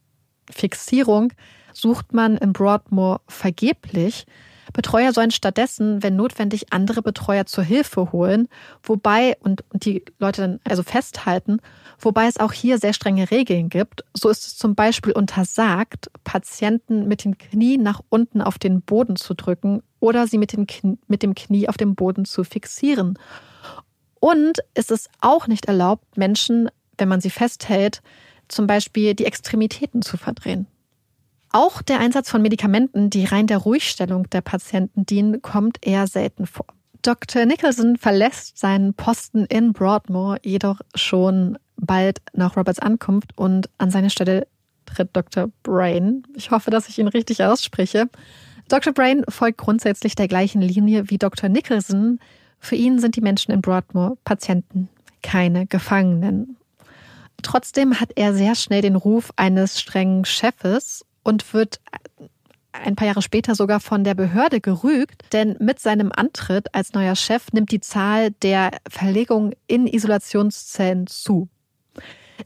Fixierung, 0.49 1.33
sucht 1.73 2.13
man 2.13 2.37
in 2.37 2.53
Broadmoor 2.53 3.21
vergeblich. 3.27 4.25
Betreuer 4.71 5.11
sollen 5.11 5.31
stattdessen, 5.31 6.01
wenn 6.01 6.15
notwendig, 6.15 6.71
andere 6.71 7.01
Betreuer 7.01 7.45
zur 7.45 7.63
Hilfe 7.63 8.11
holen, 8.11 8.47
wobei 8.83 9.35
und, 9.41 9.63
die 9.73 10.03
Leute 10.19 10.41
dann 10.41 10.59
also 10.63 10.83
festhalten, 10.83 11.59
wobei 11.99 12.27
es 12.27 12.39
auch 12.39 12.53
hier 12.53 12.77
sehr 12.77 12.93
strenge 12.93 13.29
Regeln 13.29 13.69
gibt. 13.69 14.03
So 14.13 14.29
ist 14.29 14.47
es 14.47 14.57
zum 14.57 14.75
Beispiel 14.75 15.13
untersagt, 15.13 16.09
Patienten 16.23 17.07
mit 17.07 17.25
dem 17.25 17.37
Knie 17.37 17.77
nach 17.77 18.01
unten 18.09 18.41
auf 18.41 18.57
den 18.57 18.81
Boden 18.81 19.15
zu 19.15 19.33
drücken 19.33 19.81
oder 19.99 20.27
sie 20.27 20.37
mit 20.37 20.53
dem 20.53 20.65
Knie, 20.65 20.97
mit 21.07 21.23
dem 21.23 21.35
Knie 21.35 21.67
auf 21.67 21.77
dem 21.77 21.95
Boden 21.95 22.25
zu 22.25 22.43
fixieren. 22.43 23.17
Und 24.23 24.59
es 24.73 24.89
ist 24.89 25.09
auch 25.19 25.47
nicht 25.47 25.65
erlaubt, 25.65 26.17
Menschen, 26.17 26.69
wenn 26.97 27.09
man 27.09 27.19
sie 27.19 27.29
festhält, 27.29 28.01
zum 28.47 28.67
Beispiel 28.67 29.15
die 29.15 29.25
Extremitäten 29.25 30.01
zu 30.01 30.15
verdrehen. 30.15 30.65
Auch 31.51 31.81
der 31.81 31.99
Einsatz 31.99 32.29
von 32.29 32.41
Medikamenten, 32.41 33.09
die 33.09 33.25
rein 33.25 33.47
der 33.47 33.57
Ruhigstellung 33.57 34.29
der 34.29 34.39
Patienten 34.39 35.05
dienen, 35.05 35.41
kommt 35.41 35.85
eher 35.85 36.07
selten 36.07 36.47
vor. 36.47 36.67
Dr. 37.01 37.43
Nicholson 37.43 37.97
verlässt 37.97 38.57
seinen 38.57 38.93
Posten 38.93 39.43
in 39.43 39.73
Broadmoor 39.73 40.37
jedoch 40.41 40.79
schon 40.95 41.57
bald 41.75 42.21
nach 42.31 42.55
Roberts 42.55 42.79
Ankunft 42.79 43.37
und 43.37 43.69
an 43.77 43.91
seine 43.91 44.09
Stelle 44.09 44.47
tritt 44.85 45.09
Dr. 45.11 45.49
Brain. 45.63 46.23
Ich 46.33 46.49
hoffe, 46.49 46.71
dass 46.71 46.87
ich 46.87 46.97
ihn 46.97 47.09
richtig 47.09 47.43
ausspreche. 47.43 48.07
Dr. 48.69 48.93
Brain 48.93 49.25
folgt 49.27 49.57
grundsätzlich 49.57 50.15
der 50.15 50.29
gleichen 50.29 50.61
Linie 50.61 51.09
wie 51.09 51.17
Dr. 51.17 51.49
Nicholson. 51.49 52.21
Für 52.63 52.75
ihn 52.75 52.97
sind 52.97 53.17
die 53.17 53.21
Menschen 53.21 53.51
in 53.51 53.61
Broadmoor 53.61 54.17
Patienten, 54.23 54.87
keine 55.21 55.67
Gefangenen. 55.67 56.55
Trotzdem 57.41 57.99
hat 57.99 58.11
er 58.15 58.33
sehr 58.33 58.55
schnell 58.55 58.81
den 58.81 58.95
Ruf 58.95 59.33
eines 59.35 59.81
strengen 59.81 60.23
Chefes 60.23 61.05
und 61.23 61.53
wird 61.53 61.81
ein 62.71 62.95
paar 62.95 63.07
Jahre 63.07 63.21
später 63.21 63.53
sogar 63.53 63.81
von 63.81 64.05
der 64.05 64.15
Behörde 64.15 64.61
gerügt, 64.61 65.23
denn 65.33 65.57
mit 65.59 65.79
seinem 65.79 66.13
Antritt 66.15 66.73
als 66.73 66.93
neuer 66.93 67.17
Chef 67.17 67.51
nimmt 67.51 67.69
die 67.69 67.81
Zahl 67.81 68.31
der 68.31 68.71
Verlegungen 68.89 69.53
in 69.67 69.85
Isolationszellen 69.85 71.07
zu. 71.07 71.49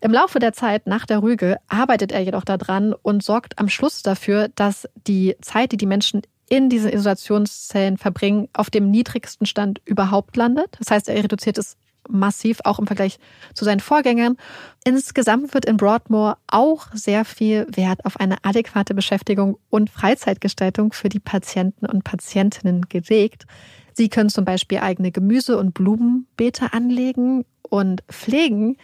Im 0.02 0.12
Laufe 0.12 0.40
der 0.40 0.52
Zeit 0.52 0.88
nach 0.88 1.06
der 1.06 1.22
Rüge 1.22 1.58
arbeitet 1.68 2.12
er 2.12 2.22
jedoch 2.22 2.44
daran 2.44 2.94
und 2.94 3.22
sorgt 3.22 3.60
am 3.60 3.70
Schluss 3.70 4.02
dafür, 4.02 4.50
dass 4.56 4.90
die 5.06 5.36
Zeit, 5.42 5.74
die 5.74 5.78
die 5.78 5.86
Menschen 5.86 6.24
in 6.50 6.70
diesen 6.70 6.92
Isolationszellen 6.92 7.98
verbringen, 7.98 8.48
auf 8.54 8.70
dem 8.70 8.90
niedrigsten 8.90 9.46
Stand 9.46 9.82
überhaupt 9.86 10.36
landet. 10.38 10.78
Das 10.80 10.92
heißt, 10.92 11.10
er 11.10 11.24
reduziert 11.24 11.58
es 11.58 11.78
massiv, 12.10 12.60
auch 12.64 12.80
im 12.80 12.88
Vergleich 12.88 13.20
zu 13.54 13.66
seinen 13.66 13.80
Vorgängern. 13.80 14.38
Insgesamt 14.84 15.54
wird 15.54 15.66
in 15.66 15.78
Broadmoor 15.78 16.38
auch 16.48 16.88
sehr 16.94 17.26
viel 17.26 17.68
Wert 17.70 18.06
auf 18.06 18.20
eine 18.20 18.38
adäquate 18.44 18.94
Beschäftigung 18.94 19.58
und 19.70 19.90
Freizeitgestaltung 19.90 20.94
für 20.94 21.10
die 21.10 21.20
Patienten 21.20 21.86
und 21.86 22.04
Patientinnen 22.04 22.84
gelegt. 22.90 23.46
Sie 23.94 24.10
können 24.10 24.30
zum 24.30 24.46
Beispiel 24.46 24.80
eigene 24.80 25.12
Gemüse- 25.12 25.58
und 25.58 25.74
Blumenbeete 25.74 26.72
anlegen 26.74 27.46
und 27.64 28.04
pflegen. 28.08 28.78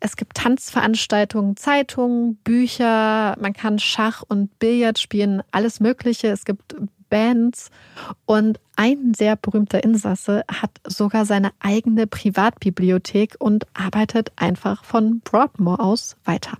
Es 0.00 0.16
gibt 0.16 0.36
Tanzveranstaltungen, 0.36 1.56
Zeitungen, 1.56 2.36
Bücher, 2.36 3.36
man 3.40 3.52
kann 3.52 3.78
Schach 3.78 4.22
und 4.28 4.58
Billard 4.58 4.98
spielen, 4.98 5.42
alles 5.50 5.80
Mögliche. 5.80 6.28
Es 6.28 6.44
gibt 6.44 6.76
Bands. 7.08 7.70
Und 8.26 8.60
ein 8.76 9.12
sehr 9.16 9.36
berühmter 9.36 9.82
Insasse 9.82 10.44
hat 10.50 10.70
sogar 10.86 11.24
seine 11.24 11.50
eigene 11.60 12.06
Privatbibliothek 12.06 13.36
und 13.38 13.66
arbeitet 13.74 14.32
einfach 14.36 14.84
von 14.84 15.20
Broadmoor 15.20 15.80
aus 15.80 16.16
weiter. 16.24 16.58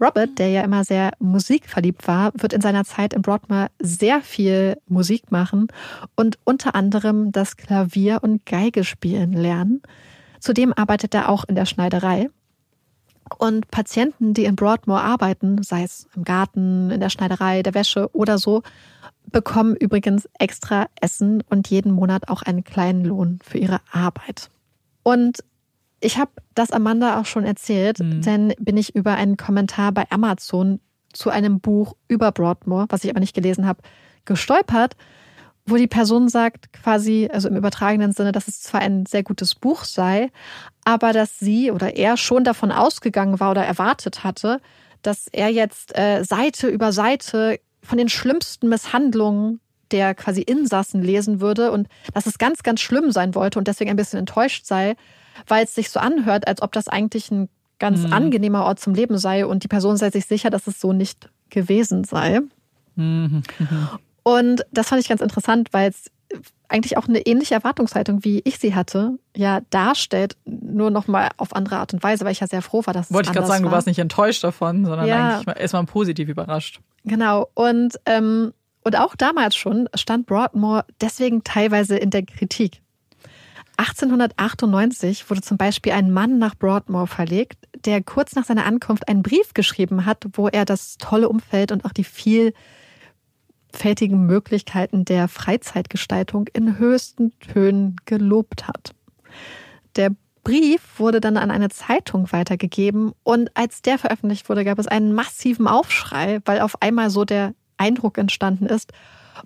Robert, 0.00 0.38
der 0.38 0.48
ja 0.48 0.62
immer 0.62 0.84
sehr 0.84 1.12
musikverliebt 1.18 2.08
war, 2.08 2.32
wird 2.34 2.52
in 2.52 2.60
seiner 2.60 2.84
Zeit 2.84 3.14
in 3.14 3.22
Broadmoor 3.22 3.68
sehr 3.80 4.22
viel 4.22 4.76
Musik 4.88 5.30
machen 5.30 5.68
und 6.16 6.38
unter 6.44 6.74
anderem 6.74 7.30
das 7.32 7.56
Klavier 7.56 8.18
und 8.22 8.44
Geige 8.44 8.84
spielen 8.84 9.32
lernen. 9.32 9.82
Zudem 10.40 10.72
arbeitet 10.72 11.14
er 11.14 11.28
auch 11.28 11.44
in 11.44 11.54
der 11.54 11.64
Schneiderei. 11.64 12.28
Und 13.38 13.70
Patienten, 13.70 14.34
die 14.34 14.44
in 14.44 14.56
Broadmoor 14.56 15.00
arbeiten, 15.00 15.62
sei 15.62 15.82
es 15.82 16.06
im 16.14 16.24
Garten, 16.24 16.90
in 16.90 17.00
der 17.00 17.10
Schneiderei, 17.10 17.62
der 17.62 17.74
Wäsche 17.74 18.10
oder 18.12 18.38
so, 18.38 18.62
bekommen 19.26 19.74
übrigens 19.76 20.28
extra 20.38 20.86
Essen 21.00 21.42
und 21.48 21.68
jeden 21.68 21.92
Monat 21.92 22.28
auch 22.28 22.42
einen 22.42 22.64
kleinen 22.64 23.04
Lohn 23.04 23.38
für 23.42 23.58
ihre 23.58 23.80
Arbeit. 23.90 24.50
Und 25.02 25.42
ich 26.00 26.18
habe 26.18 26.30
das 26.54 26.70
Amanda 26.70 27.18
auch 27.20 27.26
schon 27.26 27.44
erzählt, 27.44 27.98
mhm. 27.98 28.20
denn 28.22 28.54
bin 28.58 28.76
ich 28.76 28.94
über 28.94 29.14
einen 29.14 29.36
Kommentar 29.36 29.92
bei 29.92 30.04
Amazon 30.10 30.80
zu 31.12 31.30
einem 31.30 31.60
Buch 31.60 31.96
über 32.08 32.30
Broadmoor, 32.30 32.86
was 32.90 33.04
ich 33.04 33.10
aber 33.10 33.20
nicht 33.20 33.34
gelesen 33.34 33.66
habe, 33.66 33.80
gestolpert, 34.24 34.96
wo 35.66 35.76
die 35.76 35.86
Person 35.86 36.28
sagt, 36.28 36.72
quasi, 36.72 37.28
also 37.32 37.48
im 37.48 37.56
übertragenen 37.56 38.12
Sinne, 38.12 38.32
dass 38.32 38.48
es 38.48 38.60
zwar 38.60 38.80
ein 38.80 39.06
sehr 39.06 39.22
gutes 39.22 39.54
Buch 39.54 39.84
sei, 39.84 40.30
aber 40.84 41.12
dass 41.12 41.38
sie 41.38 41.70
oder 41.70 41.96
er 41.96 42.16
schon 42.16 42.44
davon 42.44 42.70
ausgegangen 42.70 43.40
war 43.40 43.50
oder 43.50 43.64
erwartet 43.64 44.24
hatte, 44.24 44.60
dass 45.02 45.26
er 45.32 45.48
jetzt 45.48 45.96
äh, 45.96 46.22
Seite 46.22 46.68
über 46.68 46.92
Seite 46.92 47.60
von 47.82 47.98
den 47.98 48.08
schlimmsten 48.08 48.68
Misshandlungen 48.68 49.60
der 49.90 50.14
quasi 50.14 50.42
Insassen 50.42 51.02
lesen 51.02 51.40
würde 51.40 51.70
und 51.70 51.88
dass 52.12 52.26
es 52.26 52.38
ganz, 52.38 52.62
ganz 52.62 52.80
schlimm 52.80 53.10
sein 53.12 53.34
wollte 53.34 53.58
und 53.58 53.68
deswegen 53.68 53.90
ein 53.90 53.96
bisschen 53.96 54.18
enttäuscht 54.18 54.66
sei, 54.66 54.96
weil 55.46 55.64
es 55.64 55.74
sich 55.74 55.90
so 55.90 56.00
anhört, 56.00 56.46
als 56.48 56.62
ob 56.62 56.72
das 56.72 56.88
eigentlich 56.88 57.30
ein 57.30 57.48
ganz 57.78 58.00
mhm. 58.00 58.12
angenehmer 58.12 58.64
Ort 58.64 58.80
zum 58.80 58.94
Leben 58.94 59.18
sei 59.18 59.46
und 59.46 59.62
die 59.62 59.68
Person 59.68 59.96
sei 59.96 60.10
sich 60.10 60.26
sicher, 60.26 60.50
dass 60.50 60.66
es 60.66 60.80
so 60.80 60.92
nicht 60.92 61.28
gewesen 61.50 62.04
sei. 62.04 62.40
Mhm. 62.96 63.42
Und 64.24 64.64
das 64.72 64.88
fand 64.88 65.00
ich 65.00 65.08
ganz 65.08 65.20
interessant, 65.20 65.68
weil 65.72 65.90
es 65.90 66.10
eigentlich 66.68 66.96
auch 66.96 67.06
eine 67.06 67.20
ähnliche 67.20 67.54
Erwartungshaltung, 67.54 68.24
wie 68.24 68.40
ich 68.44 68.58
sie 68.58 68.74
hatte, 68.74 69.18
ja 69.36 69.60
darstellt, 69.70 70.36
nur 70.44 70.90
noch 70.90 71.06
mal 71.06 71.28
auf 71.36 71.54
andere 71.54 71.76
Art 71.76 71.92
und 71.92 72.02
Weise, 72.02 72.24
weil 72.24 72.32
ich 72.32 72.40
ja 72.40 72.48
sehr 72.48 72.62
froh 72.62 72.82
war, 72.84 72.94
dass 72.94 73.12
Wollte 73.12 73.28
es 73.28 73.30
ich 73.30 73.36
gerade 73.36 73.46
sagen, 73.46 73.64
war. 73.64 73.70
du 73.70 73.74
warst 73.76 73.86
nicht 73.86 74.00
enttäuscht 74.00 74.42
davon, 74.42 74.84
sondern 74.84 75.06
ja. 75.06 75.36
eigentlich 75.38 75.56
erstmal 75.56 75.84
positiv 75.84 76.28
überrascht. 76.28 76.80
Genau. 77.04 77.48
Und, 77.54 78.00
ähm, 78.06 78.52
und 78.82 78.98
auch 78.98 79.14
damals 79.14 79.54
schon 79.54 79.88
stand 79.94 80.26
Broadmoor 80.26 80.84
deswegen 81.00 81.44
teilweise 81.44 81.96
in 81.96 82.10
der 82.10 82.24
Kritik. 82.24 82.80
1898 83.76 85.28
wurde 85.28 85.42
zum 85.42 85.56
Beispiel 85.56 85.92
ein 85.92 86.10
Mann 86.10 86.38
nach 86.38 86.54
Broadmoor 86.54 87.06
verlegt, 87.06 87.58
der 87.84 88.02
kurz 88.02 88.34
nach 88.34 88.44
seiner 88.44 88.66
Ankunft 88.66 89.08
einen 89.08 89.22
Brief 89.22 89.52
geschrieben 89.52 90.06
hat, 90.06 90.24
wo 90.32 90.48
er 90.48 90.64
das 90.64 90.96
tolle 90.98 91.28
Umfeld 91.28 91.72
und 91.72 91.84
auch 91.84 91.92
die 91.92 92.04
vielfältigen 93.74 94.24
Möglichkeiten 94.24 95.04
der 95.04 95.26
Freizeitgestaltung 95.28 96.46
in 96.52 96.78
höchsten 96.78 97.32
Tönen 97.40 97.96
gelobt 98.04 98.68
hat. 98.68 98.94
Der 99.96 100.10
Brief 100.44 100.80
wurde 100.98 101.20
dann 101.20 101.36
an 101.36 101.50
eine 101.50 101.70
Zeitung 101.70 102.30
weitergegeben 102.30 103.12
und 103.24 103.50
als 103.56 103.82
der 103.82 103.98
veröffentlicht 103.98 104.48
wurde, 104.48 104.64
gab 104.64 104.78
es 104.78 104.86
einen 104.86 105.12
massiven 105.12 105.66
Aufschrei, 105.66 106.40
weil 106.44 106.60
auf 106.60 106.80
einmal 106.82 107.10
so 107.10 107.24
der 107.24 107.54
Eindruck 107.76 108.18
entstanden 108.18 108.66
ist, 108.66 108.92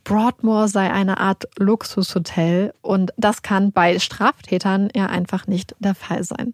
Broadmoor 0.04 0.68
sei 0.68 0.92
eine 0.92 1.18
Art 1.18 1.48
Luxushotel 1.56 2.74
und 2.82 3.12
das 3.16 3.42
kann 3.42 3.72
bei 3.72 3.98
Straftätern 3.98 4.90
ja 4.94 5.06
einfach 5.06 5.46
nicht 5.46 5.74
der 5.78 5.94
Fall 5.94 6.22
sein. 6.24 6.52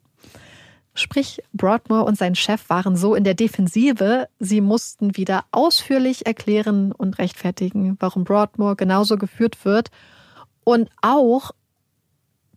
Sprich, 0.95 1.43
Broadmoor 1.53 2.05
und 2.05 2.17
sein 2.17 2.37
Chef 2.37 2.71
waren 2.71 2.97
so 2.97 3.15
in 3.15 3.25
der 3.25 3.35
Defensive, 3.35 4.29
sie 4.39 4.61
mussten 4.61 5.17
wieder 5.17 5.45
ausführlich 5.51 6.27
erklären 6.27 6.93
und 6.93 7.19
rechtfertigen, 7.19 7.97
warum 7.99 8.25
Broadmoor 8.25 8.77
genauso 8.77 9.17
geführt 9.17 9.65
wird 9.65 9.91
und 10.63 10.89
auch 11.03 11.51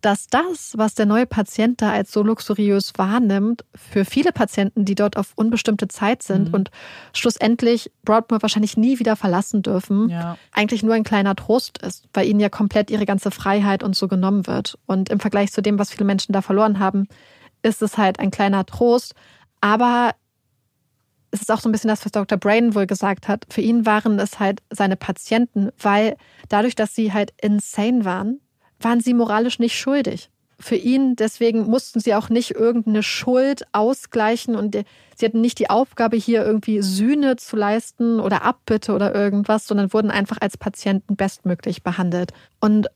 dass 0.00 0.28
das, 0.28 0.74
was 0.76 0.94
der 0.94 1.06
neue 1.06 1.26
Patient 1.26 1.82
da 1.82 1.90
als 1.90 2.12
so 2.12 2.22
luxuriös 2.22 2.92
wahrnimmt, 2.96 3.64
für 3.74 4.04
viele 4.04 4.32
Patienten, 4.32 4.84
die 4.84 4.94
dort 4.94 5.16
auf 5.16 5.32
unbestimmte 5.34 5.88
Zeit 5.88 6.22
sind 6.22 6.48
mhm. 6.48 6.54
und 6.54 6.70
schlussendlich 7.12 7.90
Broadmoor 8.04 8.42
wahrscheinlich 8.42 8.76
nie 8.76 8.98
wieder 8.98 9.16
verlassen 9.16 9.62
dürfen, 9.62 10.08
ja. 10.08 10.38
eigentlich 10.52 10.82
nur 10.82 10.94
ein 10.94 11.04
kleiner 11.04 11.34
Trost 11.34 11.78
ist, 11.78 12.08
weil 12.12 12.28
ihnen 12.28 12.40
ja 12.40 12.48
komplett 12.48 12.90
ihre 12.90 13.06
ganze 13.06 13.30
Freiheit 13.30 13.82
und 13.82 13.96
so 13.96 14.08
genommen 14.08 14.46
wird. 14.46 14.78
Und 14.86 15.08
im 15.08 15.20
Vergleich 15.20 15.52
zu 15.52 15.62
dem, 15.62 15.78
was 15.78 15.90
viele 15.90 16.04
Menschen 16.04 16.32
da 16.32 16.42
verloren 16.42 16.78
haben, 16.78 17.08
ist 17.62 17.82
es 17.82 17.98
halt 17.98 18.18
ein 18.18 18.30
kleiner 18.30 18.66
Trost. 18.66 19.14
Aber 19.60 20.12
es 21.30 21.42
ist 21.42 21.50
auch 21.50 21.60
so 21.60 21.68
ein 21.68 21.72
bisschen 21.72 21.88
das, 21.88 22.04
was 22.04 22.12
Dr. 22.12 22.38
Brain 22.38 22.74
wohl 22.74 22.86
gesagt 22.86 23.28
hat. 23.28 23.44
Für 23.50 23.60
ihn 23.60 23.84
waren 23.86 24.18
es 24.18 24.38
halt 24.38 24.62
seine 24.70 24.96
Patienten, 24.96 25.70
weil 25.78 26.16
dadurch, 26.48 26.74
dass 26.74 26.94
sie 26.94 27.12
halt 27.12 27.32
insane 27.40 28.04
waren, 28.04 28.40
waren 28.80 29.00
sie 29.00 29.14
moralisch 29.14 29.58
nicht 29.58 29.78
schuldig. 29.78 30.30
Für 30.60 30.74
ihn, 30.74 31.14
deswegen 31.14 31.64
mussten 31.64 32.00
sie 32.00 32.14
auch 32.14 32.30
nicht 32.30 32.52
irgendeine 32.52 33.04
Schuld 33.04 33.62
ausgleichen 33.72 34.56
und 34.56 34.76
sie 35.16 35.26
hatten 35.26 35.40
nicht 35.40 35.60
die 35.60 35.70
Aufgabe, 35.70 36.16
hier 36.16 36.44
irgendwie 36.44 36.82
Sühne 36.82 37.36
zu 37.36 37.54
leisten 37.54 38.18
oder 38.18 38.42
Abbitte 38.42 38.92
oder 38.92 39.14
irgendwas, 39.14 39.68
sondern 39.68 39.92
wurden 39.92 40.10
einfach 40.10 40.38
als 40.40 40.56
Patienten 40.56 41.14
bestmöglich 41.14 41.84
behandelt. 41.84 42.32
Und 42.58 42.88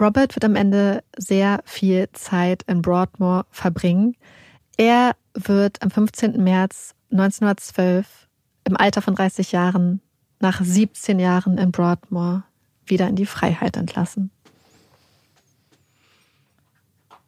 Robert 0.00 0.34
wird 0.34 0.44
am 0.44 0.56
Ende 0.56 1.04
sehr 1.16 1.60
viel 1.64 2.08
Zeit 2.12 2.62
in 2.62 2.80
Broadmoor 2.80 3.44
verbringen. 3.50 4.16
Er 4.76 5.14
wird 5.34 5.82
am 5.82 5.90
15. 5.90 6.42
März 6.42 6.94
1912 7.12 8.28
im 8.64 8.76
Alter 8.76 9.02
von 9.02 9.14
30 9.14 9.52
Jahren 9.52 10.00
nach 10.38 10.62
17 10.62 11.18
Jahren 11.18 11.58
in 11.58 11.70
Broadmoor 11.70 12.44
wieder 12.86 13.08
in 13.08 13.16
die 13.16 13.26
Freiheit 13.26 13.76
entlassen. 13.76 14.30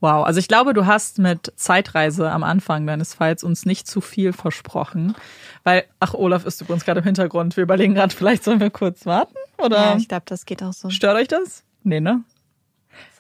Wow, 0.01 0.27
also 0.27 0.41
ich 0.41 0.49
glaube, 0.49 0.73
du 0.73 0.87
hast 0.87 1.19
mit 1.19 1.53
Zeitreise 1.55 2.33
am 2.33 2.43
Anfang 2.43 2.87
deines 2.87 3.15
Falls 3.15 3.45
uns 3.45 3.67
nicht 3.67 3.87
zu 3.87 4.01
viel 4.01 4.33
versprochen. 4.33 5.15
Weil, 5.63 5.85
ach, 6.01 6.15
Olaf 6.15 6.45
ist 6.45 6.61
übrigens 6.61 6.85
gerade 6.85 7.01
im 7.01 7.05
Hintergrund. 7.05 7.57
Wir 7.57 7.63
überlegen 7.63 7.95
gerade, 7.95 8.13
vielleicht 8.15 8.43
sollen 8.43 8.59
wir 8.59 8.71
kurz 8.71 9.07
warten? 9.07 9.37
Oder? 9.59 9.77
Ja, 9.77 9.97
ich 9.97 10.09
glaube, 10.09 10.25
das 10.27 10.45
geht 10.45 10.61
auch 10.63 10.73
so. 10.73 10.91
Stört 10.91 11.17
euch 11.17 11.29
das? 11.29 11.63
Nee, 11.85 12.01
ne? 12.01 12.25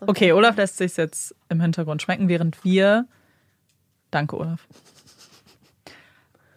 Okay, 0.01 0.33
Olaf 0.33 0.57
lässt 0.57 0.77
sich 0.77 0.97
jetzt 0.97 1.35
im 1.49 1.61
Hintergrund 1.61 2.03
schmecken, 2.03 2.29
während 2.29 2.65
wir. 2.65 3.07
Danke, 4.11 4.37
Olaf. 4.37 4.67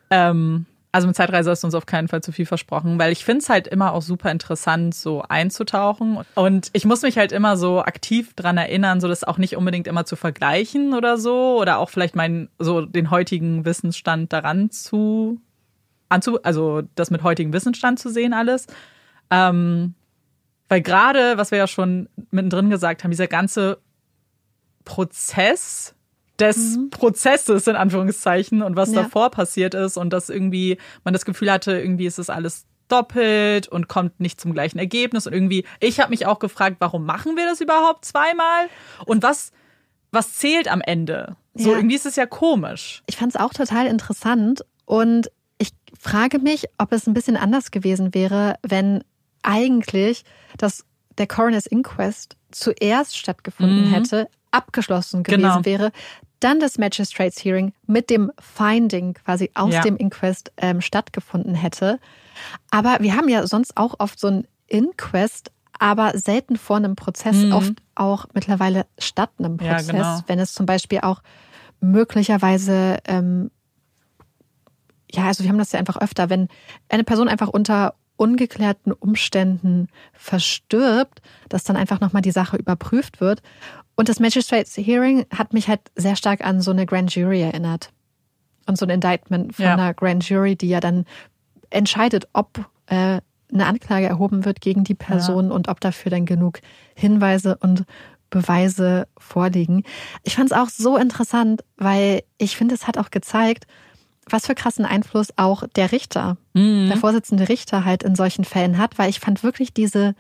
Ähm, 0.10 0.66
also 0.96 1.08
mit 1.08 1.18
Zeitreise 1.18 1.52
hast 1.52 1.62
du 1.62 1.68
uns 1.68 1.76
auf 1.76 1.86
keinen 1.86 2.08
Fall 2.08 2.24
zu 2.24 2.32
viel 2.32 2.46
versprochen, 2.46 2.98
weil 2.98 3.12
ich 3.12 3.26
finde 3.26 3.42
es 3.42 3.50
halt 3.50 3.68
immer 3.68 3.92
auch 3.92 4.02
super 4.02 4.32
interessant, 4.32 4.96
so 4.96 5.24
einzutauchen. 5.28 6.20
Und 6.36 6.70
ich 6.72 6.86
muss 6.86 7.02
mich 7.02 7.18
halt 7.18 7.34
immer 7.34 7.58
so 7.58 7.82
aktiv 7.82 8.34
dran 8.34 8.58
erinnern, 8.58 9.02
so 9.02 9.10
das 9.10 9.26
auch 9.26 9.38
nicht 9.38 9.58
unbedingt 9.58 9.88
immer 9.88 10.06
zu 10.06 10.16
vergleichen 10.16 10.94
oder 10.94 11.18
so. 11.18 11.60
Oder 11.60 11.80
auch 11.80 11.90
vielleicht 11.90 12.16
meinen, 12.16 12.48
so 12.60 12.86
den 12.86 13.12
heutigen 13.12 13.66
Wissensstand 13.66 14.32
daran 14.32 14.72
zu, 14.72 15.42
anzu, 16.08 16.42
also 16.44 16.84
das 16.96 17.12
mit 17.12 17.24
heutigem 17.24 17.52
Wissensstand 17.52 18.00
zu 18.00 18.10
sehen, 18.10 18.34
alles. 18.34 18.68
Ähm, 19.30 19.96
weil 20.70 20.82
gerade, 20.82 21.38
was 21.38 21.52
wir 21.52 21.58
ja 21.58 21.68
schon 21.68 22.10
mittendrin 22.32 22.70
gesagt 22.70 23.04
haben, 23.04 23.12
dieser 23.12 23.28
ganze 23.28 23.80
Prozess 24.84 25.96
des 26.40 26.78
mhm. 26.78 26.90
Prozesses 26.90 27.68
in 27.68 27.76
Anführungszeichen 27.76 28.62
und 28.62 28.76
was 28.76 28.94
ja. 28.94 29.04
davor 29.04 29.32
passiert 29.32 29.74
ist 29.74 29.98
und 29.98 30.12
dass 30.12 30.30
irgendwie 30.30 30.78
man 31.04 31.14
das 31.14 31.26
Gefühl 31.26 31.52
hatte, 31.52 31.80
irgendwie 31.80 32.06
ist 32.06 32.20
es 32.20 32.30
alles 32.30 32.66
doppelt 32.88 33.68
und 33.68 33.88
kommt 33.88 34.20
nicht 34.20 34.40
zum 34.40 34.54
gleichen 34.54 34.78
Ergebnis 34.78 35.26
und 35.26 35.34
irgendwie 35.34 35.66
ich 35.80 36.00
habe 36.00 36.12
mich 36.12 36.26
auch 36.28 36.40
gefragt, 36.40 36.78
warum 36.80 37.06
machen 37.06 37.36
wir 37.36 37.46
das 37.46 37.62
überhaupt 37.62 38.06
zweimal 38.06 38.68
und 39.06 39.24
was 39.24 39.52
was 40.12 40.34
zählt 40.34 40.72
am 40.72 40.82
Ende? 40.82 41.36
So 41.56 41.72
ja. 41.72 41.78
irgendwie 41.78 41.96
ist 41.96 42.06
es 42.06 42.16
ja 42.16 42.26
komisch. 42.26 43.02
Ich 43.08 43.18
fand 43.18 43.34
es 43.34 43.40
auch 43.40 43.54
total 43.54 43.88
interessant 43.88 44.64
und 44.86 45.32
ich 45.58 45.72
frage 45.98 46.40
mich, 46.40 46.66
ob 46.78 46.92
es 46.92 47.08
ein 47.08 47.14
bisschen 47.14 47.38
anders 47.38 47.72
gewesen 47.72 48.14
wäre, 48.14 48.56
wenn 48.62 49.04
eigentlich 49.46 50.24
das 50.58 50.86
der 51.18 51.28
Coroner's 51.28 51.66
Inquest 51.66 52.36
zuerst 52.52 53.18
stattgefunden 53.18 53.86
mhm. 53.86 53.94
hätte, 53.94 54.30
abgeschlossen 54.52 55.24
gewesen 55.24 55.42
genau. 55.42 55.66
wäre, 55.66 55.92
dann 56.40 56.60
das 56.60 56.78
Magistrates 56.78 57.44
Hearing 57.44 57.74
mit 57.88 58.10
dem 58.10 58.32
Finding 58.40 59.14
quasi 59.14 59.52
aus 59.54 59.74
ja. 59.74 59.82
dem 59.82 59.98
Inquest 59.98 60.52
ähm, 60.58 60.82
stattgefunden 60.82 61.56
hätte. 61.56 62.00
Aber 62.72 62.98
wir 63.00 63.16
haben 63.16 63.30
ja 63.30 63.48
sonst 63.48 63.78
auch 63.78 63.96
oft 64.00 64.20
so 64.20 64.28
ein 64.28 64.48
Inquest, 64.68 65.52
aber 65.80 66.18
selten 66.18 66.58
vor 66.58 66.78
einem 66.78 66.96
Prozess, 66.96 67.38
mhm. 67.38 67.54
oft 67.54 67.74
auch 67.96 68.26
mittlerweile 68.34 68.86
statt 68.98 69.32
einem 69.40 69.58
Prozess, 69.58 69.88
ja, 69.88 69.94
genau. 69.94 70.24
wenn 70.28 70.40
es 70.40 70.54
zum 70.54 70.66
Beispiel 70.66 71.00
auch 71.02 71.22
möglicherweise, 71.80 72.98
ähm, 73.06 73.52
ja, 75.12 75.26
also 75.26 75.44
wir 75.44 75.50
haben 75.50 75.58
das 75.58 75.72
ja 75.72 75.80
einfach 75.80 75.98
öfter, 75.98 76.30
wenn 76.30 76.48
eine 76.90 77.04
Person 77.04 77.30
einfach 77.30 77.50
unter 77.50 77.96
ungeklärten 78.18 78.92
Umständen 78.92 79.88
verstirbt, 80.14 81.22
dass 81.50 81.64
dann 81.64 81.76
einfach 81.76 82.00
nochmal 82.00 82.22
die 82.22 82.32
Sache 82.32 82.58
überprüft 82.58 83.22
wird. 83.22 83.42
Und 83.96 84.10
das 84.10 84.20
Magistrates 84.20 84.76
Hearing 84.78 85.26
hat 85.32 85.54
mich 85.54 85.68
halt 85.68 85.82
sehr 85.96 86.16
stark 86.16 86.46
an 86.46 86.62
so 86.62 86.72
eine 86.72 86.86
Grand 86.86 87.14
Jury 87.16 87.42
erinnert. 87.42 87.92
Und 88.68 88.78
so 88.78 88.86
ein 88.86 88.90
Indictment 88.90 89.56
von 89.56 89.66
ja. 89.66 89.74
einer 89.74 89.94
Grand 89.94 90.28
Jury, 90.28 90.56
die 90.56 90.70
ja 90.70 90.80
dann 90.80 91.06
entscheidet, 91.70 92.28
ob 92.34 92.66
äh, 92.88 93.22
eine 93.54 93.66
Anklage 93.66 94.08
erhoben 94.08 94.44
wird 94.44 94.60
gegen 94.60 94.84
die 94.84 94.96
Person 94.96 95.50
ja. 95.50 95.56
und 95.56 95.68
ob 95.68 95.80
dafür 95.80 96.10
dann 96.10 96.26
genug 96.26 96.60
Hinweise 96.96 97.58
und 97.58 97.86
Beweise 98.30 99.08
vorliegen. 99.18 99.84
Ich 100.24 100.36
fand 100.36 100.52
es 100.52 100.58
auch 100.58 100.70
so 100.70 100.98
interessant, 100.98 101.64
weil 101.78 102.24
ich 102.38 102.58
finde, 102.58 102.76
es 102.76 102.88
hat 102.88 102.98
auch 102.98 103.12
gezeigt, 103.12 103.66
was 104.30 104.48
für 104.48 104.56
krassen 104.56 104.86
Einfluss 104.86 105.30
auch 105.38 105.64
der 105.76 105.92
Richter, 105.92 106.38
mhm. 106.54 106.88
der 106.88 106.98
Vorsitzende 106.98 107.48
Richter 107.50 107.86
halt 107.86 108.04
in 108.04 108.16
solchen 108.16 108.44
Fällen 108.44 108.78
hat, 108.78 108.98
weil 108.98 109.10
ich 109.10 109.20
fand 109.20 109.44
wirklich 109.44 109.74
diese 109.74 110.16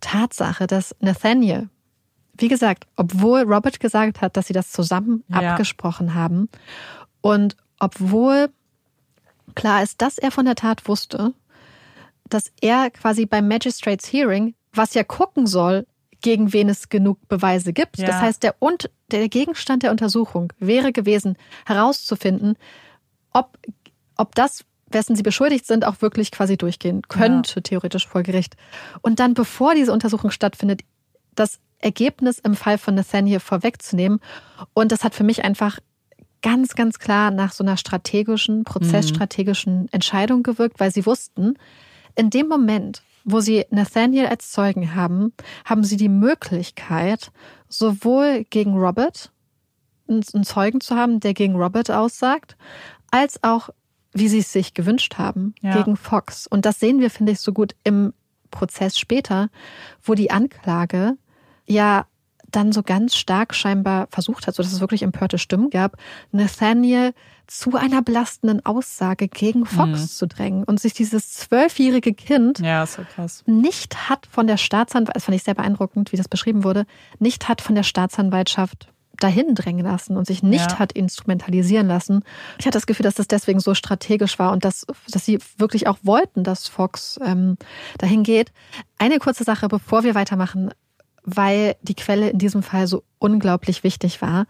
Tatsache, 0.00 0.66
dass 0.66 0.94
Nathaniel, 1.00 1.68
wie 2.36 2.48
gesagt, 2.48 2.86
obwohl 2.96 3.42
Robert 3.42 3.80
gesagt 3.80 4.20
hat, 4.20 4.36
dass 4.36 4.46
sie 4.46 4.52
das 4.52 4.72
zusammen 4.72 5.24
ja. 5.28 5.52
abgesprochen 5.52 6.14
haben 6.14 6.48
und 7.20 7.56
obwohl 7.78 8.50
klar 9.54 9.82
ist, 9.82 10.00
dass 10.02 10.18
er 10.18 10.30
von 10.30 10.44
der 10.44 10.54
Tat 10.54 10.86
wusste, 10.88 11.32
dass 12.28 12.52
er 12.60 12.90
quasi 12.90 13.26
beim 13.26 13.48
Magistrates 13.48 14.12
Hearing, 14.12 14.54
was 14.72 14.94
ja 14.94 15.02
gucken 15.02 15.46
soll, 15.46 15.86
gegen 16.22 16.52
wen 16.52 16.68
es 16.68 16.88
genug 16.88 17.18
Beweise 17.28 17.72
gibt. 17.72 17.98
Ja. 17.98 18.06
Das 18.06 18.16
heißt, 18.16 18.42
der, 18.42 18.54
und, 18.58 18.90
der 19.10 19.28
Gegenstand 19.28 19.82
der 19.82 19.90
Untersuchung 19.90 20.52
wäre 20.58 20.92
gewesen, 20.92 21.36
herauszufinden, 21.66 22.56
ob, 23.32 23.58
ob 24.16 24.34
das, 24.34 24.64
wessen 24.90 25.16
sie 25.16 25.22
beschuldigt 25.22 25.66
sind, 25.66 25.86
auch 25.86 26.02
wirklich 26.02 26.30
quasi 26.30 26.56
durchgehen 26.56 27.02
könnte, 27.02 27.56
ja. 27.56 27.60
theoretisch 27.62 28.06
vor 28.06 28.22
Gericht. 28.22 28.56
Und 29.02 29.20
dann, 29.20 29.34
bevor 29.34 29.74
diese 29.74 29.92
Untersuchung 29.92 30.30
stattfindet, 30.30 30.82
das 31.34 31.60
Ergebnis 31.78 32.38
im 32.38 32.54
Fall 32.54 32.78
von 32.78 32.94
Nathaniel 32.94 33.40
vorwegzunehmen. 33.40 34.20
Und 34.74 34.92
das 34.92 35.04
hat 35.04 35.14
für 35.14 35.24
mich 35.24 35.44
einfach 35.44 35.78
ganz, 36.42 36.74
ganz 36.74 36.98
klar 36.98 37.30
nach 37.30 37.52
so 37.52 37.64
einer 37.64 37.76
strategischen, 37.76 38.64
prozessstrategischen 38.64 39.88
Entscheidung 39.92 40.42
gewirkt, 40.42 40.80
weil 40.80 40.92
sie 40.92 41.06
wussten, 41.06 41.54
in 42.16 42.30
dem 42.30 42.48
Moment, 42.48 43.02
wo 43.24 43.40
sie 43.40 43.66
Nathaniel 43.70 44.26
als 44.26 44.50
Zeugen 44.50 44.94
haben, 44.94 45.32
haben 45.64 45.84
sie 45.84 45.96
die 45.96 46.08
Möglichkeit, 46.08 47.30
sowohl 47.68 48.44
gegen 48.50 48.74
Robert 48.76 49.30
einen 50.08 50.44
Zeugen 50.44 50.80
zu 50.80 50.96
haben, 50.96 51.20
der 51.20 51.34
gegen 51.34 51.54
Robert 51.54 51.90
aussagt, 51.90 52.56
als 53.10 53.42
auch, 53.42 53.70
wie 54.12 54.28
sie 54.28 54.38
es 54.38 54.52
sich 54.52 54.74
gewünscht 54.74 55.18
haben, 55.18 55.54
ja. 55.60 55.76
gegen 55.76 55.96
Fox. 55.96 56.46
Und 56.46 56.64
das 56.64 56.80
sehen 56.80 57.00
wir, 57.00 57.10
finde 57.10 57.32
ich, 57.32 57.40
so 57.40 57.52
gut 57.52 57.74
im 57.84 58.12
Prozess 58.50 58.98
später, 58.98 59.48
wo 60.02 60.14
die 60.14 60.30
Anklage 60.30 61.16
ja 61.66 62.06
dann 62.50 62.72
so 62.72 62.82
ganz 62.82 63.16
stark 63.16 63.54
scheinbar 63.54 64.08
versucht 64.10 64.46
hat, 64.46 64.54
so 64.54 64.62
dass 64.62 64.72
es 64.72 64.80
wirklich 64.80 65.02
empörte 65.02 65.38
Stimmen 65.38 65.70
gab, 65.70 65.96
Nathaniel 66.32 67.14
zu 67.46 67.76
einer 67.76 68.02
belastenden 68.02 68.64
Aussage 68.64 69.28
gegen 69.28 69.66
Fox 69.66 70.00
mhm. 70.00 70.06
zu 70.06 70.26
drängen 70.26 70.64
und 70.64 70.80
sich 70.80 70.92
dieses 70.92 71.32
zwölfjährige 71.32 72.14
Kind 72.14 72.60
ja, 72.60 72.86
so 72.86 73.02
nicht 73.46 74.08
hat 74.08 74.26
von 74.30 74.46
der 74.46 74.56
Staatsanwaltschaft, 74.56 75.16
das 75.16 75.24
fand 75.24 75.36
ich 75.36 75.42
sehr 75.42 75.54
beeindruckend, 75.54 76.12
wie 76.12 76.16
das 76.16 76.28
beschrieben 76.28 76.64
wurde, 76.64 76.86
nicht 77.18 77.48
hat 77.48 77.60
von 77.60 77.74
der 77.74 77.82
Staatsanwaltschaft 77.82 78.88
dahin 79.18 79.54
drängen 79.54 79.84
lassen 79.84 80.16
und 80.16 80.26
sich 80.26 80.42
nicht 80.42 80.72
ja. 80.72 80.78
hat 80.78 80.92
instrumentalisieren 80.92 81.86
lassen. 81.86 82.22
Ich 82.58 82.66
hatte 82.66 82.76
das 82.76 82.86
Gefühl, 82.86 83.04
dass 83.04 83.14
das 83.14 83.28
deswegen 83.28 83.60
so 83.60 83.74
strategisch 83.74 84.38
war 84.38 84.52
und 84.52 84.64
dass, 84.64 84.86
dass 85.10 85.24
sie 85.24 85.38
wirklich 85.58 85.86
auch 85.88 85.98
wollten, 86.02 86.42
dass 86.42 86.68
Fox 86.68 87.18
ähm, 87.22 87.56
dahin 87.98 88.22
geht. 88.22 88.52
Eine 88.98 89.18
kurze 89.18 89.44
Sache, 89.44 89.68
bevor 89.68 90.04
wir 90.04 90.14
weitermachen 90.14 90.70
weil 91.24 91.76
die 91.82 91.94
Quelle 91.94 92.30
in 92.30 92.38
diesem 92.38 92.62
Fall 92.62 92.86
so 92.86 93.04
unglaublich 93.18 93.84
wichtig 93.84 94.22
war. 94.22 94.46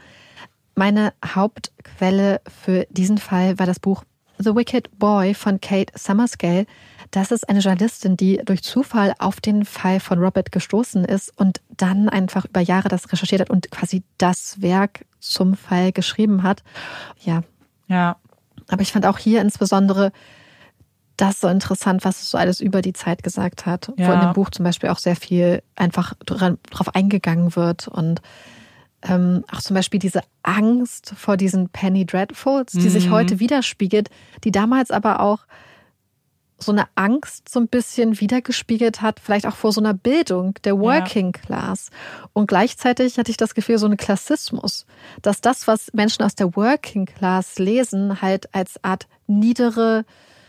Meine 0.75 1.13
Hauptquelle 1.25 2.41
für 2.49 2.87
diesen 2.91 3.19
Fall 3.19 3.59
war 3.59 3.67
das 3.67 3.81
Buch 3.81 4.05
The 4.39 4.55
Wicked 4.55 4.99
Boy 4.99 5.35
von 5.35 5.61
Kate 5.61 5.93
Summerscale. 5.97 6.67
Das 7.11 7.33
ist 7.33 7.49
eine 7.49 7.59
Journalistin, 7.59 8.17
die 8.17 8.41
durch 8.45 8.63
Zufall 8.63 9.15
auf 9.19 9.41
den 9.41 9.65
Fall 9.65 9.99
von 9.99 10.21
Robert 10.21 10.53
gestoßen 10.53 11.05
ist 11.05 11.37
und 11.37 11.61
dann 11.77 12.09
einfach 12.09 12.45
über 12.45 12.61
Jahre 12.61 12.89
das 12.89 13.13
recherchiert 13.13 13.41
hat 13.41 13.51
und 13.51 13.71
quasi 13.71 14.05
das 14.19 14.63
Werk 14.63 15.05
zum 15.19 15.55
Fall 15.55 15.93
geschrieben 15.93 16.43
hat. 16.43 16.63
Ja. 17.25 17.43
Ja. 17.89 18.17
Aber 18.69 18.83
ich 18.83 18.93
fand 18.93 19.07
auch 19.07 19.19
hier 19.19 19.41
insbesondere 19.41 20.13
das 21.17 21.41
so 21.41 21.49
interessant, 21.49 22.05
was 22.05 22.23
es 22.23 22.31
so 22.31 22.39
alles 22.39 22.61
über 22.61 22.81
die 22.81 22.93
Zeit 22.93 23.23
gesagt 23.23 23.67
hat. 23.67 23.93
Ja. 23.97 24.09
Wo 24.09 24.13
in 24.13 24.21
dem 24.21 24.33
Buch 24.33 24.51
zum 24.51 24.65
Beispiel 24.65 24.89
auch 24.91 24.99
sehr 24.99 25.17
viel 25.17 25.63
einfach 25.77 26.15
drauf 26.25 26.95
eingegangen 26.95 27.57
wird 27.57 27.89
und 27.89 28.23
ähm, 29.03 29.45
auch 29.51 29.61
zum 29.61 29.75
Beispiel 29.75 29.99
diese 29.99 30.21
Angst 30.43 31.15
vor 31.17 31.37
diesen 31.37 31.71
Penny 31.71 32.07
Dreadfuls, 32.07 32.73
die 32.73 32.81
mhm. 32.81 32.91
sich 32.91 33.11
heute 33.11 33.41
widerspiegelt, 33.41 34.11
die 34.45 34.53
damals 34.53 34.91
aber 34.91 35.21
auch 35.21 35.41
so 36.63 36.73
eine 36.73 36.85
Angst 36.95 37.49
so 37.49 37.61
ein 37.61 37.69
bisschen 37.69 38.21
wiedergespiegelt 38.21 39.03
hat, 39.03 39.21
vielleicht 39.21 39.47
auch 39.47 39.57
vor 39.57 39.73
so 39.73 39.81
einer 39.81 39.95
Bildung 39.95 40.55
der 40.65 40.79
Working 40.79 41.33
ja. 41.35 41.43
Class. 41.43 41.91
Und 42.33 42.47
gleichzeitig 42.47 43.19
hatte 43.19 43.31
ich 43.31 43.37
das 43.37 43.55
Gefühl, 43.55 43.79
so 43.79 43.87
ein 43.87 43.97
Klassismus, 43.97 44.87
dass 45.23 45.41
das, 45.41 45.67
was 45.67 45.93
Menschen 45.93 46.25
aus 46.25 46.35
der 46.35 46.57
Working 46.57 47.07
Class 47.07 47.59
lesen, 47.59 48.21
halt 48.23 48.55
als 48.55 48.83
Art 48.83 49.07
niedere 49.27 50.05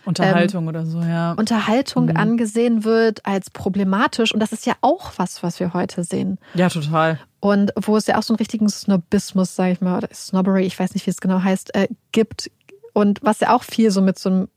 Unterhaltung 0.05 0.63
ähm, 0.63 0.67
oder 0.67 0.85
so, 0.85 1.01
ja. 1.01 1.33
Unterhaltung 1.33 2.05
mhm. 2.05 2.17
angesehen 2.17 2.83
wird 2.83 3.25
als 3.25 3.49
problematisch. 3.49 4.33
Und 4.33 4.39
das 4.39 4.51
ist 4.51 4.65
ja 4.65 4.73
auch 4.81 5.13
was, 5.17 5.43
was 5.43 5.59
wir 5.59 5.73
heute 5.73 6.03
sehen. 6.03 6.39
Ja, 6.53 6.69
total. 6.69 7.19
Und 7.39 7.71
wo 7.75 7.97
es 7.97 8.07
ja 8.07 8.17
auch 8.17 8.23
so 8.23 8.33
einen 8.33 8.39
richtigen 8.39 8.69
Snobismus, 8.69 9.55
sag 9.55 9.71
ich 9.71 9.81
mal, 9.81 9.97
oder 9.97 10.09
Snobbery, 10.13 10.65
ich 10.65 10.79
weiß 10.79 10.93
nicht, 10.93 11.05
wie 11.05 11.11
es 11.11 11.21
genau 11.21 11.43
heißt, 11.43 11.75
äh, 11.75 11.87
gibt. 12.11 12.51
Und 12.93 13.19
was 13.21 13.39
ja 13.39 13.55
auch 13.55 13.63
viel 13.63 13.91
so 13.91 14.01
mit 14.01 14.19
so 14.19 14.29
einem 14.29 14.47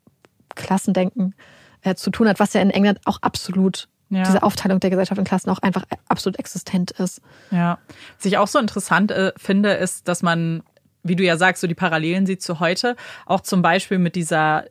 Klassendenken 0.55 1.35
äh, 1.83 1.95
zu 1.95 2.11
tun 2.11 2.29
hat, 2.29 2.41
was 2.41 2.53
ja 2.55 2.61
in 2.61 2.71
England 2.71 3.01
auch 3.05 3.19
absolut 3.23 3.89
ja. 4.11 4.23
diese 4.23 4.43
Aufteilung 4.43 4.81
der 4.81 4.91
Gesellschaft 4.91 5.19
in 5.19 5.25
Klassen 5.25 5.51
auch 5.51 5.61
einfach 5.61 5.85
absolut 6.09 6.39
existent 6.39 6.93
ist. 6.93 7.21
Ja. 7.51 7.79
Was 8.17 8.25
ich 8.25 8.39
auch 8.39 8.49
so 8.49 8.59
interessant 8.59 9.11
äh, 9.11 9.33
finde, 9.37 9.73
ist, 9.73 10.09
dass 10.09 10.23
man, 10.23 10.63
wie 11.03 11.17
du 11.17 11.25
ja 11.25 11.37
sagst, 11.37 11.61
so 11.61 11.67
die 11.67 11.75
Parallelen 11.75 12.27
sieht 12.27 12.43
zu 12.43 12.61
heute, 12.61 12.97
auch 13.27 13.41
zum 13.41 13.63
Beispiel 13.63 13.99
mit 13.99 14.15
dieser 14.15 14.65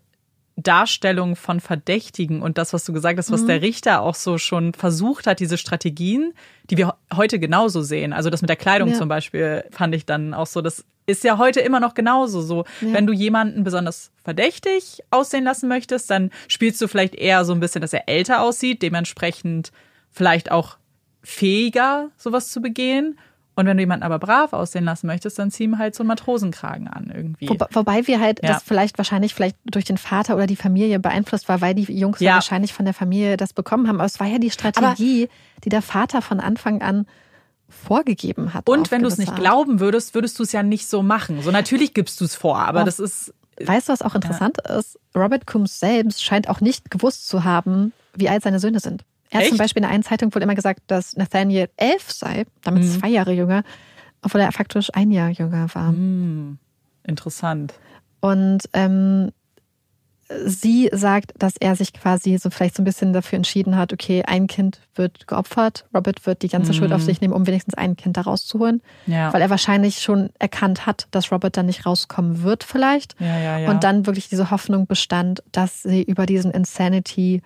Darstellung 0.56 1.36
von 1.36 1.60
Verdächtigen 1.60 2.42
und 2.42 2.58
das, 2.58 2.74
was 2.74 2.86
du 2.86 2.94
gesagt 2.94 3.18
hast, 3.18 3.32
was 3.32 3.42
mhm. 3.42 3.48
der 3.48 3.62
Richter 3.62 4.02
auch 4.02 4.16
so 4.16 4.38
schon 4.38 4.74
versucht 4.74 5.26
hat, 5.26 5.40
diese 5.40 5.58
Strategien, 5.58 6.34
die 6.70 6.78
wir 6.78 6.96
heute 7.14 7.40
genauso 7.40 7.82
sehen. 7.82 8.14
Also 8.14 8.30
das 8.30 8.42
mit 8.42 8.50
der 8.50 8.56
Kleidung 8.56 8.90
ja. 8.90 8.96
zum 8.96 9.10
Beispiel 9.10 9.66
fand 9.72 9.96
ich 9.96 10.06
dann 10.06 10.34
auch 10.34 10.46
so, 10.46 10.62
das 10.62 10.86
ist 11.06 11.24
ja 11.24 11.38
heute 11.38 11.60
immer 11.60 11.80
noch 11.80 11.96
genauso 11.96 12.42
so. 12.42 12.66
Ja. 12.82 12.94
Wenn 12.94 13.08
du 13.08 13.14
jemanden 13.14 13.64
besonders 13.64 14.12
verdächtig 14.24 15.04
aussehen 15.10 15.44
lassen 15.44 15.68
möchtest, 15.68 16.10
dann 16.10 16.30
spielst 16.48 16.82
du 16.82 16.88
vielleicht 16.88 17.16
eher 17.16 17.46
so 17.46 17.54
ein 17.54 17.60
bisschen, 17.60 17.82
dass 17.82 17.94
er 17.94 18.08
älter 18.08 18.42
aussieht, 18.42 18.82
dementsprechend 18.82 19.72
vielleicht 20.12 20.52
auch 20.52 20.78
fähiger, 21.24 22.10
sowas 22.18 22.50
zu 22.50 22.62
begehen. 22.62 23.18
Und 23.56 23.68
wenn 23.68 23.78
du 23.78 23.84
jemanden 23.84 24.04
aber 24.04 24.18
brav 24.18 24.54
aussehen 24.54 24.84
lassen 24.84 25.06
möchtest, 25.06 25.38
dann 25.38 25.52
zieh 25.52 25.66
ihm 25.66 25.78
halt 25.78 25.94
so 25.94 26.02
einen 26.02 26.08
Matrosenkragen 26.08 26.88
an 26.88 27.12
irgendwie. 27.14 27.50
Wo, 27.50 27.58
wobei 27.72 28.08
wir 28.08 28.20
halt 28.20 28.42
ja. 28.42 28.54
das 28.54 28.64
vielleicht 28.64 28.98
wahrscheinlich 28.98 29.36
vielleicht 29.36 29.58
durch 29.66 29.86
den 29.86 29.98
Vater 29.98 30.36
oder 30.36 30.48
die 30.48 30.56
Familie 30.56 31.00
beeinflusst 31.00 31.48
war, 31.48 31.62
weil 31.62 31.76
die 31.76 31.84
Jungs 31.84 32.20
ja. 32.20 32.34
wahrscheinlich 32.34 32.74
von 32.74 32.86
der 32.86 32.96
Familie 32.96 33.38
das 33.38 33.54
bekommen 33.54 33.88
haben. 33.88 33.98
Aber 33.98 34.06
es 34.06 34.20
war 34.20 34.28
ja 34.28 34.40
die 34.40 34.50
Strategie, 34.50 35.24
aber 35.26 35.62
die 35.64 35.70
der 35.70 35.84
Vater 35.84 36.24
von 36.24 36.40
Anfang 36.40 36.82
an 36.82 37.06
vorgegeben 37.70 38.54
hat. 38.54 38.68
Und 38.68 38.92
wenn 38.92 39.02
du 39.02 39.08
es 39.08 39.18
nicht 39.18 39.32
Art. 39.32 39.40
glauben 39.40 39.80
würdest, 39.80 40.16
würdest 40.16 40.40
du 40.40 40.44
es 40.44 40.52
ja 40.52 40.64
nicht 40.64 40.88
so 40.88 41.04
machen. 41.04 41.42
So 41.42 41.52
natürlich 41.52 41.94
gibst 41.94 42.22
du 42.22 42.26
es 42.26 42.36
vor, 42.36 42.60
aber 42.60 42.82
oh. 42.82 42.86
das 42.86 43.00
ist. 43.00 43.34
Weißt 43.64 43.88
du, 43.88 43.94
was 43.94 44.02
auch 44.02 44.16
interessant 44.16 44.58
ja. 44.68 44.80
ist? 44.80 45.00
Robert 45.16 45.46
Coombs 45.46 45.80
selbst 45.80 46.24
scheint 46.24 46.50
auch 46.50 46.60
nicht 46.60 46.90
gewusst 46.90 47.28
zu 47.28 47.44
haben, 47.44 47.94
wie 48.16 48.28
alt 48.28 48.42
seine 48.44 48.60
Söhne 48.60 48.80
sind. 48.80 49.04
Er 49.34 49.40
hat 49.40 49.44
Echt? 49.46 49.50
zum 49.50 49.58
Beispiel 49.58 49.82
in 49.82 49.90
einer 49.90 50.04
Zeitung 50.04 50.34
wohl 50.34 50.44
immer 50.44 50.54
gesagt, 50.54 50.82
dass 50.88 51.16
Nathaniel 51.16 51.68
elf 51.76 52.12
sei, 52.12 52.46
damit 52.62 52.84
mhm. 52.84 53.00
zwei 53.00 53.10
Jahre 53.10 53.34
jünger, 53.34 53.64
obwohl 54.22 54.42
er 54.42 54.52
faktisch 54.52 54.90
ein 54.94 55.10
Jahr 55.10 55.30
jünger 55.30 55.74
war. 55.74 55.92
Mhm. 55.92 56.60
Interessant. 57.04 57.74
Und 58.22 58.70
ähm, 58.74 59.32
sie 60.46 60.90
sagt, 60.94 61.32
dass 61.38 61.56
er 61.60 61.76
sich 61.76 61.94
quasi 61.94 62.38
so 62.38 62.52
vielleicht 62.52 62.76
so 62.76 62.82
ein 62.82 62.86
bisschen 62.86 63.12
dafür 63.12 63.38
entschieden 63.38 63.76
hat, 63.76 63.92
okay, 63.92 64.24
ein 64.26 64.46
Kind 64.46 64.82
wird 64.96 65.28
geopfert, 65.28 65.86
Robert 65.96 66.26
wird 66.28 66.44
die 66.44 66.48
ganze 66.48 66.72
mhm. 66.72 66.78
Schuld 66.78 66.94
auf 66.94 67.02
sich 67.02 67.22
nehmen, 67.22 67.34
um 67.34 67.48
wenigstens 67.48 67.74
ein 67.74 67.96
Kind 67.96 68.18
da 68.18 68.22
rauszuholen. 68.22 68.82
Ja. 69.08 69.34
Weil 69.34 69.42
er 69.42 69.50
wahrscheinlich 69.50 70.00
schon 70.00 70.30
erkannt 70.40 70.86
hat, 70.86 71.08
dass 71.12 71.32
Robert 71.32 71.58
dann 71.58 71.66
nicht 71.66 71.86
rauskommen 71.86 72.44
wird 72.44 72.64
vielleicht. 72.64 73.20
Ja, 73.20 73.40
ja, 73.40 73.58
ja. 73.58 73.72
Und 73.72 73.84
dann 73.84 74.06
wirklich 74.06 74.30
diese 74.30 74.52
Hoffnung 74.52 74.88
bestand, 74.88 75.44
dass 75.52 75.84
sie 75.84 76.04
über 76.04 76.26
diesen 76.26 76.52
Insanity 76.52 77.42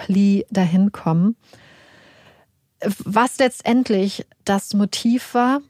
Plea 0.00 0.46
dahin 0.50 0.92
kommen. 0.92 1.36
Was 3.04 3.38
letztendlich 3.38 4.26
das 4.44 4.72
Motiv 4.72 5.34
war 5.34 5.60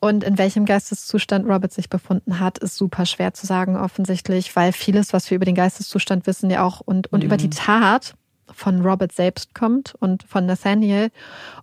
und 0.00 0.24
in 0.24 0.38
welchem 0.38 0.64
Geisteszustand 0.64 1.46
Robert 1.48 1.72
sich 1.72 1.88
befunden 1.88 2.40
hat, 2.40 2.58
ist 2.58 2.76
super 2.76 3.06
schwer 3.06 3.34
zu 3.34 3.46
sagen 3.46 3.76
offensichtlich, 3.76 4.56
weil 4.56 4.72
vieles, 4.72 5.12
was 5.12 5.30
wir 5.30 5.36
über 5.36 5.44
den 5.44 5.54
Geisteszustand 5.54 6.26
wissen, 6.26 6.50
ja 6.50 6.64
auch 6.64 6.80
und, 6.80 7.12
und 7.12 7.20
mhm. 7.20 7.26
über 7.26 7.36
die 7.36 7.50
Tat 7.50 8.14
von 8.52 8.80
Robert 8.80 9.12
selbst 9.12 9.54
kommt 9.54 9.94
und 10.00 10.24
von 10.24 10.46
Nathaniel. 10.46 11.10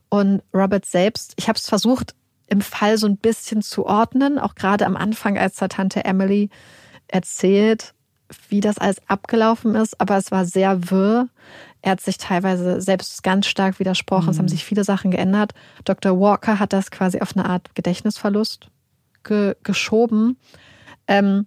Und 0.07 0.41
Robert 0.53 0.85
selbst, 0.85 1.33
ich 1.35 1.49
habe 1.49 1.57
es 1.57 1.67
versucht, 1.67 2.15
im 2.47 2.61
Fall 2.61 2.97
so 2.97 3.07
ein 3.07 3.17
bisschen 3.17 3.61
zu 3.61 3.85
ordnen, 3.85 4.39
auch 4.39 4.55
gerade 4.55 4.85
am 4.85 4.95
Anfang, 4.95 5.37
als 5.37 5.55
da 5.55 5.67
Tante 5.67 6.05
Emily 6.05 6.49
erzählt, 7.07 7.93
wie 8.49 8.61
das 8.61 8.77
alles 8.77 8.97
abgelaufen 9.07 9.75
ist, 9.75 9.99
aber 9.99 10.17
es 10.17 10.31
war 10.31 10.45
sehr 10.45 10.89
wirr. 10.89 11.27
Er 11.85 11.91
hat 11.91 12.01
sich 12.01 12.17
teilweise 12.17 12.81
selbst 12.81 13.21
ganz 13.21 13.45
stark 13.45 13.79
widersprochen. 13.79 14.25
Mhm. 14.25 14.31
Es 14.31 14.37
haben 14.39 14.45
mhm. 14.45 14.49
sich 14.49 14.65
viele 14.65 14.83
Sachen 14.83 15.11
geändert. 15.11 15.53
Dr. 15.83 16.19
Walker 16.19 16.57
hat 16.57 16.73
das 16.73 16.89
quasi 16.89 17.19
auf 17.21 17.37
eine 17.37 17.47
Art 17.47 17.75
Gedächtnisverlust 17.75 18.71
ge 19.23 19.55
geschoben. 19.61 20.37
Ähm, 21.07 21.45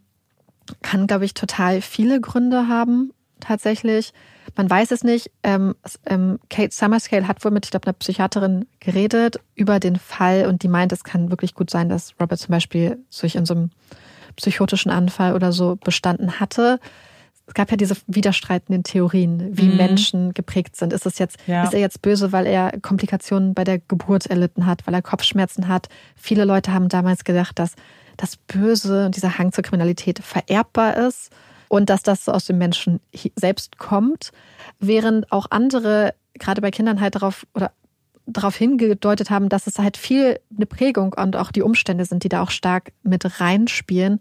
kann, 0.81 1.09
glaube 1.09 1.25
ich, 1.25 1.35
total 1.35 1.81
viele 1.81 2.21
Gründe 2.21 2.69
haben, 2.69 3.13
tatsächlich. 3.41 4.13
Man 4.55 4.71
weiß 4.71 4.93
es 4.93 5.03
nicht. 5.03 5.33
Ähm, 5.43 5.75
ähm, 6.07 6.39
Kate 6.51 6.73
Summerscale 6.73 7.27
hat 7.27 7.45
wohl 7.45 7.51
mit, 7.51 7.67
ich 7.67 7.73
glaube, 7.73 7.89
einer 7.89 7.95
Psychiaterin 7.95 8.67
geredet 8.79 9.41
über 9.57 9.81
den 9.81 9.97
Fall 9.97 10.47
und 10.47 10.63
die 10.63 10.69
meint, 10.69 10.93
es 10.93 11.03
kann 11.03 11.31
wirklich 11.31 11.55
gut 11.55 11.69
sein, 11.69 11.89
dass 11.89 12.15
Robert 12.21 12.39
zum 12.39 12.53
Beispiel 12.53 12.99
sich 13.11 13.35
in 13.35 13.45
so 13.45 13.55
einem 13.55 13.71
psychotischen 14.37 14.93
Anfall 14.93 15.35
oder 15.35 15.51
so 15.51 15.75
bestanden 15.75 16.39
hatte 16.39 16.79
es 17.49 17.55
gab 17.55 17.71
ja 17.71 17.77
diese 17.79 17.97
widerstreitenden 18.07 18.85
Theorien, 18.85 19.57
wie 19.57 19.69
mhm. 19.69 19.77
Menschen 19.77 20.35
geprägt 20.35 20.77
sind. 20.77 20.93
Ist 20.93 21.07
es 21.07 21.19
jetzt, 21.19 21.39
ja. 21.47 21.65
ist 21.65 21.73
er 21.73 21.81
jetzt 21.81 22.03
böse, 22.03 22.31
weil 22.31 22.47
er 22.47 22.79
Komplikationen 22.81 23.55
bei 23.55 23.65
der 23.65 23.79
Geburt 23.79 24.27
erlitten 24.27 24.67
hat, 24.67 24.87
weil 24.87 24.95
er 24.95 25.01
Kopfschmerzen 25.01 25.67
hat? 25.67 25.89
Viele 26.15 26.45
Leute 26.45 26.73
haben 26.73 26.91
damals 26.91 27.25
gedacht, 27.25 27.59
dass 27.59 27.75
das 28.19 28.37
Böse 28.37 29.07
und 29.07 29.17
dieser 29.17 29.39
Hang 29.39 29.53
zur 29.53 29.65
Kriminalität 29.65 30.19
vererbbar 30.19 30.97
ist 30.99 31.31
und 31.69 31.89
dass 31.89 32.03
das 32.03 32.27
so 32.27 32.33
aus 32.33 32.45
dem 32.45 32.59
Menschen 32.59 33.01
selbst 33.35 33.79
kommt, 33.79 34.31
während 34.79 35.33
auch 35.33 35.47
andere 35.51 36.15
gerade 36.35 36.61
bei 36.61 36.71
Kindern 36.71 37.01
halt 37.01 37.15
darauf 37.15 37.47
oder 37.55 37.73
darauf 38.27 38.57
hingedeutet 38.57 39.31
haben, 39.31 39.49
dass 39.49 39.67
es 39.67 39.79
halt 39.79 39.97
viel 39.97 40.39
eine 40.55 40.67
Prägung 40.67 41.15
und 41.15 41.35
auch 41.35 41.51
die 41.51 41.63
Umstände 41.63 42.05
sind, 42.05 42.25
die 42.25 42.29
da 42.29 42.43
auch 42.43 42.51
stark 42.51 42.93
mit 43.03 43.41
reinspielen 43.41 44.21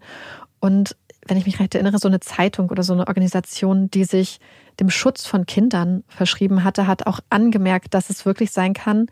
und 0.60 0.96
wenn 1.28 1.36
ich 1.36 1.46
mich 1.46 1.60
recht 1.60 1.74
erinnere, 1.74 1.98
so 1.98 2.08
eine 2.08 2.20
Zeitung 2.20 2.70
oder 2.70 2.82
so 2.82 2.92
eine 2.92 3.06
Organisation, 3.06 3.90
die 3.90 4.04
sich 4.04 4.40
dem 4.80 4.90
Schutz 4.90 5.26
von 5.26 5.46
Kindern 5.46 6.04
verschrieben 6.08 6.64
hatte, 6.64 6.86
hat 6.86 7.06
auch 7.06 7.20
angemerkt, 7.30 7.94
dass 7.94 8.10
es 8.10 8.24
wirklich 8.24 8.50
sein 8.50 8.72
kann, 8.72 9.06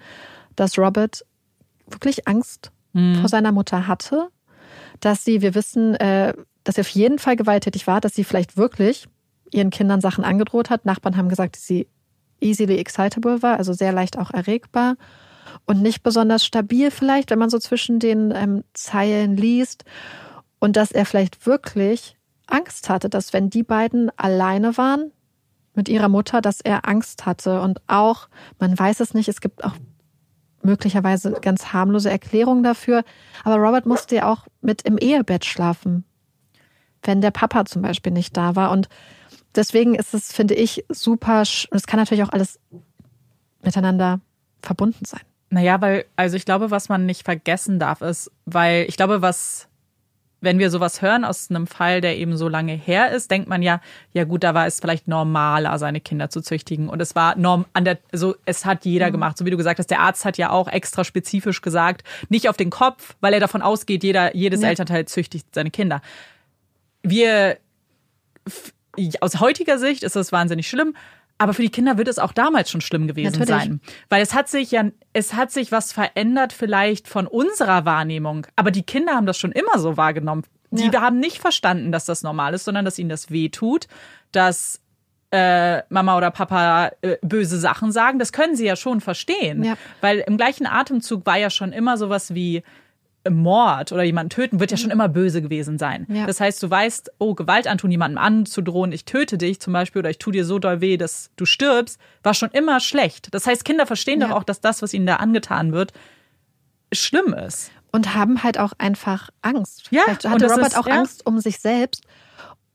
dass 0.54 0.78
Robert 0.78 1.24
wirklich 1.88 2.26
Angst 2.26 2.72
mhm. 2.92 3.16
vor 3.16 3.28
seiner 3.28 3.52
Mutter 3.52 3.86
hatte, 3.86 4.28
dass 5.00 5.24
sie, 5.24 5.42
wir 5.42 5.54
wissen, 5.54 5.94
äh, 5.96 6.32
dass 6.64 6.76
sie 6.76 6.80
auf 6.80 6.88
jeden 6.88 7.18
Fall 7.18 7.36
gewalttätig 7.36 7.86
war, 7.86 8.00
dass 8.00 8.14
sie 8.14 8.24
vielleicht 8.24 8.56
wirklich 8.56 9.06
ihren 9.52 9.70
Kindern 9.70 10.00
Sachen 10.00 10.24
angedroht 10.24 10.70
hat. 10.70 10.86
Nachbarn 10.86 11.16
haben 11.16 11.28
gesagt, 11.28 11.56
dass 11.56 11.66
sie 11.66 11.86
easily 12.40 12.78
excitable 12.78 13.42
war, 13.42 13.58
also 13.58 13.72
sehr 13.72 13.92
leicht 13.92 14.18
auch 14.18 14.30
erregbar 14.30 14.96
und 15.64 15.82
nicht 15.82 16.02
besonders 16.02 16.44
stabil 16.44 16.90
vielleicht, 16.90 17.30
wenn 17.30 17.38
man 17.38 17.50
so 17.50 17.58
zwischen 17.58 17.98
den 17.98 18.32
ähm, 18.34 18.64
Zeilen 18.74 19.36
liest 19.36 19.84
und 20.58 20.76
dass 20.76 20.92
er 20.92 21.06
vielleicht 21.06 21.46
wirklich 21.46 22.16
Angst 22.46 22.88
hatte, 22.88 23.08
dass 23.08 23.32
wenn 23.32 23.50
die 23.50 23.62
beiden 23.62 24.10
alleine 24.18 24.76
waren 24.76 25.12
mit 25.74 25.88
ihrer 25.88 26.08
Mutter, 26.08 26.40
dass 26.40 26.60
er 26.60 26.88
Angst 26.88 27.26
hatte. 27.26 27.60
Und 27.60 27.80
auch, 27.86 28.28
man 28.58 28.76
weiß 28.76 29.00
es 29.00 29.14
nicht, 29.14 29.28
es 29.28 29.40
gibt 29.40 29.62
auch 29.64 29.74
möglicherweise 30.62 31.32
ganz 31.32 31.72
harmlose 31.72 32.10
Erklärungen 32.10 32.62
dafür. 32.62 33.04
Aber 33.44 33.56
Robert 33.56 33.86
musste 33.86 34.16
ja 34.16 34.32
auch 34.32 34.46
mit 34.62 34.82
im 34.82 34.98
Ehebett 34.98 35.44
schlafen, 35.44 36.04
wenn 37.02 37.20
der 37.20 37.30
Papa 37.30 37.66
zum 37.66 37.82
Beispiel 37.82 38.12
nicht 38.12 38.36
da 38.36 38.56
war. 38.56 38.70
Und 38.70 38.88
deswegen 39.54 39.94
ist 39.94 40.14
es, 40.14 40.32
finde 40.32 40.54
ich, 40.54 40.84
super. 40.88 41.40
Und 41.40 41.76
es 41.76 41.86
kann 41.86 42.00
natürlich 42.00 42.24
auch 42.24 42.32
alles 42.32 42.58
miteinander 43.62 44.20
verbunden 44.62 45.04
sein. 45.04 45.20
Naja, 45.50 45.80
weil, 45.80 46.06
also 46.16 46.36
ich 46.36 46.44
glaube, 46.44 46.70
was 46.70 46.88
man 46.88 47.06
nicht 47.06 47.22
vergessen 47.24 47.78
darf, 47.78 48.00
ist, 48.00 48.32
weil 48.46 48.86
ich 48.88 48.96
glaube, 48.96 49.22
was 49.22 49.68
wenn 50.46 50.58
wir 50.58 50.70
sowas 50.70 51.02
hören 51.02 51.24
aus 51.24 51.50
einem 51.50 51.66
Fall, 51.66 52.00
der 52.00 52.16
eben 52.16 52.36
so 52.36 52.48
lange 52.48 52.72
her 52.72 53.10
ist, 53.10 53.30
denkt 53.30 53.48
man 53.48 53.60
ja, 53.60 53.82
ja 54.14 54.24
gut, 54.24 54.44
da 54.44 54.54
war 54.54 54.66
es 54.66 54.80
vielleicht 54.80 55.08
normaler, 55.08 55.78
seine 55.78 56.00
Kinder 56.00 56.30
zu 56.30 56.40
züchtigen. 56.40 56.88
Und 56.88 57.02
es 57.02 57.14
war 57.14 57.36
norm 57.36 57.66
an 57.74 57.84
der, 57.84 57.98
so 58.12 58.36
es 58.46 58.64
hat 58.64 58.86
jeder 58.86 59.08
mhm. 59.08 59.12
gemacht. 59.12 59.36
So 59.36 59.44
wie 59.44 59.50
du 59.50 59.56
gesagt 59.58 59.78
hast, 59.78 59.90
der 59.90 60.00
Arzt 60.00 60.24
hat 60.24 60.38
ja 60.38 60.50
auch 60.50 60.68
extra 60.68 61.04
spezifisch 61.04 61.60
gesagt, 61.60 62.04
nicht 62.30 62.48
auf 62.48 62.56
den 62.56 62.70
Kopf, 62.70 63.16
weil 63.20 63.34
er 63.34 63.40
davon 63.40 63.60
ausgeht, 63.60 64.04
jeder, 64.04 64.34
jedes 64.34 64.62
ja. 64.62 64.68
Elternteil 64.68 65.04
züchtigt 65.04 65.46
seine 65.52 65.70
Kinder. 65.70 66.00
Wir 67.02 67.58
aus 69.20 69.40
heutiger 69.40 69.78
Sicht 69.78 70.02
ist 70.02 70.16
das 70.16 70.32
wahnsinnig 70.32 70.68
schlimm. 70.68 70.94
Aber 71.38 71.52
für 71.52 71.62
die 71.62 71.70
Kinder 71.70 71.98
wird 71.98 72.08
es 72.08 72.18
auch 72.18 72.32
damals 72.32 72.70
schon 72.70 72.80
schlimm 72.80 73.06
gewesen 73.06 73.38
Natürlich. 73.38 73.64
sein. 73.64 73.80
Weil 74.08 74.22
es 74.22 74.34
hat 74.34 74.48
sich 74.48 74.70
ja, 74.70 74.84
es 75.12 75.34
hat 75.34 75.50
sich 75.50 75.70
was 75.70 75.92
verändert 75.92 76.52
vielleicht 76.52 77.08
von 77.08 77.26
unserer 77.26 77.84
Wahrnehmung. 77.84 78.46
Aber 78.56 78.70
die 78.70 78.82
Kinder 78.82 79.14
haben 79.14 79.26
das 79.26 79.38
schon 79.38 79.52
immer 79.52 79.78
so 79.78 79.96
wahrgenommen. 79.96 80.44
Die 80.70 80.90
ja. 80.90 81.00
haben 81.00 81.18
nicht 81.18 81.38
verstanden, 81.38 81.92
dass 81.92 82.06
das 82.06 82.22
normal 82.22 82.54
ist, 82.54 82.64
sondern 82.64 82.84
dass 82.84 82.98
ihnen 82.98 83.10
das 83.10 83.30
weh 83.30 83.48
tut, 83.50 83.86
dass 84.32 84.80
äh, 85.30 85.82
Mama 85.90 86.16
oder 86.16 86.30
Papa 86.30 86.92
äh, 87.02 87.16
böse 87.22 87.58
Sachen 87.58 87.92
sagen. 87.92 88.18
Das 88.18 88.32
können 88.32 88.56
sie 88.56 88.64
ja 88.64 88.76
schon 88.76 89.00
verstehen. 89.00 89.62
Ja. 89.62 89.74
Weil 90.00 90.20
im 90.20 90.36
gleichen 90.36 90.66
Atemzug 90.66 91.26
war 91.26 91.36
ja 91.36 91.50
schon 91.50 91.72
immer 91.72 91.98
sowas 91.98 92.34
wie 92.34 92.62
Mord 93.30 93.92
oder 93.92 94.02
jemanden 94.02 94.30
töten 94.30 94.60
wird 94.60 94.70
ja 94.70 94.76
schon 94.76 94.90
immer 94.90 95.08
böse 95.08 95.42
gewesen 95.42 95.78
sein. 95.78 96.06
Ja. 96.08 96.26
Das 96.26 96.40
heißt, 96.40 96.62
du 96.62 96.70
weißt, 96.70 97.12
oh, 97.18 97.34
Gewalt 97.34 97.66
antun, 97.66 97.90
jemandem 97.90 98.18
anzudrohen, 98.18 98.92
ich 98.92 99.04
töte 99.04 99.38
dich 99.38 99.60
zum 99.60 99.72
Beispiel 99.72 100.00
oder 100.00 100.10
ich 100.10 100.18
tue 100.18 100.32
dir 100.32 100.44
so 100.44 100.58
doll 100.58 100.80
weh, 100.80 100.96
dass 100.96 101.30
du 101.36 101.44
stirbst, 101.46 101.98
war 102.22 102.34
schon 102.34 102.50
immer 102.50 102.80
schlecht. 102.80 103.28
Das 103.34 103.46
heißt, 103.46 103.64
Kinder 103.64 103.86
verstehen 103.86 104.20
Ja. 104.20 104.28
doch 104.28 104.36
auch, 104.36 104.44
dass 104.44 104.60
das, 104.60 104.82
was 104.82 104.92
ihnen 104.94 105.06
da 105.06 105.16
angetan 105.16 105.72
wird, 105.72 105.92
schlimm 106.92 107.34
ist. 107.34 107.70
und 107.92 108.14
haben 108.14 108.42
halt 108.42 108.58
auch 108.58 108.72
einfach 108.78 109.30
Angst. 109.42 109.88
Ja, 109.90 110.02
Vielleicht 110.04 110.24
und 110.26 110.32
hatte 110.32 110.46
Robert 110.50 110.66
ist- 110.68 110.78
auch 110.78 110.86
ja. 110.86 110.98
Angst 110.98 111.24
um 111.26 111.40
sich 111.40 111.58
selbst. 111.60 112.02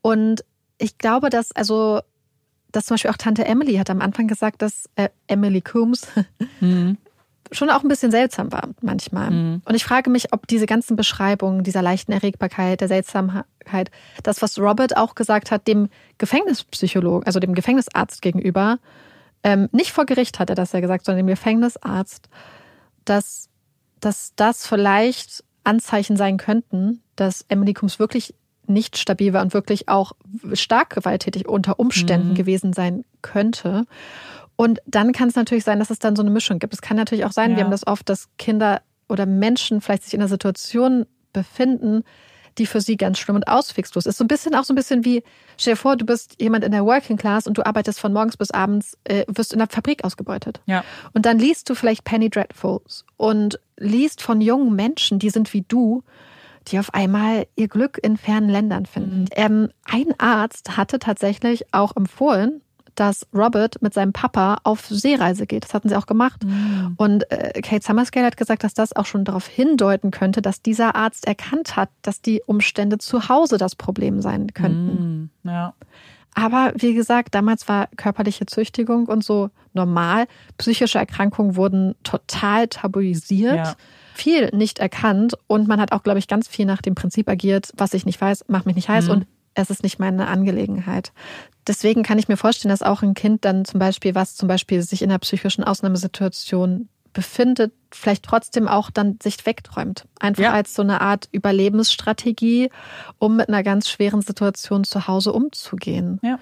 Und 0.00 0.44
ich 0.78 0.98
glaube, 0.98 1.30
dass 1.30 1.52
also 1.52 2.00
dass 2.72 2.86
zum 2.86 2.94
Beispiel 2.94 3.10
auch 3.10 3.16
Tante 3.18 3.44
Emily 3.44 3.74
hat 3.74 3.90
am 3.90 4.00
Anfang 4.00 4.26
gesagt, 4.26 4.62
dass 4.62 4.88
äh, 4.96 5.10
Emily 5.28 5.60
Coombs 5.60 6.06
Mhm. 6.60 6.96
Schon 7.52 7.70
auch 7.70 7.82
ein 7.82 7.88
bisschen 7.88 8.10
seltsam 8.10 8.50
war 8.52 8.68
manchmal. 8.80 9.28
Und 9.64 9.74
ich 9.74 9.84
frage 9.84 10.10
mich, 10.10 10.32
ob 10.32 10.46
diese 10.46 10.66
ganzen 10.66 10.96
Beschreibungen 10.96 11.62
dieser 11.62 11.82
leichten 11.82 12.12
Erregbarkeit, 12.12 12.80
der 12.80 12.88
Seltsamkeit, 12.88 13.90
das, 14.22 14.42
was 14.42 14.58
Robert 14.58 14.96
auch 14.96 15.14
gesagt 15.14 15.50
hat, 15.50 15.68
dem 15.68 15.88
Gefängnispsychologen, 16.18 17.26
also 17.26 17.40
dem 17.40 17.54
Gefängnisarzt 17.54 18.22
gegenüber, 18.22 18.78
ähm, 19.44 19.68
nicht 19.72 19.92
vor 19.92 20.06
Gericht 20.06 20.38
hat 20.38 20.50
er 20.50 20.56
das 20.56 20.72
ja 20.72 20.80
gesagt, 20.80 21.04
sondern 21.04 21.26
dem 21.26 21.30
Gefängnisarzt, 21.30 22.28
dass, 23.04 23.48
dass 24.00 24.32
das 24.36 24.66
vielleicht 24.66 25.44
Anzeichen 25.64 26.16
sein 26.16 26.36
könnten, 26.36 27.02
dass 27.16 27.44
Emily 27.48 27.74
Coombs 27.74 27.98
wirklich 27.98 28.34
nicht 28.66 28.96
stabil 28.96 29.32
war 29.32 29.42
und 29.42 29.54
wirklich 29.54 29.88
auch 29.88 30.12
stark 30.54 30.90
gewalttätig 30.90 31.48
unter 31.48 31.78
Umständen 31.78 32.34
gewesen 32.34 32.72
sein 32.72 33.04
könnte. 33.20 33.86
Und 34.62 34.80
dann 34.86 35.12
kann 35.12 35.28
es 35.28 35.34
natürlich 35.34 35.64
sein, 35.64 35.78
dass 35.78 35.90
es 35.90 35.98
dann 35.98 36.14
so 36.14 36.22
eine 36.22 36.30
Mischung 36.30 36.58
gibt. 36.58 36.72
Es 36.72 36.82
kann 36.82 36.96
natürlich 36.96 37.24
auch 37.24 37.32
sein, 37.32 37.50
Ja. 37.52 37.56
wir 37.56 37.64
haben 37.64 37.70
das 37.70 37.86
oft, 37.86 38.08
dass 38.08 38.28
Kinder 38.38 38.80
oder 39.08 39.26
Menschen 39.26 39.80
vielleicht 39.80 40.04
sich 40.04 40.14
in 40.14 40.20
einer 40.20 40.28
Situation 40.28 41.06
befinden, 41.32 42.04
die 42.58 42.66
für 42.66 42.80
sie 42.80 42.96
ganz 42.96 43.18
schlimm 43.18 43.36
und 43.36 43.48
auswegslos 43.48 44.06
ist. 44.06 44.18
So 44.18 44.24
ein 44.24 44.28
bisschen 44.28 44.54
auch 44.54 44.64
so 44.64 44.72
ein 44.72 44.76
bisschen 44.76 45.04
wie, 45.04 45.22
stell 45.56 45.72
dir 45.72 45.78
vor, 45.78 45.96
du 45.96 46.04
bist 46.04 46.40
jemand 46.40 46.64
in 46.64 46.70
der 46.72 46.84
Working 46.84 47.16
Class 47.16 47.46
und 47.46 47.56
du 47.58 47.64
arbeitest 47.66 47.98
von 47.98 48.12
morgens 48.12 48.36
bis 48.36 48.50
abends, 48.50 48.96
äh, 49.04 49.24
wirst 49.26 49.52
in 49.52 49.58
der 49.58 49.68
Fabrik 49.68 50.04
ausgebeutet. 50.04 50.60
Ja. 50.66 50.84
Und 51.12 51.26
dann 51.26 51.38
liest 51.38 51.68
du 51.70 51.74
vielleicht 51.74 52.04
Penny 52.04 52.28
Dreadfuls 52.30 53.04
und 53.16 53.58
liest 53.78 54.22
von 54.22 54.40
jungen 54.40 54.76
Menschen, 54.76 55.18
die 55.18 55.30
sind 55.30 55.52
wie 55.54 55.62
du, 55.62 56.02
die 56.68 56.78
auf 56.78 56.94
einmal 56.94 57.46
ihr 57.56 57.68
Glück 57.68 57.98
in 58.02 58.16
fernen 58.16 58.48
Ländern 58.48 58.86
finden. 58.86 59.24
Ähm, 59.32 59.70
ein 59.84 60.14
Arzt 60.18 60.76
hatte 60.76 60.98
tatsächlich 60.98 61.72
auch 61.72 61.96
empfohlen, 61.96 62.60
dass 62.94 63.26
Robert 63.34 63.80
mit 63.82 63.94
seinem 63.94 64.12
Papa 64.12 64.58
auf 64.64 64.86
Seereise 64.86 65.46
geht. 65.46 65.64
Das 65.64 65.74
hatten 65.74 65.88
sie 65.88 65.96
auch 65.96 66.06
gemacht. 66.06 66.42
Und 66.96 67.30
äh, 67.30 67.60
Kate 67.62 67.84
Summerscale 67.84 68.26
hat 68.26 68.36
gesagt, 68.36 68.64
dass 68.64 68.74
das 68.74 68.94
auch 68.94 69.06
schon 69.06 69.24
darauf 69.24 69.46
hindeuten 69.46 70.10
könnte, 70.10 70.42
dass 70.42 70.62
dieser 70.62 70.94
Arzt 70.94 71.26
erkannt 71.26 71.76
hat, 71.76 71.90
dass 72.02 72.20
die 72.20 72.42
Umstände 72.46 72.98
zu 72.98 73.28
Hause 73.28 73.58
das 73.58 73.74
Problem 73.74 74.20
sein 74.20 74.52
könnten. 74.52 75.30
Mhm. 75.44 75.50
Ja. 75.50 75.74
Aber 76.34 76.72
wie 76.76 76.94
gesagt, 76.94 77.34
damals 77.34 77.68
war 77.68 77.88
körperliche 77.96 78.46
Züchtigung 78.46 79.06
und 79.06 79.22
so 79.22 79.50
normal. 79.74 80.26
Psychische 80.56 80.98
Erkrankungen 80.98 81.56
wurden 81.56 81.94
total 82.04 82.68
tabuisiert. 82.68 83.56
Ja. 83.56 83.74
Viel 84.14 84.50
nicht 84.54 84.78
erkannt 84.78 85.34
und 85.46 85.68
man 85.68 85.80
hat 85.80 85.92
auch, 85.92 86.02
glaube 86.02 86.18
ich, 86.18 86.28
ganz 86.28 86.48
viel 86.48 86.66
nach 86.66 86.82
dem 86.82 86.94
Prinzip 86.94 87.28
agiert, 87.28 87.72
was 87.76 87.94
ich 87.94 88.04
nicht 88.04 88.20
weiß, 88.20 88.44
macht 88.48 88.66
mich 88.66 88.76
nicht 88.76 88.88
heiß 88.88 89.08
und 89.08 89.26
es 89.54 89.70
ist 89.70 89.82
nicht 89.82 89.98
meine 89.98 90.28
Angelegenheit. 90.28 91.12
Deswegen 91.66 92.02
kann 92.02 92.18
ich 92.18 92.28
mir 92.28 92.36
vorstellen, 92.36 92.70
dass 92.70 92.82
auch 92.82 93.02
ein 93.02 93.14
Kind 93.14 93.44
dann 93.44 93.64
zum 93.64 93.78
Beispiel, 93.78 94.14
was 94.14 94.34
zum 94.34 94.48
Beispiel 94.48 94.82
sich 94.82 95.02
in 95.02 95.10
einer 95.10 95.18
psychischen 95.20 95.62
Ausnahmesituation 95.64 96.88
befindet, 97.12 97.72
vielleicht 97.92 98.24
trotzdem 98.24 98.66
auch 98.68 98.90
dann 98.90 99.18
sich 99.22 99.44
wegträumt. 99.44 100.06
Einfach 100.18 100.42
Ja. 100.44 100.52
als 100.52 100.74
so 100.74 100.80
eine 100.82 101.02
Art 101.02 101.28
Überlebensstrategie, 101.30 102.70
um 103.18 103.36
mit 103.36 103.48
einer 103.48 103.62
ganz 103.62 103.88
schweren 103.88 104.22
Situation 104.22 104.84
zu 104.84 105.06
Hause 105.06 105.32
umzugehen. 105.32 106.18
Ja. 106.22 106.38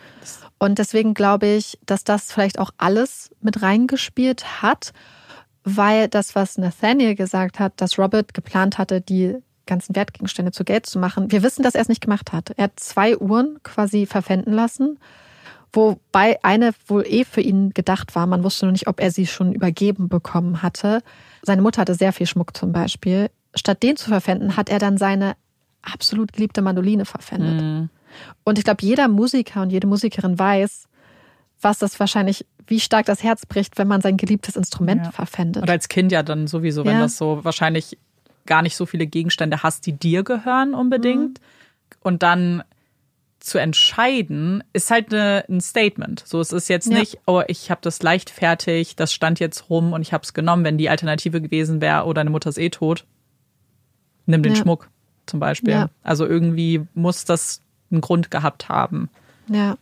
Und 0.59 0.79
deswegen 0.79 1.15
glaube 1.15 1.47
ich, 1.47 1.79
dass 1.87 2.05
das 2.05 2.33
vielleicht 2.33 2.59
auch 2.59 2.71
alles 2.79 3.31
mit 3.41 3.63
reingespielt 3.63 4.63
hat, 4.63 4.93
weil 5.65 6.09
das, 6.09 6.35
was 6.35 6.57
Nathaniel 6.57 7.15
gesagt 7.15 7.59
hat, 7.59 7.73
dass 7.81 7.99
Robert 7.99 8.33
geplant 8.33 8.79
hatte, 8.79 9.01
die 9.01 9.37
ganzen 9.71 9.97
Wertgegenstände 9.97 10.53
zu 10.53 10.65
Geld 10.65 10.85
zu 10.85 10.99
machen. 10.99 11.31
Wir 11.33 11.43
wissen, 11.43 11.63
dass 11.63 11.75
er 11.75 11.81
es 11.81 11.89
nicht 11.89 12.03
gemacht 12.03 12.33
hat. 12.33 12.51
Er 12.57 12.65
hat 12.65 12.79
zwei 12.79 13.17
Uhren 13.17 13.59
quasi 13.63 14.05
verpfänden 14.07 14.53
lassen, 14.53 14.99
wobei 15.73 16.43
eine 16.45 16.73
wohl 16.87 17.05
eh 17.07 17.25
für 17.25 17.41
ihn 17.41 17.71
gedacht 17.71 18.15
war. 18.15 18.27
Man 18.27 18.43
wusste 18.45 18.67
nur 18.67 18.73
nicht, 18.73 18.87
ob 18.89 19.01
er 19.01 19.11
sie 19.11 19.27
schon 19.27 19.53
übergeben 19.53 20.09
bekommen 20.09 20.63
hatte. 20.63 21.03
Seine 21.43 21.63
Mutter 21.63 21.81
hatte 21.83 21.95
sehr 21.95 22.13
viel 22.13 22.27
Schmuck 22.27 22.57
zum 22.57 22.73
Beispiel. 22.73 23.31
Statt 23.55 23.83
den 23.83 23.97
zu 23.97 24.09
verpfänden, 24.11 24.57
hat 24.57 24.69
er 24.69 24.79
dann 24.79 24.99
seine 24.99 25.35
absolut 25.83 26.33
geliebte 26.33 26.61
Mandoline 26.63 27.05
verpfändet. 27.05 27.89
Und 28.45 28.59
ich 28.59 28.65
glaube, 28.65 28.85
jeder 28.85 29.09
Musiker 29.09 29.63
und 29.63 29.71
jede 29.71 29.87
Musikerin 29.87 30.39
weiß, 30.39 30.85
was 31.63 31.79
das 31.79 31.99
wahrscheinlich, 32.01 32.47
wie 32.67 32.81
stark 32.81 33.07
das 33.07 33.23
Herz 33.23 33.47
bricht, 33.47 33.79
wenn 33.79 33.89
man 33.89 34.01
sein 34.01 34.17
geliebtes 34.17 34.57
Instrument 34.57 35.05
Ja. 35.05 35.11
verpfändet. 35.13 35.63
Und 35.63 35.71
als 35.71 35.89
Kind 35.89 36.11
ja 36.13 36.23
dann 36.23 36.47
sowieso, 36.47 36.85
wenn 36.85 36.95
Ja. 36.95 37.01
das 37.01 37.17
so 37.17 37.45
wahrscheinlich 37.45 37.99
gar 38.51 38.61
nicht 38.63 38.77
so 38.77 38.85
viele 38.85 39.07
Gegenstände 39.07 39.63
hast, 39.63 39.87
die 39.87 39.93
dir 39.95 40.25
gehören 40.25 40.75
unbedingt. 40.75 41.41
Und 42.03 42.23
dann 42.23 42.63
zu 43.39 43.57
entscheiden, 43.59 44.63
ist 44.75 44.91
halt 44.91 45.15
eine, 45.15 45.45
ein 45.49 45.61
Statement. 45.63 46.23
So, 46.27 46.41
es 46.41 46.53
ist 46.53 46.69
jetzt 46.69 46.91
Ja. 46.91 46.99
nicht, 46.99 47.19
oh, 47.27 47.43
ich 47.47 47.71
habe 47.71 47.81
das 47.83 48.03
leichtfertig, 48.03 48.97
das 48.97 49.15
stand 49.15 49.41
jetzt 49.41 49.71
rum 49.71 49.93
und 49.95 50.03
ich 50.03 50.13
habe 50.13 50.23
es 50.25 50.35
genommen, 50.35 50.65
wenn 50.65 50.77
die 50.77 50.91
Alternative 50.91 51.41
gewesen 51.41 51.81
wäre, 51.81 52.05
oh, 52.05 52.13
deine 52.13 52.29
Mutter 52.29 52.51
ist 52.51 52.59
eh 52.59 52.69
tot. 52.69 53.07
Nimm 54.27 54.43
den 54.43 54.55
Ja. 54.55 54.61
Schmuck 54.61 54.91
zum 55.27 55.41
Beispiel. 55.41 55.73
Ja. 55.73 55.91
Also 56.03 56.27
irgendwie 56.27 56.87
muss 56.93 57.25
das 57.25 57.63
einen 57.91 58.01
Grund 58.03 58.31
gehabt 58.31 58.69
haben. 58.69 59.09
ja. 59.49 59.77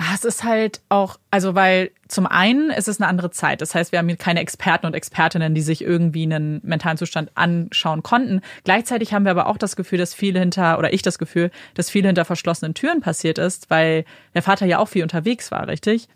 Ja, 0.00 0.14
es 0.14 0.24
ist 0.24 0.44
halt 0.44 0.80
auch, 0.88 1.18
also 1.30 1.54
weil 1.54 1.90
zum 2.08 2.26
einen 2.26 2.70
ist 2.70 2.88
es 2.88 2.98
eine 2.98 3.06
andere 3.06 3.30
Zeit. 3.30 3.60
Das 3.60 3.74
heißt, 3.74 3.92
wir 3.92 3.98
haben 3.98 4.08
hier 4.08 4.16
keine 4.16 4.40
Experten 4.40 4.86
und 4.86 4.94
Expertinnen, 4.94 5.54
die 5.54 5.60
sich 5.60 5.82
irgendwie 5.82 6.22
einen 6.22 6.62
mentalen 6.64 6.96
Zustand 6.96 7.30
anschauen 7.34 8.02
konnten. 8.02 8.40
Gleichzeitig 8.64 9.12
haben 9.12 9.24
wir 9.24 9.30
aber 9.30 9.46
auch 9.46 9.58
das 9.58 9.76
Gefühl, 9.76 9.98
dass 9.98 10.14
viel 10.14 10.38
hinter, 10.38 10.78
oder 10.78 10.94
ich 10.94 11.02
das 11.02 11.18
Gefühl, 11.18 11.50
dass 11.74 11.90
viel 11.90 12.06
hinter 12.06 12.24
verschlossenen 12.24 12.72
Türen 12.72 13.02
passiert 13.02 13.36
ist, 13.36 13.68
weil 13.68 14.06
der 14.32 14.40
Vater 14.40 14.64
ja 14.64 14.78
auch 14.78 14.88
viel 14.88 15.02
unterwegs 15.02 15.50
war, 15.50 15.68
richtig? 15.68 16.08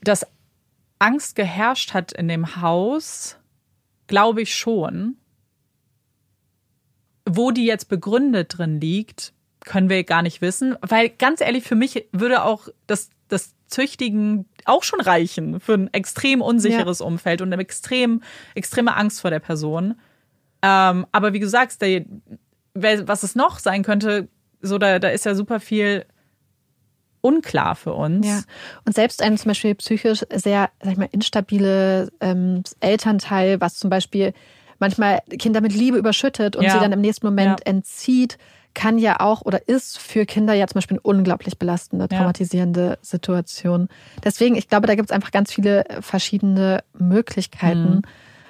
Dass 0.00 0.28
Angst 1.00 1.34
geherrscht 1.34 1.92
hat 1.92 2.12
in 2.12 2.28
dem 2.28 2.62
Haus, 2.62 3.36
glaube 4.06 4.42
ich 4.42 4.54
schon. 4.54 5.16
Wo 7.28 7.50
die 7.50 7.66
jetzt 7.66 7.88
begründet 7.88 8.58
drin 8.58 8.80
liegt, 8.80 9.32
können 9.64 9.88
wir 9.88 10.04
gar 10.04 10.22
nicht 10.22 10.40
wissen. 10.40 10.76
Weil 10.82 11.08
ganz 11.08 11.40
ehrlich, 11.40 11.64
für 11.64 11.74
mich 11.74 12.06
würde 12.12 12.44
auch 12.44 12.68
das, 12.86 13.10
das 13.28 13.54
Züchtigen 13.66 14.46
auch 14.64 14.84
schon 14.84 15.00
reichen 15.00 15.58
für 15.60 15.74
ein 15.74 15.92
extrem 15.92 16.40
unsicheres 16.42 17.00
Umfeld 17.00 17.40
und 17.42 17.52
eine 17.52 17.60
extrem, 17.62 18.22
extreme 18.54 18.94
Angst 18.96 19.20
vor 19.20 19.30
der 19.30 19.40
Person. 19.40 19.94
Ähm, 20.62 21.06
aber 21.12 21.32
wie 21.32 21.40
du 21.40 21.48
sagst, 21.48 21.82
der, 21.82 22.04
was 22.74 23.22
es 23.22 23.34
noch 23.34 23.58
sein 23.58 23.82
könnte, 23.82 24.28
so 24.60 24.78
da, 24.78 24.98
da 24.98 25.08
ist 25.08 25.24
ja 25.24 25.34
super 25.34 25.60
viel 25.60 26.06
unklar 27.20 27.74
für 27.74 27.94
uns. 27.94 28.26
Ja. 28.26 28.40
Und 28.84 28.94
selbst 28.94 29.22
ein 29.22 29.36
zum 29.38 29.48
Beispiel 29.48 29.74
psychisch 29.76 30.24
sehr, 30.34 30.70
sag 30.82 30.92
ich 30.92 30.98
mal, 30.98 31.08
instabile 31.10 32.10
ähm, 32.20 32.62
Elternteil, 32.80 33.60
was 33.60 33.76
zum 33.76 33.88
Beispiel 33.90 34.34
manchmal 34.78 35.20
Kinder 35.38 35.60
mit 35.60 35.72
Liebe 35.74 35.96
überschüttet 35.96 36.56
und 36.56 36.64
Ja. 36.64 36.72
sie 36.72 36.80
dann 36.80 36.92
im 36.92 37.00
nächsten 37.00 37.26
Moment 37.26 37.60
Ja. 37.60 37.66
entzieht, 37.66 38.36
kann 38.74 38.98
ja 38.98 39.20
auch 39.20 39.42
oder 39.42 39.68
ist 39.68 39.98
für 39.98 40.26
Kinder 40.26 40.52
ja 40.54 40.66
zum 40.66 40.74
Beispiel 40.74 40.96
eine 40.96 41.16
unglaublich 41.18 41.58
belastende, 41.58 42.08
Ja. 42.10 42.18
traumatisierende 42.18 42.98
Situation. 43.02 43.88
Deswegen, 44.22 44.56
ich 44.56 44.68
glaube, 44.68 44.86
da 44.86 44.94
gibt 44.96 45.10
es 45.10 45.14
einfach 45.14 45.30
ganz 45.30 45.52
viele 45.52 45.84
verschiedene 46.00 46.82
Möglichkeiten, 46.98 47.96
Mhm. 47.96 48.02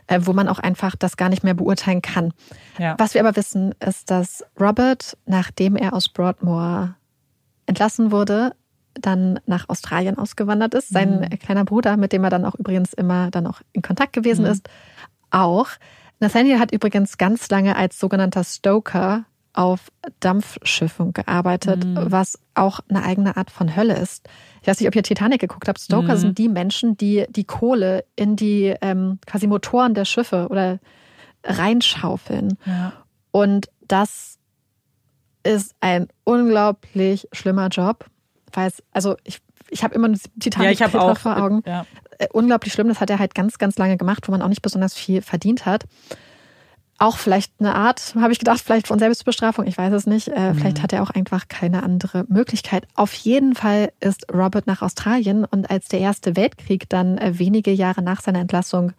äh, 0.07 0.21
wo 0.23 0.33
man 0.33 0.49
auch 0.49 0.59
einfach 0.59 0.97
das 0.97 1.17
gar 1.17 1.29
nicht 1.29 1.45
mehr 1.45 1.55
beurteilen 1.55 2.03
kann. 2.03 2.33
Ja. 2.79 2.95
Was 2.99 3.15
wir 3.15 3.21
aber 3.21 3.37
wissen, 3.37 3.75
ist, 3.87 4.11
dass 4.11 4.45
Robert, 4.61 5.17
nachdem 5.27 5.77
er 5.77 5.93
aus 5.95 6.09
Broadmoor 6.09 6.97
entlassen 7.67 8.11
wurde, 8.11 8.53
dann 8.95 9.41
nach 9.47 9.69
Australien 9.69 10.19
ausgewandert 10.19 10.75
ist. 10.75 10.91
Sein 10.91 11.21
Mhm. 11.21 11.39
kleiner 11.41 11.65
Bruder, 11.65 11.97
mit 11.97 12.13
dem 12.13 12.23
er 12.25 12.31
dann 12.31 12.45
auch 12.45 12.55
übrigens 12.55 12.93
immer 12.93 13.31
dann 13.31 13.47
auch 13.47 13.61
in 13.73 13.83
Kontakt 13.83 14.15
Mhm. 14.17 14.23
gewesen 14.23 14.45
ist, 14.47 14.69
auch. 15.31 15.67
Nathaniel 16.21 16.61
hat 16.61 16.71
übrigens 16.73 17.19
ganz 17.19 17.49
lange 17.51 17.75
als 17.77 17.99
sogenannter 17.99 18.45
Stoker 18.45 19.25
auf 19.55 19.91
Dampfschiffen 20.21 21.13
gearbeitet, 21.13 21.85
Mhm. 21.85 22.07
was 22.11 22.39
auch 22.55 22.81
eine 22.89 23.03
eigene 23.05 23.37
Art 23.37 23.51
von 23.51 23.75
Hölle 23.75 23.97
ist. 23.97 24.29
Ich 24.63 24.69
weiß 24.69 24.81
nicht, 24.81 24.89
ob 24.89 24.97
ihr 24.97 25.03
Titanic 25.03 25.41
geguckt 25.41 25.69
habt. 25.69 25.81
Stoker 25.81 26.15
Mhm. 26.15 26.19
sind 26.19 26.39
die 26.39 26.49
Menschen, 26.49 26.97
die 26.97 27.25
die 27.31 27.45
Kohle 27.45 28.05
in 28.17 28.35
die 28.37 28.75
ähm, 28.83 29.19
quasi 29.27 29.47
Motoren 29.47 29.95
der 29.95 30.05
Schiffe 30.05 30.49
oder 30.51 30.79
reinschaufeln. 31.45 32.59
Ja. 32.67 32.93
Und 33.31 33.69
das 33.89 34.39
ist 35.43 35.75
ein 35.81 36.09
unglaublich 36.25 37.29
schlimmer 37.33 37.69
Job, 37.69 38.07
weil 38.53 38.69
es, 38.69 38.83
also 38.93 39.17
ich, 39.25 39.39
ich 39.71 39.85
habe 39.85 39.95
immer 39.95 40.11
Titanic 40.41 40.79
Ja, 40.81 40.87
auch. 40.95 41.19
vor 41.19 41.37
Augen. 41.37 41.63
Ja. 41.67 41.87
Äh, 42.19 42.29
unglaublich 42.33 42.73
schlimm, 42.73 42.89
das 42.89 43.01
hat 43.01 43.11
er 43.11 43.19
halt 43.19 43.35
ganz, 43.35 43.59
ganz 43.59 43.77
lange 43.77 43.97
gemacht, 43.97 44.27
wo 44.29 44.33
man 44.33 44.41
auch 44.43 44.49
nicht 44.49 44.63
besonders 44.63 44.95
viel 44.95 45.21
verdient 45.23 45.67
hat. 45.67 45.85
Auch 46.99 47.17
vielleicht 47.17 47.53
eine 47.59 47.75
Art, 47.75 48.15
habe 48.19 48.33
ich 48.33 48.39
gedacht, 48.39 48.61
vielleicht 48.61 48.87
von 48.87 48.99
Selbstbestrafung, 48.99 49.67
ich 49.67 49.77
weiß 49.77 49.93
es 49.93 50.07
nicht. 50.07 50.29
Äh, 50.29 50.53
mhm. 50.53 50.59
Vielleicht 50.59 50.83
hat 50.83 50.93
er 50.93 51.03
auch 51.03 51.11
einfach 51.11 51.49
keine 51.49 51.83
andere 51.83 52.25
Möglichkeit. 52.29 52.87
Auf 52.95 53.13
jeden 53.15 53.55
Fall 53.55 53.93
ist 54.01 54.27
Robert 54.33 54.67
nach 54.67 54.83
Australien 54.83 55.45
und 55.45 55.71
als 55.71 55.89
der 55.89 56.01
Erste 56.01 56.37
Weltkrieg 56.37 56.89
dann 56.89 57.19
äh, 57.19 57.39
wenige 57.39 57.73
Jahre 57.73 58.03
nach 58.03 58.21
seiner 58.21 58.41
Entlassung 58.41 58.93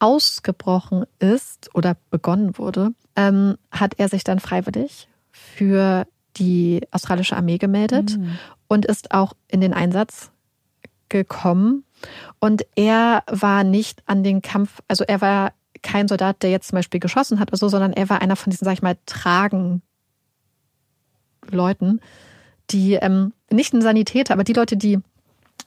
ausgebrochen 0.00 1.04
ist 1.18 1.70
oder 1.74 1.96
begonnen 2.10 2.58
wurde, 2.58 2.90
ähm, 3.16 3.56
hat 3.70 3.94
er 3.98 4.08
sich 4.08 4.24
dann 4.24 4.40
freiwillig 4.40 5.08
für 5.30 6.06
die 6.36 6.82
australische 6.90 7.36
Armee 7.36 7.58
gemeldet 7.58 8.18
mhm. 8.18 8.38
und 8.66 8.84
ist 8.84 9.12
auch 9.12 9.34
in 9.48 9.60
den 9.60 9.72
Einsatz 9.72 10.30
gekommen. 11.08 11.84
Und 12.40 12.66
er 12.74 13.22
war 13.30 13.62
nicht 13.62 14.02
an 14.06 14.24
den 14.24 14.42
Kampf, 14.42 14.80
also 14.88 15.04
er 15.04 15.20
war 15.20 15.52
kein 15.84 16.08
Soldat, 16.08 16.42
der 16.42 16.50
jetzt 16.50 16.68
zum 16.68 16.76
Beispiel 16.76 16.98
geschossen 16.98 17.38
hat 17.38 17.50
oder 17.50 17.58
so, 17.58 17.68
sondern 17.68 17.92
er 17.92 18.08
war 18.08 18.20
einer 18.20 18.34
von 18.34 18.50
diesen, 18.50 18.64
sag 18.64 18.72
ich 18.72 18.82
mal, 18.82 18.96
tragen 19.06 19.82
Leuten, 21.48 22.00
die 22.70 22.94
ähm, 22.94 23.32
nicht 23.50 23.72
ein 23.72 23.82
Sanitäter, 23.82 24.34
aber 24.34 24.42
die 24.42 24.54
Leute, 24.54 24.76
die, 24.76 24.98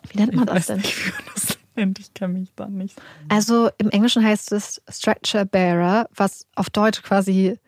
wie 0.10 0.20
nennt 0.20 0.34
man 0.34 0.48
ich 0.48 0.54
das 0.54 0.66
denn? 0.66 0.78
Nicht, 0.78 1.06
wie 1.06 1.12
man 1.12 1.24
das 1.34 1.58
nennt. 1.76 2.00
Ich 2.00 2.14
kann 2.14 2.34
mich 2.34 2.52
da 2.56 2.68
nicht. 2.68 3.00
Also 3.30 3.70
im 3.78 3.90
Englischen 3.92 4.26
heißt 4.26 4.52
es 4.52 4.82
Stretcher 4.90 5.46
Bearer, 5.46 6.10
was 6.14 6.48
auf 6.56 6.70
Deutsch 6.70 7.02
quasi 7.04 7.60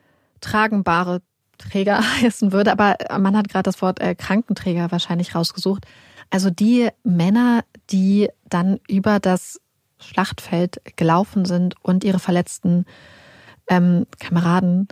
tragenbare 0.42 1.22
Träger 1.58 2.02
heißen 2.22 2.52
würde, 2.52 2.72
aber 2.72 2.98
man 3.20 3.38
hat 3.38 3.48
gerade 3.48 3.64
das 3.64 3.82
Wort 3.82 4.02
äh, 4.02 4.16
Krankenträger 4.16 4.92
wahrscheinlich 4.92 5.36
rausgesucht. 5.36 5.86
Also 6.32 6.50
die 6.50 6.90
Männer, 7.04 7.64
die 7.90 8.30
dann 8.48 8.80
über 8.88 9.20
das 9.20 9.60
Schlachtfeld 10.00 10.82
gelaufen 10.96 11.46
sind 11.46 11.76
und 11.82 12.04
ihre 12.04 12.20
verletzten 12.20 12.86
ähm, 13.70 14.06
Kameraden 14.20 14.88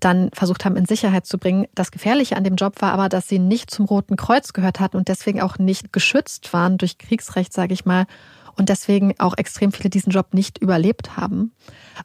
dann 0.00 0.30
versucht 0.32 0.64
haben, 0.64 0.76
in 0.76 0.86
Sicherheit 0.86 1.26
zu 1.26 1.38
bringen. 1.38 1.66
Das 1.74 1.90
Gefährliche 1.90 2.36
an 2.36 2.44
dem 2.44 2.56
Job 2.56 2.80
war 2.80 2.92
aber, 2.92 3.08
dass 3.08 3.28
sie 3.28 3.38
nicht 3.38 3.70
zum 3.70 3.84
Roten 3.84 4.16
Kreuz 4.16 4.52
gehört 4.52 4.80
hatten 4.80 4.96
und 4.96 5.08
deswegen 5.08 5.40
auch 5.40 5.58
nicht 5.58 5.92
geschützt 5.92 6.52
waren 6.52 6.78
durch 6.78 6.98
Kriegsrecht, 6.98 7.52
sage 7.52 7.74
ich 7.74 7.84
mal, 7.84 8.06
und 8.56 8.68
deswegen 8.68 9.14
auch 9.18 9.36
extrem 9.36 9.72
viele 9.72 9.90
diesen 9.90 10.10
Job 10.10 10.34
nicht 10.34 10.58
überlebt 10.58 11.16
haben. 11.16 11.52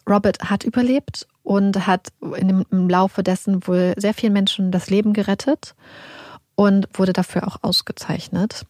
Robert 0.08 0.50
hat 0.50 0.64
überlebt 0.64 1.28
und 1.44 1.88
hat 1.88 2.10
im 2.22 2.90
Laufe 2.90 3.24
dessen 3.24 3.66
wohl 3.68 3.94
sehr 3.98 4.14
vielen 4.14 4.34
Menschen 4.34 4.72
das 4.72 4.90
Leben 4.90 5.14
gerettet 5.14 5.76
und 6.56 6.88
wurde 6.94 7.14
dafür 7.14 7.48
auch 7.48 7.58
ausgezeichnet. 7.62 8.66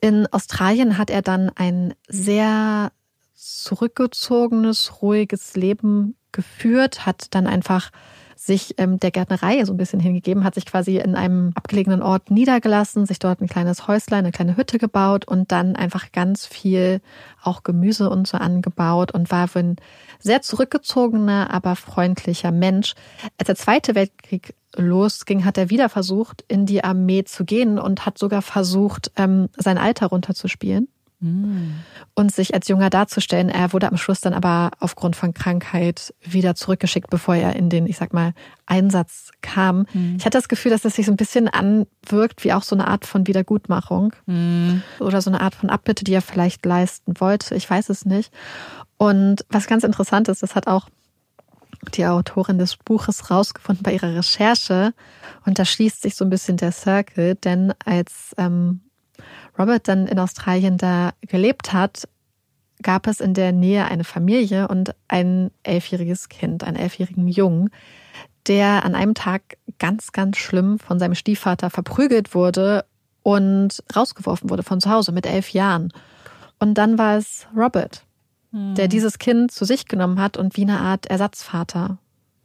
In 0.00 0.26
Australien 0.32 0.98
hat 0.98 1.10
er 1.10 1.22
dann 1.22 1.50
ein 1.54 1.94
sehr 2.08 2.92
zurückgezogenes, 3.34 5.02
ruhiges 5.02 5.56
Leben 5.56 6.16
geführt, 6.30 7.06
hat 7.06 7.34
dann 7.34 7.46
einfach 7.46 7.90
sich 8.36 8.74
ähm, 8.78 8.98
der 8.98 9.12
Gärtnerei 9.12 9.64
so 9.64 9.72
ein 9.72 9.76
bisschen 9.76 10.00
hingegeben, 10.00 10.42
hat 10.42 10.54
sich 10.54 10.66
quasi 10.66 10.96
in 10.96 11.14
einem 11.14 11.52
abgelegenen 11.54 12.02
Ort 12.02 12.30
niedergelassen, 12.30 13.06
sich 13.06 13.20
dort 13.20 13.40
ein 13.40 13.48
kleines 13.48 13.86
Häuslein, 13.86 14.20
eine 14.20 14.32
kleine 14.32 14.56
Hütte 14.56 14.78
gebaut 14.78 15.26
und 15.26 15.52
dann 15.52 15.76
einfach 15.76 16.10
ganz 16.10 16.46
viel 16.46 17.00
auch 17.42 17.62
Gemüse 17.62 18.10
und 18.10 18.26
so 18.26 18.38
angebaut 18.38 19.12
und 19.12 19.30
war 19.30 19.48
ein 19.54 19.76
sehr 20.18 20.42
zurückgezogener, 20.42 21.50
aber 21.52 21.76
freundlicher 21.76 22.50
Mensch. 22.50 22.94
Als 23.38 23.46
der 23.46 23.56
Zweite 23.56 23.94
Weltkrieg 23.94 24.54
losging, 24.76 25.44
hat 25.44 25.58
er 25.58 25.70
wieder 25.70 25.88
versucht, 25.88 26.44
in 26.48 26.66
die 26.66 26.84
Armee 26.84 27.24
zu 27.24 27.44
gehen 27.44 27.78
und 27.78 28.06
hat 28.06 28.18
sogar 28.18 28.42
versucht, 28.42 29.10
ähm, 29.16 29.48
sein 29.56 29.78
Alter 29.78 30.06
runterzuspielen 30.06 30.88
und 32.14 32.32
sich 32.32 32.52
als 32.52 32.66
Junger 32.66 32.90
darzustellen. 32.90 33.48
Er 33.48 33.72
wurde 33.72 33.88
am 33.88 33.96
Schluss 33.96 34.20
dann 34.20 34.34
aber 34.34 34.72
aufgrund 34.80 35.14
von 35.14 35.32
Krankheit 35.32 36.12
wieder 36.20 36.56
zurückgeschickt, 36.56 37.10
bevor 37.10 37.36
er 37.36 37.54
in 37.54 37.68
den, 37.68 37.86
ich 37.86 37.96
sag 37.96 38.12
mal, 38.12 38.34
Einsatz 38.66 39.30
kam. 39.40 39.86
Mhm. 39.92 40.16
Ich 40.18 40.24
hatte 40.24 40.38
das 40.38 40.48
Gefühl, 40.48 40.72
dass 40.72 40.82
das 40.82 40.96
sich 40.96 41.06
so 41.06 41.12
ein 41.12 41.16
bisschen 41.16 41.48
anwirkt 41.48 42.42
wie 42.42 42.52
auch 42.52 42.64
so 42.64 42.74
eine 42.74 42.88
Art 42.88 43.06
von 43.06 43.28
Wiedergutmachung 43.28 44.14
mhm. 44.26 44.82
oder 44.98 45.22
so 45.22 45.30
eine 45.30 45.40
Art 45.40 45.54
von 45.54 45.70
Abbitte, 45.70 46.02
die 46.02 46.14
er 46.14 46.22
vielleicht 46.22 46.66
leisten 46.66 47.14
wollte. 47.20 47.54
Ich 47.54 47.70
weiß 47.70 47.88
es 47.90 48.04
nicht. 48.04 48.32
Und 48.96 49.44
was 49.48 49.68
ganz 49.68 49.84
interessant 49.84 50.28
ist, 50.28 50.42
das 50.42 50.56
hat 50.56 50.66
auch 50.66 50.88
die 51.94 52.06
Autorin 52.06 52.58
des 52.58 52.76
Buches 52.76 53.30
rausgefunden 53.30 53.82
bei 53.82 53.94
ihrer 53.94 54.14
Recherche. 54.14 54.94
Und 55.44 55.58
da 55.58 55.64
schließt 55.64 56.02
sich 56.02 56.14
so 56.14 56.24
ein 56.24 56.30
bisschen 56.30 56.56
der 56.56 56.72
Circle, 56.72 57.34
denn 57.34 57.74
als 57.84 58.34
ähm, 58.38 58.80
Robert 59.58 59.88
dann 59.88 60.06
in 60.06 60.18
Australien 60.18 60.78
da 60.78 61.12
gelebt 61.22 61.72
hat, 61.72 62.08
gab 62.82 63.06
es 63.06 63.20
in 63.20 63.34
der 63.34 63.52
Nähe 63.52 63.84
eine 63.84 64.04
Familie 64.04 64.68
und 64.68 64.94
ein 65.08 65.50
elfjähriges 65.62 66.28
Kind, 66.28 66.64
einen 66.64 66.76
elfjährigen 66.76 67.28
Jungen, 67.28 67.70
der 68.48 68.84
an 68.84 68.94
einem 68.94 69.14
Tag 69.14 69.56
ganz, 69.78 70.12
ganz 70.12 70.36
schlimm 70.38 70.78
von 70.78 70.98
seinem 70.98 71.14
Stiefvater 71.14 71.70
verprügelt 71.70 72.34
wurde 72.34 72.84
und 73.22 73.82
rausgeworfen 73.94 74.50
wurde 74.50 74.64
von 74.64 74.80
zu 74.80 74.90
Hause 74.90 75.12
mit 75.12 75.26
elf 75.26 75.50
Jahren. 75.50 75.92
Und 76.58 76.74
dann 76.74 76.98
war 76.98 77.16
es 77.16 77.46
Robert, 77.56 78.04
hm. 78.52 78.74
der 78.74 78.88
dieses 78.88 79.18
Kind 79.18 79.50
zu 79.50 79.64
sich 79.64 79.86
genommen 79.86 80.20
hat 80.20 80.36
und 80.36 80.56
wie 80.56 80.62
eine 80.62 80.78
Art 80.78 81.06
Ersatzvater 81.06 81.98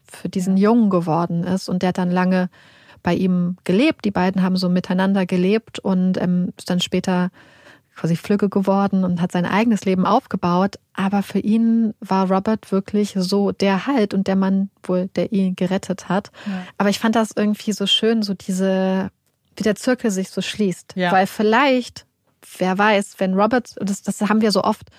für 0.10 0.30
diesen 0.30 0.58
Jungen 0.58 0.90
geworden 0.90 1.44
ist 1.44 1.70
und 1.70 1.84
der 1.84 1.94
dann 1.94 2.12
lange 2.12 2.50
bei 3.04 3.14
ihm 3.14 3.58
gelebt. 3.64 4.06
Die 4.06 4.12
beiden 4.12 4.42
haben 4.42 4.58
so 4.58 4.70
miteinander 4.70 5.26
gelebt 5.26 5.80
und 5.80 6.18
ähm, 6.18 6.54
ist 6.58 6.70
dann 6.70 6.80
später 6.80 7.30
quasi 7.96 8.16
Flügge 8.16 8.48
geworden 8.48 9.04
und 9.04 9.22
hat 9.22 9.32
sein 9.32 9.46
eigenes 9.46 9.86
Leben 9.86 10.06
aufgebaut. 10.06 10.76
Aber 10.94 11.24
für 11.24 11.40
ihn 11.40 11.94
war 12.00 12.32
Robert 12.32 12.72
wirklich 12.72 13.16
so 13.18 13.52
der 13.52 13.88
Halt 13.88 14.14
und 14.14 14.28
der 14.28 14.36
Mann 14.36 14.70
wohl, 14.84 15.08
der 15.16 15.32
ihn 15.32 15.56
gerettet 15.56 16.08
hat. 16.08 16.32
Ja. 16.46 16.68
Aber 16.78 16.90
ich 16.90 17.00
fand 17.00 17.16
das 17.16 17.32
irgendwie 17.36 17.74
so 17.74 17.88
schön, 17.88 18.22
so 18.22 18.34
diese, 18.34 19.10
wie 19.56 19.64
der 19.64 19.76
Zirkel 19.76 20.12
sich 20.12 20.30
so 20.30 20.42
schließt. 20.42 20.94
Ja. 20.96 21.12
Weil 21.12 21.28
vielleicht, 21.28 22.06
wer 22.60 22.78
weiß, 22.78 23.16
wenn 23.18 23.34
Robert, 23.34 23.76
das, 23.82 24.04
das 24.04 24.22
haben 24.22 24.42
wir 24.42 24.52
so 24.52 24.64
oft, 24.64 24.90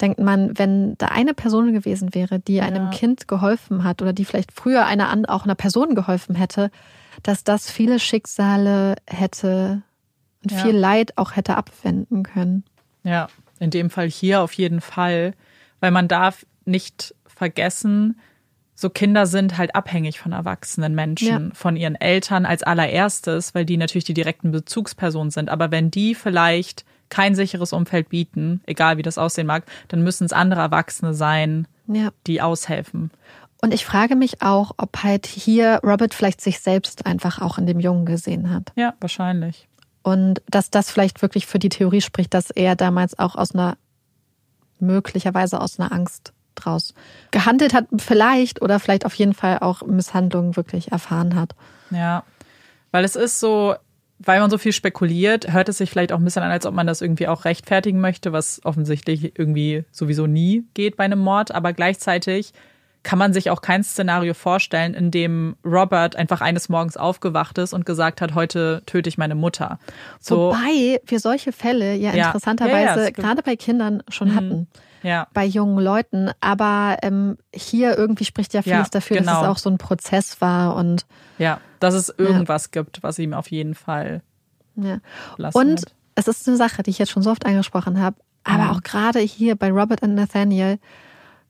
denkt 0.00 0.18
man, 0.18 0.58
wenn 0.58 0.96
da 0.98 1.08
eine 1.08 1.34
Person 1.34 1.72
gewesen 1.72 2.14
wäre, 2.14 2.38
die 2.38 2.60
einem 2.60 2.84
ja. 2.84 2.90
Kind 2.90 3.28
geholfen 3.28 3.84
hat 3.84 4.02
oder 4.02 4.12
die 4.12 4.24
vielleicht 4.24 4.52
früher 4.52 4.86
einer 4.86 5.12
auch 5.28 5.44
einer 5.44 5.54
Person 5.54 5.94
geholfen 5.94 6.34
hätte, 6.34 6.70
dass 7.22 7.44
das 7.44 7.70
viele 7.70 7.98
Schicksale 7.98 8.96
hätte 9.06 9.82
und 10.42 10.52
ja. 10.52 10.58
viel 10.58 10.76
Leid 10.76 11.16
auch 11.16 11.36
hätte 11.36 11.56
abwenden 11.56 12.22
können. 12.22 12.64
Ja, 13.02 13.28
in 13.58 13.70
dem 13.70 13.90
Fall 13.90 14.08
hier 14.08 14.42
auf 14.42 14.52
jeden 14.52 14.80
Fall, 14.80 15.32
weil 15.80 15.90
man 15.90 16.08
darf 16.08 16.44
nicht 16.64 17.14
vergessen, 17.26 18.18
so 18.78 18.90
Kinder 18.90 19.26
sind 19.26 19.56
halt 19.56 19.74
abhängig 19.74 20.20
von 20.20 20.32
erwachsenen 20.32 20.94
Menschen, 20.94 21.48
ja. 21.48 21.54
von 21.54 21.76
ihren 21.76 21.94
Eltern 21.94 22.44
als 22.44 22.62
allererstes, 22.62 23.54
weil 23.54 23.64
die 23.64 23.78
natürlich 23.78 24.04
die 24.04 24.12
direkten 24.12 24.50
Bezugspersonen 24.50 25.30
sind. 25.30 25.48
Aber 25.48 25.70
wenn 25.70 25.90
die 25.90 26.14
vielleicht 26.14 26.84
kein 27.08 27.34
sicheres 27.34 27.72
Umfeld 27.72 28.08
bieten, 28.08 28.60
egal 28.66 28.96
wie 28.96 29.02
das 29.02 29.18
aussehen 29.18 29.46
mag, 29.46 29.64
dann 29.88 30.02
müssen 30.02 30.24
es 30.24 30.32
andere 30.32 30.60
Erwachsene 30.60 31.14
sein, 31.14 31.66
ja. 31.86 32.10
die 32.26 32.40
aushelfen. 32.40 33.10
Und 33.62 33.72
ich 33.72 33.86
frage 33.86 34.16
mich 34.16 34.42
auch, 34.42 34.72
ob 34.76 35.02
halt 35.02 35.26
hier 35.26 35.80
Robert 35.82 36.14
vielleicht 36.14 36.40
sich 36.40 36.60
selbst 36.60 37.06
einfach 37.06 37.40
auch 37.40 37.58
in 37.58 37.66
dem 37.66 37.80
Jungen 37.80 38.04
gesehen 38.04 38.50
hat. 38.50 38.72
Ja, 38.76 38.94
wahrscheinlich. 39.00 39.68
Und 40.02 40.42
dass 40.48 40.70
das 40.70 40.90
vielleicht 40.90 41.22
wirklich 41.22 41.46
für 41.46 41.58
die 41.58 41.68
Theorie 41.68 42.00
spricht, 42.00 42.34
dass 42.34 42.50
er 42.50 42.76
damals 42.76 43.18
auch 43.18 43.34
aus 43.34 43.54
einer, 43.54 43.76
möglicherweise 44.78 45.60
aus 45.60 45.80
einer 45.80 45.90
Angst 45.90 46.32
draus 46.54 46.94
gehandelt 47.30 47.74
hat, 47.74 47.86
vielleicht 47.98 48.62
oder 48.62 48.78
vielleicht 48.78 49.04
auf 49.04 49.14
jeden 49.14 49.34
Fall 49.34 49.58
auch 49.58 49.82
Misshandlungen 49.82 50.56
wirklich 50.56 50.92
erfahren 50.92 51.34
hat. 51.34 51.54
Ja, 51.90 52.24
weil 52.92 53.04
es 53.04 53.16
ist 53.16 53.40
so, 53.40 53.74
weil 54.18 54.40
man 54.40 54.50
so 54.50 54.58
viel 54.58 54.72
spekuliert, 54.72 55.52
hört 55.52 55.68
es 55.68 55.78
sich 55.78 55.90
vielleicht 55.90 56.12
auch 56.12 56.18
ein 56.18 56.24
bisschen 56.24 56.42
an, 56.42 56.50
als 56.50 56.66
ob 56.66 56.74
man 56.74 56.86
das 56.86 57.02
irgendwie 57.02 57.28
auch 57.28 57.44
rechtfertigen 57.44 58.00
möchte, 58.00 58.32
was 58.32 58.60
offensichtlich 58.64 59.38
irgendwie 59.38 59.84
sowieso 59.90 60.26
nie 60.26 60.64
geht 60.74 60.96
bei 60.96 61.04
einem 61.04 61.18
Mord, 61.18 61.52
aber 61.52 61.72
gleichzeitig 61.72 62.52
kann 63.06 63.20
man 63.20 63.32
sich 63.32 63.50
auch 63.50 63.60
kein 63.60 63.84
Szenario 63.84 64.34
vorstellen, 64.34 64.92
in 64.92 65.12
dem 65.12 65.54
Robert 65.64 66.16
einfach 66.16 66.40
eines 66.40 66.68
Morgens 66.68 66.96
aufgewacht 66.96 67.56
ist 67.56 67.72
und 67.72 67.86
gesagt 67.86 68.20
hat, 68.20 68.34
heute 68.34 68.82
töte 68.84 69.08
ich 69.08 69.16
meine 69.16 69.36
Mutter. 69.36 69.78
So. 70.18 70.48
Wobei 70.48 71.00
wir 71.06 71.20
solche 71.20 71.52
Fälle 71.52 71.94
ja, 71.94 72.12
ja. 72.12 72.26
interessanterweise 72.26 73.00
ja, 73.00 73.04
ja, 73.04 73.10
gerade 73.10 73.42
bei 73.44 73.54
Kindern 73.54 74.02
schon 74.08 74.30
mhm. 74.30 74.34
hatten. 74.34 74.68
Ja. 75.02 75.28
Bei 75.32 75.44
jungen 75.44 75.78
Leuten. 75.78 76.30
Aber 76.40 76.98
ähm, 77.02 77.38
hier 77.54 77.96
irgendwie 77.96 78.24
spricht 78.24 78.54
ja 78.54 78.62
vieles 78.62 78.90
dafür, 78.90 79.18
genau. 79.18 79.32
dass 79.32 79.42
es 79.42 79.48
auch 79.48 79.58
so 79.58 79.70
ein 79.70 79.78
Prozess 79.78 80.40
war 80.40 80.76
und 80.76 81.06
ja, 81.38 81.60
dass 81.80 81.94
es 81.94 82.08
irgendwas 82.08 82.70
gibt, 82.70 83.02
was 83.02 83.18
ihm 83.18 83.34
auf 83.34 83.50
jeden 83.50 83.74
Fall. 83.74 84.22
Ja. 84.76 84.98
Und 85.52 85.80
hat. 85.80 85.94
es 86.14 86.28
ist 86.28 86.48
eine 86.48 86.56
Sache, 86.56 86.82
die 86.82 86.90
ich 86.90 86.98
jetzt 86.98 87.10
schon 87.10 87.22
so 87.22 87.30
oft 87.30 87.46
angesprochen 87.46 88.00
habe. 88.00 88.16
Aber 88.44 88.64
mhm. 88.64 88.70
auch 88.70 88.82
gerade 88.82 89.20
hier 89.20 89.56
bei 89.56 89.70
Robert 89.70 90.02
und 90.02 90.14
Nathaniel 90.14 90.78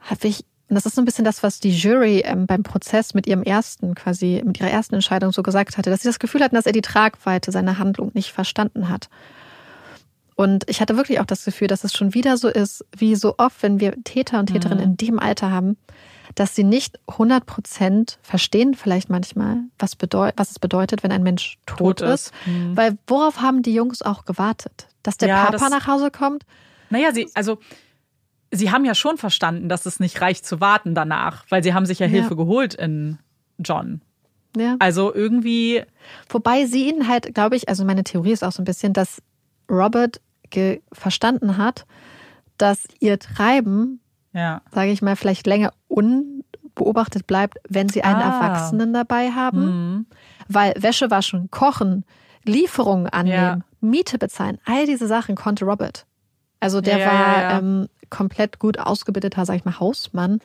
habe 0.00 0.28
ich 0.28 0.44
und 0.68 0.74
das 0.74 0.84
ist 0.84 0.96
so 0.96 1.02
ein 1.02 1.04
bisschen 1.04 1.24
das, 1.24 1.44
was 1.44 1.60
die 1.60 1.70
Jury 1.70 2.22
ähm, 2.24 2.46
beim 2.46 2.64
Prozess 2.64 3.14
mit 3.14 3.28
ihrem 3.28 3.44
ersten, 3.44 3.94
quasi 3.94 4.42
mit 4.44 4.58
ihrer 4.58 4.70
ersten 4.70 4.96
Entscheidung 4.96 5.30
so 5.30 5.44
gesagt 5.44 5.78
hatte, 5.78 5.90
dass 5.90 6.00
sie 6.00 6.08
das 6.08 6.18
Gefühl 6.18 6.42
hatten, 6.42 6.56
dass 6.56 6.66
er 6.66 6.72
die 6.72 6.82
Tragweite 6.82 7.52
seiner 7.52 7.78
Handlung 7.78 8.10
nicht 8.14 8.32
verstanden 8.32 8.88
hat. 8.88 9.08
Und 10.36 10.68
ich 10.68 10.80
hatte 10.82 10.96
wirklich 10.96 11.18
auch 11.18 11.24
das 11.24 11.44
Gefühl, 11.46 11.66
dass 11.66 11.82
es 11.82 11.94
schon 11.94 12.12
wieder 12.14 12.36
so 12.36 12.48
ist, 12.48 12.84
wie 12.96 13.16
so 13.16 13.34
oft, 13.38 13.62
wenn 13.62 13.80
wir 13.80 13.94
Täter 14.04 14.38
und 14.38 14.46
Täterinnen 14.46 14.84
mhm. 14.84 14.90
in 14.90 14.96
dem 14.98 15.18
Alter 15.18 15.50
haben, 15.50 15.78
dass 16.34 16.54
sie 16.54 16.64
nicht 16.64 16.98
100% 17.08 18.18
verstehen 18.22 18.74
vielleicht 18.74 19.08
manchmal, 19.08 19.60
was, 19.78 19.96
was 20.36 20.50
es 20.50 20.58
bedeutet, 20.58 21.02
wenn 21.02 21.10
ein 21.12 21.22
Mensch 21.22 21.56
tot, 21.64 21.98
Tot 21.98 22.00
ist. 22.02 22.26
ist. 22.26 22.32
Mhm. 22.46 22.76
Weil 22.76 22.98
worauf 23.06 23.40
haben 23.40 23.62
die 23.62 23.72
Jungs 23.72 24.02
auch 24.02 24.26
gewartet? 24.26 24.88
Dass 25.02 25.16
der 25.16 25.28
Ja, 25.30 25.44
Papa 25.46 25.52
das- 25.52 25.70
nach 25.70 25.86
Hause 25.86 26.10
kommt? 26.10 26.44
Naja, 26.90 27.12
sie, 27.14 27.30
also, 27.34 27.58
sie 28.50 28.70
haben 28.70 28.84
ja 28.84 28.94
schon 28.94 29.16
verstanden, 29.16 29.70
dass 29.70 29.86
es 29.86 30.00
nicht 30.00 30.20
reicht 30.20 30.44
zu 30.44 30.60
warten 30.60 30.94
danach, 30.94 31.44
weil 31.48 31.62
sie 31.62 31.72
haben 31.72 31.86
sich 31.86 31.98
ja 31.98 32.06
Ja. 32.06 32.12
Hilfe 32.12 32.36
geholt 32.36 32.74
in 32.74 33.18
John. 33.58 34.02
Ja. 34.54 34.76
Also 34.78 35.14
irgendwie, 35.14 35.82
Wobei 36.28 36.66
sie 36.66 36.88
ihn 36.90 37.08
halt, 37.08 37.34
glaube 37.34 37.56
ich, 37.56 37.68
also 37.70 37.84
meine 37.86 38.04
Theorie 38.04 38.32
ist 38.32 38.44
auch 38.44 38.52
so 38.52 38.60
ein 38.62 38.66
bisschen, 38.66 38.92
dass 38.92 39.22
Robert 39.70 40.20
verstanden 40.92 41.56
hat, 41.58 41.86
dass 42.58 42.86
ihr 43.00 43.18
Treiben, 43.18 44.00
ja. 44.32 44.62
sage 44.72 44.90
ich 44.90 45.02
mal, 45.02 45.16
vielleicht 45.16 45.46
länger 45.46 45.72
unbeobachtet 45.88 47.26
bleibt, 47.26 47.58
wenn 47.68 47.88
sie 47.88 48.02
einen 48.02 48.20
Ah. 48.20 48.36
Erwachsenen 48.36 48.92
dabei 48.92 49.30
haben. 49.30 50.06
Weil 50.48 50.74
Wäsche 50.76 51.10
waschen, 51.10 51.50
kochen, 51.50 52.04
Lieferungen 52.44 53.08
annehmen, 53.08 53.64
Miete 53.80 54.18
bezahlen, 54.18 54.58
all 54.64 54.86
diese 54.86 55.06
Sachen 55.06 55.34
konnte 55.36 55.64
Robert. 55.64 56.06
Also 56.60 56.80
der 56.80 56.98
Ja, 56.98 57.04
ja, 57.06 57.12
war 57.12 57.36
ja, 57.36 57.42
ja. 57.50 57.58
Ähm, 57.58 57.88
komplett 58.08 58.58
gut 58.58 58.78
ausgebildeter, 58.78 59.44
sag 59.44 59.56
ich 59.56 59.64
mal, 59.64 59.78
Hausmann. 59.80 60.38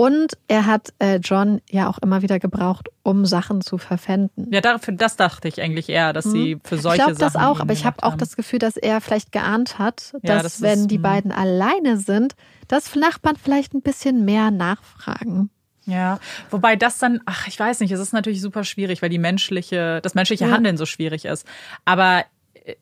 Und 0.00 0.38
er 0.48 0.64
hat 0.64 0.94
äh, 0.98 1.16
John 1.16 1.60
ja 1.68 1.86
auch 1.86 1.98
immer 1.98 2.22
wieder 2.22 2.38
gebraucht, 2.38 2.88
um 3.02 3.26
Sachen 3.26 3.60
zu 3.60 3.76
verpfänden. 3.76 4.50
Ja, 4.50 4.62
dafür, 4.62 4.94
das 4.94 5.16
dachte 5.16 5.46
ich 5.46 5.60
eigentlich 5.60 5.90
eher, 5.90 6.14
dass 6.14 6.24
sie 6.24 6.58
für 6.64 6.78
solche 6.78 7.02
Mhm. 7.02 7.10
ich 7.10 7.16
glaube 7.18 7.20
das 7.20 7.32
Sachen 7.34 7.44
auch, 7.44 7.60
aber 7.60 7.74
ich 7.74 7.84
habe 7.84 8.02
auch 8.02 8.14
das 8.16 8.34
Gefühl, 8.34 8.60
dass 8.60 8.78
er 8.78 9.02
vielleicht 9.02 9.30
geahnt 9.30 9.78
hat, 9.78 10.14
Ja, 10.22 10.36
dass 10.36 10.44
das 10.44 10.62
wenn 10.62 10.78
ist, 10.78 10.90
die 10.90 10.94
hm. 10.94 11.02
beiden 11.02 11.32
alleine 11.32 11.98
sind, 11.98 12.34
dass 12.66 12.96
Nachbarn 12.96 13.36
vielleicht 13.36 13.74
ein 13.74 13.82
bisschen 13.82 14.24
mehr 14.24 14.50
nachfragen. 14.50 15.50
Ja, 15.84 16.18
wobei 16.50 16.76
das 16.76 16.96
dann, 16.96 17.20
ach, 17.26 17.46
ich 17.46 17.60
weiß 17.60 17.80
nicht, 17.80 17.92
es 17.92 18.00
ist 18.00 18.14
natürlich 18.14 18.40
super 18.40 18.64
schwierig, 18.64 19.02
weil 19.02 19.10
die 19.10 19.18
menschliche, 19.18 20.00
das 20.02 20.14
menschliche 20.14 20.46
Ja. 20.46 20.50
Handeln 20.52 20.78
so 20.78 20.86
schwierig 20.86 21.26
ist. 21.26 21.46
Aber 21.84 22.24
äh, 22.54 22.76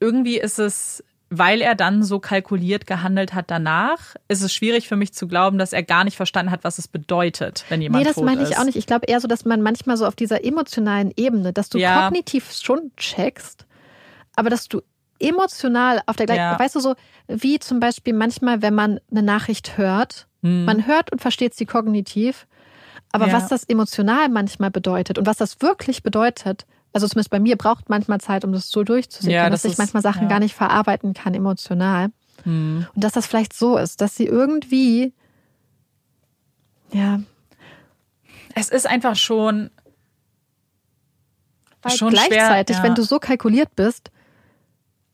irgendwie 0.00 0.38
ist 0.40 0.58
es, 0.58 1.04
weil 1.34 1.62
er 1.62 1.74
dann 1.74 2.02
so 2.02 2.18
kalkuliert 2.20 2.86
gehandelt 2.86 3.32
hat 3.32 3.50
danach, 3.50 4.14
ist 4.28 4.42
es 4.42 4.52
schwierig 4.52 4.86
für 4.86 4.96
mich 4.96 5.14
zu 5.14 5.26
glauben, 5.26 5.56
dass 5.56 5.72
er 5.72 5.82
gar 5.82 6.04
nicht 6.04 6.16
verstanden 6.16 6.52
hat, 6.52 6.62
was 6.62 6.76
es 6.76 6.88
bedeutet, 6.88 7.64
wenn 7.70 7.80
jemand 7.80 8.04
nee, 8.04 8.08
das 8.08 8.22
meine 8.22 8.42
ich 8.42 8.50
ist. 8.50 8.58
auch 8.58 8.64
nicht. 8.64 8.76
Ich 8.76 8.86
glaube 8.86 9.06
eher 9.06 9.18
so, 9.18 9.28
dass 9.28 9.46
man 9.46 9.62
manchmal 9.62 9.96
so 9.96 10.06
auf 10.06 10.14
dieser 10.14 10.44
emotionalen 10.44 11.10
Ebene, 11.16 11.54
dass 11.54 11.70
du 11.70 11.78
Ja. 11.78 12.02
kognitiv 12.02 12.52
schon 12.52 12.92
checkst, 12.98 13.66
aber 14.36 14.50
dass 14.50 14.68
du 14.68 14.82
emotional 15.18 16.02
auf 16.06 16.16
der 16.16 16.26
gleichen, 16.26 16.40
Ja. 16.42 16.58
weißt 16.58 16.74
du 16.74 16.80
so, 16.80 16.94
wie 17.28 17.58
zum 17.58 17.80
Beispiel 17.80 18.12
manchmal, 18.12 18.60
wenn 18.60 18.74
man 18.74 19.00
eine 19.10 19.22
Nachricht 19.22 19.78
hört, 19.78 20.26
man 20.42 20.86
hört 20.88 21.12
und 21.12 21.20
versteht 21.22 21.54
sie 21.54 21.66
kognitiv, 21.66 22.46
aber 23.12 23.26
Hm. 23.26 23.30
Ja. 23.30 23.36
was 23.38 23.48
das 23.48 23.64
emotional 23.64 24.28
manchmal 24.28 24.70
bedeutet 24.72 25.16
und 25.18 25.24
was 25.26 25.36
das 25.36 25.62
wirklich 25.62 26.02
bedeutet, 26.02 26.66
also 26.92 27.06
zumindest 27.08 27.30
bei 27.30 27.40
mir 27.40 27.56
braucht 27.56 27.88
manchmal 27.88 28.20
Zeit, 28.20 28.44
um 28.44 28.52
das 28.52 28.68
so 28.70 28.84
durchzusehen, 28.84 29.32
Ja, 29.32 29.48
dass 29.50 29.62
das 29.62 29.64
ich 29.66 29.72
ist- 29.72 29.78
manchmal 29.78 30.02
Sachen 30.02 30.22
ja. 30.24 30.28
gar 30.28 30.40
nicht 30.40 30.54
verarbeiten 30.54 31.14
kann 31.14 31.34
emotional. 31.34 32.10
Hm. 32.44 32.86
Und 32.94 33.04
dass 33.04 33.12
das 33.12 33.26
vielleicht 33.26 33.52
so 33.54 33.76
ist, 33.78 34.00
dass 34.00 34.16
sie 34.16 34.26
irgendwie, 34.26 35.12
ja, 36.92 37.20
Es 38.54 38.68
ist 38.68 38.86
einfach 38.86 39.16
schon, 39.16 39.70
Weil 41.82 41.92
schon 41.96 42.14
schwer. 42.14 42.26
gleichzeitig, 42.28 42.76
ja. 42.76 42.82
wenn 42.82 42.94
du 42.94 43.02
so 43.02 43.18
kalkuliert 43.18 43.74
bist, 43.76 44.10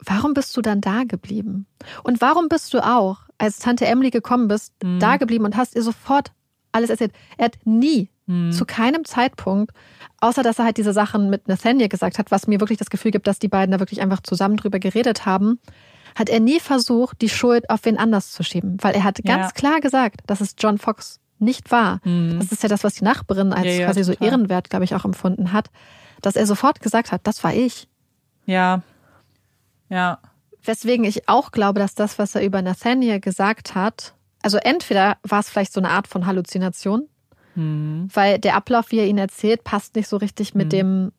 warum 0.04 0.34
bist 0.34 0.56
du 0.56 0.60
dann 0.62 0.80
da 0.80 1.04
geblieben? 1.04 1.66
Und 2.02 2.20
warum 2.20 2.48
bist 2.48 2.74
du 2.74 2.80
auch, 2.84 3.18
als 3.38 3.58
Tante 3.58 3.86
Emily 3.86 4.10
gekommen 4.10 4.48
bist, 4.48 4.72
Mhm. 4.82 4.98
da 4.98 5.16
geblieben 5.16 5.44
und 5.44 5.56
hast 5.56 5.76
ihr 5.76 5.82
sofort 5.82 6.32
alles 6.72 6.90
erzählt? 6.90 7.12
Er 7.36 7.46
hat 7.46 7.58
nie, 7.64 8.10
Mhm. 8.28 8.52
zu 8.52 8.64
keinem 8.66 9.04
Zeitpunkt, 9.04 9.72
außer 10.20 10.42
dass 10.42 10.58
er 10.58 10.66
halt 10.66 10.76
diese 10.76 10.92
Sachen 10.92 11.30
mit 11.30 11.48
Nathaniel 11.48 11.88
gesagt 11.88 12.18
hat, 12.18 12.30
was 12.30 12.46
mir 12.46 12.60
wirklich 12.60 12.78
das 12.78 12.90
Gefühl 12.90 13.10
gibt, 13.10 13.26
dass 13.26 13.38
die 13.38 13.48
beiden 13.48 13.72
da 13.72 13.80
wirklich 13.80 14.00
einfach 14.02 14.20
zusammen 14.22 14.56
drüber 14.56 14.78
geredet 14.78 15.26
haben, 15.26 15.58
hat 16.14 16.28
er 16.28 16.38
nie 16.40 16.60
versucht, 16.60 17.20
die 17.22 17.28
Schuld 17.28 17.68
auf 17.70 17.80
wen 17.84 17.96
anders 17.98 18.30
zu 18.32 18.42
schieben. 18.42 18.76
Weil 18.82 18.94
er 18.94 19.04
hat 19.04 19.18
ganz 19.24 19.46
Ja. 19.46 19.50
klar 19.52 19.80
gesagt, 19.80 20.20
dass 20.26 20.40
es 20.40 20.54
John 20.58 20.78
Fox 20.78 21.20
nicht 21.38 21.70
war. 21.70 22.00
Das 22.04 22.50
ist 22.52 22.62
ja 22.62 22.68
das, 22.68 22.82
was 22.84 22.94
die 22.94 23.04
Nachbarin 23.04 23.52
als 23.52 23.62
Mhm. 23.62 23.68
Ja, 23.68 23.72
ja, 23.80 23.86
quasi 23.86 24.02
so 24.04 24.12
total. 24.12 24.28
ehrenwert, 24.28 24.70
glaube 24.70 24.84
ich, 24.84 24.94
auch 24.94 25.04
empfunden 25.04 25.52
hat, 25.52 25.70
dass 26.20 26.34
er 26.36 26.46
sofort 26.46 26.80
gesagt 26.80 27.12
hat, 27.12 27.20
das 27.26 27.42
war 27.44 27.54
ich. 27.54 27.88
ja, 28.46 28.82
ja, 29.88 30.18
Weswegen 30.64 31.04
ich 31.06 31.28
auch 31.28 31.50
glaube, 31.52 31.78
dass 31.80 31.94
das, 31.94 32.18
was 32.18 32.34
er 32.34 32.42
über 32.44 32.60
Nathaniel 32.60 33.20
gesagt 33.20 33.74
hat, 33.74 34.12
also 34.42 34.58
entweder 34.58 35.16
war 35.22 35.40
es 35.40 35.48
vielleicht 35.48 35.72
so 35.72 35.80
eine 35.80 35.88
Art 35.90 36.08
von 36.08 36.26
Halluzination, 36.26 37.08
Hm. 37.58 38.08
weil 38.14 38.38
der 38.38 38.54
Ablauf, 38.56 38.90
wie 38.92 38.98
er 39.00 39.06
ihn 39.06 39.18
erzählt, 39.18 39.64
passt 39.64 39.96
nicht 39.96 40.08
so 40.08 40.16
richtig 40.16 40.54
mit 40.54 40.72
dem 40.72 41.12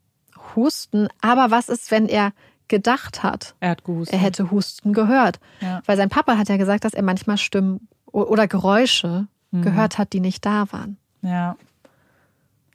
Husten. 0.56 1.08
Aber 1.22 1.52
was 1.52 1.68
ist, 1.70 1.92
wenn 1.92 2.08
er 2.08 2.32
gedacht 2.70 3.24
hat, 3.24 3.56
er 3.60 3.72
hat 3.72 3.84
gehustet. 3.84 4.14
er 4.14 4.20
hätte 4.22 4.50
Husten 4.52 4.94
gehört? 4.94 5.40
Ja. 5.60 5.82
Weil 5.86 5.98
sein 5.98 6.10
Papa 6.10 6.38
hat 6.38 6.50
ja 6.50 6.58
gesagt, 6.58 6.86
dass 6.86 6.94
er 6.94 7.04
manchmal 7.04 7.38
Stimmen 7.38 7.88
oder 8.12 8.48
Geräusche 8.48 9.28
Mhm. 9.52 9.62
gehört 9.64 9.98
hat, 9.98 10.14
die 10.14 10.20
nicht 10.20 10.46
da 10.46 10.72
waren. 10.72 10.98
Ja. 11.24 11.58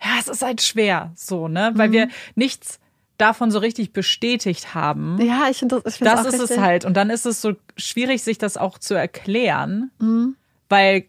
Ja, 0.02 0.10
es 0.20 0.28
ist 0.28 0.42
halt 0.42 0.60
schwer, 0.60 1.12
so, 1.14 1.48
ne? 1.48 1.70
Weil 1.74 1.88
Mhm. 1.88 1.92
wir 1.92 2.08
nichts 2.34 2.78
davon 3.16 3.50
so 3.52 3.60
richtig 3.60 3.92
bestätigt 3.92 4.74
haben. 4.74 5.18
Ja, 5.22 5.46
ich 5.50 5.58
finde 5.58 5.80
das, 5.80 5.94
ich 5.94 6.00
das 6.00 6.26
ist 6.26 6.32
richtig. 6.34 6.50
es 6.50 6.58
halt. 6.58 6.84
Und 6.84 6.94
dann 6.94 7.10
ist 7.10 7.24
es 7.26 7.40
so 7.40 7.52
schwierig, 7.76 8.22
sich 8.24 8.36
das 8.38 8.56
auch 8.56 8.78
zu 8.78 8.94
erklären, 8.94 9.90
Mhm. 10.00 10.36
weil 10.68 11.04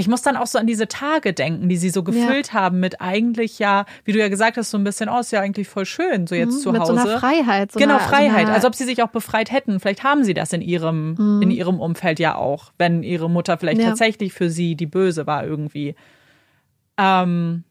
ich 0.00 0.08
muss 0.08 0.22
dann 0.22 0.36
auch 0.36 0.46
so 0.46 0.58
an 0.58 0.66
diese 0.66 0.88
Tage 0.88 1.32
denken, 1.32 1.68
die 1.68 1.76
sie 1.76 1.90
so 1.90 2.02
gefüllt 2.02 2.52
haben 2.52 2.80
mit 2.80 3.00
eigentlich 3.00 3.58
ja, 3.58 3.84
wie 4.04 4.12
du 4.12 4.18
ja 4.18 4.28
gesagt 4.28 4.56
hast, 4.56 4.70
so 4.70 4.78
ein 4.78 4.84
bisschen, 4.84 5.08
oh, 5.08 5.20
ist 5.20 5.30
ja 5.32 5.40
eigentlich 5.40 5.68
voll 5.68 5.84
schön, 5.86 6.26
so 6.26 6.34
jetzt 6.34 6.54
Mhm, 6.54 6.60
zu 6.60 6.72
mit 6.72 6.80
Hause. 6.80 6.94
so 6.94 7.00
einer 7.00 7.18
Freiheit. 7.18 7.72
So 7.72 7.78
genau, 7.78 7.94
einer, 7.96 8.02
Freiheit. 8.04 8.40
So 8.42 8.46
einer, 8.46 8.54
Als 8.54 8.64
ob 8.64 8.74
sie 8.74 8.84
sich 8.84 9.02
auch 9.02 9.08
befreit 9.10 9.52
hätten. 9.52 9.78
Vielleicht 9.80 10.02
haben 10.02 10.24
sie 10.24 10.34
das 10.34 10.52
in 10.52 10.62
ihrem, 10.62 11.14
Mhm. 11.18 11.42
in 11.42 11.50
ihrem 11.50 11.78
Umfeld 11.80 12.18
ja 12.18 12.34
auch, 12.34 12.72
wenn 12.78 13.02
ihre 13.02 13.30
Mutter 13.30 13.58
vielleicht 13.58 13.80
Ja. 13.80 13.88
tatsächlich 13.90 14.32
für 14.32 14.50
sie 14.50 14.74
die 14.74 14.86
Böse 14.86 15.26
war 15.26 15.44
irgendwie. 15.44 15.94
Ähm, 16.98 17.64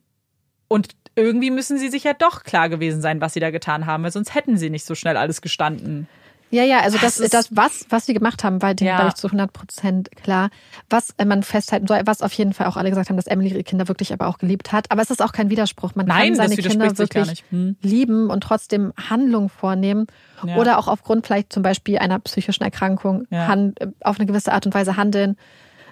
und 0.67 0.89
irgendwie 1.15 1.51
müssen 1.51 1.77
sie 1.77 1.89
sich 1.89 2.03
ja 2.03 2.13
doch 2.13 2.43
klar 2.43 2.69
gewesen 2.69 3.01
sein, 3.01 3.21
was 3.21 3.33
sie 3.33 3.39
da 3.39 3.51
getan 3.51 3.85
haben, 3.85 4.03
weil 4.03 4.11
sonst 4.11 4.35
hätten 4.35 4.57
sie 4.57 4.69
nicht 4.69 4.85
so 4.85 4.95
schnell 4.95 5.17
alles 5.17 5.41
gestanden. 5.41 6.07
Ja, 6.51 6.63
ja, 6.63 6.79
also 6.79 6.97
das, 6.97 7.17
Das 7.17 7.29
das 7.29 7.55
was, 7.55 7.85
was 7.89 8.05
sie 8.05 8.13
gemacht 8.13 8.43
haben, 8.43 8.61
war 8.61 8.73
dem, 8.73 8.87
Ja. 8.87 8.95
glaube 8.95 9.09
ich, 9.09 9.15
zu 9.15 9.27
100 9.27 9.53
Prozent 9.53 10.09
klar. 10.15 10.49
Was 10.89 11.13
äh, 11.17 11.25
man 11.25 11.43
festhalten 11.43 11.85
soll, 11.87 12.01
was 12.05 12.21
auf 12.21 12.33
jeden 12.33 12.53
Fall 12.53 12.67
auch 12.67 12.75
alle 12.77 12.89
gesagt 12.89 13.09
haben, 13.09 13.17
dass 13.17 13.27
Emily 13.27 13.49
ihre 13.51 13.63
Kinder 13.63 13.87
wirklich 13.87 14.11
aber 14.13 14.27
auch 14.27 14.37
geliebt 14.39 14.71
hat. 14.71 14.91
Aber 14.91 15.01
es 15.01 15.11
ist 15.11 15.21
auch 15.21 15.31
kein 15.31 15.49
Widerspruch. 15.49 15.93
Man 15.95 16.07
Nein, 16.07 16.35
kann 16.35 16.49
seine 16.49 16.55
Kinder 16.57 16.97
wirklich. 16.97 17.43
Hm. 17.51 17.75
lieben 17.81 18.29
und 18.29 18.41
trotzdem 18.41 18.93
Handlungen 19.09 19.49
vornehmen. 19.49 20.07
Ja. 20.43 20.55
Oder 20.57 20.79
auch 20.79 20.87
aufgrund 20.87 21.27
vielleicht 21.27 21.53
zum 21.53 21.61
Beispiel 21.63 21.99
einer 21.99 22.19
psychischen 22.19 22.63
Erkrankung 22.63 23.25
Ja. 23.29 23.47
hand, 23.47 23.79
äh, 23.81 23.87
auf 24.01 24.17
eine 24.19 24.25
gewisse 24.25 24.51
Art 24.51 24.65
und 24.65 24.73
Weise 24.73 24.97
handeln, 24.97 25.35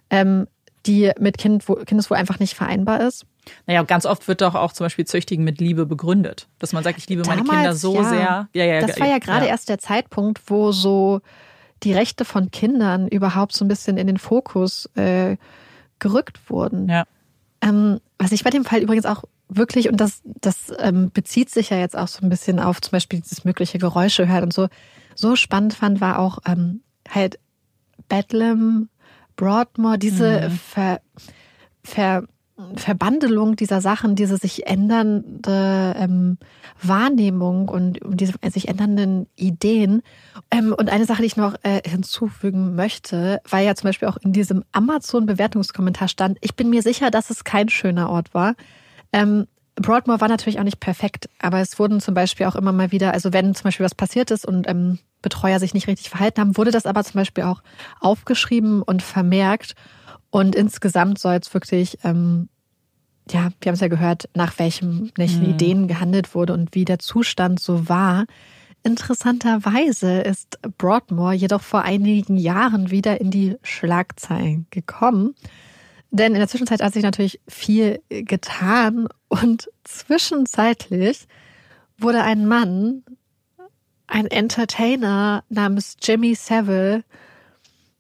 ähm, 0.10 0.48
die 0.88 1.12
mit 1.20 1.38
kind, 1.38 1.68
wo, 1.68 1.76
Kindeswohl 1.76 2.18
einfach 2.18 2.40
nicht 2.40 2.56
vereinbar 2.56 3.02
ist. 3.02 3.26
Naja, 3.66 3.84
ganz 3.84 4.06
oft 4.06 4.28
wird 4.28 4.42
doch 4.42 4.56
auch 4.56 4.74
zum 4.74 4.86
Beispiel 4.86 5.06
Züchtigen 5.06 5.44
mit 5.44 5.60
Liebe 5.60 5.86
begründet. 5.86 6.48
Dass 6.60 6.74
man 6.74 6.84
sagt, 6.84 6.98
ich 6.98 7.08
liebe 7.08 7.24
meine 7.26 7.44
Damals, 7.44 7.58
Kinder 7.58 7.76
so 7.76 7.96
ja. 7.96 8.10
sehr. 8.10 8.50
Ja, 8.54 8.66
ja, 8.66 8.86
Das 8.86 9.00
war 9.00 9.08
ja 9.08 9.20
gerade 9.20 9.46
erst 9.46 9.70
der 9.70 9.80
Zeitpunkt, 9.80 10.42
wo 10.48 10.72
so 10.72 11.22
die 11.84 11.94
Rechte 11.94 12.26
von 12.26 12.52
Kindern 12.52 13.08
überhaupt 13.08 13.54
so 13.54 13.64
ein 13.64 13.68
bisschen 13.68 13.98
in 13.98 14.08
den 14.08 14.18
Fokus 14.18 14.90
äh, 14.96 15.38
gerückt 16.00 16.50
wurden. 16.50 16.90
Ja. 16.90 17.06
Ähm, 17.62 18.00
was 18.18 18.32
ich 18.32 18.44
bei 18.44 18.50
dem 18.50 18.66
Fall 18.66 18.82
übrigens 18.82 19.06
auch 19.06 19.24
wirklich, 19.50 19.90
und 19.90 19.98
das, 19.98 20.22
das 20.26 20.74
ähm, 20.80 21.12
bezieht 21.12 21.50
sich 21.50 21.70
ja 21.70 21.78
jetzt 21.78 21.98
auch 21.98 22.08
so 22.08 22.26
ein 22.26 22.30
bisschen 22.30 22.60
auf 22.60 22.82
zum 22.82 22.92
Beispiel 22.92 23.22
dieses 23.22 23.46
mögliche 23.46 23.78
Geräusche 23.78 24.28
hören 24.28 24.44
und 24.44 24.54
so, 24.54 24.68
so 25.16 25.36
spannend 25.36 25.74
fand, 25.74 26.02
war 26.02 26.20
auch 26.20 26.40
ähm, 26.46 26.82
halt 27.10 27.40
Bedlam, 28.10 28.90
Broadmoor, 29.38 29.98
diese 29.98 30.50
Ver, 30.50 31.00
Ver, 31.84 32.24
Verbandelung 32.76 33.56
dieser 33.56 33.82
Sachen, 33.82 34.16
diese 34.16 34.38
sich 34.38 34.66
ändernde 34.66 35.96
ähm, 35.96 36.38
Wahrnehmung 36.82 37.70
und 37.70 38.04
um 38.04 38.18
diese 38.18 38.34
sich 38.52 38.68
ändernden 38.68 39.28
Ideen. 39.36 40.02
Ähm, 40.50 40.74
und 40.78 40.90
eine 40.90 41.06
Sache, 41.06 41.22
die 41.22 41.28
ich 41.28 41.38
noch 41.38 41.56
äh, 41.62 41.88
hinzufügen 41.88 42.76
möchte, 42.76 43.42
weil 43.48 43.66
ja 43.66 43.76
zum 43.76 43.90
Beispiel 43.90 44.08
auch 44.08 44.18
in 44.18 44.34
diesem 44.34 44.64
Amazon-Bewertungskommentar 44.72 46.08
stand, 46.08 46.40
ich 46.42 46.56
bin 46.56 46.70
mir 46.72 46.82
sicher, 46.82 47.12
dass 47.12 47.30
es 47.30 47.44
kein 47.44 47.70
schöner 47.70 48.10
Ort 48.10 48.34
war. 48.34 48.56
Ähm, 49.14 49.46
Broadmoor 49.76 50.20
war 50.20 50.28
natürlich 50.28 50.60
auch 50.60 50.64
nicht 50.64 50.80
perfekt, 50.80 51.30
aber 51.40 51.60
es 51.60 51.78
wurden 51.78 52.02
zum 52.02 52.16
Beispiel 52.16 52.48
auch 52.48 52.56
immer 52.56 52.72
mal 52.72 52.92
wieder, 52.92 53.14
also 53.14 53.34
wenn 53.34 53.54
zum 53.54 53.66
Beispiel 53.66 53.86
was 53.86 53.94
passiert 53.94 54.32
ist 54.32 54.48
und 54.48 54.68
ähm, 54.68 54.98
Betreuer 55.22 55.60
sich 55.60 55.74
nicht 55.74 55.88
richtig 55.88 56.10
verhalten 56.10 56.42
haben, 56.42 56.58
wurde 56.58 56.72
das 56.72 56.86
aber 56.86 57.04
zum 57.04 57.20
Beispiel 57.20 57.44
auch 57.44 57.62
aufgeschrieben 58.00 58.82
und 58.82 59.02
vermerkt. 59.02 59.74
Und 60.30 60.56
insgesamt 60.56 61.20
soll 61.20 61.36
es 61.36 61.54
wirklich, 61.54 61.98
ähm, 62.04 62.50
ja, 63.30 63.50
wir 63.62 63.70
haben 63.70 63.76
es 63.76 63.82
ja 63.82 63.88
gehört, 63.88 64.30
nach 64.36 64.60
welchen, 64.60 65.12
welchen 65.16 65.50
Ideen 65.50 65.88
gehandelt 65.88 66.36
wurde 66.36 66.54
und 66.54 66.76
wie 66.76 66.86
der 66.86 67.00
Zustand 67.00 67.60
so 67.60 67.90
war. 67.90 68.26
Interessanterweise 68.84 70.22
ist 70.22 70.60
Broadmoor 70.78 71.34
jedoch 71.34 71.62
vor 71.62 71.82
einigen 71.82 72.38
Jahren 72.38 72.92
wieder 72.92 73.20
in 73.20 73.32
die 73.32 73.58
Schlagzeilen 73.64 74.68
gekommen. 74.70 75.36
Denn 76.10 76.34
in 76.34 76.40
der 76.40 76.48
Zwischenzeit 76.48 76.82
hat 76.82 76.94
sich 76.94 77.04
natürlich 77.04 77.42
viel 77.48 78.02
getan 78.10 79.10
und 79.28 79.70
zwischenzeitlich 79.84 81.28
wurde 81.98 82.24
ein 82.24 82.48
Mann, 82.48 83.04
ein 84.08 84.28
Entertainer 84.28 85.44
namens 85.50 85.98
Jimmy 86.02 86.36
Savile, 86.36 87.04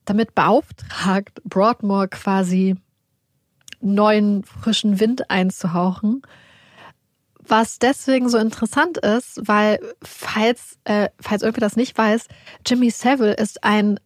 damit 0.05 0.33
beauftragt, 0.35 1.41
Broadmoor 1.43 2.07
quasi 2.07 2.75
neuen 3.81 4.43
frischen 4.43 4.99
Wind 4.99 5.29
einzuhauchen. 5.29 6.21
Was 7.39 7.79
deswegen 7.79 8.27
so 8.27 8.37
interessant 8.37 8.97
ist, 8.97 9.39
weil 9.45 9.79
falls, 10.01 10.77
äh, 10.85 11.09
falls 11.19 11.43
irgendwer 11.43 11.61
das 11.67 11.75
nicht 11.75 11.97
weiß, 11.97 12.27
Jimmy 12.65 12.89
Savile 12.89 13.33
ist 13.33 13.63
ein 13.63 13.99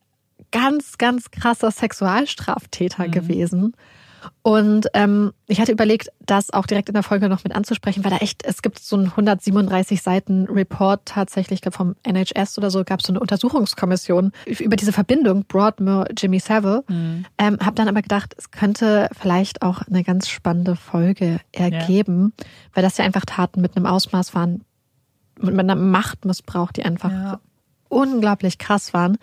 ganz, 0.51 0.97
ganz 0.97 1.31
krasser 1.31 1.71
Sexualstraftäter 1.71 3.07
mhm. 3.07 3.11
gewesen. 3.11 3.75
Und 4.41 4.87
ähm, 4.93 5.33
ich 5.47 5.59
hatte 5.59 5.71
überlegt, 5.71 6.09
das 6.19 6.51
auch 6.51 6.65
direkt 6.65 6.89
in 6.89 6.93
der 6.93 7.03
Folge 7.03 7.29
noch 7.29 7.43
mit 7.43 7.55
anzusprechen, 7.55 8.03
weil 8.03 8.11
da 8.11 8.17
echt, 8.17 8.43
es 8.45 8.61
gibt 8.61 8.79
so 8.79 8.95
einen 8.95 9.07
137 9.07 10.01
Seiten 10.01 10.45
Report 10.45 11.01
tatsächlich, 11.05 11.57
ich 11.57 11.61
glaube 11.61 11.77
vom 11.77 11.95
NHS 12.03 12.57
oder 12.57 12.71
so, 12.71 12.83
gab 12.83 12.99
es 12.99 13.07
so 13.07 13.13
eine 13.13 13.19
Untersuchungskommission 13.19 14.31
über 14.45 14.75
diese 14.75 14.93
Verbindung 14.93 15.45
Broadmoor, 15.45 16.07
Jimmy 16.17 16.39
Savile. 16.39 16.83
Mhm. 16.87 17.25
Ähm, 17.37 17.57
habe 17.61 17.75
dann 17.75 17.87
aber 17.87 18.01
gedacht, 18.01 18.33
es 18.37 18.51
könnte 18.51 19.09
vielleicht 19.19 19.61
auch 19.61 19.81
eine 19.83 20.03
ganz 20.03 20.29
spannende 20.29 20.75
Folge 20.75 21.39
ergeben, 21.51 22.33
ja. 22.39 22.45
weil 22.73 22.83
das 22.83 22.97
ja 22.97 23.05
einfach 23.05 23.25
Taten 23.25 23.61
mit 23.61 23.75
einem 23.75 23.85
Ausmaß 23.85 24.33
waren, 24.35 24.63
mit 25.39 25.57
einem 25.57 25.91
Machtmissbrauch, 25.91 26.71
die 26.71 26.83
einfach 26.83 27.11
ja. 27.11 27.39
unglaublich 27.89 28.57
krass 28.57 28.93
waren. 28.93 29.17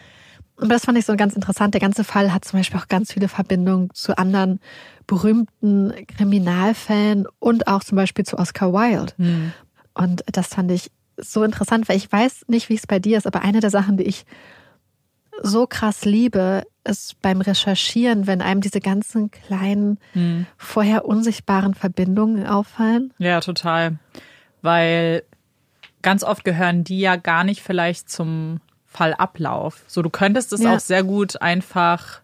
Und 0.61 0.69
das 0.71 0.85
fand 0.85 0.99
ich 0.99 1.07
so 1.07 1.17
ganz 1.17 1.35
interessant. 1.35 1.75
Der 1.75 1.81
ganze 1.81 2.05
Fall 2.05 2.33
hat 2.33 2.45
zum 2.45 2.59
Beispiel 2.59 2.81
auch 2.81 2.89
ganz 2.89 3.13
viele 3.13 3.29
Verbindungen 3.29 3.91
zu 3.95 4.19
anderen 4.19 4.61
berühmten 5.07 5.93
Kriminalfällen 6.07 7.27
und 7.39 7.69
auch 7.69 7.85
zum 7.85 7.97
Beispiel 7.97 8.25
zu 8.25 8.39
Oscar 8.39 8.73
Wilde. 8.73 9.13
Mhm. 9.17 9.53
Und 9.95 10.25
das 10.31 10.49
fand 10.49 10.71
ich 10.71 10.91
so 11.17 11.45
interessant, 11.45 11.89
weil 11.89 11.97
ich 11.97 12.11
weiß 12.11 12.47
nicht, 12.49 12.69
wie 12.69 12.75
es 12.75 12.87
bei 12.87 12.99
dir 12.99 13.19
ist, 13.19 13.27
aber 13.27 13.43
eine 13.43 13.61
der 13.61 13.71
Sachen, 13.71 13.97
die 13.97 14.05
ich 14.05 14.25
so 15.43 15.67
krass 15.67 16.05
liebe, 16.05 16.65
ist 16.85 17.21
beim 17.23 17.41
Recherchieren, 17.41 18.27
wenn 18.27 18.43
einem 18.43 18.61
diese 18.61 18.81
ganzen 18.81 19.31
kleinen, 19.31 19.99
mhm. 20.15 20.47
vorher 20.57 21.05
unsichtbaren 21.05 21.75
Verbindungen 21.75 22.47
auffallen. 22.47 23.13
Ja, 23.19 23.41
total. 23.41 23.99
Weil 24.63 25.23
ganz 26.03 26.25
oft 26.25 26.45
gehören 26.45 26.85
die 26.85 27.01
ja 27.01 27.17
gar 27.17 27.45
nicht 27.45 27.63
vielleicht 27.63 28.11
zum 28.11 28.61
Fallablauf. 28.99 29.85
So, 29.87 30.03
du 30.03 30.11
könntest 30.11 30.53
es 30.53 30.61
ja. 30.61 30.75
auch 30.75 30.81
sehr 30.81 31.05
gut 31.05 31.41
einfach 31.41 32.21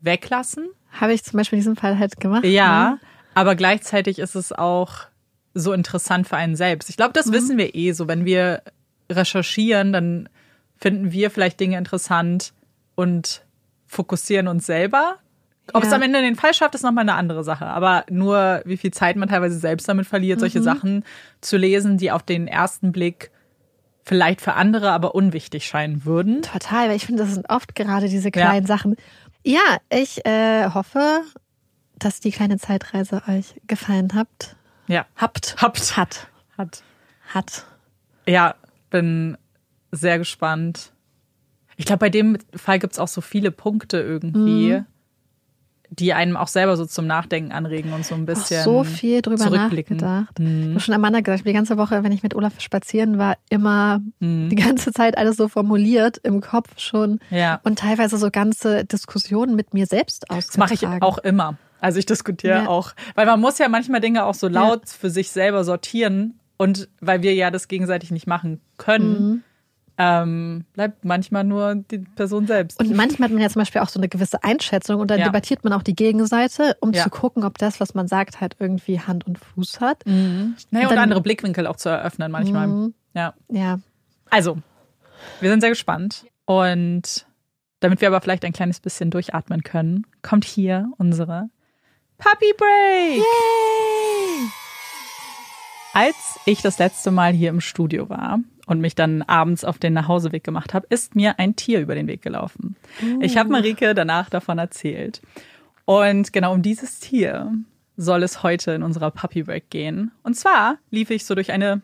weglassen. 0.00 0.68
Habe 0.92 1.14
ich 1.14 1.24
zum 1.24 1.38
Beispiel 1.38 1.56
in 1.56 1.60
diesem 1.60 1.76
Fall 1.76 1.98
halt 1.98 2.20
gemacht. 2.20 2.44
Ja, 2.44 2.90
ne? 2.90 2.98
aber 3.34 3.54
gleichzeitig 3.54 4.18
ist 4.18 4.34
es 4.34 4.52
auch 4.52 5.06
so 5.54 5.72
interessant 5.72 6.28
für 6.28 6.36
einen 6.36 6.54
selbst. 6.54 6.90
Ich 6.90 6.98
glaube, 6.98 7.14
das 7.14 7.26
mhm. 7.26 7.32
wissen 7.32 7.56
wir 7.56 7.74
eh 7.74 7.92
so. 7.92 8.08
Wenn 8.08 8.26
wir 8.26 8.62
recherchieren, 9.10 9.94
dann 9.94 10.28
finden 10.76 11.12
wir 11.12 11.30
vielleicht 11.30 11.58
Dinge 11.60 11.78
interessant 11.78 12.52
und 12.94 13.42
fokussieren 13.86 14.48
uns 14.48 14.66
selber. 14.66 15.16
Ob 15.72 15.82
ja. 15.82 15.88
es 15.88 15.94
am 15.94 16.02
Ende 16.02 16.20
den 16.20 16.36
Fall 16.36 16.52
schafft, 16.52 16.74
ist 16.74 16.82
nochmal 16.82 17.04
eine 17.04 17.14
andere 17.14 17.42
Sache. 17.42 17.64
Aber 17.64 18.04
nur, 18.10 18.60
wie 18.66 18.76
viel 18.76 18.90
Zeit 18.90 19.16
man 19.16 19.30
teilweise 19.30 19.58
selbst 19.58 19.88
damit 19.88 20.06
verliert, 20.06 20.36
mhm. 20.36 20.40
solche 20.40 20.62
Sachen 20.62 21.04
zu 21.40 21.56
lesen, 21.56 21.96
die 21.96 22.10
auf 22.10 22.22
den 22.22 22.48
ersten 22.48 22.92
Blick 22.92 23.30
vielleicht 24.06 24.40
für 24.40 24.54
andere 24.54 24.92
aber 24.92 25.14
unwichtig 25.14 25.66
scheinen 25.66 26.04
würden. 26.04 26.42
Total, 26.42 26.88
weil 26.88 26.96
ich 26.96 27.06
finde, 27.06 27.24
das 27.24 27.34
sind 27.34 27.50
oft 27.50 27.74
gerade 27.74 28.08
diese 28.08 28.30
kleinen 28.30 28.66
ja. 28.66 28.76
Sachen. 28.76 28.96
Ja, 29.44 29.78
ich 29.90 30.24
äh, 30.24 30.70
hoffe, 30.70 31.22
dass 31.98 32.20
die 32.20 32.30
kleine 32.30 32.58
Zeitreise 32.58 33.22
euch 33.28 33.60
gefallen 33.66 34.12
habt. 34.14 34.56
Ja. 34.86 35.06
Habt. 35.16 35.56
Habt. 35.60 35.96
Hat. 35.96 36.28
Hat. 36.56 36.82
Hat. 37.28 37.66
Ja, 38.26 38.54
bin 38.90 39.36
sehr 39.90 40.18
gespannt. 40.18 40.92
Ich 41.76 41.84
glaube, 41.84 41.98
bei 41.98 42.10
dem 42.10 42.38
Fall 42.54 42.78
gibt 42.78 42.92
es 42.94 42.98
auch 42.98 43.08
so 43.08 43.20
viele 43.20 43.50
Punkte 43.50 43.98
irgendwie. 43.98 44.72
Mhm 44.72 44.86
die 45.90 46.12
einem 46.12 46.36
auch 46.36 46.48
selber 46.48 46.76
so 46.76 46.86
zum 46.86 47.06
Nachdenken 47.06 47.52
anregen 47.52 47.92
und 47.92 48.04
so 48.04 48.14
ein 48.14 48.26
bisschen. 48.26 48.64
so 48.64 48.84
viel 48.84 49.22
drüber 49.22 49.50
nachgedacht. 49.50 50.38
Mhm. 50.38 50.62
Ich 50.62 50.68
habe 50.70 50.80
schon 50.80 50.94
Amanda 50.94 51.20
gesagt, 51.20 51.46
die 51.46 51.52
ganze 51.52 51.76
Woche, 51.78 52.02
wenn 52.02 52.12
ich 52.12 52.22
mit 52.22 52.34
Olaf 52.34 52.60
spazieren 52.60 53.18
war, 53.18 53.36
immer 53.48 54.00
mhm. 54.18 54.48
die 54.48 54.56
ganze 54.56 54.92
Zeit 54.92 55.16
alles 55.18 55.36
so 55.36 55.48
formuliert 55.48 56.18
im 56.22 56.40
Kopf 56.40 56.78
schon. 56.78 57.20
Ja. 57.30 57.60
Und 57.64 57.78
teilweise 57.78 58.18
so 58.18 58.30
ganze 58.30 58.84
Diskussionen 58.84 59.56
mit 59.56 59.74
mir 59.74 59.86
selbst 59.86 60.30
ausgetragen. 60.30 60.70
Das 60.70 60.82
mache 60.82 60.96
ich 60.96 61.02
auch 61.02 61.18
immer. 61.18 61.56
Also 61.80 61.98
ich 61.98 62.06
diskutiere 62.06 62.62
ja. 62.64 62.68
auch, 62.68 62.92
weil 63.14 63.26
man 63.26 63.40
muss 63.40 63.58
ja 63.58 63.68
manchmal 63.68 64.00
Dinge 64.00 64.24
auch 64.24 64.34
so 64.34 64.48
laut 64.48 64.82
ja. 64.86 64.92
für 64.98 65.10
sich 65.10 65.30
selber 65.30 65.62
sortieren 65.62 66.38
und 66.56 66.88
weil 67.00 67.22
wir 67.22 67.34
ja 67.34 67.50
das 67.50 67.68
gegenseitig 67.68 68.10
nicht 68.10 68.26
machen 68.26 68.60
können. 68.78 69.28
Mhm 69.28 69.42
ähm, 69.98 70.64
bleibt 70.74 71.04
manchmal 71.04 71.44
nur 71.44 71.74
die 71.74 71.98
Person 71.98 72.46
selbst. 72.46 72.78
Und 72.78 72.94
manchmal 72.94 73.28
hat 73.28 73.34
man 73.34 73.42
ja 73.42 73.48
zum 73.48 73.60
Beispiel 73.60 73.80
auch 73.80 73.88
so 73.88 73.98
eine 73.98 74.08
gewisse 74.08 74.42
Einschätzung 74.44 75.00
und 75.00 75.10
dann 75.10 75.18
ja. 75.18 75.26
debattiert 75.26 75.64
man 75.64 75.72
auch 75.72 75.82
die 75.82 75.94
Gegenseite, 75.94 76.76
um 76.80 76.92
ja. 76.92 77.02
zu 77.02 77.10
gucken, 77.10 77.44
ob 77.44 77.58
das, 77.58 77.80
was 77.80 77.94
man 77.94 78.06
sagt, 78.06 78.40
halt 78.40 78.56
irgendwie 78.58 79.00
Hand 79.00 79.26
und 79.26 79.38
Fuß 79.38 79.80
hat. 79.80 80.04
Mhm. 80.06 80.56
Naja, 80.70 80.88
und, 80.88 80.92
und 80.92 80.98
andere 80.98 81.20
Blickwinkel 81.22 81.66
auch 81.66 81.76
zu 81.76 81.88
eröffnen 81.88 82.30
manchmal. 82.30 82.66
Mhm. 82.66 82.94
Ja. 83.14 83.34
Ja. 83.48 83.80
Also, 84.28 84.58
wir 85.40 85.50
sind 85.50 85.60
sehr 85.60 85.70
gespannt 85.70 86.26
und 86.44 87.26
damit 87.80 88.00
wir 88.00 88.08
aber 88.08 88.20
vielleicht 88.20 88.44
ein 88.44 88.52
kleines 88.52 88.80
bisschen 88.80 89.10
durchatmen 89.10 89.62
können, 89.62 90.06
kommt 90.22 90.44
hier 90.44 90.90
unsere 90.98 91.48
Puppy 92.18 92.52
Break. 92.56 93.18
Yay! 93.18 94.50
Als 95.92 96.38
ich 96.44 96.60
das 96.60 96.78
letzte 96.78 97.10
Mal 97.10 97.32
hier 97.32 97.48
im 97.48 97.62
Studio 97.62 98.10
war, 98.10 98.40
und 98.66 98.80
mich 98.80 98.94
dann 98.94 99.22
abends 99.22 99.64
auf 99.64 99.78
den 99.78 99.94
Nachhauseweg 99.94 100.44
gemacht 100.44 100.74
habe, 100.74 100.86
ist 100.90 101.14
mir 101.14 101.38
ein 101.38 101.56
Tier 101.56 101.80
über 101.80 101.94
den 101.94 102.08
Weg 102.08 102.20
gelaufen. 102.20 102.76
Uh. 103.02 103.20
Ich 103.22 103.38
habe 103.38 103.50
Marike 103.50 103.94
danach 103.94 104.28
davon 104.28 104.58
erzählt. 104.58 105.22
Und 105.84 106.32
genau 106.32 106.52
um 106.52 106.62
dieses 106.62 106.98
Tier 106.98 107.52
soll 107.96 108.22
es 108.22 108.42
heute 108.42 108.72
in 108.72 108.82
unserer 108.82 109.10
Puppy 109.10 109.44
Break 109.44 109.70
gehen. 109.70 110.10
Und 110.22 110.34
zwar 110.34 110.78
lief 110.90 111.10
ich 111.10 111.24
so 111.24 111.34
durch 111.34 111.52
eine 111.52 111.80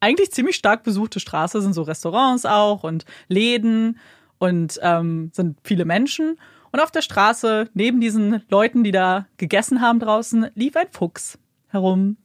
eigentlich 0.00 0.32
ziemlich 0.32 0.56
stark 0.56 0.82
besuchte 0.82 1.18
Straße, 1.18 1.62
sind 1.62 1.72
so 1.72 1.82
Restaurants 1.82 2.44
auch 2.44 2.82
und 2.82 3.06
Läden 3.28 3.98
und 4.38 4.78
ähm, 4.82 5.30
sind 5.32 5.56
viele 5.62 5.86
Menschen. 5.86 6.36
Und 6.72 6.80
auf 6.80 6.90
der 6.90 7.02
Straße, 7.02 7.70
neben 7.72 8.00
diesen 8.00 8.42
Leuten, 8.50 8.84
die 8.84 8.90
da 8.90 9.26
gegessen 9.36 9.80
haben 9.80 10.00
draußen, 10.00 10.48
lief 10.54 10.76
ein 10.76 10.88
Fuchs 10.90 11.38
herum. 11.68 12.16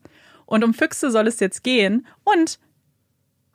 Und 0.45 0.63
um 0.63 0.73
Füchse 0.73 1.11
soll 1.11 1.27
es 1.27 1.39
jetzt 1.39 1.63
gehen. 1.63 2.07
Und 2.23 2.59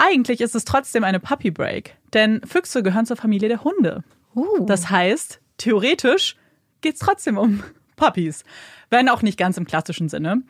eigentlich 0.05 0.41
ist 0.41 0.55
es 0.55 0.65
trotzdem 0.65 1.05
eine 1.05 1.21
Puppy 1.21 1.51
Break, 1.51 1.97
denn 2.13 2.41
Füchse 2.47 2.83
gehören 2.83 3.07
zur 3.07 3.17
Familie 3.17 3.49
der 3.49 3.65
Hunde. 3.65 4.05
Uh. 4.35 4.67
Das 4.67 4.91
heißt, 4.91 5.41
theoretisch 5.59 6.37
geht 6.81 6.95
es 6.95 7.01
trotzdem 7.01 7.39
um 7.39 7.63
Puppies, 7.97 8.45
wenn 8.91 9.09
auch 9.09 9.23
nicht 9.23 9.39
ganz 9.39 9.57
im 9.57 9.67
klassischen 9.67 10.09
Sinne. 10.09 10.43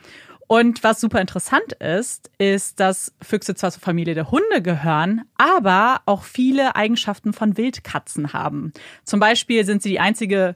Und 0.46 0.84
was 0.84 1.00
super 1.00 1.20
interessant 1.20 1.72
ist, 1.74 2.30
ist, 2.36 2.78
dass 2.78 3.14
Füchse 3.22 3.54
zwar 3.54 3.70
zur 3.70 3.80
Familie 3.80 4.14
der 4.14 4.30
Hunde 4.30 4.60
gehören, 4.62 5.22
aber 5.36 6.02
auch 6.04 6.22
viele 6.22 6.76
Eigenschaften 6.76 7.32
von 7.32 7.56
Wildkatzen 7.56 8.34
haben. 8.34 8.72
Zum 9.04 9.20
Beispiel 9.20 9.64
sind 9.64 9.82
sie 9.82 9.88
die 9.90 10.00
einzige 10.00 10.54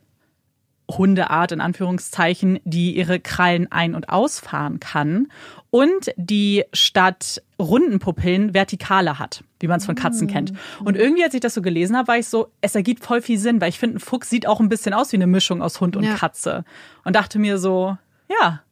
Hundeart 0.90 1.52
in 1.52 1.60
Anführungszeichen, 1.60 2.60
die 2.64 2.96
ihre 2.96 3.20
Krallen 3.20 3.70
ein- 3.70 3.94
und 3.94 4.08
ausfahren 4.08 4.80
kann 4.80 5.28
und 5.70 6.12
die 6.16 6.64
statt 6.72 7.42
runden 7.58 7.98
Pupillen 7.98 8.54
vertikale 8.54 9.18
hat, 9.18 9.44
wie 9.60 9.66
man 9.66 9.78
es 9.78 9.86
von 9.86 9.94
Katzen 9.94 10.28
mm. 10.28 10.30
kennt. 10.30 10.52
Und 10.82 10.96
irgendwie, 10.96 11.24
als 11.24 11.34
ich 11.34 11.40
das 11.40 11.54
so 11.54 11.60
gelesen 11.60 11.96
habe, 11.96 12.08
war 12.08 12.18
ich 12.18 12.26
so, 12.26 12.50
es 12.62 12.74
ergibt 12.74 13.04
voll 13.04 13.20
viel 13.20 13.38
Sinn, 13.38 13.60
weil 13.60 13.68
ich 13.68 13.78
finde, 13.78 13.98
ein 13.98 14.00
Fuchs 14.00 14.30
sieht 14.30 14.46
auch 14.46 14.60
ein 14.60 14.70
bisschen 14.70 14.94
aus 14.94 15.12
wie 15.12 15.16
eine 15.16 15.26
Mischung 15.26 15.60
aus 15.60 15.80
Hund 15.80 15.96
und 15.96 16.04
ja. 16.04 16.14
Katze. 16.14 16.64
Und 17.04 17.16
dachte 17.16 17.38
mir 17.38 17.58
so, 17.58 17.98
ja. 18.40 18.62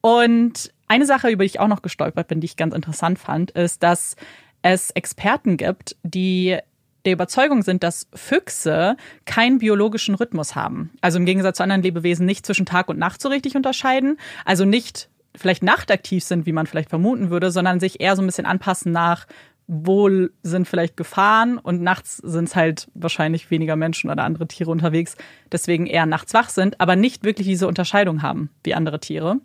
Und 0.00 0.72
eine 0.88 1.06
Sache, 1.06 1.30
über 1.30 1.44
die 1.44 1.50
ich 1.50 1.60
auch 1.60 1.68
noch 1.68 1.82
gestolpert 1.82 2.28
bin, 2.28 2.40
die 2.40 2.46
ich 2.46 2.56
ganz 2.56 2.74
interessant 2.74 3.18
fand, 3.18 3.52
ist, 3.52 3.82
dass 3.82 4.16
es 4.62 4.90
Experten 4.90 5.56
gibt, 5.56 5.96
die 6.02 6.58
der 7.04 7.12
Überzeugung 7.12 7.62
sind, 7.62 7.82
dass 7.82 8.06
Füchse 8.14 8.96
keinen 9.24 9.58
biologischen 9.58 10.14
Rhythmus 10.14 10.54
haben. 10.54 10.90
Also 11.00 11.18
im 11.18 11.26
Gegensatz 11.26 11.56
zu 11.56 11.62
anderen 11.62 11.82
Lebewesen 11.82 12.26
nicht 12.26 12.46
zwischen 12.46 12.66
Tag 12.66 12.88
und 12.88 12.98
Nacht 12.98 13.20
so 13.20 13.28
richtig 13.28 13.56
unterscheiden. 13.56 14.18
Also 14.44 14.64
nicht 14.64 15.08
vielleicht 15.34 15.62
nachtaktiv 15.62 16.22
sind, 16.24 16.46
wie 16.46 16.52
man 16.52 16.66
vielleicht 16.66 16.90
vermuten 16.90 17.30
würde, 17.30 17.50
sondern 17.50 17.80
sich 17.80 18.00
eher 18.00 18.16
so 18.16 18.22
ein 18.22 18.26
bisschen 18.26 18.46
anpassen 18.46 18.92
nach, 18.92 19.26
wo 19.66 20.10
sind 20.42 20.68
vielleicht 20.68 20.96
Gefahren 20.96 21.58
und 21.58 21.80
nachts 21.82 22.18
sind 22.18 22.48
es 22.48 22.56
halt 22.56 22.88
wahrscheinlich 22.94 23.50
weniger 23.50 23.76
Menschen 23.76 24.10
oder 24.10 24.24
andere 24.24 24.46
Tiere 24.46 24.70
unterwegs, 24.70 25.16
deswegen 25.50 25.86
eher 25.86 26.04
nachts 26.04 26.34
wach 26.34 26.50
sind, 26.50 26.80
aber 26.80 26.96
nicht 26.96 27.24
wirklich 27.24 27.46
diese 27.46 27.68
Unterscheidung 27.68 28.22
haben 28.22 28.50
wie 28.64 28.74
andere 28.74 29.00
Tiere. 29.00 29.36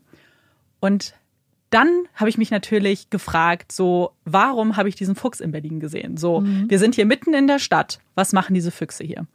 Und 0.79 1.13
dann 1.69 2.06
habe 2.15 2.30
ich 2.30 2.38
mich 2.38 2.52
natürlich 2.52 3.10
gefragt, 3.10 3.72
so, 3.72 4.11
warum 4.26 4.77
habe 4.77 4.89
ich 4.89 4.95
diesen 4.95 5.15
Fuchs 5.15 5.39
in 5.39 5.52
Berlin 5.52 5.80
gesehen? 5.80 6.18
So, 6.18 6.41
mhm. 6.41 6.69
wir 6.69 6.80
sind 6.80 6.95
hier 6.95 7.06
mitten 7.06 7.34
in 7.34 7.48
der 7.48 7.60
Stadt. 7.60 7.99
Was 8.15 8.34
machen 8.34 8.53
diese 8.53 8.72
Füchse 8.72 9.03
hier? 9.03 9.27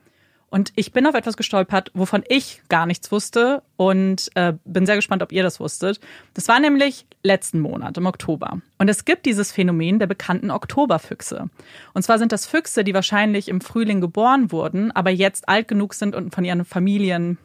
Und 0.53 0.71
ich 0.77 0.93
bin 0.93 1.07
auf 1.07 1.15
etwas 1.15 1.39
gestolpert, 1.39 1.91
wovon 1.95 2.23
ich 2.29 2.61
gar 2.69 2.85
nichts 2.85 3.11
wusste 3.11 3.63
und 3.79 4.31
äh, 4.35 4.53
bin 4.67 4.85
sehr 4.85 4.97
gespannt, 4.97 5.23
ob 5.23 5.33
ihr 5.33 5.43
das 5.43 5.61
wusstet. 5.61 5.99
Das 6.35 6.47
war 6.47 6.61
nämlich 6.61 7.07
letzten 7.23 7.59
Monat, 7.59 7.97
im 7.97 8.05
Oktober. 8.05 8.61
Und 8.77 8.89
es 8.91 9.07
gibt 9.07 9.25
dieses 9.25 9.51
Phänomen 9.51 9.99
der 9.99 10.07
bekannten 10.07 10.51
Oktoberfüchse. 10.51 11.49
Und 11.95 12.03
zwar 12.03 12.19
sind 12.19 12.33
das 12.33 12.45
Füchse, 12.45 12.85
die 12.85 12.93
wahrscheinlich 12.93 13.49
im 13.49 13.63
Frühling 13.63 14.03
geboren 14.03 14.53
wurden, 14.53 14.93
aber 14.93 15.09
jetzt 15.09 15.49
alt 15.49 15.69
genug 15.69 15.95
sind 15.95 16.15
und 16.15 16.35
von 16.35 16.45
ihren 16.45 16.67
Familien 16.67 17.39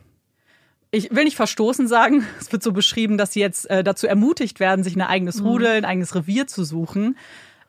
ich 0.92 1.14
will 1.14 1.26
nicht 1.26 1.36
verstoßen 1.36 1.88
sagen, 1.88 2.26
es 2.40 2.52
wird 2.52 2.64
so 2.64 2.72
beschrieben, 2.72 3.18
dass 3.18 3.34
sie 3.34 3.40
jetzt 3.40 3.70
äh, 3.70 3.84
dazu 3.84 4.08
ermutigt 4.08 4.60
werden, 4.60 4.84
sich 4.84 4.96
ein 4.96 5.02
eigenes 5.02 5.42
mhm. 5.42 5.48
Rudel, 5.48 5.72
ein 5.72 5.86
eigenes 5.86 6.16
Revier 6.16 6.48
zu 6.48 6.64
suchen. 6.64 7.18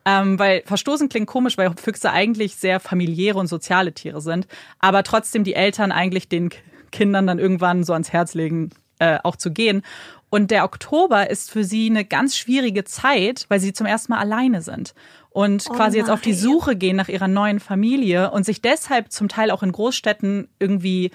Ähm, 0.05 0.39
weil 0.39 0.63
verstoßen 0.65 1.09
klingt 1.09 1.27
komisch, 1.27 1.57
weil 1.57 1.73
Füchse 1.75 2.11
eigentlich 2.11 2.55
sehr 2.55 2.79
familiäre 2.79 3.37
und 3.37 3.47
soziale 3.47 3.93
Tiere 3.93 4.21
sind, 4.21 4.47
aber 4.79 5.03
trotzdem 5.03 5.43
die 5.43 5.55
Eltern 5.55 5.91
eigentlich 5.91 6.29
den 6.29 6.49
Kindern 6.91 7.27
dann 7.27 7.37
irgendwann 7.37 7.83
so 7.83 7.91
ans 7.93 8.13
Herz 8.13 8.33
legen, 8.33 8.69
äh, 8.99 9.19
auch 9.23 9.35
zu 9.35 9.51
gehen. 9.51 9.83
Und 10.29 10.51
der 10.51 10.63
Oktober 10.63 11.29
ist 11.29 11.51
für 11.51 11.63
sie 11.63 11.89
eine 11.89 12.05
ganz 12.05 12.37
schwierige 12.37 12.85
Zeit, 12.85 13.45
weil 13.49 13.59
sie 13.59 13.73
zum 13.73 13.87
ersten 13.87 14.13
Mal 14.13 14.19
alleine 14.19 14.61
sind 14.61 14.93
und 15.31 15.65
oh 15.69 15.73
quasi 15.73 15.97
jetzt 15.97 16.09
auf 16.09 16.21
die 16.21 16.33
Suche 16.33 16.75
gehen 16.75 16.95
nach 16.95 17.09
ihrer 17.09 17.27
neuen 17.27 17.59
Familie 17.59 18.31
und 18.31 18.45
sich 18.45 18.61
deshalb 18.61 19.11
zum 19.11 19.27
Teil 19.27 19.51
auch 19.51 19.63
in 19.63 19.71
Großstädten 19.71 20.47
irgendwie 20.59 21.11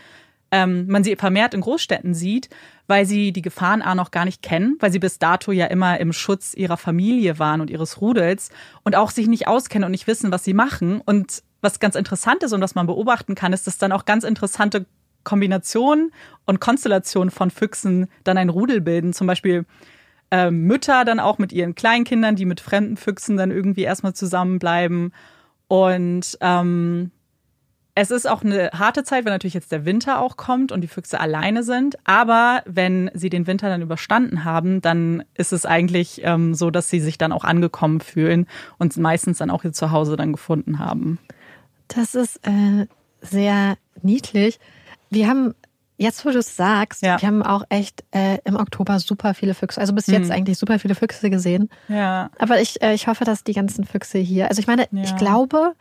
ähm, 0.55 0.87
man 0.87 1.03
sie 1.03 1.17
vermehrt 1.17 1.53
in 1.53 1.63
Großstädten 1.63 2.15
sieht, 2.15 2.49
weil 2.87 3.07
sie 3.07 3.33
die 3.33 3.43
Gefahren 3.43 3.83
A 3.83 3.97
noch 3.97 4.13
gar 4.13 4.25
nicht 4.25 4.41
kennen, 4.41 4.77
weil 4.79 4.93
sie 4.93 5.01
bis 5.01 5.19
dato 5.19 5.51
ja 5.51 5.67
immer 5.67 5.99
im 5.99 6.13
Schutz 6.13 6.55
ihrer 6.55 6.77
Familie 6.77 7.41
waren 7.41 7.61
und 7.61 7.71
ihres 7.71 8.01
Rudels 8.01 8.51
und 8.85 8.95
auch 8.95 9.11
sich 9.11 9.27
nicht 9.27 9.49
auskennen 9.49 9.85
und 9.85 9.91
nicht 9.91 10.07
wissen, 10.07 10.31
was 10.31 10.45
sie 10.45 10.55
machen. 10.55 11.01
Und 11.05 11.43
was 11.61 11.81
ganz 11.81 11.97
interessant 11.97 12.45
ist 12.45 12.53
und 12.53 12.61
was 12.61 12.77
man 12.77 12.87
beobachten 12.87 13.35
kann, 13.35 13.53
ist, 13.53 13.67
dass 13.67 13.79
dann 13.79 13.91
auch 13.91 14.05
ganz 14.05 14.23
interessante 14.23 14.87
Kombinationen 15.25 16.13
und 16.47 16.61
Konstellationen 16.61 17.33
von 17.33 17.51
Füchsen 17.51 18.07
dann 18.23 18.39
ein 18.39 18.49
Rudel 18.49 18.81
bilden. 18.81 19.13
Zum 19.13 19.27
Beispiel 19.27 19.67
äh, 20.31 20.53
Mütter 20.53 21.05
dann 21.05 21.19
auch 21.19 21.39
mit 21.39 21.53
ihren 21.53 21.75
Kleinkindern, 21.75 22.37
die 22.37 22.45
mit 22.45 22.61
fremden 22.61 22.97
Füchsen 22.97 23.37
dann 23.37 23.51
irgendwie 23.51 23.83
erstmal 23.83 24.15
zusammenbleiben. 24.15 25.13
Und 25.67 26.39
ähm, 26.41 27.11
es 27.97 28.11
ist 28.11 28.29
auch 28.29 28.43
eine 28.43 28.71
harte 28.73 29.05
Zeit, 29.05 29.25
wenn 29.25 29.33
natürlich 29.33 29.55
jetzt 29.55 29.71
der 29.71 29.85
Winter 29.85 30.21
auch 30.21 30.37
kommt 30.37 30.73
und 30.73 30.81
die 30.81 30.89
Füchse 30.89 31.21
alleine 31.21 31.63
sind. 31.63 31.97
Aber 32.05 32.63
wenn 32.67 33.11
sie 33.15 33.31
den 33.31 33.47
Winter 33.47 33.69
dann 33.69 33.83
überstanden 33.83 34.45
haben, 34.45 34.83
dann 34.83 35.23
ist 35.35 35.53
es 35.53 35.65
eigentlich 35.65 36.21
ähm, 36.25 36.55
so, 36.55 36.71
dass 36.71 36.91
sie 36.91 36.99
sich 36.99 37.19
dann 37.19 37.33
auch 37.33 37.45
angekommen 37.45 38.01
fühlen 38.01 38.47
und 38.79 38.97
meistens 38.97 39.39
dann 39.39 39.51
auch 39.51 39.65
ihr 39.65 39.73
Zuhause 39.73 40.17
dann 40.17 40.33
gefunden 40.33 40.81
haben. 40.81 41.19
Das 41.87 42.17
ist 42.17 42.41
äh, 42.47 42.87
sehr 43.21 43.77
niedlich. 44.03 44.59
Wir 45.11 45.29
haben 45.29 45.55
Jetzt, 45.97 46.27
wo 46.27 46.31
du 46.31 46.39
es 46.39 46.57
sagst, 46.57 47.03
ja. 47.03 47.21
wir 47.21 47.29
haben 47.29 47.45
auch 47.45 47.63
echt 47.69 48.03
äh, 48.11 48.39
im 48.45 48.57
Oktober 48.57 48.99
super 48.99 49.33
viele 49.33 49.55
Füchse, 49.55 49.81
also 49.81 49.93
bis 49.93 50.09
jetzt 50.09 50.27
mhm. 50.27 50.33
eigentlich 50.33 50.59
super 50.59 50.81
viele 50.81 50.97
Füchse 50.97 51.31
gesehen. 51.31 51.71
Ja. 51.87 52.31
Aber 52.37 52.61
ich, 52.61 52.83
äh, 52.83 52.95
ich 52.95 53.07
hoffe, 53.07 53.25
dass 53.25 53.45
die 53.45 53.53
ganzen 53.53 53.85
Füchse 53.85 54.19
hier, 54.19 54.49
also 54.49 54.59
ich 54.59 54.67
meine, 54.67 54.89
ja. 54.91 55.03
ich 55.05 55.15
glaube, 55.15 55.75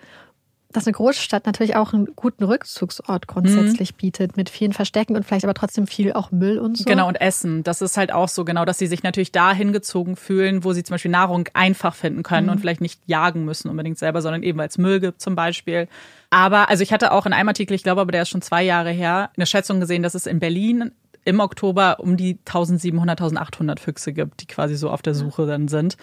dass 0.73 0.87
eine 0.87 0.93
Großstadt 0.93 1.45
natürlich 1.45 1.75
auch 1.75 1.93
einen 1.93 2.07
guten 2.15 2.43
Rückzugsort 2.43 3.27
grundsätzlich 3.27 3.93
mhm. 3.93 3.97
bietet, 3.97 4.37
mit 4.37 4.49
vielen 4.49 4.73
Verstecken 4.73 5.15
und 5.15 5.25
vielleicht 5.25 5.45
aber 5.45 5.53
trotzdem 5.53 5.87
viel 5.87 6.13
auch 6.13 6.31
Müll 6.31 6.59
und 6.59 6.77
so. 6.77 6.83
Genau, 6.83 7.07
und 7.07 7.15
Essen. 7.15 7.63
Das 7.63 7.81
ist 7.81 7.97
halt 7.97 8.11
auch 8.11 8.27
so, 8.27 8.45
genau, 8.45 8.65
dass 8.65 8.77
sie 8.77 8.87
sich 8.87 9.03
natürlich 9.03 9.31
da 9.31 9.53
hingezogen 9.53 10.15
fühlen, 10.15 10.63
wo 10.63 10.73
sie 10.73 10.83
zum 10.83 10.95
Beispiel 10.95 11.11
Nahrung 11.11 11.47
einfach 11.53 11.95
finden 11.95 12.23
können 12.23 12.47
mhm. 12.47 12.53
und 12.53 12.59
vielleicht 12.59 12.81
nicht 12.81 12.99
jagen 13.05 13.45
müssen 13.45 13.69
unbedingt 13.69 13.97
selber, 13.97 14.21
sondern 14.21 14.43
eben 14.43 14.59
weil 14.59 14.67
es 14.67 14.77
Müll 14.77 14.99
gibt 14.99 15.21
zum 15.21 15.35
Beispiel. 15.35 15.87
Aber, 16.29 16.69
also 16.69 16.83
ich 16.83 16.91
hatte 16.91 17.11
auch 17.11 17.25
in 17.25 17.33
einem 17.33 17.49
Artikel, 17.49 17.73
ich 17.73 17.83
glaube 17.83 18.01
aber 18.01 18.11
der 18.11 18.23
ist 18.23 18.29
schon 18.29 18.41
zwei 18.41 18.63
Jahre 18.63 18.91
her, 18.91 19.29
eine 19.35 19.45
Schätzung 19.45 19.79
gesehen, 19.79 20.03
dass 20.03 20.15
es 20.15 20.25
in 20.25 20.39
Berlin 20.39 20.91
im 21.25 21.39
Oktober 21.39 21.99
um 21.99 22.17
die 22.17 22.37
1700, 22.45 23.21
1800 23.21 23.79
Füchse 23.79 24.13
gibt, 24.13 24.41
die 24.41 24.47
quasi 24.47 24.75
so 24.75 24.89
auf 24.89 25.01
der 25.01 25.13
Suche 25.13 25.45
dann 25.45 25.67
sind. 25.67 25.97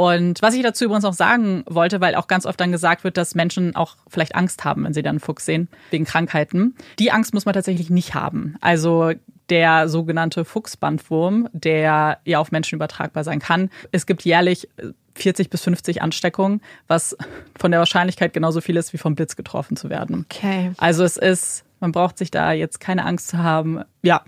Und 0.00 0.42
was 0.42 0.54
ich 0.54 0.62
dazu 0.62 0.84
übrigens 0.84 1.04
auch 1.04 1.12
sagen 1.12 1.64
wollte, 1.66 2.00
weil 2.00 2.14
auch 2.14 2.28
ganz 2.28 2.46
oft 2.46 2.60
dann 2.60 2.70
gesagt 2.70 3.02
wird, 3.02 3.16
dass 3.16 3.34
Menschen 3.34 3.74
auch 3.74 3.96
vielleicht 4.06 4.36
Angst 4.36 4.64
haben, 4.64 4.84
wenn 4.84 4.94
sie 4.94 5.02
dann 5.02 5.16
einen 5.16 5.20
Fuchs 5.20 5.44
sehen, 5.44 5.66
wegen 5.90 6.04
Krankheiten. 6.04 6.76
Die 7.00 7.10
Angst 7.10 7.34
muss 7.34 7.46
man 7.46 7.52
tatsächlich 7.52 7.90
nicht 7.90 8.14
haben. 8.14 8.54
Also 8.60 9.10
der 9.50 9.88
sogenannte 9.88 10.44
Fuchsbandwurm, 10.44 11.48
der 11.52 12.20
ja 12.24 12.38
auf 12.38 12.52
Menschen 12.52 12.76
übertragbar 12.76 13.24
sein 13.24 13.40
kann. 13.40 13.70
Es 13.90 14.06
gibt 14.06 14.22
jährlich 14.22 14.68
40 15.16 15.50
bis 15.50 15.62
50 15.64 16.00
Ansteckungen, 16.00 16.60
was 16.86 17.16
von 17.58 17.72
der 17.72 17.80
Wahrscheinlichkeit 17.80 18.32
genauso 18.32 18.60
viel 18.60 18.76
ist, 18.76 18.92
wie 18.92 18.98
vom 18.98 19.16
Blitz 19.16 19.34
getroffen 19.34 19.76
zu 19.76 19.90
werden. 19.90 20.26
Okay. 20.30 20.70
Also 20.76 21.02
es 21.02 21.16
ist, 21.16 21.64
man 21.80 21.90
braucht 21.90 22.18
sich 22.18 22.30
da 22.30 22.52
jetzt 22.52 22.78
keine 22.78 23.04
Angst 23.04 23.26
zu 23.30 23.38
haben. 23.38 23.82
Ja. 24.02 24.22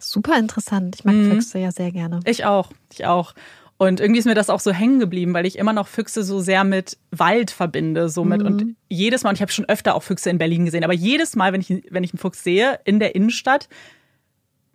Super 0.00 0.36
interessant. 0.36 0.96
Ich 0.96 1.04
mag 1.04 1.14
mhm. 1.14 1.30
Füchse 1.30 1.60
ja 1.60 1.70
sehr 1.70 1.92
gerne. 1.92 2.18
Ich 2.24 2.44
auch. 2.44 2.72
Ich 2.92 3.06
auch. 3.06 3.34
Und 3.80 3.98
irgendwie 3.98 4.18
ist 4.18 4.26
mir 4.26 4.34
das 4.34 4.50
auch 4.50 4.60
so 4.60 4.72
hängen 4.72 4.98
geblieben, 4.98 5.32
weil 5.32 5.46
ich 5.46 5.56
immer 5.56 5.72
noch 5.72 5.88
Füchse 5.88 6.22
so 6.22 6.40
sehr 6.40 6.64
mit 6.64 6.98
Wald 7.12 7.50
verbinde, 7.50 8.10
so 8.10 8.26
mit 8.26 8.42
mhm. 8.42 8.46
und 8.46 8.76
jedes 8.90 9.22
Mal 9.22 9.30
und 9.30 9.36
ich 9.36 9.40
habe 9.40 9.50
schon 9.50 9.64
öfter 9.70 9.94
auch 9.94 10.02
Füchse 10.02 10.28
in 10.28 10.36
Berlin 10.36 10.66
gesehen, 10.66 10.84
aber 10.84 10.92
jedes 10.92 11.34
Mal, 11.34 11.54
wenn 11.54 11.62
ich 11.62 11.82
wenn 11.88 12.04
ich 12.04 12.12
einen 12.12 12.18
Fuchs 12.18 12.44
sehe 12.44 12.78
in 12.84 13.00
der 13.00 13.14
Innenstadt, 13.14 13.70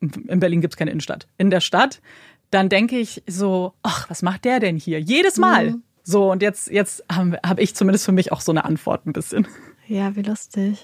in 0.02 0.40
Berlin 0.40 0.60
gibt's 0.60 0.76
keine 0.76 0.90
Innenstadt, 0.90 1.27
in 1.38 1.52
der 1.52 1.61
Stadt, 1.61 2.02
dann 2.49 2.68
denke 2.68 2.98
ich 2.98 3.22
so, 3.27 3.73
ach, 3.84 4.10
was 4.10 4.23
macht 4.23 4.44
der 4.44 4.60
denn 4.60 4.76
hier? 4.76 4.99
Jedes 4.99 5.38
Mal. 5.38 5.73
Mhm. 5.73 5.84
So 6.02 6.32
und 6.32 6.41
jetzt 6.41 6.72
jetzt 6.72 7.03
habe 7.07 7.38
hab 7.45 7.60
ich 7.60 7.76
zumindest 7.76 8.06
für 8.06 8.11
mich 8.11 8.32
auch 8.32 8.41
so 8.41 8.52
eine 8.52 8.65
Antwort 8.65 9.06
ein 9.06 9.14
bisschen. 9.14 9.48
Ja, 9.86 10.15
wie 10.15 10.23
lustig. 10.23 10.84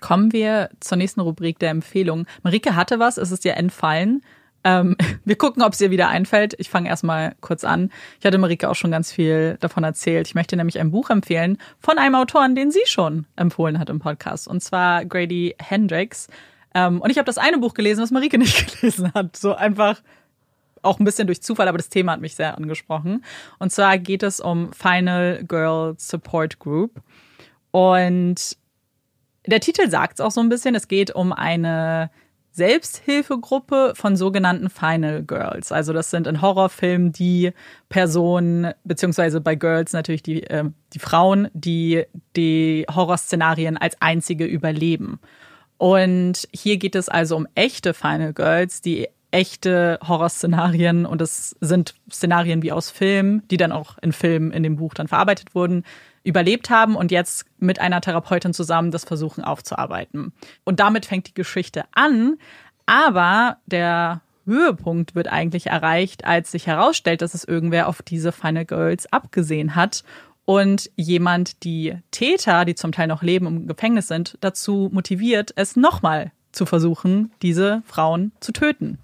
Kommen 0.00 0.32
wir 0.32 0.70
zur 0.80 0.96
nächsten 0.96 1.20
Rubrik 1.20 1.58
der 1.58 1.68
Empfehlung. 1.68 2.26
Marike 2.42 2.74
hatte 2.74 2.98
was, 2.98 3.18
es 3.18 3.32
ist 3.32 3.44
dir 3.44 3.58
entfallen. 3.58 4.22
Ähm, 4.64 4.96
wir 5.24 5.36
gucken, 5.36 5.62
ob 5.62 5.72
es 5.72 5.80
ihr 5.80 5.90
wieder 5.90 6.08
einfällt. 6.08 6.54
Ich 6.58 6.70
fange 6.70 6.88
erstmal 6.88 7.34
kurz 7.40 7.64
an. 7.64 7.90
Ich 8.18 8.26
hatte 8.26 8.38
Marike 8.38 8.68
auch 8.68 8.74
schon 8.74 8.90
ganz 8.90 9.12
viel 9.12 9.56
davon 9.60 9.84
erzählt. 9.84 10.26
Ich 10.26 10.34
möchte 10.34 10.56
nämlich 10.56 10.78
ein 10.78 10.90
Buch 10.90 11.10
empfehlen 11.10 11.58
von 11.78 11.98
einem 11.98 12.14
Autoren, 12.14 12.54
den 12.54 12.70
sie 12.70 12.86
schon 12.86 13.26
empfohlen 13.36 13.78
hat 13.78 13.90
im 13.90 13.98
Podcast. 13.98 14.48
Und 14.48 14.62
zwar 14.62 15.04
Grady 15.04 15.54
Hendrix. 15.60 16.28
Ähm, 16.74 17.00
und 17.00 17.10
ich 17.10 17.18
habe 17.18 17.26
das 17.26 17.38
eine 17.38 17.58
Buch 17.58 17.74
gelesen, 17.74 18.02
was 18.02 18.10
Marike 18.10 18.38
nicht 18.38 18.80
gelesen 18.80 19.12
hat. 19.14 19.36
So 19.36 19.54
einfach 19.54 20.00
auch 20.82 20.98
ein 20.98 21.04
bisschen 21.04 21.26
durch 21.26 21.42
Zufall, 21.42 21.68
aber 21.68 21.78
das 21.78 21.90
Thema 21.90 22.12
hat 22.12 22.20
mich 22.20 22.34
sehr 22.34 22.56
angesprochen. 22.56 23.24
Und 23.58 23.70
zwar 23.70 23.98
geht 23.98 24.22
es 24.22 24.40
um 24.40 24.72
Final 24.72 25.44
Girl 25.46 25.94
Support 25.98 26.58
Group. 26.58 27.02
Und 27.70 28.56
der 29.46 29.60
Titel 29.60 29.88
sagt 29.90 30.14
es 30.14 30.20
auch 30.20 30.30
so 30.30 30.40
ein 30.40 30.48
bisschen. 30.48 30.74
Es 30.74 30.88
geht 30.88 31.14
um 31.14 31.32
eine 31.32 32.10
Selbsthilfegruppe 32.60 33.94
von 33.96 34.16
sogenannten 34.16 34.68
Final 34.68 35.22
Girls. 35.22 35.72
Also 35.72 35.94
das 35.94 36.10
sind 36.10 36.26
in 36.26 36.42
Horrorfilmen 36.42 37.10
die 37.10 37.52
Personen, 37.88 38.74
beziehungsweise 38.84 39.40
bei 39.40 39.54
Girls 39.54 39.94
natürlich 39.94 40.22
die, 40.22 40.42
äh, 40.42 40.64
die 40.92 40.98
Frauen, 40.98 41.48
die 41.54 42.04
die 42.36 42.84
Horrorszenarien 42.94 43.78
als 43.78 43.96
einzige 44.02 44.44
überleben. 44.44 45.20
Und 45.78 46.46
hier 46.52 46.76
geht 46.76 46.96
es 46.96 47.08
also 47.08 47.34
um 47.34 47.48
echte 47.54 47.94
Final 47.94 48.34
Girls, 48.34 48.82
die 48.82 49.08
echte 49.30 49.98
Horrorszenarien 50.06 51.06
und 51.06 51.22
es 51.22 51.56
sind 51.62 51.94
Szenarien 52.12 52.62
wie 52.62 52.72
aus 52.72 52.90
Filmen, 52.90 53.42
die 53.50 53.56
dann 53.56 53.72
auch 53.72 53.96
in 54.02 54.12
Filmen 54.12 54.52
in 54.52 54.62
dem 54.62 54.76
Buch 54.76 54.92
dann 54.92 55.08
verarbeitet 55.08 55.54
wurden, 55.54 55.84
überlebt 56.22 56.70
haben 56.70 56.96
und 56.96 57.10
jetzt 57.10 57.44
mit 57.58 57.78
einer 57.78 58.00
Therapeutin 58.00 58.52
zusammen 58.52 58.90
das 58.90 59.04
versuchen 59.04 59.42
aufzuarbeiten. 59.44 60.32
Und 60.64 60.80
damit 60.80 61.06
fängt 61.06 61.28
die 61.28 61.34
Geschichte 61.34 61.84
an, 61.92 62.36
aber 62.86 63.58
der 63.66 64.20
Höhepunkt 64.46 65.14
wird 65.14 65.28
eigentlich 65.28 65.68
erreicht, 65.68 66.24
als 66.24 66.50
sich 66.50 66.66
herausstellt, 66.66 67.22
dass 67.22 67.34
es 67.34 67.44
irgendwer 67.44 67.88
auf 67.88 68.02
diese 68.02 68.32
Final 68.32 68.64
Girls 68.64 69.10
abgesehen 69.12 69.76
hat 69.76 70.02
und 70.44 70.90
jemand 70.96 71.62
die 71.62 71.96
Täter, 72.10 72.64
die 72.64 72.74
zum 72.74 72.92
Teil 72.92 73.06
noch 73.06 73.22
leben 73.22 73.46
im 73.46 73.66
Gefängnis 73.68 74.08
sind, 74.08 74.36
dazu 74.40 74.90
motiviert, 74.92 75.52
es 75.56 75.76
nochmal 75.76 76.32
zu 76.52 76.66
versuchen, 76.66 77.32
diese 77.42 77.82
Frauen 77.86 78.32
zu 78.40 78.52
töten. 78.52 78.98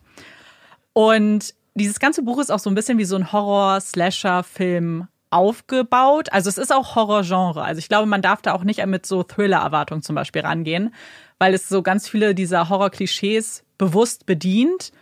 Und 0.93 1.55
dieses 1.75 2.01
ganze 2.01 2.23
Buch 2.23 2.41
ist 2.41 2.51
auch 2.51 2.59
so 2.59 2.71
ein 2.71 2.75
bisschen 2.75 2.99
wie 2.99 3.05
so 3.05 3.17
ein 3.17 3.31
Horror-Slasher-Film 3.33 5.07
aufgebaut. 5.37 6.33
Also 6.33 6.49
es 6.49 6.57
ist 6.57 6.73
auch 6.73 6.97
Horrorgenre. 6.97 7.63
Also 7.63 7.79
ich 7.79 7.89
glaube, 7.89 8.07
man 8.07 8.23
darf 8.23 8.41
da 8.41 8.55
auch 8.55 8.65
nicht 8.65 8.85
mit 8.87 9.05
so 9.05 9.23
Thriller-Erwartungen 9.23 10.03
zum 10.03 10.15
Beispiel 10.15 10.43
rangehen, 10.43 10.95
weil 11.39 11.53
es 11.53 11.69
so 11.69 11.83
ganz 11.83 12.09
viele 12.09 12.35
dieser 12.35 12.71
Horror-Klischees 12.71 13.63
bewusst 13.77 14.25
bedient. 14.25 14.93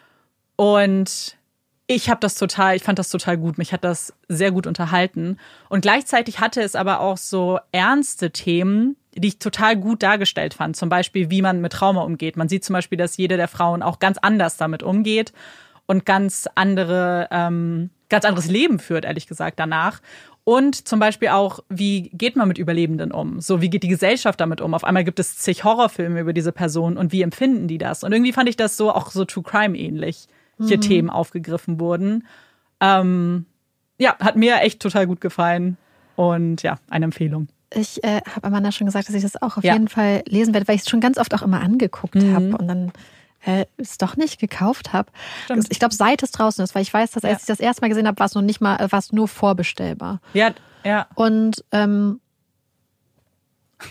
Und 0.56 1.36
ich 1.86 2.11
habe 2.11 2.20
das 2.20 2.35
total, 2.35 2.74
ich 2.74 2.82
fand 2.82 2.98
das 2.98 3.11
total 3.11 3.39
gut. 3.39 3.59
Mich 3.59 3.73
hat 3.73 3.85
das 3.85 4.12
sehr 4.28 4.51
gut 4.51 4.66
unterhalten. 4.66 5.39
Und 5.69 5.82
gleichzeitig 5.82 6.40
hatte 6.40 6.62
es 6.62 6.74
aber 6.74 7.01
auch 7.01 7.16
so 7.16 7.61
ernste 7.70 8.32
Themen, 8.32 8.97
die 9.15 9.28
ich 9.28 9.39
total 9.39 9.77
gut 9.77 10.02
dargestellt 10.02 10.55
fand. 10.55 10.74
Zum 10.77 10.89
Beispiel, 10.89 11.31
wie 11.31 11.43
man 11.43 11.61
mit 11.61 11.73
Trauma 11.73 12.02
umgeht. 12.02 12.36
Man 12.36 12.48
sieht 12.48 12.65
zum 12.65 12.73
Beispiel, 12.73 12.98
dass 12.98 13.16
jede 13.16 13.36
der 13.36 13.48
Frauen 13.48 13.82
auch 13.82 14.01
ganz 14.01 14.19
anders 14.19 14.56
damit 14.56 14.82
umgeht 14.82 15.32
und 15.86 16.06
ganz 16.06 16.48
andere, 16.55 17.28
ähm, 17.31 17.90
ganz 18.09 18.24
anderes 18.24 18.48
Leben 18.48 18.78
führt, 18.78 19.05
ehrlich 19.05 19.27
gesagt, 19.27 19.59
danach. 19.59 20.01
Und 20.44 20.86
zum 20.86 21.01
Beispiel 21.01 21.28
auch, 21.28 21.61
wie 21.70 22.11
geht 22.11 22.36
man 22.36 22.48
mit 22.48 22.59
Überlebenden 22.59 23.12
um? 23.12 23.40
So, 23.40 23.62
wie 23.62 23.70
geht 23.70 23.82
die 23.82 23.89
Gesellschaft 23.89 24.39
damit 24.40 24.61
um? 24.61 24.74
Auf 24.74 24.85
einmal 24.85 25.05
gibt 25.05 25.19
es 25.19 25.39
zig 25.39 25.65
Horrorfilme 25.65 26.20
über 26.20 26.35
diese 26.35 26.52
Person 26.52 26.98
und 26.98 27.12
wie 27.12 27.23
empfinden 27.23 27.66
die 27.66 27.78
das? 27.78 28.05
Und 28.05 28.12
irgendwie 28.12 28.32
fand 28.32 28.48
ich 28.48 28.56
das 28.56 28.77
so 28.77 28.93
auch 28.93 29.11
so 29.11 29.24
True 29.24 29.43
Crime 29.43 29.77
ähnlich, 29.77 30.27
hier 30.59 30.77
mhm. 30.77 30.82
Themen 30.82 31.11
aufgegriffen 31.11 31.81
wurden. 31.81 32.27
Ähm, 32.81 33.47
ja, 33.98 34.16
hat 34.19 34.36
mir 34.36 34.61
echt 34.61 34.81
total 34.81 35.06
gut 35.06 35.20
gefallen. 35.23 35.78
Und 36.16 36.62
ja, 36.62 36.78
eine 36.90 37.06
Empfehlung. 37.06 37.48
Ich 37.74 38.05
äh, 38.05 38.20
habe 38.35 38.47
Amanda 38.47 38.70
schon 38.70 38.86
gesagt, 38.86 39.09
dass 39.09 39.15
ich 39.15 39.23
das 39.23 39.40
auch 39.40 39.56
auf 39.56 39.65
ja. 39.65 39.73
jeden 39.73 39.89
Fall 39.89 40.23
lesen 40.27 40.55
werde, 40.55 40.69
weil 40.69 40.77
ich 40.77 40.82
es 40.82 40.90
schon 40.90 41.01
ganz 41.01 41.19
oft 41.19 41.35
auch 41.35 41.43
immer 41.43 41.61
angeguckt 41.61 42.16
mhm. 42.16 42.35
habe 42.35 42.56
und 42.56 42.69
dann 42.69 42.93
äh, 43.47 43.66
es 43.77 43.99
doch 43.99 44.16
nicht 44.16 44.39
gekauft 44.39 44.93
habe. 44.93 45.11
Ich 45.71 45.79
glaube, 45.79 45.95
seit 45.95 46.23
es 46.23 46.31
draußen 46.31 46.62
ist, 46.65 46.75
weil 46.75 46.83
ich 46.83 46.93
weiß, 46.93 47.12
dass 47.12 47.25
als 47.25 47.33
ja. 47.33 47.39
ich 47.41 47.47
das 47.47 47.61
erste 47.61 47.83
Mal 47.83 47.89
gesehen 47.89 48.07
habe, 48.07 48.19
war 48.19 48.27
es 48.27 48.35
noch 48.35 48.43
nicht 48.43 48.61
mal, 48.61 48.79
war 48.91 48.99
es 48.99 49.12
nur 49.12 49.29
vorbestellbar. 49.29 50.21
Ja, 50.33 50.55
ja. 50.85 51.07
Und 51.15 51.65
ähm, 51.73 52.21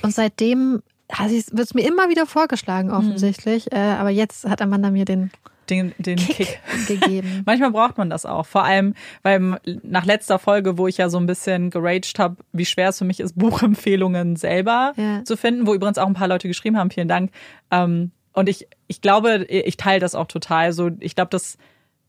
und 0.02 0.14
seitdem 0.14 0.82
wird 1.20 1.68
es 1.68 1.74
mir 1.74 1.88
immer 1.88 2.10
wieder 2.10 2.26
vorgeschlagen, 2.26 2.90
mhm. 2.90 2.96
offensichtlich. 2.96 3.66
Mhm. 3.72 3.78
Äh, 3.78 3.94
aber 3.94 4.10
jetzt 4.10 4.46
hat 4.46 4.62
Amanda 4.62 4.90
mir 4.90 5.06
den 5.06 5.32
den, 5.70 5.94
den 5.98 6.18
Kick, 6.18 6.36
Kick. 6.36 6.88
gegeben. 6.88 7.44
Manchmal 7.46 7.72
braucht 7.72 7.98
man 7.98 8.10
das 8.10 8.26
auch. 8.26 8.46
Vor 8.46 8.66
allem, 8.66 8.96
weil 9.22 9.60
nach 9.84 10.04
letzter 10.04 10.38
Folge, 10.38 10.78
wo 10.78 10.88
ich 10.88 10.98
ja 10.98 11.10
so 11.10 11.18
ein 11.18 11.26
bisschen 11.26 11.70
geraged 11.70 12.20
habe, 12.20 12.38
wie 12.52 12.66
schwer 12.66 12.90
es 12.90 12.98
für 12.98 13.06
mich 13.06 13.22
ist, 13.22 13.34
Buchempfehlungen 13.38 14.36
selber 14.36 14.94
ja. 14.98 15.24
zu 15.24 15.38
finden, 15.38 15.66
wo 15.66 15.74
übrigens 15.74 15.98
auch 15.98 16.08
ein 16.08 16.14
paar 16.14 16.28
Leute 16.28 16.50
geschrieben 16.50 16.78
haben, 16.78 16.92
vielen 16.92 17.08
Dank. 17.08 17.32
Ähm, 17.72 18.12
und 18.34 18.50
ich, 18.50 18.68
ich 18.94 19.02
glaube, 19.02 19.46
ich 19.46 19.76
teile 19.76 20.00
das 20.00 20.14
auch 20.14 20.28
total. 20.28 20.72
So, 20.72 20.92
ich 21.00 21.16
glaube, 21.16 21.30
dass 21.32 21.58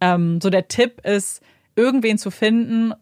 ähm, 0.02 0.38
so 0.42 0.50
der 0.50 0.68
Tipp 0.68 1.00
ist, 1.02 1.40
irgendwen 1.76 2.18
zu 2.18 2.30
finden, 2.30 2.92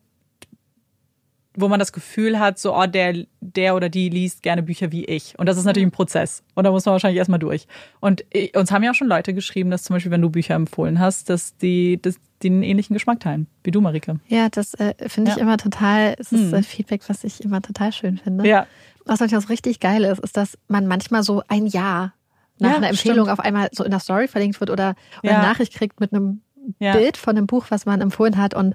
wo 1.55 1.67
man 1.67 1.81
das 1.81 1.93
Gefühl 1.93 2.39
hat, 2.39 2.61
so, 2.61 2.75
oh, 2.75 2.87
der, 2.87 3.27
der 3.41 3.75
oder 3.75 3.89
die 3.89 4.09
liest 4.09 4.43
gerne 4.43 4.63
Bücher 4.63 4.93
wie 4.93 5.05
ich. 5.05 5.37
Und 5.37 5.47
das 5.47 5.59
ist 5.59 5.65
natürlich 5.65 5.89
ein 5.89 5.91
Prozess. 5.91 6.45
Und 6.55 6.63
da 6.65 6.71
muss 6.71 6.87
man 6.87 6.93
wahrscheinlich 6.93 7.19
erstmal 7.19 7.41
durch. 7.41 7.67
Und 7.99 8.25
ich, 8.31 8.57
uns 8.57 8.71
haben 8.71 8.85
ja 8.85 8.93
auch 8.93 8.95
schon 8.95 9.09
Leute 9.09 9.35
geschrieben, 9.35 9.71
dass 9.71 9.83
zum 9.83 9.95
Beispiel, 9.95 10.13
wenn 10.13 10.23
du 10.23 10.31
Bücher 10.31 10.55
empfohlen 10.55 11.01
hast, 11.01 11.29
dass 11.29 11.57
die, 11.57 12.01
dass 12.01 12.21
die 12.43 12.51
einen 12.51 12.63
ähnlichen 12.63 12.95
Geschmack 12.95 13.19
teilen. 13.19 13.49
Wie 13.65 13.73
du, 13.73 13.81
Marike. 13.81 14.21
Ja, 14.29 14.49
das 14.49 14.75
äh, 14.75 14.95
finde 15.09 15.33
ich 15.33 15.39
ja. 15.39 15.43
immer 15.43 15.59
total, 15.59 16.15
es 16.19 16.31
ist 16.31 16.53
hm. 16.53 16.63
Feedback, 16.63 17.03
was 17.09 17.25
ich 17.25 17.45
immer 17.45 17.61
total 17.61 17.93
schön 17.93 18.17
finde. 18.17 18.49
Ja. 18.49 18.67
Was 19.05 19.19
natürlich 19.19 19.45
auch 19.45 19.51
richtig 19.51 19.81
geil 19.81 20.05
ist, 20.05 20.21
ist, 20.21 20.37
dass 20.37 20.57
man 20.69 20.87
manchmal 20.87 21.25
so 21.25 21.43
ein 21.49 21.67
Jahr 21.67 22.15
nach 22.63 22.71
ja, 22.71 22.77
einer 22.77 22.89
Empfehlung 22.89 23.27
stimmt. 23.27 23.39
auf 23.39 23.45
einmal 23.45 23.69
so 23.73 23.85
in 23.85 23.91
der 23.91 24.01
Story 24.01 24.29
verlinkt 24.29 24.61
wird 24.61 24.71
oder, 24.71 24.95
oder 25.23 25.33
ja. 25.33 25.39
eine 25.39 25.49
Nachricht 25.49 25.75
kriegt 25.75 26.01
mit 26.01 26.13
einem 26.13 26.41
Bild 26.79 27.17
von 27.17 27.37
einem 27.37 27.47
Buch, 27.47 27.67
was 27.71 27.87
man 27.87 28.01
empfohlen 28.01 28.37
hat. 28.37 28.55
Und 28.55 28.75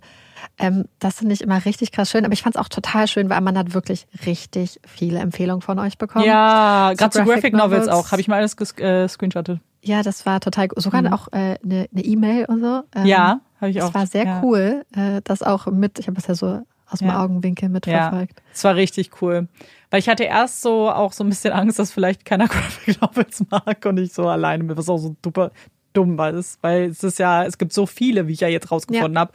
ähm, 0.57 0.85
das 0.99 1.15
finde 1.15 1.33
ich 1.33 1.41
immer 1.41 1.63
richtig 1.65 1.91
krass 1.91 2.09
schön. 2.09 2.25
Aber 2.25 2.33
ich 2.33 2.41
fand 2.41 2.55
es 2.55 2.61
auch 2.61 2.69
total 2.69 3.07
schön, 3.07 3.29
weil 3.29 3.41
man 3.41 3.57
hat 3.57 3.73
wirklich 3.73 4.07
richtig 4.25 4.79
viele 4.85 5.19
Empfehlungen 5.19 5.61
von 5.61 5.79
euch 5.79 5.97
bekommen. 5.97 6.25
Ja, 6.25 6.93
gerade 6.93 7.11
zu 7.11 7.19
Graphic, 7.19 7.33
Graphic 7.33 7.53
Novels, 7.53 7.85
Novels 7.85 7.87
auch. 7.87 8.11
Habe 8.11 8.21
ich 8.21 8.27
mal 8.27 8.37
alles 8.37 8.57
gescreenshottet. 8.57 9.59
Äh, 9.59 9.87
ja, 9.87 10.03
das 10.03 10.25
war 10.25 10.39
total 10.39 10.67
sogar 10.75 11.01
mhm. 11.01 11.13
auch 11.13 11.27
eine 11.29 11.59
äh, 11.63 11.87
ne 11.91 12.03
E-Mail 12.03 12.45
und 12.45 12.59
so. 12.61 12.83
Ähm, 12.95 13.05
ja, 13.05 13.39
habe 13.61 13.71
ich 13.71 13.81
auch. 13.81 13.87
Das 13.87 13.95
war 13.95 14.07
sehr 14.07 14.25
ja. 14.25 14.41
cool, 14.43 14.85
äh, 14.95 15.21
das 15.23 15.43
auch 15.43 15.67
mit, 15.67 15.99
ich 15.99 16.07
habe 16.07 16.15
das 16.15 16.27
ja 16.27 16.35
so 16.35 16.61
aus 16.89 16.99
dem 16.99 17.09
ja. 17.09 17.23
Augenwinkel 17.23 17.69
mitverfolgt. 17.69 18.39
Ja, 18.39 18.45
es 18.53 18.63
war 18.63 18.75
richtig 18.75 19.21
cool. 19.21 19.47
Weil 19.89 19.99
ich 19.99 20.09
hatte 20.09 20.23
erst 20.23 20.61
so 20.61 20.89
auch 20.89 21.13
so 21.13 21.23
ein 21.23 21.29
bisschen 21.29 21.53
Angst, 21.53 21.79
dass 21.79 21.91
vielleicht 21.91 22.25
keiner 22.25 22.47
Graphic 22.47 23.01
Novels 23.01 23.43
mag 23.49 23.85
und 23.85 23.97
ich 23.97 24.13
so 24.13 24.27
alleine 24.27 24.63
bin, 24.63 24.77
was 24.77 24.89
auch 24.89 24.97
so 24.97 25.15
super 25.23 25.51
dumm 25.93 26.17
war, 26.17 26.33
weil 26.61 26.83
es 26.83 27.03
ist 27.03 27.19
ja, 27.19 27.43
es 27.43 27.57
gibt 27.57 27.73
so 27.73 27.85
viele, 27.85 28.27
wie 28.27 28.33
ich 28.33 28.39
ja 28.39 28.47
jetzt 28.47 28.71
rausgefunden 28.71 29.15
ja. 29.15 29.21
habe. 29.21 29.31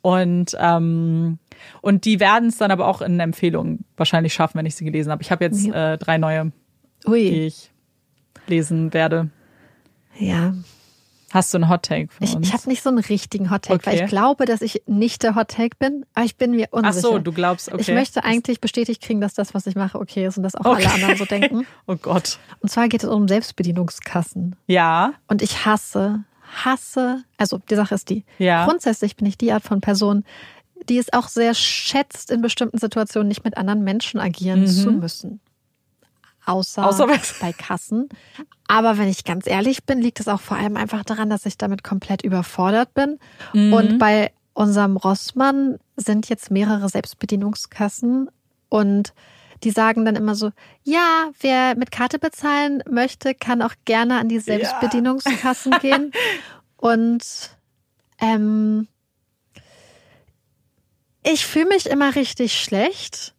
Und, 0.00 0.56
ähm, 0.60 1.38
und 1.80 2.04
die 2.04 2.20
werden 2.20 2.50
es 2.50 2.58
dann 2.58 2.70
aber 2.70 2.86
auch 2.86 3.00
in 3.00 3.18
Empfehlungen 3.20 3.84
wahrscheinlich 3.96 4.34
schaffen, 4.34 4.58
wenn 4.58 4.66
ich 4.66 4.76
sie 4.76 4.84
gelesen 4.84 5.10
habe. 5.10 5.22
Ich 5.22 5.30
habe 5.30 5.44
jetzt 5.44 5.64
ja. 5.64 5.94
äh, 5.94 5.98
drei 5.98 6.18
neue, 6.18 6.52
Ui. 7.06 7.30
die 7.30 7.46
ich 7.46 7.70
lesen 8.46 8.92
werde. 8.92 9.30
Ja, 10.18 10.54
Hast 11.34 11.52
du 11.52 11.58
einen 11.58 11.68
Hot 11.68 11.82
Take 11.82 12.12
für 12.12 12.22
uns? 12.22 12.34
Ich, 12.34 12.40
ich 12.48 12.52
habe 12.52 12.68
nicht 12.68 12.80
so 12.80 12.90
einen 12.90 13.00
richtigen 13.00 13.50
Hot 13.50 13.62
Take, 13.62 13.80
okay. 13.80 13.86
weil 13.86 14.04
ich 14.04 14.08
glaube, 14.08 14.44
dass 14.44 14.62
ich 14.62 14.82
nicht 14.86 15.24
der 15.24 15.34
Hot 15.34 15.48
Take 15.48 15.76
bin, 15.80 16.06
aber 16.14 16.24
ich 16.24 16.36
bin 16.36 16.52
mir 16.52 16.68
unsicher. 16.70 16.96
Ach 16.96 17.02
so, 17.02 17.18
du 17.18 17.32
glaubst, 17.32 17.72
okay. 17.72 17.80
Ich 17.80 17.88
möchte 17.88 18.22
eigentlich 18.22 18.60
bestätigt 18.60 19.02
kriegen, 19.02 19.20
dass 19.20 19.34
das, 19.34 19.52
was 19.52 19.66
ich 19.66 19.74
mache, 19.74 19.98
okay 19.98 20.26
ist 20.26 20.36
und 20.36 20.44
dass 20.44 20.54
auch 20.54 20.64
okay. 20.64 20.86
alle 20.86 20.94
anderen 20.94 21.16
so 21.16 21.24
denken. 21.24 21.66
oh 21.88 21.96
Gott. 21.96 22.38
Und 22.60 22.68
zwar 22.68 22.86
geht 22.86 23.02
es 23.02 23.10
um 23.10 23.26
Selbstbedienungskassen. 23.26 24.54
Ja. 24.68 25.14
Und 25.26 25.42
ich 25.42 25.66
hasse, 25.66 26.22
hasse, 26.64 27.24
also 27.36 27.58
die 27.68 27.74
Sache 27.74 27.96
ist 27.96 28.10
die. 28.10 28.24
Ja. 28.38 28.64
Grundsätzlich 28.64 29.16
bin 29.16 29.26
ich 29.26 29.36
die 29.36 29.50
Art 29.50 29.64
von 29.64 29.80
Person, 29.80 30.22
die 30.88 30.98
es 30.98 31.12
auch 31.12 31.26
sehr 31.26 31.54
schätzt, 31.54 32.30
in 32.30 32.42
bestimmten 32.42 32.78
Situationen 32.78 33.26
nicht 33.26 33.42
mit 33.42 33.56
anderen 33.56 33.82
Menschen 33.82 34.20
agieren 34.20 34.60
mhm. 34.60 34.66
zu 34.68 34.92
müssen 34.92 35.40
außer, 36.46 36.86
außer 36.86 37.06
bei 37.40 37.52
Kassen. 37.52 38.08
Aber 38.66 38.98
wenn 38.98 39.08
ich 39.08 39.24
ganz 39.24 39.46
ehrlich 39.46 39.84
bin, 39.84 40.00
liegt 40.00 40.20
es 40.20 40.28
auch 40.28 40.40
vor 40.40 40.56
allem 40.56 40.76
einfach 40.76 41.04
daran, 41.04 41.30
dass 41.30 41.46
ich 41.46 41.58
damit 41.58 41.84
komplett 41.84 42.22
überfordert 42.22 42.94
bin. 42.94 43.18
Mhm. 43.52 43.72
Und 43.72 43.98
bei 43.98 44.32
unserem 44.54 44.96
Rossmann 44.96 45.78
sind 45.96 46.28
jetzt 46.28 46.50
mehrere 46.50 46.88
Selbstbedienungskassen 46.88 48.30
und 48.68 49.12
die 49.62 49.70
sagen 49.70 50.04
dann 50.04 50.16
immer 50.16 50.34
so, 50.34 50.50
ja, 50.82 51.30
wer 51.40 51.76
mit 51.76 51.90
Karte 51.90 52.18
bezahlen 52.18 52.82
möchte, 52.88 53.34
kann 53.34 53.62
auch 53.62 53.74
gerne 53.84 54.18
an 54.18 54.28
die 54.28 54.38
Selbstbedienungskassen 54.38 55.72
ja. 55.72 55.78
gehen. 55.80 56.12
Und 56.76 57.24
ähm, 58.20 58.88
ich 61.22 61.46
fühle 61.46 61.66
mich 61.66 61.86
immer 61.86 62.14
richtig 62.14 62.60
schlecht, 62.60 63.33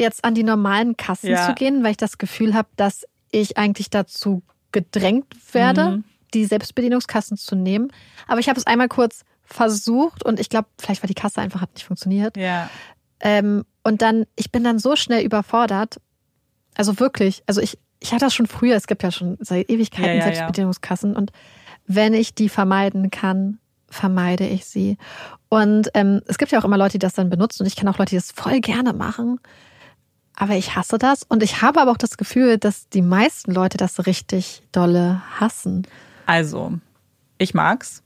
jetzt 0.00 0.24
an 0.24 0.34
die 0.34 0.42
normalen 0.42 0.96
Kassen 0.96 1.30
ja. 1.30 1.46
zu 1.46 1.54
gehen, 1.54 1.84
weil 1.84 1.92
ich 1.92 1.96
das 1.96 2.18
Gefühl 2.18 2.54
habe, 2.54 2.68
dass 2.76 3.06
ich 3.30 3.56
eigentlich 3.56 3.90
dazu 3.90 4.42
gedrängt 4.72 5.34
werde, 5.52 5.90
mhm. 5.90 6.04
die 6.34 6.44
Selbstbedienungskassen 6.44 7.36
zu 7.36 7.54
nehmen. 7.54 7.92
Aber 8.26 8.40
ich 8.40 8.48
habe 8.48 8.58
es 8.58 8.66
einmal 8.66 8.88
kurz 8.88 9.24
versucht 9.44 10.24
und 10.24 10.38
ich 10.40 10.48
glaube, 10.48 10.68
vielleicht 10.78 11.02
war 11.02 11.08
die 11.08 11.14
Kasse 11.14 11.40
einfach 11.40 11.60
hat 11.60 11.74
nicht 11.74 11.84
funktioniert. 11.84 12.36
Ja. 12.36 12.70
Ähm, 13.20 13.64
und 13.82 14.02
dann, 14.02 14.26
ich 14.36 14.50
bin 14.52 14.64
dann 14.64 14.78
so 14.78 14.96
schnell 14.96 15.24
überfordert. 15.24 16.00
Also 16.76 16.98
wirklich, 17.00 17.42
also 17.46 17.60
ich, 17.60 17.78
ich 17.98 18.12
hatte 18.12 18.26
das 18.26 18.34
schon 18.34 18.46
früher, 18.46 18.76
es 18.76 18.86
gibt 18.86 19.02
ja 19.02 19.10
schon 19.10 19.36
seit 19.40 19.68
Ewigkeiten 19.68 20.08
ja, 20.08 20.14
ja, 20.14 20.22
Selbstbedienungskassen 20.22 21.16
und 21.16 21.32
wenn 21.86 22.14
ich 22.14 22.34
die 22.34 22.48
vermeiden 22.48 23.10
kann, 23.10 23.58
vermeide 23.88 24.46
ich 24.46 24.64
sie. 24.64 24.96
Und 25.48 25.90
ähm, 25.94 26.22
es 26.26 26.38
gibt 26.38 26.52
ja 26.52 26.60
auch 26.60 26.64
immer 26.64 26.78
Leute, 26.78 26.92
die 26.92 26.98
das 27.00 27.14
dann 27.14 27.28
benutzen 27.28 27.62
und 27.62 27.66
ich 27.66 27.74
kenne 27.74 27.90
auch 27.90 27.98
Leute, 27.98 28.10
die 28.10 28.16
das 28.16 28.30
voll 28.30 28.60
gerne 28.60 28.92
machen. 28.92 29.40
Aber 30.40 30.54
ich 30.54 30.74
hasse 30.74 30.96
das 30.96 31.22
und 31.22 31.42
ich 31.42 31.60
habe 31.60 31.82
aber 31.82 31.90
auch 31.90 31.98
das 31.98 32.16
Gefühl, 32.16 32.56
dass 32.56 32.88
die 32.88 33.02
meisten 33.02 33.52
Leute 33.52 33.76
das 33.76 34.06
richtig 34.06 34.62
dolle 34.72 35.20
hassen. 35.38 35.86
Also, 36.24 36.78
ich 37.36 37.52
mag's. 37.52 38.02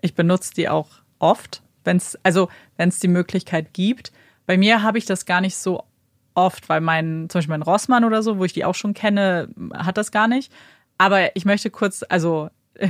Ich 0.00 0.14
benutze 0.14 0.54
die 0.54 0.68
auch 0.68 0.88
oft, 1.18 1.62
wenn's 1.82 2.16
also 2.22 2.48
wenn 2.76 2.90
es 2.90 3.00
die 3.00 3.08
Möglichkeit 3.08 3.74
gibt. 3.74 4.12
Bei 4.46 4.56
mir 4.56 4.84
habe 4.84 4.98
ich 4.98 5.06
das 5.06 5.26
gar 5.26 5.40
nicht 5.40 5.56
so 5.56 5.82
oft, 6.34 6.68
weil 6.68 6.80
mein 6.80 7.26
zum 7.28 7.40
Beispiel 7.40 7.54
mein 7.54 7.62
Rossmann 7.62 8.04
oder 8.04 8.22
so, 8.22 8.38
wo 8.38 8.44
ich 8.44 8.52
die 8.52 8.64
auch 8.64 8.76
schon 8.76 8.94
kenne, 8.94 9.48
hat 9.74 9.96
das 9.96 10.12
gar 10.12 10.28
nicht. 10.28 10.52
Aber 10.98 11.34
ich 11.34 11.44
möchte 11.46 11.70
kurz, 11.70 12.04
also 12.08 12.48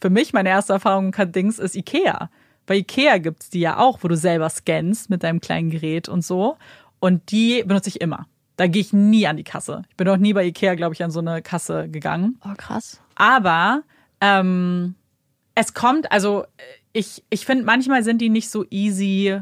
für 0.00 0.10
mich 0.10 0.32
meine 0.32 0.48
erste 0.48 0.72
Erfahrung 0.72 1.14
mit 1.16 1.36
Dings 1.36 1.60
ist 1.60 1.76
Ikea. 1.76 2.30
Bei 2.66 2.74
Ikea 2.74 3.18
gibt's 3.18 3.48
die 3.48 3.60
ja 3.60 3.78
auch, 3.78 4.00
wo 4.02 4.08
du 4.08 4.16
selber 4.16 4.50
scannst 4.50 5.08
mit 5.08 5.22
deinem 5.22 5.40
kleinen 5.40 5.70
Gerät 5.70 6.08
und 6.08 6.24
so. 6.24 6.56
Und 7.00 7.30
die 7.30 7.62
benutze 7.64 7.88
ich 7.88 8.00
immer. 8.00 8.26
Da 8.56 8.66
gehe 8.66 8.82
ich 8.82 8.92
nie 8.92 9.26
an 9.26 9.36
die 9.36 9.44
Kasse. 9.44 9.82
Ich 9.88 9.96
bin 9.96 10.08
auch 10.08 10.16
nie 10.16 10.32
bei 10.32 10.44
Ikea, 10.44 10.74
glaube 10.74 10.94
ich, 10.94 11.04
an 11.04 11.12
so 11.12 11.20
eine 11.20 11.42
Kasse 11.42 11.88
gegangen. 11.88 12.40
Oh, 12.44 12.54
krass. 12.56 13.00
Aber 13.14 13.82
ähm, 14.20 14.96
es 15.54 15.74
kommt, 15.74 16.10
also 16.10 16.44
ich, 16.92 17.22
ich 17.30 17.46
finde, 17.46 17.64
manchmal 17.64 18.02
sind 18.02 18.20
die 18.20 18.30
nicht 18.30 18.50
so 18.50 18.64
easy 18.70 19.40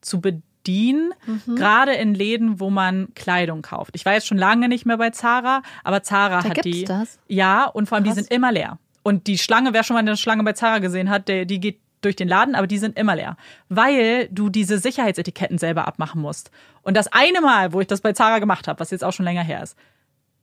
zu 0.00 0.20
bedienen. 0.20 1.12
Mhm. 1.26 1.56
Gerade 1.56 1.92
in 1.92 2.14
Läden, 2.14 2.60
wo 2.60 2.70
man 2.70 3.12
Kleidung 3.14 3.62
kauft. 3.62 3.94
Ich 3.94 4.06
war 4.06 4.14
jetzt 4.14 4.26
schon 4.26 4.38
lange 4.38 4.68
nicht 4.68 4.86
mehr 4.86 4.96
bei 4.96 5.10
Zara, 5.10 5.62
aber 5.84 6.02
Zara 6.02 6.40
da 6.40 6.48
hat 6.48 6.64
die. 6.64 6.84
Das? 6.84 7.18
Ja, 7.28 7.66
und 7.66 7.88
vor 7.88 7.96
allem, 7.96 8.04
Krass. 8.04 8.14
die 8.14 8.22
sind 8.22 8.32
immer 8.32 8.52
leer. 8.52 8.78
Und 9.02 9.26
die 9.26 9.38
Schlange, 9.38 9.72
wer 9.72 9.84
schon 9.84 9.94
mal 9.94 10.00
eine 10.00 10.16
Schlange 10.16 10.42
bei 10.42 10.52
Zara 10.52 10.78
gesehen 10.78 11.10
hat, 11.10 11.28
der, 11.28 11.44
die 11.44 11.60
geht 11.60 11.80
durch 12.00 12.16
den 12.16 12.28
Laden, 12.28 12.54
aber 12.54 12.66
die 12.66 12.78
sind 12.78 12.98
immer 12.98 13.16
leer, 13.16 13.36
weil 13.68 14.28
du 14.30 14.48
diese 14.48 14.78
Sicherheitsetiketten 14.78 15.58
selber 15.58 15.86
abmachen 15.88 16.20
musst. 16.20 16.50
Und 16.82 16.96
das 16.96 17.08
eine 17.12 17.40
Mal, 17.40 17.72
wo 17.72 17.80
ich 17.80 17.86
das 17.86 18.00
bei 18.00 18.12
Zara 18.12 18.38
gemacht 18.38 18.68
habe, 18.68 18.80
was 18.80 18.90
jetzt 18.90 19.04
auch 19.04 19.12
schon 19.12 19.24
länger 19.24 19.42
her 19.42 19.62
ist, 19.62 19.76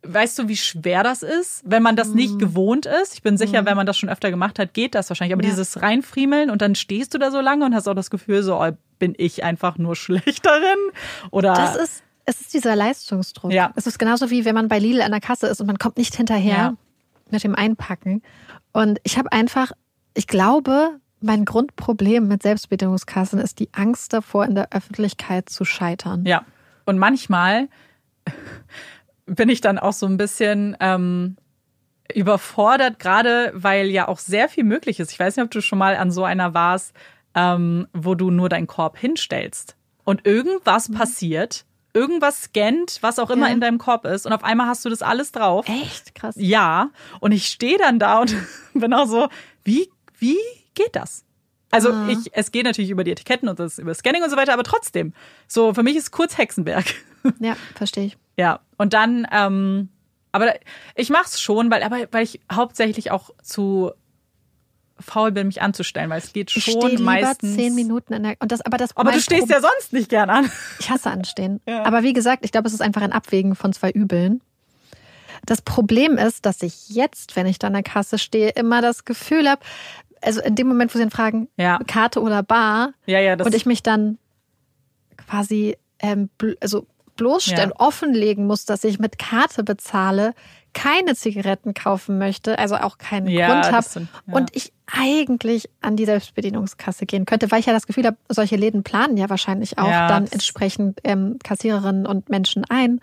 weißt 0.07 0.37
du, 0.39 0.47
wie 0.47 0.57
schwer 0.57 1.03
das 1.03 1.23
ist, 1.23 1.63
wenn 1.65 1.81
man 1.81 1.95
das 1.95 2.09
nicht 2.09 2.35
mhm. 2.35 2.39
gewohnt 2.39 2.85
ist? 2.85 3.15
Ich 3.15 3.23
bin 3.23 3.37
sicher, 3.37 3.61
mhm. 3.61 3.65
wenn 3.65 3.77
man 3.77 3.85
das 3.85 3.97
schon 3.97 4.09
öfter 4.09 4.29
gemacht 4.29 4.59
hat, 4.59 4.73
geht 4.73 4.95
das 4.95 5.09
wahrscheinlich. 5.09 5.33
Aber 5.33 5.43
ja. 5.43 5.49
dieses 5.49 5.81
reinfriemeln 5.81 6.49
und 6.49 6.61
dann 6.61 6.75
stehst 6.75 7.13
du 7.13 7.17
da 7.17 7.31
so 7.31 7.41
lange 7.41 7.65
und 7.65 7.73
hast 7.73 7.87
auch 7.87 7.95
das 7.95 8.09
Gefühl, 8.09 8.43
so 8.43 8.61
oh, 8.61 8.71
bin 8.99 9.13
ich 9.17 9.43
einfach 9.43 9.77
nur 9.77 9.95
schlechterin 9.95 10.77
oder 11.31 11.53
Das 11.53 11.75
ist 11.75 12.03
es 12.25 12.41
ist 12.41 12.53
dieser 12.53 12.75
Leistungsdruck. 12.75 13.51
Ja. 13.51 13.71
Es 13.75 13.85
ist 13.85 13.99
genauso 13.99 14.31
wie 14.31 14.45
wenn 14.45 14.55
man 14.55 14.67
bei 14.67 14.79
Lidl 14.79 15.01
an 15.01 15.11
der 15.11 15.21
Kasse 15.21 15.47
ist 15.47 15.61
und 15.61 15.67
man 15.67 15.77
kommt 15.77 15.97
nicht 15.97 16.15
hinterher 16.15 16.57
ja. 16.57 16.73
mit 17.29 17.43
dem 17.43 17.53
Einpacken. 17.53 18.23
Und 18.73 18.99
ich 19.03 19.19
habe 19.19 19.31
einfach, 19.31 19.71
ich 20.15 20.25
glaube, 20.25 20.99
Mein 21.21 21.45
Grundproblem 21.45 22.27
mit 22.27 22.43
Selbstbedienungskassen 22.43 23.39
ist 23.39 23.59
die 23.59 23.69
Angst 23.73 24.13
davor, 24.13 24.45
in 24.45 24.55
der 24.55 24.71
Öffentlichkeit 24.73 25.49
zu 25.49 25.65
scheitern. 25.65 26.25
Ja. 26.25 26.43
Und 26.85 26.97
manchmal 26.99 27.67
bin 29.25 29.49
ich 29.49 29.61
dann 29.61 29.79
auch 29.79 29.93
so 29.93 30.05
ein 30.05 30.17
bisschen 30.17 30.75
ähm, 30.79 31.37
überfordert, 32.13 32.99
gerade 32.99 33.51
weil 33.55 33.87
ja 33.87 34.07
auch 34.07 34.19
sehr 34.19 34.49
viel 34.49 34.63
möglich 34.63 34.99
ist. 34.99 35.11
Ich 35.11 35.19
weiß 35.19 35.35
nicht, 35.37 35.45
ob 35.45 35.51
du 35.51 35.61
schon 35.61 35.79
mal 35.79 35.95
an 35.95 36.11
so 36.11 36.23
einer 36.23 36.53
warst, 36.53 36.93
ähm, 37.33 37.87
wo 37.93 38.15
du 38.15 38.29
nur 38.29 38.49
deinen 38.49 38.67
Korb 38.67 38.97
hinstellst 38.97 39.75
und 40.03 40.25
irgendwas 40.27 40.91
passiert, 40.91 41.65
irgendwas 41.93 42.43
scannt, 42.43 42.99
was 43.01 43.17
auch 43.19 43.29
immer 43.29 43.47
Ja. 43.47 43.53
in 43.53 43.61
deinem 43.61 43.77
Korb 43.79 44.05
ist 44.05 44.25
und 44.27 44.33
auf 44.33 44.43
einmal 44.43 44.67
hast 44.67 44.85
du 44.85 44.89
das 44.89 45.01
alles 45.01 45.31
drauf. 45.31 45.65
Echt 45.67 46.13
krass. 46.13 46.35
Ja, 46.37 46.91
und 47.19 47.31
ich 47.31 47.47
stehe 47.47 47.77
dann 47.77 47.97
da 47.99 48.19
und 48.19 48.35
bin 48.73 48.93
auch 48.93 49.07
so, 49.07 49.27
wie, 49.63 49.89
wie 50.19 50.37
geht 50.75 50.95
das? 50.95 51.23
Also 51.71 51.91
Ah. 51.91 52.07
ich, 52.09 52.29
es 52.33 52.51
geht 52.51 52.63
natürlich 52.65 52.91
über 52.91 53.03
die 53.03 53.11
Etiketten 53.11 53.49
und 53.49 53.59
das 53.59 53.79
über 53.79 53.93
Scanning 53.93 54.23
und 54.23 54.29
so 54.29 54.37
weiter, 54.37 54.53
aber 54.53 54.63
trotzdem. 54.63 55.13
So, 55.47 55.73
für 55.73 55.83
mich 55.83 55.95
ist 55.95 56.11
kurz 56.11 56.37
Hexenberg. 56.37 56.85
Ja, 57.39 57.55
verstehe 57.73 58.05
ich. 58.05 58.17
Ja, 58.37 58.59
und 58.77 58.93
dann, 58.93 59.25
ähm, 59.31 59.89
aber 60.31 60.53
ich 60.93 61.09
mach's 61.09 61.41
schon, 61.41 61.71
weil, 61.71 61.81
aber, 61.81 62.05
weil 62.11 62.23
ich 62.23 62.39
hauptsächlich 62.53 63.09
auch 63.09 63.31
zu 63.41 63.91
faul 64.99 65.31
bin, 65.31 65.47
mich 65.47 65.61
anzustellen, 65.61 66.09
weil 66.11 66.19
es 66.19 66.31
geht 66.33 66.55
Ich 66.55 66.63
schon 66.63 66.73
stehe 66.81 66.87
lieber 66.97 67.03
meistens. 67.03 67.55
zehn 67.55 67.73
Minuten 67.73 68.13
in 68.13 68.21
der. 68.23 68.35
Und 68.39 68.51
das, 68.51 68.61
aber 68.61 68.77
das 68.77 68.95
Aber 68.95 69.11
du 69.11 69.19
stehst 69.19 69.47
Pro- 69.47 69.53
ja 69.55 69.59
sonst 69.59 69.91
nicht 69.91 70.09
gern 70.09 70.29
an. 70.29 70.49
Ich 70.79 70.89
hasse 70.91 71.09
Anstehen. 71.09 71.61
Ja. 71.67 71.83
Aber 71.83 72.03
wie 72.03 72.13
gesagt, 72.13 72.45
ich 72.45 72.51
glaube, 72.51 72.67
es 72.67 72.73
ist 72.75 72.81
einfach 72.81 73.01
ein 73.01 73.11
Abwägen 73.11 73.55
von 73.55 73.73
zwei 73.73 73.89
Übeln. 73.89 74.41
Das 75.45 75.61
Problem 75.61 76.17
ist, 76.17 76.45
dass 76.45 76.61
ich 76.61 76.89
jetzt, 76.89 77.35
wenn 77.35 77.45
ich 77.45 77.59
da 77.59 77.67
an 77.67 77.73
der 77.73 77.83
Kasse 77.83 78.17
stehe, 78.17 78.49
immer 78.51 78.81
das 78.81 79.03
Gefühl 79.03 79.49
habe, 79.49 79.61
also 80.25 80.41
in 80.41 80.55
dem 80.55 80.67
Moment, 80.67 80.93
wo 80.93 80.97
sie 80.97 81.03
dann 81.03 81.11
fragen, 81.11 81.47
Ja. 81.57 81.79
Karte 81.87 82.21
oder 82.21 82.43
Bar, 82.43 82.93
Ja, 83.05 83.19
ja, 83.19 83.33
und 83.33 83.53
ich 83.53 83.65
mich 83.65 83.83
dann 83.83 84.17
quasi 85.17 85.77
ähm, 85.99 86.29
bl 86.37 86.57
also 86.61 86.87
bloßstellen, 87.15 87.71
offenlegen 87.71 88.45
muss, 88.45 88.65
dass 88.65 88.83
ich 88.83 88.99
mit 88.99 89.17
Karte 89.17 89.63
bezahle, 89.63 90.33
keine 90.73 91.15
Zigaretten 91.15 91.73
kaufen 91.73 92.17
möchte, 92.17 92.59
also 92.59 92.75
auch 92.75 92.97
keinen 92.97 93.27
Grund 93.27 93.71
habe 93.71 94.07
und 94.27 94.53
ich 94.53 94.73
eigentlich 94.85 95.69
an 95.79 95.95
die 95.95 96.03
Selbstbedienungskasse 96.03 97.05
gehen 97.05 97.25
könnte, 97.25 97.49
weil 97.49 97.61
ich 97.61 97.65
ja 97.65 97.73
das 97.73 97.87
Gefühl 97.87 98.05
habe, 98.05 98.17
solche 98.27 98.57
Läden 98.57 98.83
planen 98.83 99.15
ja 99.15 99.29
wahrscheinlich 99.29 99.77
auch 99.77 99.87
dann 99.89 100.27
entsprechend 100.27 100.99
ähm, 101.05 101.39
Kassiererinnen 101.41 102.05
und 102.05 102.29
Menschen 102.29 102.65
ein. 102.67 102.99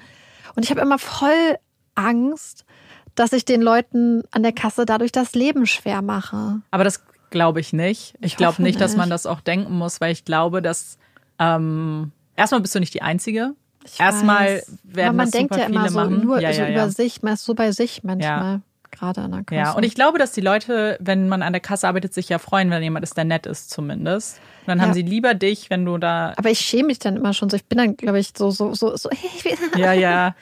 Und 0.55 0.65
ich 0.65 0.71
habe 0.71 0.83
immer 0.83 0.99
voll 0.99 1.57
Angst, 1.95 2.67
dass 3.15 3.33
ich 3.33 3.45
den 3.45 3.63
Leuten 3.63 4.23
an 4.31 4.43
der 4.43 4.53
Kasse 4.53 4.85
dadurch 4.85 5.13
das 5.13 5.35
Leben 5.35 5.67
schwer 5.67 6.03
mache. 6.03 6.61
Aber 6.71 6.85
das 6.85 7.03
glaube 7.33 7.59
ich 7.61 7.73
nicht. 7.73 8.15
Ich, 8.21 8.33
Ich 8.33 8.37
glaube 8.37 8.63
nicht, 8.63 8.81
dass 8.81 8.95
man 8.97 9.11
das 9.11 9.27
auch 9.27 9.41
denken 9.41 9.73
muss, 9.77 10.01
weil 10.01 10.13
ich 10.13 10.25
glaube, 10.25 10.63
dass 10.63 10.99
ähm, 11.41 12.13
erstmal 12.37 12.61
bist 12.61 12.75
du 12.75 12.79
nicht 12.81 12.95
die 12.95 13.03
Einzige. 13.03 13.55
Ich 13.85 13.99
Erstmal 13.99 14.59
weiß. 14.59 14.79
werden 14.85 15.09
Aber 15.09 15.17
man 15.17 15.27
das 15.27 15.33
denkt 15.33 15.57
ja 15.57 15.65
immer 15.65 15.89
so 15.89 15.99
machen. 15.99 16.21
nur 16.25 16.39
ja, 16.41 16.53
so 16.53 16.61
ja, 16.63 16.69
über 16.69 16.77
ja. 16.77 16.89
sich, 16.89 17.23
man 17.23 17.33
ist 17.35 17.45
so 17.45 17.55
bei 17.55 17.73
sich 17.73 18.05
manchmal, 18.05 18.61
gerade 18.93 19.23
an 19.23 19.33
der 19.33 19.43
Kasse. 19.43 19.57
Ja, 19.61 19.73
und 19.73 19.83
ich 19.83 19.97
glaube, 19.97 20.19
dass 20.21 20.31
die 20.31 20.41
Leute, 20.41 20.97
wenn 21.01 21.29
man 21.29 21.43
an 21.43 21.53
der 21.53 21.59
Kasse 21.61 21.89
arbeitet, 21.89 22.15
sich 22.15 22.29
ja 22.29 22.39
freuen, 22.39 22.71
wenn 22.71 22.81
jemand 22.83 23.03
ist, 23.03 23.17
der 23.17 23.25
nett 23.25 23.45
ist 23.47 23.71
zumindest. 23.71 24.39
Und 24.61 24.69
dann 24.69 24.79
Ja. 24.79 24.85
haben 24.85 24.95
sie 24.95 25.03
lieber 25.03 25.35
dich, 25.35 25.69
wenn 25.71 25.85
du 25.85 25.99
da. 25.99 26.33
aber 26.37 26.51
ich 26.51 26.61
schäme 26.61 26.87
mich 26.89 27.01
dann 27.01 27.17
immer 27.17 27.33
schon 27.35 27.51
so. 27.51 27.57
Ich 27.57 27.65
bin 27.65 27.79
dann, 27.79 27.97
glaube 27.97 28.21
ich, 28.21 28.31
so, 28.37 28.53
so, 28.53 28.73
so, 28.75 28.97
so. 28.97 29.11
Ja, 29.77 29.93
ja. 29.95 30.37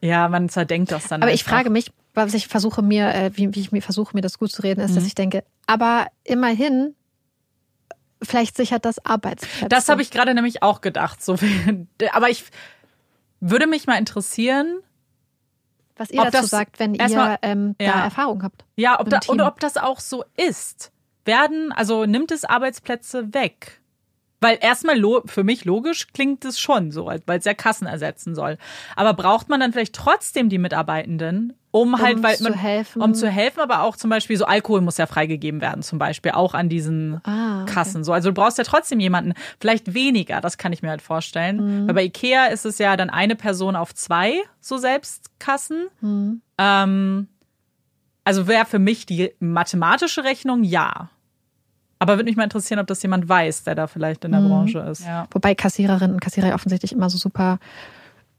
Ja, 0.00 0.28
man 0.28 0.48
zerdenkt 0.48 0.92
das 0.92 1.08
dann. 1.08 1.22
Aber 1.22 1.32
ich 1.32 1.40
einfach. 1.40 1.56
frage 1.56 1.70
mich, 1.70 1.90
was 2.16 2.34
ich 2.34 2.48
versuche 2.48 2.82
mir, 2.82 3.14
äh, 3.14 3.30
wie, 3.34 3.54
wie 3.54 3.60
ich 3.60 3.72
mir 3.72 3.82
versuche, 3.82 4.14
mir 4.16 4.22
das 4.22 4.38
gut 4.38 4.50
zu 4.50 4.62
reden, 4.62 4.80
ist, 4.80 4.92
Mhm. 4.92 4.94
dass 4.96 5.06
ich 5.06 5.14
denke, 5.14 5.44
aber 5.66 6.06
immerhin, 6.24 6.94
vielleicht 8.22 8.56
sichert 8.56 8.84
das 8.84 9.04
Arbeitsplätze. 9.04 9.68
Das 9.68 9.88
habe 9.88 10.02
ich 10.02 10.10
gerade 10.10 10.34
nämlich 10.34 10.62
auch 10.62 10.80
gedacht. 10.80 11.22
So, 11.22 11.36
aber 12.12 12.30
ich 12.30 12.44
würde 13.40 13.66
mich 13.66 13.86
mal 13.86 13.98
interessieren, 13.98 14.78
Was 15.96 16.10
ihr 16.10 16.22
dazu 16.30 16.46
sagt, 16.46 16.78
wenn 16.78 16.94
ihr 16.94 17.38
ähm, 17.42 17.74
da 17.78 17.84
ja. 17.84 18.04
Erfahrung 18.04 18.42
habt. 18.42 18.64
ja, 18.76 18.98
ob 19.00 19.08
da, 19.10 19.20
Team. 19.20 19.34
oder 19.34 19.48
ob 19.48 19.60
das 19.60 19.76
auch 19.76 20.00
so 20.00 20.24
ist. 20.36 20.92
Werden, 21.24 21.72
also 21.72 22.06
nimmt 22.06 22.30
es 22.30 22.44
Arbeitsplätze 22.44 23.34
weg? 23.34 23.80
Weil 24.40 24.58
erstmal 24.60 24.96
für 25.26 25.44
mich 25.44 25.64
logisch 25.64 26.08
klingt 26.12 26.44
es 26.44 26.60
schon 26.60 26.92
so, 26.92 27.06
weil 27.06 27.38
es 27.38 27.44
ja 27.46 27.54
Kassen 27.54 27.86
ersetzen 27.86 28.34
soll. 28.34 28.58
Aber 28.94 29.14
braucht 29.14 29.48
man 29.48 29.60
dann 29.60 29.72
vielleicht 29.72 29.94
trotzdem 29.94 30.48
die 30.50 30.58
Mitarbeitenden, 30.58 31.54
um 31.80 31.98
halt, 32.00 32.22
weil 32.22 32.36
zu 32.36 32.44
man, 32.44 32.54
helfen. 32.54 33.02
um 33.02 33.14
zu 33.14 33.28
helfen, 33.28 33.60
aber 33.60 33.82
auch 33.82 33.96
zum 33.96 34.10
Beispiel 34.10 34.36
so 34.36 34.44
Alkohol 34.44 34.80
muss 34.80 34.96
ja 34.96 35.06
freigegeben 35.06 35.60
werden, 35.60 35.82
zum 35.82 35.98
Beispiel 35.98 36.32
auch 36.32 36.54
an 36.54 36.68
diesen 36.68 37.20
Ah, 37.24 37.62
okay. 37.62 37.72
Kassen. 37.72 38.04
So, 38.04 38.12
also 38.12 38.30
du 38.30 38.34
brauchst 38.34 38.58
ja 38.58 38.64
trotzdem 38.64 39.00
jemanden, 39.00 39.34
vielleicht 39.60 39.94
weniger, 39.94 40.40
das 40.40 40.58
kann 40.58 40.72
ich 40.72 40.82
mir 40.82 40.90
halt 40.90 41.02
vorstellen. 41.02 41.82
Mhm. 41.82 41.88
Weil 41.88 41.94
bei 41.94 42.04
Ikea 42.04 42.46
ist 42.46 42.64
es 42.66 42.78
ja 42.78 42.96
dann 42.96 43.10
eine 43.10 43.36
Person 43.36 43.76
auf 43.76 43.94
zwei 43.94 44.34
so 44.60 44.76
Selbstkassen. 44.78 45.86
Mhm. 46.00 46.40
Ähm, 46.58 47.28
also 48.24 48.48
wäre 48.48 48.64
für 48.66 48.78
mich 48.78 49.06
die 49.06 49.32
mathematische 49.38 50.24
Rechnung 50.24 50.64
ja. 50.64 51.10
Aber 51.98 52.16
würde 52.16 52.24
mich 52.24 52.36
mal 52.36 52.44
interessieren, 52.44 52.78
ob 52.80 52.86
das 52.88 53.02
jemand 53.02 53.28
weiß, 53.28 53.64
der 53.64 53.74
da 53.74 53.86
vielleicht 53.86 54.24
in 54.24 54.32
der 54.32 54.40
Mhm. 54.40 54.48
Branche 54.48 54.78
ist. 54.80 55.04
Ja. 55.06 55.26
Wobei 55.30 55.54
Kassiererinnen 55.54 56.12
und 56.14 56.20
Kassierer 56.20 56.54
offensichtlich 56.54 56.92
immer 56.92 57.08
so 57.08 57.16
super 57.18 57.58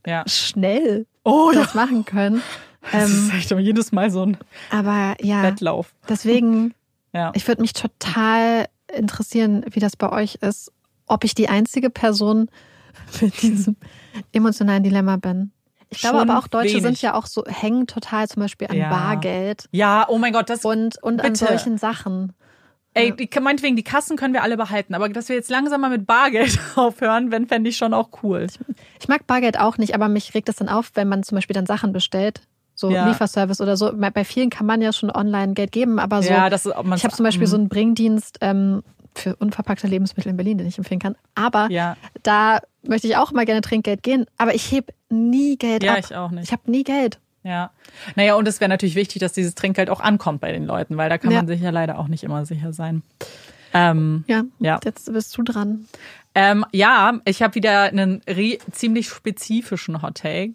ja. 0.05 0.23
schnell 0.27 1.05
Oh 1.23 1.51
ja. 1.53 1.61
das 1.61 1.73
machen 1.73 2.05
können. 2.05 2.41
Das 2.91 3.09
ist 3.09 3.29
Ähm, 3.31 3.37
echt 3.37 3.51
immer 3.51 3.61
jedes 3.61 3.91
Mal 3.91 4.09
so 4.11 4.23
ein 4.25 4.37
aber 4.69 5.15
ja, 5.21 5.43
Wettlauf. 5.43 5.93
deswegen 6.09 6.73
Ja. 7.13 7.31
Ich 7.33 7.47
würde 7.47 7.61
mich 7.61 7.73
total 7.73 8.67
interessieren, 8.95 9.65
wie 9.71 9.79
das 9.79 9.95
bei 9.95 10.11
euch 10.11 10.35
ist, 10.35 10.71
ob 11.07 11.23
ich 11.23 11.33
die 11.33 11.49
einzige 11.49 11.89
Person 11.89 12.49
mit 13.21 13.41
diesem 13.41 13.75
emotionalen 14.33 14.83
Dilemma 14.83 15.15
bin. 15.17 15.51
Ich 15.89 15.99
glaube 16.01 16.19
Schon 16.19 16.29
aber 16.29 16.39
auch 16.39 16.47
Deutsche 16.47 16.71
wenig. 16.71 16.83
sind 16.83 17.01
ja 17.01 17.13
auch 17.13 17.25
so, 17.25 17.45
hängen 17.47 17.87
total 17.87 18.27
zum 18.27 18.41
Beispiel 18.41 18.67
an 18.67 18.75
Ja. 18.77 18.89
Bargeld 18.89 19.69
ja, 19.71 20.05
oh 20.09 20.17
mein 20.17 20.33
Gott, 20.33 20.49
das 20.49 20.65
und, 20.65 21.01
und 21.01 21.21
an 21.23 21.33
solchen 21.33 21.77
Sachen. 21.77 22.33
Ey, 22.93 23.15
die, 23.15 23.29
meinetwegen, 23.39 23.75
die 23.75 23.83
Kassen 23.83 24.17
können 24.17 24.33
wir 24.33 24.43
alle 24.43 24.57
behalten, 24.57 24.93
aber 24.95 25.07
dass 25.07 25.29
wir 25.29 25.35
jetzt 25.35 25.49
langsam 25.49 25.81
mal 25.81 25.89
mit 25.89 26.05
Bargeld 26.05 26.59
aufhören, 26.75 27.31
wenn 27.31 27.47
fände 27.47 27.69
ich 27.69 27.77
schon 27.77 27.93
auch 27.93 28.09
cool. 28.21 28.47
Ich 28.99 29.07
mag 29.07 29.25
Bargeld 29.27 29.59
auch 29.59 29.77
nicht, 29.77 29.95
aber 29.95 30.09
mich 30.09 30.33
regt 30.33 30.49
es 30.49 30.57
dann 30.57 30.67
auf, 30.67 30.91
wenn 30.95 31.07
man 31.07 31.23
zum 31.23 31.35
Beispiel 31.35 31.53
dann 31.53 31.65
Sachen 31.67 31.93
bestellt. 31.93 32.41
So 32.79 32.91
Ja. 32.91 33.07
Lieferservice 33.09 33.59
oder 33.59 33.75
so. 33.75 33.91
Bei 33.93 34.23
vielen 34.23 34.49
kann 34.51 34.67
man 34.67 34.81
ja 34.81 34.93
schon 34.93 35.09
online 35.09 35.53
Geld 35.55 35.71
geben, 35.71 35.97
aber 35.99 36.21
so. 36.21 36.29
Ja, 36.29 36.49
das 36.49 36.65
ist, 36.67 36.73
ich 36.95 37.03
habe 37.03 37.15
zum 37.15 37.23
Beispiel 37.25 37.47
Mhm. 37.47 37.51
so 37.51 37.57
einen 37.57 37.69
Bringdienst 37.69 38.37
ähm, 38.41 38.83
für 39.15 39.35
unverpackte 39.35 39.87
Lebensmittel 39.87 40.29
in 40.29 40.37
Berlin, 40.37 40.59
den 40.59 40.67
ich 40.67 40.77
empfehlen 40.77 40.99
kann. 40.99 41.15
Aber 41.33 41.67
Ja. 41.71 41.97
da 42.21 42.59
möchte 42.83 43.07
ich 43.07 43.17
auch 43.17 43.31
mal 43.31 43.45
gerne 43.45 43.61
Trinkgeld 43.61 44.03
gehen, 44.03 44.27
aber 44.37 44.53
ich 44.53 44.71
heb 44.71 44.93
nie 45.09 45.57
Geld 45.57 45.81
Ja, 45.83 45.93
ab. 45.93 45.99
ich 45.99 46.15
auch 46.15 46.29
nicht. 46.29 46.43
Ich 46.45 46.51
habe 46.51 46.69
nie 46.69 46.83
Geld. 46.83 47.19
Ja. 47.41 47.71
Naja, 48.15 48.35
und 48.35 48.47
es 48.47 48.59
wäre 48.59 48.69
natürlich 48.69 48.93
wichtig, 48.95 49.21
dass 49.21 49.33
dieses 49.33 49.55
Trinkgeld 49.55 49.89
auch 49.89 49.99
ankommt 50.01 50.39
bei 50.41 50.51
den 50.51 50.65
Leuten, 50.67 50.97
weil 50.97 51.09
da 51.09 51.17
kann 51.17 51.31
Ja. 51.31 51.37
man 51.37 51.47
sich 51.47 51.61
ja 51.61 51.71
leider 51.71 51.97
auch 51.97 52.07
nicht 52.09 52.23
immer 52.23 52.45
sicher 52.45 52.73
sein. 52.73 53.01
Ähm, 53.73 54.23
Ja, 54.27 54.43
Ja. 54.59 54.79
jetzt 54.83 55.11
bist 55.11 55.35
du 55.37 55.41
dran. 55.43 55.87
ähm, 56.35 56.63
ja, 56.71 57.19
ich 57.25 57.41
habe 57.41 57.55
wieder 57.55 57.83
einen 57.83 58.21
ziemlich 58.71 59.09
spezifischen 59.09 60.01
Hot 60.03 60.15
Take, 60.15 60.53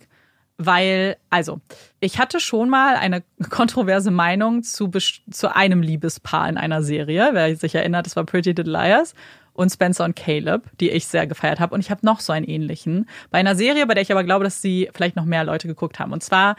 weil, 0.58 1.16
also, 1.30 1.60
ich 2.00 2.18
hatte 2.18 2.40
schon 2.40 2.68
mal 2.68 2.96
eine 2.96 3.22
kontroverse 3.50 4.10
Meinung 4.10 4.62
zu, 4.62 4.90
zu 4.90 5.54
einem 5.54 5.82
Liebespaar 5.82 6.48
in 6.48 6.56
einer 6.56 6.82
Serie. 6.82 7.30
Wer 7.32 7.56
sich 7.56 7.74
erinnert, 7.74 8.06
das 8.06 8.16
war 8.16 8.24
Pretty 8.24 8.50
Little 8.50 8.70
Liars 8.70 9.14
und 9.54 9.70
Spencer 9.70 10.04
und 10.04 10.16
Caleb, 10.16 10.64
die 10.80 10.90
ich 10.90 11.06
sehr 11.06 11.26
gefeiert 11.26 11.60
habe. 11.60 11.74
Und 11.74 11.80
ich 11.80 11.90
habe 11.90 12.04
noch 12.04 12.20
so 12.20 12.32
einen 12.32 12.46
ähnlichen. 12.46 13.08
Bei 13.30 13.38
einer 13.38 13.54
Serie, 13.54 13.86
bei 13.86 13.94
der 13.94 14.02
ich 14.02 14.12
aber 14.12 14.24
glaube, 14.24 14.44
dass 14.44 14.62
sie 14.62 14.88
vielleicht 14.94 15.16
noch 15.16 15.24
mehr 15.24 15.44
Leute 15.44 15.68
geguckt 15.68 15.98
haben. 15.98 16.12
Und 16.12 16.22
zwar, 16.22 16.56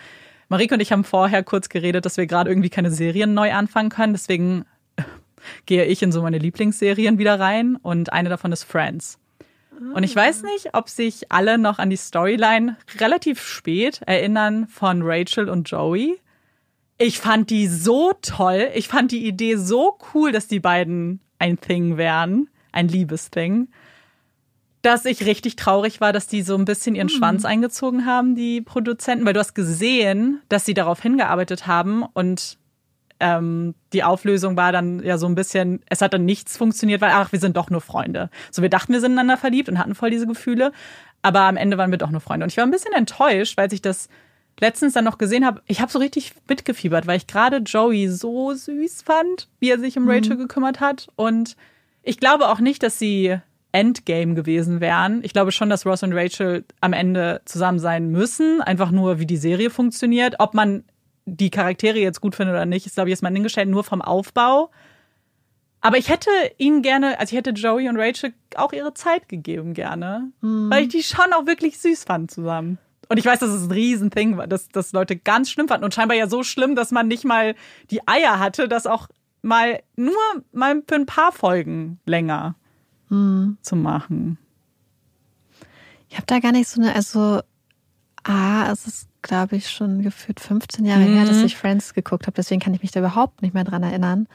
Marike 0.50 0.76
und 0.76 0.82
ich 0.82 0.92
haben 0.92 1.04
vorher 1.04 1.44
kurz 1.44 1.70
geredet, 1.70 2.06
dass 2.06 2.18
wir 2.18 2.28
gerade 2.28 2.50
irgendwie 2.50 2.70
keine 2.70 2.92
Serien 2.92 3.34
neu 3.34 3.52
anfangen 3.54 3.90
können. 3.90 4.14
Deswegen 4.14 4.66
gehe 5.66 5.86
ich 5.86 6.04
in 6.04 6.12
so 6.12 6.22
meine 6.22 6.38
Lieblingsserien 6.38 7.18
wieder 7.18 7.40
rein. 7.40 7.78
Und 7.78 8.14
eine 8.14 8.30
davon 8.30 8.52
ist 8.52 8.64
Friends. 8.64 9.18
Und 9.94 10.04
ich 10.04 10.16
weiß 10.16 10.44
nicht, 10.44 10.74
ob 10.74 10.90
sich 10.90 11.32
alle 11.32 11.58
noch 11.58 11.80
an 11.80 11.90
die 11.90 11.98
Storyline 11.98 12.78
relativ 13.00 13.42
spät 13.42 14.02
erinnern 14.06 14.68
von 14.68 15.02
Rachel 15.04 15.50
und 15.50 15.70
Joey. 15.70 16.20
Ich 16.98 17.20
fand 17.20 17.50
die 17.50 17.68
so 17.68 18.14
toll. 18.22 18.70
Ich 18.76 18.88
fand 18.88 19.12
die 19.12 19.28
Idee 19.28 19.56
so 19.56 19.98
cool, 20.14 20.32
dass 20.32 20.48
die 20.48 20.60
beiden 20.60 21.20
ein 21.40 21.60
Thing 21.60 21.98
wären, 21.98 22.50
ein 22.72 22.88
Liebesthing, 22.88 23.68
dass 24.82 25.06
ich 25.06 25.26
richtig 25.26 25.56
traurig 25.56 26.02
war, 26.02 26.14
dass 26.14 26.28
die 26.28 26.42
so 26.42 26.56
ein 26.56 26.66
bisschen 26.66 26.96
ihren 26.96 27.10
Schwanz 27.10 27.46
eingezogen 27.46 28.06
haben, 28.06 28.36
die 28.36 28.62
Produzenten, 28.62 29.26
weil 29.26 29.34
du 29.34 29.40
hast 29.40 29.54
gesehen, 29.54 30.42
dass 30.50 30.66
sie 30.66 30.74
darauf 30.74 31.02
hingearbeitet 31.02 31.68
haben 31.68 32.04
und 32.04 32.58
ähm, 33.24 33.74
die 33.94 34.04
Auflösung 34.04 34.58
war 34.58 34.74
dann 34.74 35.02
ja 35.02 35.18
so 35.18 35.28
ein 35.28 35.36
bisschen, 35.36 35.82
es 35.90 36.02
hat 36.02 36.14
dann 36.14 36.26
nichts 36.26 36.58
funktioniert, 36.58 37.00
weil, 37.00 37.12
ach, 37.14 37.32
wir 37.32 37.40
sind 37.40 37.56
doch 37.56 37.70
nur 37.70 37.80
Freunde. 37.80 38.30
So, 38.52 38.62
wir 38.62 38.70
dachten, 38.70 38.92
wir 38.92 39.00
sind 39.00 39.14
ineinander 39.14 39.38
verliebt 39.38 39.70
und 39.70 39.80
hatten 39.80 39.96
voll 39.96 40.10
diese 40.10 40.28
Gefühle, 40.28 40.74
aber 41.22 41.42
am 41.42 41.56
Ende 41.56 41.78
waren 41.78 41.90
wir 41.90 41.98
doch 41.98 42.12
nur 42.12 42.20
Freunde. 42.20 42.44
Und 42.44 42.52
ich 42.52 42.58
war 42.58 42.66
ein 42.66 42.72
bisschen 42.72 42.92
enttäuscht, 42.92 43.56
weil 43.56 43.70
sich 43.70 43.82
das 43.82 44.10
letztens 44.60 44.92
dann 44.92 45.06
noch 45.06 45.18
gesehen 45.18 45.46
habe, 45.46 45.62
ich 45.68 45.80
habe 45.80 45.92
so 45.92 46.00
richtig 46.00 46.34
mitgefiebert, 46.50 47.08
weil 47.08 47.16
ich 47.16 47.28
gerade 47.28 47.58
Joey 47.58 48.10
so 48.10 48.54
süß 48.54 49.04
fand, 49.04 49.48
wie 49.60 49.70
er 49.70 49.80
sich 49.80 49.98
um 49.98 50.10
Rachel 50.10 50.36
gekümmert 50.36 50.82
hat. 50.82 51.08
Und 51.16 51.56
ich 52.04 52.20
glaube 52.20 52.50
auch 52.50 52.60
nicht, 52.60 52.84
dass 52.84 53.00
sie 53.00 53.38
Endgame 53.72 54.36
gewesen 54.36 54.82
wären. 54.82 55.24
Ich 55.24 55.32
glaube 55.32 55.54
schon, 55.54 55.70
dass 55.70 55.86
Ross 55.86 56.04
und 56.04 56.14
Rachel 56.14 56.66
am 56.82 56.92
Ende 56.92 57.42
zusammen 57.46 57.80
sein 57.80 58.12
müssen. 58.12 58.62
Einfach 58.62 58.92
nur, 58.92 59.20
wie 59.20 59.26
die 59.26 59.38
Serie 59.38 59.70
funktioniert. 59.70 60.36
Ob 60.40 60.54
man 60.54 60.84
die 61.26 61.50
Charaktere 61.50 62.00
jetzt 62.00 62.22
gut 62.22 62.36
findet 62.36 62.56
oder 62.56 62.66
nicht, 62.66 62.86
ist, 62.86 62.96
glaube 62.96 63.10
ich, 63.10 63.14
jetzt 63.14 63.24
mal 63.24 63.32
hingestellt, 63.32 63.70
nur 63.70 63.84
vom 63.84 64.02
Aufbau. 64.02 64.72
Aber 65.82 65.98
ich 65.98 66.10
hätte 66.10 66.30
ihnen 66.58 66.82
gerne, 66.82 67.20
also 67.20 67.34
ich 67.34 67.38
hätte 67.38 67.52
Joey 67.52 67.90
und 67.90 67.98
Rachel 67.98 68.34
auch 68.56 68.72
ihre 68.72 68.94
Zeit 68.94 69.28
gegeben 69.28 69.74
gerne, 69.74 70.32
weil 70.42 70.84
ich 70.84 70.90
die 70.90 71.04
schon 71.04 71.34
auch 71.34 71.46
wirklich 71.46 71.78
süß 71.80 72.06
fand 72.06 72.32
zusammen. 72.32 72.78
Und 73.10 73.18
ich 73.18 73.26
weiß, 73.26 73.40
dass 73.40 73.50
es 73.50 73.64
ein 73.64 73.72
Riesending 73.72 74.38
war, 74.38 74.48
dass 74.48 74.70
das 74.70 74.94
Leute 74.94 75.18
ganz 75.18 75.50
schlimm 75.50 75.68
fanden 75.68 75.84
und 75.84 75.94
scheinbar 75.94 76.16
ja 76.16 76.28
so 76.28 76.44
schlimm, 76.44 76.76
dass 76.76 76.92
man 76.92 77.10
nicht 77.10 77.26
mal 77.26 77.54
die 77.92 78.08
Eier 78.08 78.40
hatte, 78.40 78.70
das 78.70 78.88
auch 78.88 79.10
mal 79.42 79.84
nur 79.98 80.16
mal 80.54 80.82
für 80.88 80.96
ein 80.96 81.06
paar 81.06 81.32
Folgen 81.32 82.00
länger 82.06 82.56
zu 83.10 83.76
machen. 83.76 84.40
Ich 86.10 86.16
habe 86.16 86.26
da 86.26 86.40
gar 86.40 86.52
nicht 86.52 86.68
so 86.68 86.82
eine, 86.82 86.96
also, 86.96 87.42
ah, 88.24 88.72
es 88.72 88.88
ist, 88.88 89.10
glaube 89.24 89.56
ich, 89.56 89.70
schon 89.72 90.04
gefühlt 90.04 90.40
15 90.40 90.86
Jahre 90.86 91.04
her, 91.06 91.26
dass 91.26 91.44
ich 91.44 91.58
Friends 91.58 91.94
geguckt 91.94 92.28
habe. 92.28 92.36
Deswegen 92.36 92.62
kann 92.62 92.74
ich 92.74 92.82
mich 92.84 92.92
da 92.92 93.00
überhaupt 93.00 93.42
nicht 93.42 93.54
mehr 93.56 93.64
dran 93.64 93.82
erinnern. 93.82 94.28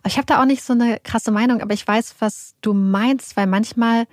Aber 0.00 0.08
ich 0.08 0.16
habe 0.18 0.26
da 0.26 0.40
auch 0.42 0.44
nicht 0.44 0.62
so 0.62 0.72
eine 0.74 0.98
krasse 1.02 1.30
Meinung, 1.30 1.62
aber 1.62 1.72
ich 1.72 1.86
weiß, 1.86 2.16
was 2.18 2.54
du 2.60 2.74
meinst, 2.74 3.36
weil 3.36 3.46
manchmal 3.46 4.04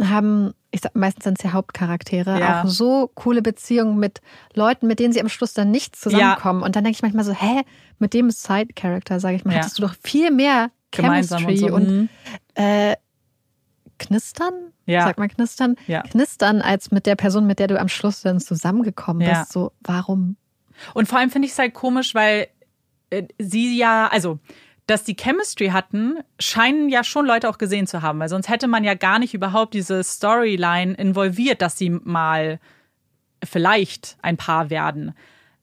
haben, 0.00 0.52
ich 0.70 0.80
sag, 0.80 0.94
meistens 0.94 1.24
sind 1.24 1.38
es 1.38 1.44
ja 1.44 1.52
Hauptcharaktere, 1.52 2.38
Ja. 2.40 2.62
auch 2.62 2.66
so 2.68 3.10
coole 3.14 3.42
Beziehungen 3.42 3.98
mit 3.98 4.20
Leuten, 4.54 4.86
mit 4.86 5.00
denen 5.00 5.12
sie 5.12 5.20
am 5.20 5.28
Schluss 5.28 5.52
dann 5.54 5.70
nicht 5.70 5.96
zusammenkommen. 5.96 6.62
Und 6.62 6.76
dann 6.76 6.84
denke 6.84 6.96
ich 6.96 7.02
manchmal 7.02 7.24
so, 7.24 7.32
hä, 7.32 7.62
mit 7.98 8.14
dem 8.14 8.30
Side-Character, 8.30 9.18
sage 9.20 9.36
ich 9.36 9.44
mal, 9.44 9.52
Ja. 9.54 9.58
hattest 9.58 9.78
du 9.78 9.82
doch 9.82 9.94
viel 10.02 10.30
mehr 10.30 10.70
Gemeinsam 10.92 11.38
und 11.44 11.46
Chemistry 11.48 11.68
so. 11.68 11.74
und, 11.74 11.88
Mhm. 11.88 12.08
äh, 12.54 12.94
knistern? 13.98 14.54
Ja. 14.86 15.02
Sag 15.04 15.18
mal 15.18 15.28
knistern? 15.28 15.76
Ja. 15.86 16.02
Knistern 16.02 16.62
als 16.62 16.90
mit 16.90 17.06
der 17.06 17.16
Person, 17.16 17.46
mit 17.46 17.58
der 17.58 17.66
du 17.68 17.78
am 17.78 17.88
Schluss 17.88 18.22
dann 18.22 18.40
zusammengekommen 18.40 19.22
Ja. 19.26 19.40
bist. 19.40 19.52
So, 19.52 19.72
warum? 19.80 20.36
Und 20.94 21.08
vor 21.08 21.18
allem 21.18 21.30
finde 21.30 21.46
ich 21.46 21.52
es 21.52 21.58
halt 21.58 21.74
komisch, 21.74 22.14
weil 22.14 22.48
äh, 23.10 23.24
sie 23.38 23.76
ja, 23.76 24.08
also, 24.08 24.38
dass 24.86 25.04
die 25.04 25.16
Chemistry 25.16 25.68
hatten, 25.68 26.18
scheinen 26.38 26.88
ja 26.88 27.04
schon 27.04 27.26
Leute 27.26 27.48
auch 27.48 27.58
gesehen 27.58 27.86
zu 27.86 28.00
haben, 28.02 28.18
weil 28.20 28.28
sonst 28.30 28.48
hätte 28.48 28.68
man 28.68 28.84
ja 28.84 28.94
gar 28.94 29.18
nicht 29.18 29.34
überhaupt 29.34 29.74
diese 29.74 30.02
Storyline 30.02 30.94
involviert, 30.94 31.60
dass 31.60 31.76
sie 31.76 31.90
mal 31.90 32.58
vielleicht 33.44 34.16
ein 34.22 34.36
Paar 34.36 34.70
werden. 34.70 35.14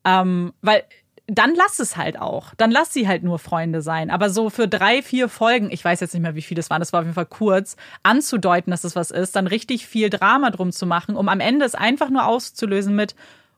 Ähm, 0.04 0.54
weil 0.62 0.84
dann 1.28 1.56
lass 1.56 1.80
es 1.80 1.98
halt 1.98 2.20
auch. 2.20 2.54
Dann 2.56 2.72
lass 2.72 2.94
sie 2.94 3.08
halt 3.08 3.24
nur 3.24 3.40
Freunde 3.40 3.82
sein. 3.82 4.12
Aber 4.12 4.30
so 4.30 4.50
für 4.50 4.68
drei, 4.68 5.02
vier 5.02 5.28
Folgen, 5.28 5.72
ich 5.72 5.84
weiß 5.84 6.00
jetzt 6.00 6.14
nicht 6.14 6.22
mehr, 6.22 6.36
wie 6.36 6.42
viele 6.42 6.60
es 6.60 6.70
waren, 6.70 6.80
das 6.80 6.94
war 6.94 7.00
auf 7.00 7.06
jeden 7.06 7.16
Fall 7.16 7.26
kurz, 7.26 7.78
anzudeuten, 8.04 8.72
dass 8.72 8.84
es 8.84 8.96
was 8.96 9.12
ist, 9.12 9.36
dann 9.36 9.48
richtig 9.48 9.88
viel 9.88 10.10
Drama 10.10 10.52
drum 10.52 10.72
zu 10.72 10.86
machen, 10.86 11.16
um 11.16 11.28
am 11.28 11.40
Ende 11.40 11.66
es 11.66 11.74
einfach 11.74 12.10
nur 12.10 12.26
auszulösen 12.26 12.96
mit, 12.96 13.16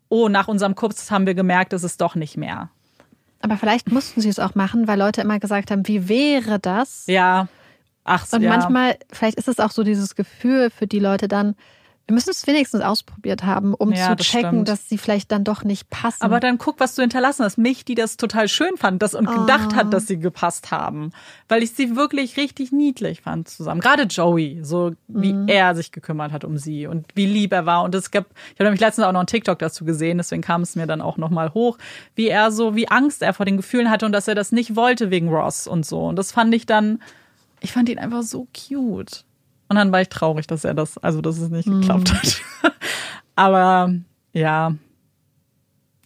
oh, 0.09 0.29
nach 0.29 0.47
unserem 0.47 0.75
Kurs 0.75 1.11
haben 1.11 1.25
wir 1.25 1.35
gemerkt, 1.35 1.73
es 1.73 1.83
ist 1.83 1.99
doch 1.99 2.15
nicht 2.15 2.37
mehr. 2.37 2.69
Aber 3.41 3.57
vielleicht 3.57 3.91
mussten 3.91 4.21
sie 4.21 4.29
es 4.29 4.39
auch 4.39 4.55
machen, 4.55 4.87
weil 4.87 4.97
Leute 4.97 5.21
immer 5.21 5.39
gesagt 5.39 5.69
haben, 5.69 5.87
wie 5.87 6.07
wäre 6.09 6.59
das? 6.59 7.05
Ja. 7.07 7.47
Ach 8.03 8.25
so, 8.25 8.37
Und 8.37 8.43
ja. 8.43 8.49
manchmal, 8.49 8.97
vielleicht 9.11 9.37
ist 9.37 9.49
es 9.49 9.59
auch 9.59 9.71
so 9.71 9.83
dieses 9.83 10.15
Gefühl 10.15 10.69
für 10.69 10.87
die 10.87 10.99
Leute 10.99 11.27
dann, 11.27 11.55
wir 12.07 12.13
müssen 12.13 12.29
es 12.29 12.47
wenigstens 12.47 12.81
ausprobiert 12.81 13.43
haben, 13.43 13.73
um 13.73 13.91
Ja, 13.91 14.09
zu 14.11 14.15
das 14.15 14.27
checken, 14.27 14.49
stimmt. 14.49 14.69
dass 14.69 14.87
sie 14.87 14.97
vielleicht 14.97 15.29
dann 15.29 15.43
doch 15.43 15.65
nicht 15.65 15.89
passen. 15.89 16.23
Aber 16.23 16.39
dann 16.39 16.57
guck, 16.57 16.79
was 16.79 16.95
du 16.95 17.01
hinterlassen 17.01 17.43
hast. 17.43 17.57
Mich, 17.57 17.83
die 17.83 17.95
das 17.95 18.15
total 18.15 18.47
schön 18.47 18.77
fand 18.77 19.01
das 19.01 19.13
und 19.13 19.29
gedacht 19.29 19.75
hat, 19.75 19.93
dass 19.93 20.07
sie 20.07 20.17
gepasst 20.17 20.71
haben. 20.71 21.11
Weil 21.49 21.63
ich 21.63 21.71
sie 21.73 21.97
wirklich 21.97 22.37
richtig 22.37 22.71
niedlich 22.71 23.21
fand 23.21 23.49
zusammen. 23.49 23.81
Gerade 23.81 24.03
Joey, 24.03 24.61
so 24.63 24.93
wie 25.09 25.35
er 25.47 25.75
sich 25.75 25.91
gekümmert 25.91 26.31
hat 26.31 26.45
um 26.45 26.57
sie 26.57 26.87
und 26.87 27.05
wie 27.13 27.25
lieb 27.25 27.51
er 27.51 27.65
war. 27.65 27.83
Und 27.83 27.93
es 27.93 28.09
gab, 28.09 28.25
ich 28.53 28.59
habe 28.59 28.63
nämlich 28.65 28.79
letztens 28.81 29.05
auch 29.05 29.11
noch 29.11 29.19
einen 29.19 29.27
TikTok 29.27 29.59
dazu 29.59 29.83
gesehen, 29.83 30.17
deswegen 30.17 30.41
kam 30.41 30.61
es 30.61 30.77
mir 30.77 30.87
dann 30.87 31.01
auch 31.01 31.17
nochmal 31.17 31.53
hoch, 31.53 31.77
wie 32.15 32.29
er 32.29 32.51
so, 32.51 32.73
wie 32.73 32.87
Angst 32.87 33.21
er 33.21 33.33
vor 33.33 33.45
den 33.45 33.57
Gefühlen 33.57 33.89
hatte 33.89 34.05
und 34.05 34.13
dass 34.13 34.29
er 34.29 34.35
das 34.35 34.53
nicht 34.53 34.77
wollte 34.77 35.11
wegen 35.11 35.27
Ross 35.27 35.67
und 35.67 35.85
so. 35.85 36.05
Und 36.05 36.15
das 36.15 36.31
fand 36.31 36.55
ich 36.55 36.65
dann, 36.65 37.01
ich 37.59 37.73
fand 37.73 37.89
ihn 37.89 37.99
einfach 37.99 38.23
so 38.23 38.47
cute. 38.55 39.25
Und 39.69 39.75
dann 39.75 39.91
war 39.91 40.01
ich 40.01 40.09
traurig, 40.09 40.47
dass 40.47 40.63
er 40.63 40.73
das, 40.73 40.97
also 40.97 41.21
dass 41.21 41.37
es 41.39 41.49
nicht 41.49 41.69
geklappt 41.69 42.13
hat. 42.13 42.41
Aber 43.35 43.93
ja, 44.33 44.73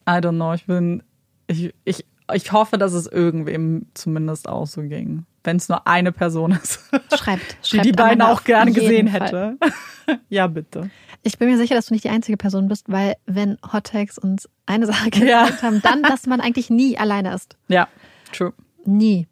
I 0.07 0.11
don't 0.13 0.35
know. 0.35 0.53
Ich 0.53 0.65
bin, 0.65 1.03
ich, 1.47 1.73
ich, 1.85 2.05
ich 2.33 2.51
hoffe, 2.51 2.77
dass 2.77 2.93
es 2.93 3.07
irgendwem 3.07 3.85
zumindest 3.93 4.49
auch 4.49 4.65
so 4.67 4.81
ging. 4.81 5.25
Wenn 5.43 5.57
es 5.57 5.69
nur 5.69 5.87
eine 5.87 6.11
Person 6.11 6.51
ist, 6.51 6.79
schreibt, 7.15 7.57
die 7.63 7.67
schreibt 7.69 7.85
die 7.85 7.91
beiden 7.93 8.21
auch 8.21 8.43
gerne 8.43 8.71
gesehen 8.71 9.07
Fall. 9.07 9.21
hätte. 9.21 9.57
ja, 10.29 10.47
bitte. 10.47 10.89
Ich 11.23 11.37
bin 11.37 11.49
mir 11.49 11.57
sicher, 11.57 11.75
dass 11.75 11.87
du 11.87 11.93
nicht 11.93 12.03
die 12.03 12.09
einzige 12.09 12.37
Person 12.37 12.67
bist, 12.67 12.91
weil 12.91 13.15
wenn 13.25 13.57
Hot 13.71 13.85
Takes 13.85 14.17
uns 14.17 14.49
eine 14.65 14.85
Sache 14.87 15.09
Ja. 15.23 15.43
gesagt 15.43 15.63
haben, 15.63 15.81
dann, 15.81 16.03
dass 16.03 16.25
man 16.25 16.41
eigentlich 16.41 16.69
nie 16.69 16.97
alleine 16.97 17.33
ist. 17.33 17.57
Ja, 17.67 17.87
true. 18.33 18.53
Nie. 18.85 19.27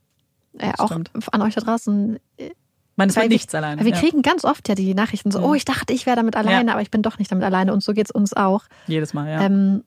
Äh, 0.57 0.73
auch 0.77 0.91
an 0.91 1.41
euch 1.41 1.56
da 1.56 1.61
draußen. 1.61 2.19
Man 2.99 3.09
ist 3.09 3.15
mit 3.15 3.23
wir- 3.23 3.30
nichts 3.30 3.55
alleine. 3.55 3.80
weil 3.80 3.85
Wir 3.88 3.93
ja. 3.93 3.99
kriegen 3.99 4.21
ganz 4.21 4.45
oft 4.45 4.67
ja 4.69 4.76
die 4.76 4.93
Nachrichten 4.93 5.31
so, 5.31 5.39
oh, 5.39 5.53
ich 5.55 5.65
dachte, 5.65 5.93
ich 5.93 6.05
wäre 6.05 6.15
damit 6.17 6.35
alleine, 6.35 6.71
aber 6.71 6.81
ich 6.81 6.91
bin 6.91 7.01
doch 7.01 7.17
nicht 7.17 7.31
damit 7.31 7.43
alleine. 7.45 7.73
Und 7.73 7.81
so 7.81 7.93
geht's 7.93 8.11
uns 8.11 8.34
auch. 8.34 8.63
Jedes 8.88 9.13
Mal, 9.13 9.30
ja. 9.30 9.41
Ähm, 9.41 9.84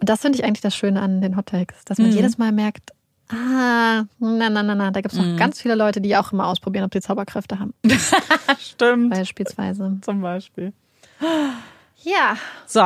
und 0.00 0.08
das 0.08 0.20
finde 0.22 0.38
ich 0.38 0.44
eigentlich 0.44 0.60
das 0.62 0.74
Schöne 0.74 1.00
an 1.02 1.20
den 1.20 1.36
Hot 1.36 1.46
Takes, 1.46 1.84
dass 1.84 1.98
man 1.98 2.08
Mhm. 2.10 2.14
jedes 2.16 2.38
Mal 2.38 2.52
merkt, 2.52 2.90
ah, 3.30 4.04
na, 4.18 4.50
na, 4.50 4.62
na, 4.62 4.74
na, 4.74 4.90
da 4.90 5.00
gibt 5.00 5.12
es 5.12 5.18
noch 5.18 5.26
Mhm. 5.26 5.36
ganz 5.36 5.60
viele 5.60 5.74
Leute, 5.74 6.00
die 6.00 6.16
auch 6.16 6.32
immer 6.32 6.46
ausprobieren, 6.46 6.84
ob 6.84 6.92
sie 6.94 7.00
Zauberkräfte 7.00 7.58
haben. 7.58 7.74
Stimmt. 8.58 9.10
Beispielsweise. 9.10 9.98
Zum 10.02 10.20
Beispiel. 10.22 10.72
Ja. 12.02 12.36
So. 12.66 12.80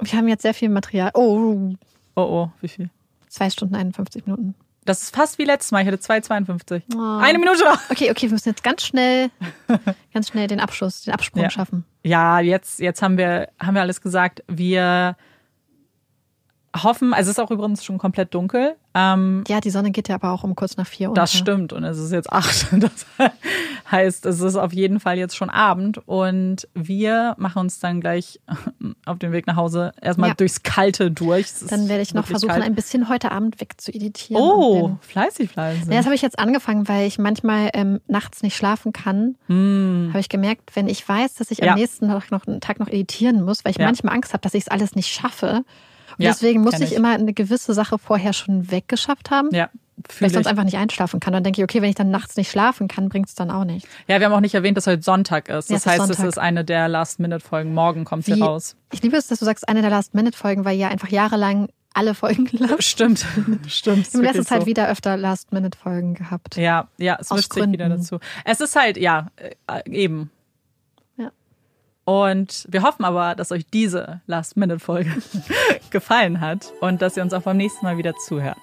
Wir 0.00 0.18
haben 0.18 0.28
jetzt 0.28 0.42
sehr 0.42 0.54
viel 0.54 0.68
Material. 0.68 1.10
Oh, 1.14 1.72
Oh, 2.16 2.20
oh, 2.22 2.50
wie 2.60 2.68
viel? 2.68 2.90
zwei 3.28 3.50
Stunden 3.50 3.74
51 3.74 4.26
Minuten. 4.26 4.54
Das 4.86 5.02
ist 5.02 5.14
fast 5.14 5.38
wie 5.38 5.44
letztes 5.44 5.72
Mal. 5.72 5.82
Ich 5.82 5.86
hatte 5.88 5.98
2,52. 5.98 6.82
Oh. 6.96 7.18
Eine 7.22 7.38
Minute 7.38 7.62
noch. 7.64 7.78
Okay, 7.90 8.10
okay, 8.10 8.22
wir 8.22 8.30
müssen 8.32 8.48
jetzt 8.48 8.62
ganz 8.64 8.84
schnell, 8.84 9.30
ganz 10.14 10.28
schnell 10.28 10.46
den 10.46 10.60
Abschluss, 10.60 11.02
den 11.02 11.12
Absprung 11.12 11.42
Ja. 11.42 11.50
schaffen. 11.50 11.84
Ja, 12.04 12.40
jetzt, 12.40 12.78
jetzt 12.80 13.02
haben 13.02 13.18
wir, 13.18 13.48
haben 13.58 13.74
wir 13.74 13.82
alles 13.82 14.00
gesagt. 14.00 14.42
Wir 14.48 15.16
hoffen, 16.82 17.12
also 17.14 17.30
es 17.30 17.38
ist 17.38 17.42
auch 17.44 17.50
übrigens 17.50 17.84
schon 17.84 17.98
komplett 17.98 18.34
dunkel. 18.34 18.76
Ähm, 18.94 19.44
Ja, 19.48 19.60
die 19.60 19.70
Sonne 19.70 19.90
geht 19.90 20.08
ja 20.08 20.14
aber 20.14 20.30
auch 20.32 20.42
um 20.44 20.54
kurz 20.54 20.76
nach 20.76 20.86
vier 20.86 21.08
Uhr. 21.10 21.14
das 21.14 21.32
stimmt 21.32 21.72
und 21.72 21.84
es 21.84 21.98
ist 21.98 22.12
jetzt 22.12 22.32
acht. 22.32 22.66
Das 22.80 23.06
heißt, 23.90 24.26
es 24.26 24.40
ist 24.40 24.56
auf 24.56 24.72
jeden 24.72 24.98
Fall 25.00 25.16
jetzt 25.18 25.36
schon 25.36 25.48
Abend 25.50 25.98
und 26.08 26.66
wir 26.74 27.34
machen 27.38 27.60
uns 27.60 27.78
dann 27.78 28.00
gleich 28.00 28.40
auf 29.04 29.18
den 29.18 29.30
Weg 29.32 29.46
nach 29.46 29.54
Hause 29.56 29.92
erstmal 30.00 30.30
Ja. 30.30 30.34
durchs 30.34 30.62
Kalte 30.64 31.10
durch. 31.10 31.46
Dann 31.68 31.88
werde 31.88 32.02
ich 32.02 32.12
noch 32.14 32.26
versuchen, 32.26 32.50
kalt. 32.54 32.64
ein 32.64 32.74
bisschen 32.74 33.08
heute 33.08 33.30
Abend 33.30 33.60
wegzueditieren. 33.60 34.42
Oh, 34.42 34.98
fleißig, 35.02 35.50
fleißig. 35.50 35.86
Ja, 35.86 35.96
das 35.98 36.06
habe 36.06 36.14
ich 36.16 36.22
jetzt 36.22 36.38
angefangen, 36.38 36.88
weil 36.88 37.06
ich 37.06 37.18
manchmal 37.18 37.70
ähm, 37.74 38.00
nachts 38.08 38.42
nicht 38.42 38.56
schlafen 38.56 38.92
kann. 38.92 39.36
Habe 39.48 40.18
ich 40.20 40.28
gemerkt, 40.28 40.74
wenn 40.74 40.88
ich 40.88 41.08
weiß, 41.08 41.34
dass 41.34 41.50
ich 41.50 41.58
Hm. 41.58 41.66
Ja. 41.66 41.72
am 41.74 41.78
nächsten 41.78 42.08
Tag 42.08 42.30
noch 42.30 42.46
einen 42.46 42.60
Tag 42.60 42.80
noch 42.80 42.88
editieren 42.88 43.42
muss, 43.44 43.64
weil 43.64 43.70
ich 43.72 43.78
Ja. 43.78 43.86
manchmal 43.86 44.14
Angst 44.14 44.32
habe, 44.32 44.40
dass 44.42 44.54
ich 44.54 44.62
es 44.64 44.68
alles 44.68 44.94
nicht 44.96 45.08
schaffe. 45.12 45.64
Ja, 46.18 46.30
deswegen 46.30 46.62
muss 46.62 46.74
ich 46.74 46.92
ich. 46.92 46.94
immer 46.94 47.10
eine 47.10 47.32
gewisse 47.32 47.74
Sache 47.74 47.98
vorher 47.98 48.32
schon 48.32 48.70
weggeschafft 48.70 49.30
haben. 49.30 49.48
ja, 49.52 49.68
Weil 50.18 50.28
ich 50.28 50.32
sonst 50.34 50.46
einfach 50.46 50.64
nicht 50.64 50.76
einschlafen 50.76 51.20
kann. 51.20 51.32
Dann 51.32 51.42
denke 51.44 51.60
ich, 51.60 51.64
okay, 51.64 51.82
wenn 51.82 51.88
ich 51.90 51.94
dann 51.94 52.10
nachts 52.10 52.36
nicht 52.36 52.50
schlafen 52.50 52.88
kann, 52.88 53.08
bringt 53.08 53.28
es 53.28 53.34
dann 53.34 53.50
auch 53.50 53.64
nicht. 53.64 53.86
Ja, 54.08 54.18
wir 54.20 54.26
haben 54.26 54.32
auch 54.32 54.40
nicht 54.40 54.54
erwähnt, 54.54 54.76
dass 54.76 54.86
heute 54.86 55.02
Sonntag 55.02 55.48
ist. 55.48 55.68
Ja, 55.70 55.76
Das 55.76 55.84
ist 55.84 55.86
heißt, 55.86 56.10
es 56.10 56.18
ist 56.20 56.38
eine 56.38 56.64
der 56.64 56.88
Last-Minute-Folgen. 56.88 57.74
Morgen 57.74 58.04
kommt 58.04 58.24
sie 58.24 58.36
Wie- 58.36 58.40
raus. 58.42 58.76
Ich 58.92 59.02
liebe 59.02 59.16
es, 59.16 59.26
dass 59.26 59.38
du 59.40 59.44
sagst, 59.44 59.68
eine 59.68 59.80
der 59.82 59.90
Last-Minute-Folgen, 59.90 60.64
weil 60.64 60.76
ja 60.78 60.88
einfach 60.88 61.08
jahrelang 61.08 61.68
alle 61.94 62.14
Folgen 62.14 62.44
gelaufen. 62.50 62.82
Stimmt, 62.82 63.24
stimmt. 63.68 64.14
in 64.14 64.20
letzter 64.22 64.44
Zeit 64.44 64.60
so. 64.62 64.66
wieder 64.66 64.88
öfter 64.88 65.16
Last-Minute-Folgen 65.16 66.14
gehabt. 66.14 66.56
Ja, 66.56 66.88
ja, 66.98 67.16
es 67.20 67.30
mischt 67.30 67.52
sich 67.54 67.66
wieder 67.70 67.88
dazu. 67.88 68.18
Es 68.44 68.60
ist 68.60 68.76
halt, 68.76 68.96
ja, 68.98 69.28
äh, 69.36 69.90
eben. 69.90 70.30
Und 72.06 72.66
wir 72.70 72.82
hoffen 72.82 73.04
aber, 73.04 73.34
dass 73.34 73.50
euch 73.52 73.66
diese 73.66 74.20
Last-Minute-Folge 74.26 75.10
gefallen 75.90 76.40
hat 76.40 76.72
und 76.80 77.02
dass 77.02 77.16
ihr 77.16 77.22
uns 77.22 77.34
auch 77.34 77.42
beim 77.42 77.56
nächsten 77.58 77.84
Mal 77.84 77.98
wieder 77.98 78.14
zuhört. 78.14 78.56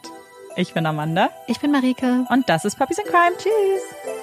Ich 0.56 0.74
bin 0.74 0.86
Amanda 0.86 1.30
Ich 1.48 1.60
bin 1.60 1.72
Marike. 1.72 2.26
und 2.30 2.48
das 2.48 2.64
ist 2.64 2.78
Puppies 2.80 3.00
in 3.00 3.06
Crime. 3.06 3.36
Tschüss. 3.38 4.23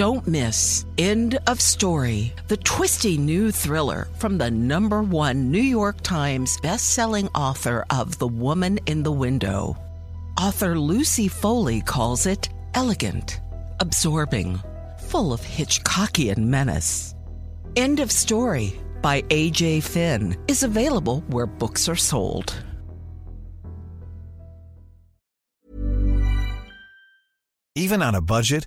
Don't 0.00 0.26
miss 0.26 0.86
End 0.96 1.38
of 1.46 1.60
Story, 1.60 2.32
the 2.48 2.56
twisty 2.56 3.18
new 3.18 3.52
thriller 3.52 4.08
from 4.16 4.38
the 4.38 4.50
number 4.50 5.02
one 5.02 5.50
New 5.50 5.60
York 5.60 6.00
Times 6.00 6.56
bestselling 6.62 7.28
author 7.34 7.84
of 7.90 8.18
The 8.18 8.26
Woman 8.26 8.78
in 8.86 9.02
the 9.02 9.12
Window. 9.12 9.76
Author 10.40 10.78
Lucy 10.78 11.28
Foley 11.28 11.82
calls 11.82 12.24
it 12.24 12.48
elegant, 12.72 13.42
absorbing, 13.80 14.58
full 15.00 15.34
of 15.34 15.42
Hitchcockian 15.42 16.38
menace. 16.38 17.14
End 17.76 18.00
of 18.00 18.10
Story 18.10 18.80
by 19.02 19.22
A.J. 19.28 19.80
Finn 19.80 20.34
is 20.48 20.62
available 20.62 21.22
where 21.26 21.46
books 21.46 21.90
are 21.90 21.94
sold. 21.94 22.54
Even 27.74 28.00
on 28.00 28.14
a 28.14 28.22
budget, 28.22 28.66